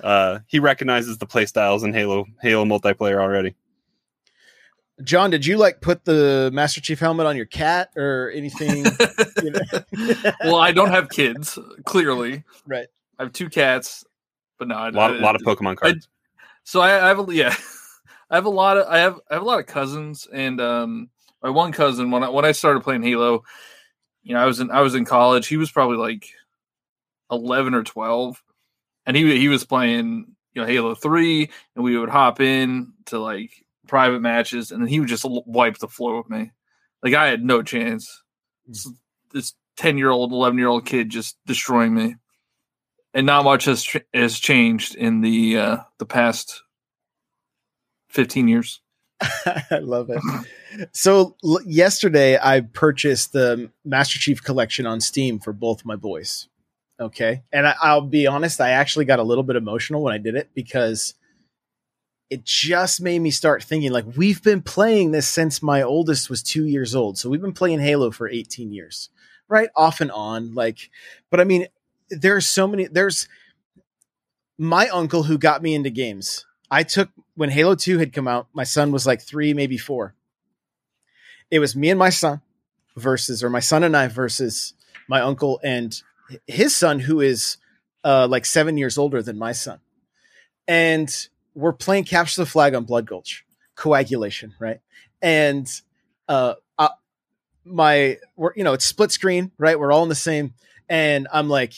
Uh, 0.00 0.38
he 0.46 0.60
recognizes 0.60 1.18
the 1.18 1.26
play 1.26 1.44
styles 1.44 1.82
in 1.82 1.92
Halo 1.92 2.24
Halo 2.40 2.64
multiplayer 2.64 3.20
already. 3.20 3.56
John, 5.02 5.30
did 5.30 5.44
you 5.44 5.56
like 5.56 5.80
put 5.80 6.04
the 6.04 6.50
Master 6.52 6.80
Chief 6.80 7.00
helmet 7.00 7.26
on 7.26 7.36
your 7.36 7.46
cat 7.46 7.90
or 7.96 8.30
anything? 8.32 8.84
you 9.42 9.50
know? 9.50 10.32
well, 10.44 10.56
I 10.56 10.70
don't 10.70 10.90
have 10.90 11.08
kids. 11.08 11.58
Clearly, 11.84 12.44
right. 12.64 12.86
I 13.18 13.24
have 13.24 13.32
two 13.32 13.48
cats, 13.48 14.04
but 14.58 14.68
no, 14.68 14.76
I, 14.76 14.88
A 14.88 14.92
lot, 14.92 15.10
I- 15.12 15.18
lot 15.20 15.34
of 15.36 15.42
Pokemon 15.42 15.76
cards. 15.76 16.08
So 16.64 16.80
I, 16.80 17.04
I 17.04 17.08
have 17.08 17.28
a 17.28 17.34
yeah, 17.34 17.54
I 18.30 18.34
have 18.36 18.44
a 18.46 18.50
lot 18.50 18.76
of 18.76 18.86
I 18.88 18.98
have 18.98 19.18
I 19.30 19.34
have 19.34 19.42
a 19.42 19.46
lot 19.46 19.58
of 19.60 19.66
cousins, 19.66 20.26
and 20.32 20.60
um, 20.60 21.08
my 21.42 21.50
one 21.50 21.72
cousin 21.72 22.10
when 22.10 22.22
I 22.22 22.28
when 22.28 22.44
I 22.44 22.52
started 22.52 22.82
playing 22.84 23.02
Halo, 23.02 23.42
you 24.22 24.34
know, 24.34 24.40
I 24.40 24.44
was 24.46 24.60
in 24.60 24.70
I 24.70 24.82
was 24.82 24.94
in 24.94 25.04
college. 25.04 25.46
He 25.48 25.56
was 25.56 25.70
probably 25.70 25.96
like 25.96 26.26
eleven 27.30 27.74
or 27.74 27.82
twelve, 27.82 28.42
and 29.06 29.16
he 29.16 29.38
he 29.38 29.48
was 29.48 29.64
playing 29.64 30.26
you 30.52 30.60
know 30.62 30.66
Halo 30.68 30.94
three, 30.94 31.50
and 31.74 31.84
we 31.84 31.96
would 31.98 32.10
hop 32.10 32.40
in 32.40 32.92
to 33.06 33.18
like 33.18 33.50
private 33.86 34.20
matches, 34.20 34.70
and 34.70 34.82
then 34.82 34.88
he 34.88 35.00
would 35.00 35.08
just 35.08 35.24
wipe 35.26 35.78
the 35.78 35.88
floor 35.88 36.18
with 36.18 36.28
me. 36.30 36.52
Like 37.02 37.14
I 37.14 37.26
had 37.28 37.42
no 37.44 37.62
chance. 37.62 38.22
This- 38.66 38.88
This 39.32 39.54
ten 39.76 39.96
year 39.98 40.10
old, 40.10 40.32
eleven 40.32 40.58
year 40.58 40.68
old 40.68 40.84
kid 40.86 41.08
just 41.10 41.36
destroying 41.46 41.94
me 41.94 42.16
and 43.14 43.26
not 43.26 43.44
much 43.44 43.64
has 43.64 43.86
has 44.12 44.38
changed 44.38 44.94
in 44.94 45.20
the 45.20 45.58
uh, 45.58 45.76
the 45.98 46.06
past 46.06 46.62
fifteen 48.08 48.48
years. 48.48 48.80
I 49.20 49.78
love 49.80 50.10
it. 50.10 50.20
So 50.92 51.36
l- 51.44 51.62
yesterday, 51.64 52.38
I 52.40 52.60
purchased 52.60 53.32
the 53.32 53.70
Master 53.84 54.18
Chief 54.18 54.42
collection 54.42 54.86
on 54.86 55.00
Steam 55.00 55.38
for 55.40 55.52
both 55.52 55.84
my 55.84 55.96
boys. 55.96 56.48
Okay, 57.00 57.42
and 57.52 57.66
I, 57.66 57.74
I'll 57.80 58.00
be 58.00 58.26
honest, 58.26 58.60
I 58.60 58.70
actually 58.70 59.04
got 59.04 59.18
a 59.18 59.24
little 59.24 59.44
bit 59.44 59.56
emotional 59.56 60.02
when 60.02 60.14
I 60.14 60.18
did 60.18 60.34
it 60.34 60.50
because 60.54 61.14
it 62.30 62.44
just 62.44 63.00
made 63.00 63.20
me 63.20 63.30
start 63.30 63.62
thinking 63.62 63.90
like 63.90 64.04
we've 64.16 64.42
been 64.42 64.60
playing 64.60 65.12
this 65.12 65.26
since 65.26 65.62
my 65.62 65.82
oldest 65.82 66.28
was 66.28 66.42
two 66.42 66.66
years 66.66 66.94
old. 66.94 67.18
So 67.18 67.28
we've 67.28 67.40
been 67.40 67.52
playing 67.52 67.80
Halo 67.80 68.10
for 68.10 68.28
18 68.28 68.72
years, 68.72 69.08
right? 69.48 69.70
Off 69.74 70.00
and 70.00 70.10
on. 70.10 70.54
Like, 70.54 70.90
but 71.30 71.40
I 71.40 71.44
mean, 71.44 71.68
there's 72.10 72.46
so 72.46 72.66
many, 72.66 72.86
there's 72.86 73.28
my 74.58 74.88
uncle 74.88 75.24
who 75.24 75.38
got 75.38 75.62
me 75.62 75.74
into 75.74 75.90
games. 75.90 76.44
I 76.70 76.82
took 76.82 77.10
when 77.34 77.50
Halo 77.50 77.74
2 77.74 77.98
had 77.98 78.12
come 78.12 78.28
out, 78.28 78.48
my 78.52 78.64
son 78.64 78.92
was 78.92 79.06
like 79.06 79.22
three, 79.22 79.54
maybe 79.54 79.78
four. 79.78 80.14
It 81.50 81.60
was 81.60 81.76
me 81.76 81.90
and 81.90 81.98
my 81.98 82.10
son 82.10 82.42
versus, 82.96 83.42
or 83.42 83.48
my 83.48 83.60
son 83.60 83.84
and 83.84 83.96
I 83.96 84.08
versus 84.08 84.74
my 85.08 85.20
uncle 85.20 85.60
and 85.62 86.00
his 86.46 86.76
son, 86.76 87.00
who 87.00 87.20
is 87.20 87.56
uh, 88.04 88.26
like 88.28 88.44
seven 88.44 88.76
years 88.76 88.98
older 88.98 89.22
than 89.22 89.38
my 89.38 89.52
son. 89.52 89.80
And 90.66 91.28
we're 91.54 91.72
playing 91.72 92.04
capture 92.04 92.42
the 92.42 92.46
flag 92.46 92.74
on 92.74 92.84
Blood 92.84 93.06
Gulch, 93.06 93.44
coagulation, 93.74 94.54
right? 94.58 94.80
And 95.22 95.68
uh, 96.28 96.54
uh 96.78 96.90
my 97.64 98.18
we're 98.36 98.52
you 98.54 98.64
know 98.64 98.74
it's 98.74 98.84
split 98.84 99.10
screen, 99.10 99.50
right? 99.58 99.78
We're 99.78 99.92
all 99.92 100.02
in 100.02 100.08
the 100.08 100.14
same, 100.14 100.54
and 100.88 101.26
I'm 101.32 101.48
like, 101.48 101.72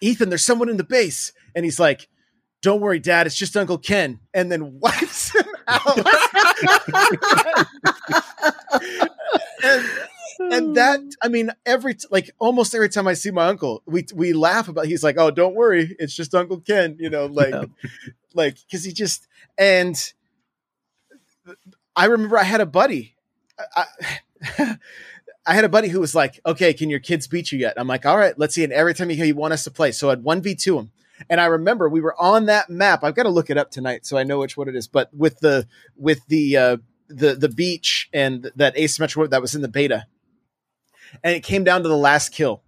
Ethan, 0.00 0.28
there's 0.28 0.44
someone 0.44 0.68
in 0.68 0.76
the 0.76 0.84
base, 0.84 1.32
and 1.54 1.64
he's 1.64 1.80
like, 1.80 2.08
Don't 2.62 2.80
worry, 2.80 2.98
Dad, 2.98 3.26
it's 3.26 3.36
just 3.36 3.56
Uncle 3.56 3.78
Ken, 3.78 4.20
and 4.34 4.50
then 4.52 4.78
wipes 4.80 5.34
him 5.34 5.44
out. 5.68 6.06
and, 9.62 9.88
and 10.52 10.76
that 10.76 11.00
I 11.22 11.28
mean 11.28 11.50
every 11.64 11.94
t- 11.94 12.06
like 12.10 12.30
almost 12.38 12.74
every 12.74 12.88
time 12.88 13.08
I 13.08 13.14
see 13.14 13.30
my 13.30 13.46
uncle, 13.46 13.82
we 13.86 14.04
we 14.14 14.32
laugh 14.32 14.68
about. 14.68 14.86
He's 14.86 15.02
like, 15.04 15.16
"Oh, 15.18 15.30
don't 15.30 15.54
worry, 15.54 15.94
it's 15.98 16.14
just 16.14 16.34
Uncle 16.34 16.60
Ken," 16.60 16.96
you 16.98 17.10
know, 17.10 17.26
like 17.26 17.50
Yeah. 17.54 17.64
like 18.34 18.56
because 18.60 18.84
he 18.84 18.92
just 18.92 19.26
and 19.56 19.96
I 21.94 22.06
remember 22.06 22.38
I 22.38 22.42
had 22.44 22.60
a 22.60 22.66
buddy. 22.66 23.14
I, 23.58 23.84
I, 24.58 24.78
I 25.46 25.54
had 25.54 25.64
a 25.64 25.68
buddy 25.68 25.88
who 25.88 26.00
was 26.00 26.14
like, 26.14 26.40
"Okay, 26.44 26.74
can 26.74 26.90
your 26.90 27.00
kids 27.00 27.26
beat 27.26 27.52
you 27.52 27.58
yet?" 27.58 27.74
I'm 27.76 27.86
like, 27.88 28.04
"All 28.04 28.18
right, 28.18 28.38
let's 28.38 28.54
see." 28.54 28.64
And 28.64 28.72
every 28.72 28.94
time 28.94 29.08
he, 29.08 29.16
he 29.16 29.32
want 29.32 29.52
us 29.52 29.64
to 29.64 29.70
play, 29.70 29.92
so 29.92 30.10
I'd 30.10 30.22
one 30.22 30.42
v 30.42 30.54
two 30.54 30.78
him. 30.78 30.90
And 31.30 31.40
I 31.40 31.46
remember 31.46 31.88
we 31.88 32.00
were 32.00 32.20
on 32.20 32.46
that 32.46 32.68
map. 32.68 33.02
I've 33.02 33.14
got 33.14 33.22
to 33.22 33.30
look 33.30 33.48
it 33.48 33.56
up 33.56 33.70
tonight 33.70 34.04
so 34.04 34.18
I 34.18 34.22
know 34.24 34.38
which 34.38 34.56
one 34.56 34.68
it 34.68 34.76
is. 34.76 34.86
But 34.86 35.08
with 35.14 35.38
the 35.40 35.66
with 35.96 36.26
the 36.28 36.56
uh, 36.56 36.76
the 37.08 37.34
the 37.34 37.48
beach 37.48 38.08
and 38.12 38.50
that 38.56 38.76
asymmetrical 38.76 39.28
that 39.28 39.40
was 39.40 39.54
in 39.54 39.62
the 39.62 39.68
beta, 39.68 40.06
and 41.22 41.34
it 41.34 41.42
came 41.42 41.64
down 41.64 41.82
to 41.82 41.88
the 41.88 41.96
last 41.96 42.30
kill. 42.30 42.62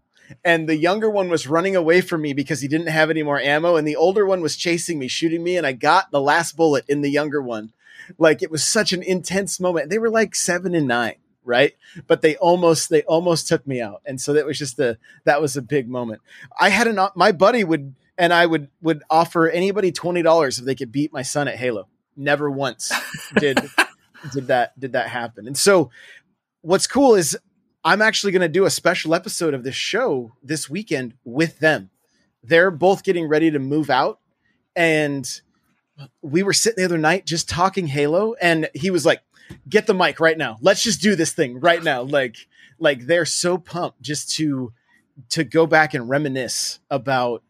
And 0.45 0.69
the 0.69 0.77
younger 0.77 1.09
one 1.09 1.31
was 1.31 1.47
running 1.47 1.75
away 1.75 2.03
from 2.03 2.21
me 2.21 2.35
because 2.35 2.61
he 2.61 2.69
didn't 2.69 2.89
have 2.89 3.09
any 3.09 3.23
more 3.23 3.41
ammo, 3.41 3.77
and 3.77 3.89
the 3.89 3.97
older 3.97 4.27
one 4.27 4.43
was 4.43 4.57
chasing 4.57 4.99
me, 4.99 5.09
shooting 5.09 5.43
me, 5.43 5.57
and 5.57 5.67
I 5.67 5.73
got 5.73 6.11
the 6.11 6.21
last 6.21 6.55
bullet 6.55 6.85
in 6.87 7.01
the 7.01 7.11
younger 7.11 7.41
one. 7.41 7.73
Like 8.19 8.43
it 8.43 8.51
was 8.51 8.63
such 8.63 8.93
an 8.93 9.03
intense 9.03 9.59
moment. 9.59 9.89
They 9.91 9.99
were 9.99 10.11
like 10.11 10.35
seven 10.35 10.75
and 10.75 10.87
nine, 10.87 11.17
right? 11.49 11.75
But 12.07 12.23
they 12.23 12.37
almost 12.37 12.91
they 12.91 13.03
almost 13.03 13.49
took 13.49 13.67
me 13.67 13.81
out, 13.81 14.03
and 14.05 14.21
so 14.21 14.35
that 14.35 14.47
was 14.47 14.59
just 14.59 14.79
a 14.79 14.99
that 15.25 15.41
was 15.41 15.57
a 15.57 15.63
big 15.63 15.89
moment. 15.89 16.21
I 16.61 16.69
had 16.69 16.87
an 16.87 17.01
my 17.17 17.33
buddy 17.33 17.65
would 17.65 17.95
and 18.17 18.33
I 18.33 18.47
would 18.47 18.69
would 18.83 19.03
offer 19.11 19.49
anybody 19.49 19.91
twenty 19.91 20.23
dollars 20.23 20.59
if 20.59 20.65
they 20.65 20.75
could 20.75 20.93
beat 20.93 21.13
my 21.13 21.23
son 21.23 21.49
at 21.49 21.57
Halo. 21.57 21.89
Never 22.17 22.51
once 22.51 22.93
did 23.37 23.59
did 24.33 24.49
that 24.49 24.79
did 24.79 24.93
that 24.93 25.09
happen. 25.09 25.47
And 25.47 25.57
so 25.57 25.91
what's 26.61 26.87
cool 26.87 27.15
is 27.15 27.37
I'm 27.85 28.03
actually 28.03 28.33
going 28.33 28.43
to 28.43 28.49
do 28.49 28.67
a 28.67 28.71
special 28.71 29.15
episode 29.15 29.55
of 29.55 29.65
this 29.65 29.75
show 29.75 30.33
this 30.43 30.69
weekend 30.69 31.15
with 31.25 31.59
them. 31.61 31.91
They're 32.43 32.71
both 32.71 33.03
getting 33.03 33.29
ready 33.29 33.51
to 33.51 33.59
move 33.59 33.89
out 33.89 34.21
and 34.77 35.41
we 36.23 36.43
were 36.43 36.53
sitting 36.53 36.77
the 36.77 36.85
other 36.85 36.99
night 36.99 37.27
just 37.27 37.49
talking 37.49 37.87
Halo 37.87 38.35
and 38.35 38.69
he 38.75 38.91
was 38.91 39.05
like 39.05 39.23
get 39.69 39.87
the 39.87 39.95
mic 39.95 40.21
right 40.21 40.37
now. 40.39 40.59
Let's 40.61 40.83
just 40.83 41.01
do 41.01 41.15
this 41.17 41.33
thing 41.33 41.61
right 41.61 41.83
now. 41.83 42.03
Like 42.03 42.37
like 42.79 43.07
they're 43.07 43.25
so 43.25 43.59
pumped 43.59 44.01
just 44.03 44.31
to 44.37 44.73
to 45.31 45.45
go 45.45 45.67
back 45.67 45.95
and 45.95 46.09
reminisce 46.09 46.79
about 46.91 47.43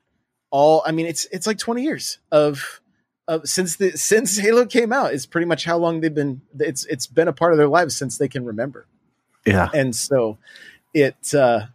all 0.50 0.82
I 0.86 0.92
mean 0.92 1.06
it's 1.06 1.26
it's 1.32 1.46
like 1.46 1.58
20 1.58 1.82
years 1.82 2.18
of 2.32 2.80
of 3.26 3.46
since 3.46 3.76
the 3.76 3.90
since 3.92 4.38
Halo 4.38 4.64
came 4.64 4.92
out 4.92 5.12
is 5.12 5.26
pretty 5.26 5.44
much 5.46 5.64
how 5.64 5.76
long 5.76 6.00
they've 6.00 6.14
been 6.14 6.40
it's 6.58 6.86
it's 6.86 7.06
been 7.06 7.28
a 7.28 7.32
part 7.32 7.52
of 7.52 7.58
their 7.58 7.68
lives 7.68 7.94
since 7.96 8.16
they 8.18 8.28
can 8.28 8.44
remember. 8.46 8.86
Yeah, 9.46 9.68
And 9.74 9.94
so 9.94 10.38
it 10.94 11.34
uh 11.34 11.66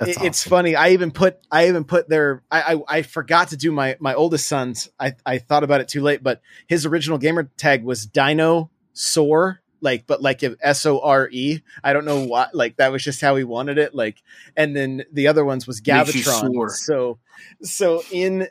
it- 0.00 0.08
it's 0.08 0.42
awesome. 0.42 0.50
funny. 0.50 0.76
I 0.76 0.90
even 0.90 1.10
put 1.10 1.38
I 1.50 1.68
even 1.68 1.84
put 1.84 2.08
their 2.08 2.42
I, 2.50 2.74
I 2.74 2.98
I 2.98 3.02
forgot 3.02 3.48
to 3.48 3.56
do 3.56 3.72
my 3.72 3.96
my 3.98 4.14
oldest 4.14 4.46
son's. 4.46 4.90
I 5.00 5.14
I 5.24 5.38
thought 5.38 5.64
about 5.64 5.80
it 5.80 5.88
too 5.88 6.02
late, 6.02 6.22
but 6.22 6.40
his 6.68 6.84
original 6.86 7.16
gamer 7.18 7.44
tag 7.56 7.82
was 7.82 8.04
Dino 8.06 8.70
Sore, 8.96 9.60
like 9.80 10.06
but 10.06 10.22
like 10.22 10.42
if 10.42 10.54
S 10.60 10.86
O 10.86 11.00
R 11.00 11.28
E. 11.30 11.60
I 11.84 11.92
don't 11.92 12.06
know 12.06 12.24
why. 12.24 12.48
Like 12.52 12.76
that 12.78 12.90
was 12.90 13.04
just 13.04 13.20
how 13.20 13.36
he 13.36 13.44
wanted 13.44 13.78
it. 13.78 13.94
Like, 13.94 14.22
and 14.56 14.74
then 14.74 15.04
the 15.12 15.28
other 15.28 15.44
ones 15.44 15.66
was 15.66 15.80
Gavatron. 15.80 16.70
So 16.70 17.18
so 17.62 18.02
in 18.10 18.48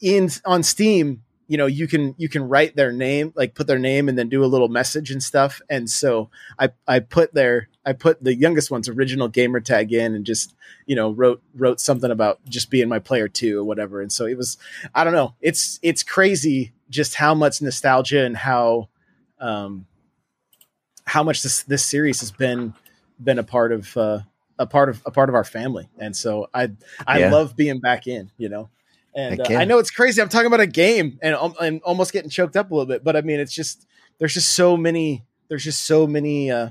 in 0.00 0.28
on 0.44 0.62
Steam, 0.64 1.22
you 1.46 1.56
know, 1.56 1.66
you 1.66 1.86
can 1.86 2.14
you 2.18 2.28
can 2.28 2.48
write 2.48 2.74
their 2.74 2.92
name, 2.92 3.32
like 3.36 3.54
put 3.54 3.68
their 3.68 3.78
name 3.78 4.08
and 4.08 4.18
then 4.18 4.28
do 4.28 4.44
a 4.44 4.46
little 4.46 4.68
message 4.68 5.12
and 5.12 5.22
stuff. 5.22 5.62
And 5.70 5.88
so 5.88 6.30
I 6.58 6.70
I 6.86 6.98
put 6.98 7.32
their 7.32 7.68
I 7.84 7.92
put 7.92 8.22
the 8.22 8.34
youngest 8.34 8.70
one's 8.70 8.88
original 8.88 9.28
gamer 9.28 9.60
tag 9.60 9.92
in 9.92 10.16
and 10.16 10.26
just 10.26 10.54
you 10.86 10.96
know 10.96 11.12
wrote 11.12 11.42
wrote 11.54 11.80
something 11.80 12.10
about 12.10 12.44
just 12.48 12.70
being 12.70 12.88
my 12.88 12.98
player 12.98 13.28
too 13.28 13.60
or 13.60 13.64
whatever. 13.64 14.00
And 14.00 14.12
so 14.12 14.26
it 14.26 14.36
was 14.36 14.58
I 14.96 15.04
don't 15.04 15.12
know. 15.12 15.36
It's 15.40 15.78
it's 15.82 16.02
crazy 16.02 16.72
just 16.90 17.14
how 17.14 17.34
much 17.34 17.62
nostalgia 17.62 18.24
and 18.24 18.36
how 18.36 18.88
um 19.40 19.86
how 21.04 21.22
much 21.22 21.42
this 21.42 21.62
this 21.64 21.84
series 21.84 22.20
has 22.20 22.30
been 22.32 22.74
been 23.22 23.38
a 23.38 23.44
part 23.44 23.72
of 23.72 23.96
uh 23.96 24.20
a 24.58 24.66
part 24.66 24.88
of 24.88 25.02
a 25.06 25.10
part 25.10 25.28
of 25.28 25.34
our 25.34 25.44
family. 25.44 25.88
And 25.98 26.16
so 26.16 26.48
I 26.54 26.70
I 27.06 27.18
Yeah. 27.20 27.30
love 27.30 27.56
being 27.56 27.80
back 27.80 28.06
in, 28.06 28.30
you 28.38 28.48
know. 28.48 28.70
And 29.14 29.40
Heck 29.40 29.50
uh. 29.50 29.54
I 29.58 29.64
know 29.64 29.78
it's 29.78 29.90
crazy. 29.90 30.20
I'm 30.20 30.28
talking 30.28 30.46
about 30.46 30.60
a 30.60 30.66
game 30.66 31.18
and 31.22 31.34
um, 31.34 31.54
and 31.60 31.80
almost 31.82 32.12
getting 32.12 32.30
choked 32.30 32.56
up 32.56 32.70
a 32.70 32.74
little 32.74 32.86
bit, 32.86 33.04
but 33.04 33.16
I 33.16 33.20
mean 33.22 33.40
it's 33.40 33.52
just 33.54 33.86
there's 34.18 34.34
just 34.34 34.52
so 34.54 34.76
many 34.76 35.24
there's 35.48 35.64
just 35.64 35.82
so 35.86 36.06
many 36.06 36.50
uh 36.50 36.70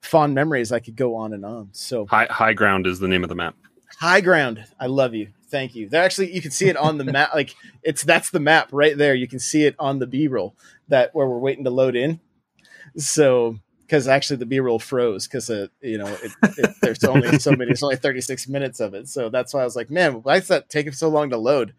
fond 0.00 0.34
memories 0.34 0.72
I 0.72 0.78
could 0.80 0.96
go 0.96 1.16
on 1.16 1.32
and 1.32 1.44
on. 1.44 1.68
So 1.72 2.06
High 2.06 2.26
High 2.30 2.52
Ground 2.54 2.86
is 2.86 2.98
the 3.00 3.08
name 3.08 3.22
of 3.22 3.28
the 3.28 3.34
map. 3.34 3.54
high 3.98 4.20
ground. 4.20 4.64
I 4.80 4.86
love 4.86 5.14
you. 5.14 5.28
Thank 5.48 5.74
you. 5.76 5.88
There 5.88 6.02
actually 6.02 6.32
you 6.32 6.40
can 6.42 6.50
see 6.50 6.68
it 6.68 6.76
on 6.76 6.98
the 6.98 7.04
map. 7.04 7.34
Like 7.34 7.54
it's 7.82 8.02
that's 8.02 8.30
the 8.30 8.40
map 8.40 8.68
right 8.72 8.96
there. 8.96 9.14
You 9.14 9.28
can 9.28 9.38
see 9.38 9.64
it 9.64 9.74
on 9.78 9.98
the 10.00 10.06
B 10.06 10.26
roll 10.28 10.54
that 10.88 11.14
where 11.14 11.26
we're 11.26 11.38
waiting 11.38 11.64
to 11.64 11.70
load 11.70 11.96
in. 11.96 12.20
So 12.96 13.58
because 13.82 14.08
actually 14.08 14.38
the 14.38 14.46
B 14.46 14.58
roll 14.58 14.78
froze 14.78 15.26
because 15.26 15.48
uh, 15.48 15.68
you 15.80 15.98
know 15.98 16.06
it, 16.06 16.32
it, 16.58 16.74
there's 16.82 17.04
only 17.04 17.38
so 17.38 17.50
many. 17.52 17.66
There's 17.66 17.82
only 17.82 17.96
36 17.96 18.48
minutes 18.48 18.80
of 18.80 18.94
it. 18.94 19.08
So 19.08 19.28
that's 19.28 19.54
why 19.54 19.60
I 19.60 19.64
was 19.64 19.76
like, 19.76 19.90
man, 19.90 20.14
why 20.22 20.36
is 20.36 20.48
that 20.48 20.68
taking 20.68 20.92
so 20.92 21.08
long 21.08 21.30
to 21.30 21.36
load? 21.36 21.74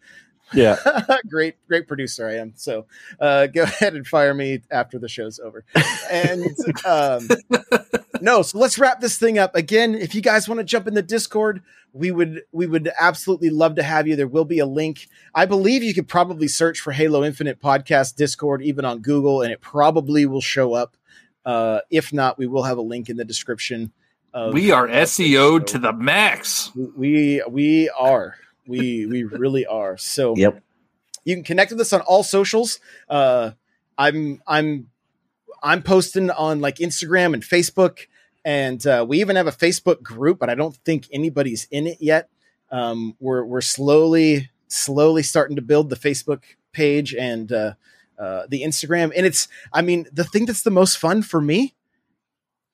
Yeah. 0.52 0.76
great, 1.28 1.56
great 1.66 1.86
producer 1.88 2.28
I 2.28 2.36
am. 2.36 2.52
So 2.56 2.86
uh, 3.20 3.46
go 3.46 3.62
ahead 3.64 3.94
and 3.94 4.06
fire 4.06 4.34
me 4.34 4.62
after 4.70 4.98
the 4.98 5.08
show's 5.08 5.38
over. 5.38 5.64
And 6.10 6.56
um, 6.86 7.28
no, 8.20 8.42
so 8.42 8.58
let's 8.58 8.78
wrap 8.78 9.00
this 9.00 9.18
thing 9.18 9.38
up. 9.38 9.54
Again, 9.54 9.94
if 9.94 10.14
you 10.14 10.20
guys 10.22 10.48
want 10.48 10.58
to 10.58 10.64
jump 10.64 10.86
in 10.86 10.94
the 10.94 11.02
Discord, 11.02 11.62
we 11.92 12.10
would 12.10 12.42
we 12.52 12.66
would 12.66 12.90
absolutely 13.00 13.50
love 13.50 13.74
to 13.76 13.82
have 13.82 14.06
you. 14.06 14.16
There 14.16 14.28
will 14.28 14.44
be 14.44 14.58
a 14.58 14.66
link. 14.66 15.08
I 15.34 15.46
believe 15.46 15.82
you 15.82 15.94
could 15.94 16.08
probably 16.08 16.48
search 16.48 16.80
for 16.80 16.92
Halo 16.92 17.24
Infinite 17.24 17.60
Podcast 17.60 18.16
Discord 18.16 18.62
even 18.62 18.84
on 18.84 19.00
Google, 19.00 19.42
and 19.42 19.52
it 19.52 19.60
probably 19.60 20.26
will 20.26 20.40
show 20.40 20.74
up. 20.74 20.96
Uh, 21.44 21.80
if 21.90 22.12
not, 22.12 22.38
we 22.38 22.46
will 22.46 22.64
have 22.64 22.78
a 22.78 22.82
link 22.82 23.08
in 23.08 23.16
the 23.16 23.24
description. 23.24 23.92
Of, 24.34 24.52
We 24.52 24.70
are 24.70 24.86
SEO 24.86 25.32
show. 25.32 25.58
to 25.60 25.78
the 25.78 25.92
max. 25.92 26.70
we 26.74 27.42
we 27.48 27.88
are 27.90 28.36
we 28.68 29.06
we 29.06 29.24
really 29.24 29.66
are. 29.66 29.96
So 29.96 30.36
Yep. 30.36 30.62
you 31.24 31.34
can 31.34 31.42
connect 31.44 31.72
with 31.72 31.80
us 31.80 31.92
on 31.92 32.02
all 32.02 32.22
socials. 32.22 32.78
Uh, 33.08 33.52
I'm 33.96 34.40
I'm 34.46 34.90
I'm 35.62 35.82
posting 35.82 36.30
on 36.30 36.60
like 36.60 36.76
Instagram 36.76 37.34
and 37.34 37.42
Facebook, 37.42 38.06
and 38.44 38.86
uh, 38.86 39.04
we 39.08 39.20
even 39.20 39.34
have 39.34 39.48
a 39.48 39.52
Facebook 39.52 40.02
group, 40.02 40.38
but 40.38 40.48
I 40.48 40.54
don't 40.54 40.76
think 40.84 41.08
anybody's 41.12 41.66
in 41.72 41.86
it 41.88 41.98
yet. 42.00 42.28
Um, 42.70 43.16
we're 43.18 43.44
we're 43.44 43.60
slowly 43.62 44.50
slowly 44.68 45.22
starting 45.22 45.56
to 45.56 45.62
build 45.62 45.88
the 45.90 45.96
Facebook 45.96 46.42
page 46.72 47.14
and 47.14 47.50
uh, 47.50 47.72
uh, 48.18 48.42
the 48.48 48.62
Instagram, 48.62 49.10
and 49.16 49.24
it's 49.26 49.48
I 49.72 49.82
mean 49.82 50.06
the 50.12 50.24
thing 50.24 50.46
that's 50.46 50.62
the 50.62 50.70
most 50.70 50.98
fun 50.98 51.22
for 51.22 51.40
me. 51.40 51.74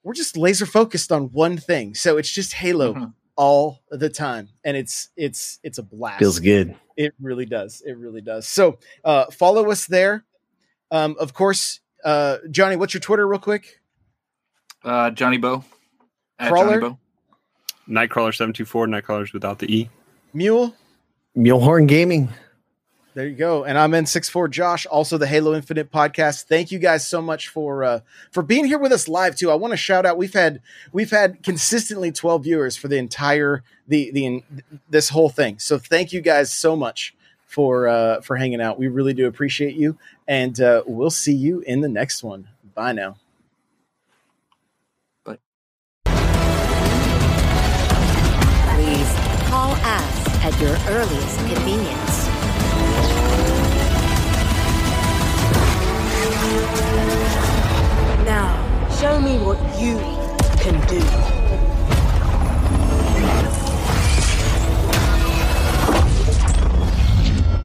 We're 0.02 0.12
just 0.14 0.36
laser 0.36 0.66
focused 0.66 1.10
on 1.10 1.32
one 1.32 1.56
thing, 1.56 1.94
so 1.94 2.18
it's 2.18 2.30
just 2.30 2.54
Halo 2.54 2.92
Mhm. 2.94 3.12
All 3.36 3.82
the 3.90 4.08
time, 4.08 4.48
and 4.64 4.76
it's 4.76 5.10
it's 5.16 5.58
it's 5.62 5.78
a 5.78 5.82
blast. 5.82 6.18
Feels 6.18 6.40
good. 6.40 6.76
It 6.96 7.14
really 7.20 7.46
does. 7.46 7.82
It 7.84 7.96
really 7.98 8.20
does. 8.20 8.46
So 8.46 8.78
uh, 9.04 9.26
follow 9.30 9.70
us 9.70 9.86
there. 9.86 10.24
Um, 10.90 11.16
of 11.18 11.34
course, 11.34 11.80
uh, 12.04 12.38
Johnny, 12.50 12.76
what's 12.76 12.94
your 12.94 13.00
Twitter, 13.00 13.26
real 13.26 13.40
quick? 13.40 13.80
Uh, 14.84 15.10
Johnny 15.10 15.38
Bo. 15.38 15.64
At 16.38 16.50
Crawler? 16.50 16.80
Johnny 16.80 16.80
Bo. 16.80 16.98
Nightcrawler 17.88 18.34
seven 18.34 18.52
two 18.52 18.64
four. 18.64 18.86
Nightcrawlers 18.86 19.32
without 19.32 19.58
the 19.58 19.74
E. 19.74 19.90
Mule, 20.32 20.74
Mulehorn 21.36 21.86
Gaming. 21.86 22.28
There 23.14 23.28
you 23.28 23.36
go. 23.36 23.62
And 23.62 23.78
I'm 23.78 23.92
N64 23.92 24.50
Josh, 24.50 24.86
also 24.86 25.18
the 25.18 25.28
Halo 25.28 25.54
Infinite 25.54 25.92
podcast. 25.92 26.46
Thank 26.46 26.72
you 26.72 26.80
guys 26.80 27.06
so 27.06 27.22
much 27.22 27.48
for 27.48 27.84
uh 27.84 28.00
for 28.32 28.42
being 28.42 28.64
here 28.64 28.78
with 28.78 28.90
us 28.90 29.06
live 29.06 29.36
too. 29.36 29.52
I 29.52 29.54
want 29.54 29.70
to 29.70 29.76
shout 29.76 30.04
out 30.04 30.18
we've 30.18 30.32
had 30.32 30.60
we've 30.92 31.12
had 31.12 31.40
consistently 31.44 32.10
12 32.10 32.42
viewers 32.42 32.76
for 32.76 32.88
the 32.88 32.96
entire 32.96 33.62
the 33.86 34.10
the 34.10 34.42
this 34.90 35.10
whole 35.10 35.28
thing. 35.28 35.60
So 35.60 35.78
thank 35.78 36.12
you 36.12 36.20
guys 36.20 36.52
so 36.52 36.74
much 36.74 37.14
for 37.46 37.86
uh 37.86 38.20
for 38.20 38.34
hanging 38.34 38.60
out. 38.60 38.80
We 38.80 38.88
really 38.88 39.14
do 39.14 39.28
appreciate 39.28 39.76
you 39.76 39.96
and 40.26 40.60
uh 40.60 40.82
we'll 40.84 41.08
see 41.10 41.34
you 41.34 41.60
in 41.60 41.82
the 41.82 41.88
next 41.88 42.24
one. 42.24 42.48
Bye 42.74 42.94
now. 42.94 43.14
Bye. 45.22 45.38
Please 48.74 49.14
call 49.48 49.70
us 49.70 50.44
at 50.44 50.60
your 50.60 50.76
earliest 50.88 51.38
convenience. 51.46 52.03
Show 59.04 59.20
me 59.20 59.36
what 59.36 59.58
you 59.78 59.98
can 60.62 60.80
do. 60.88 61.33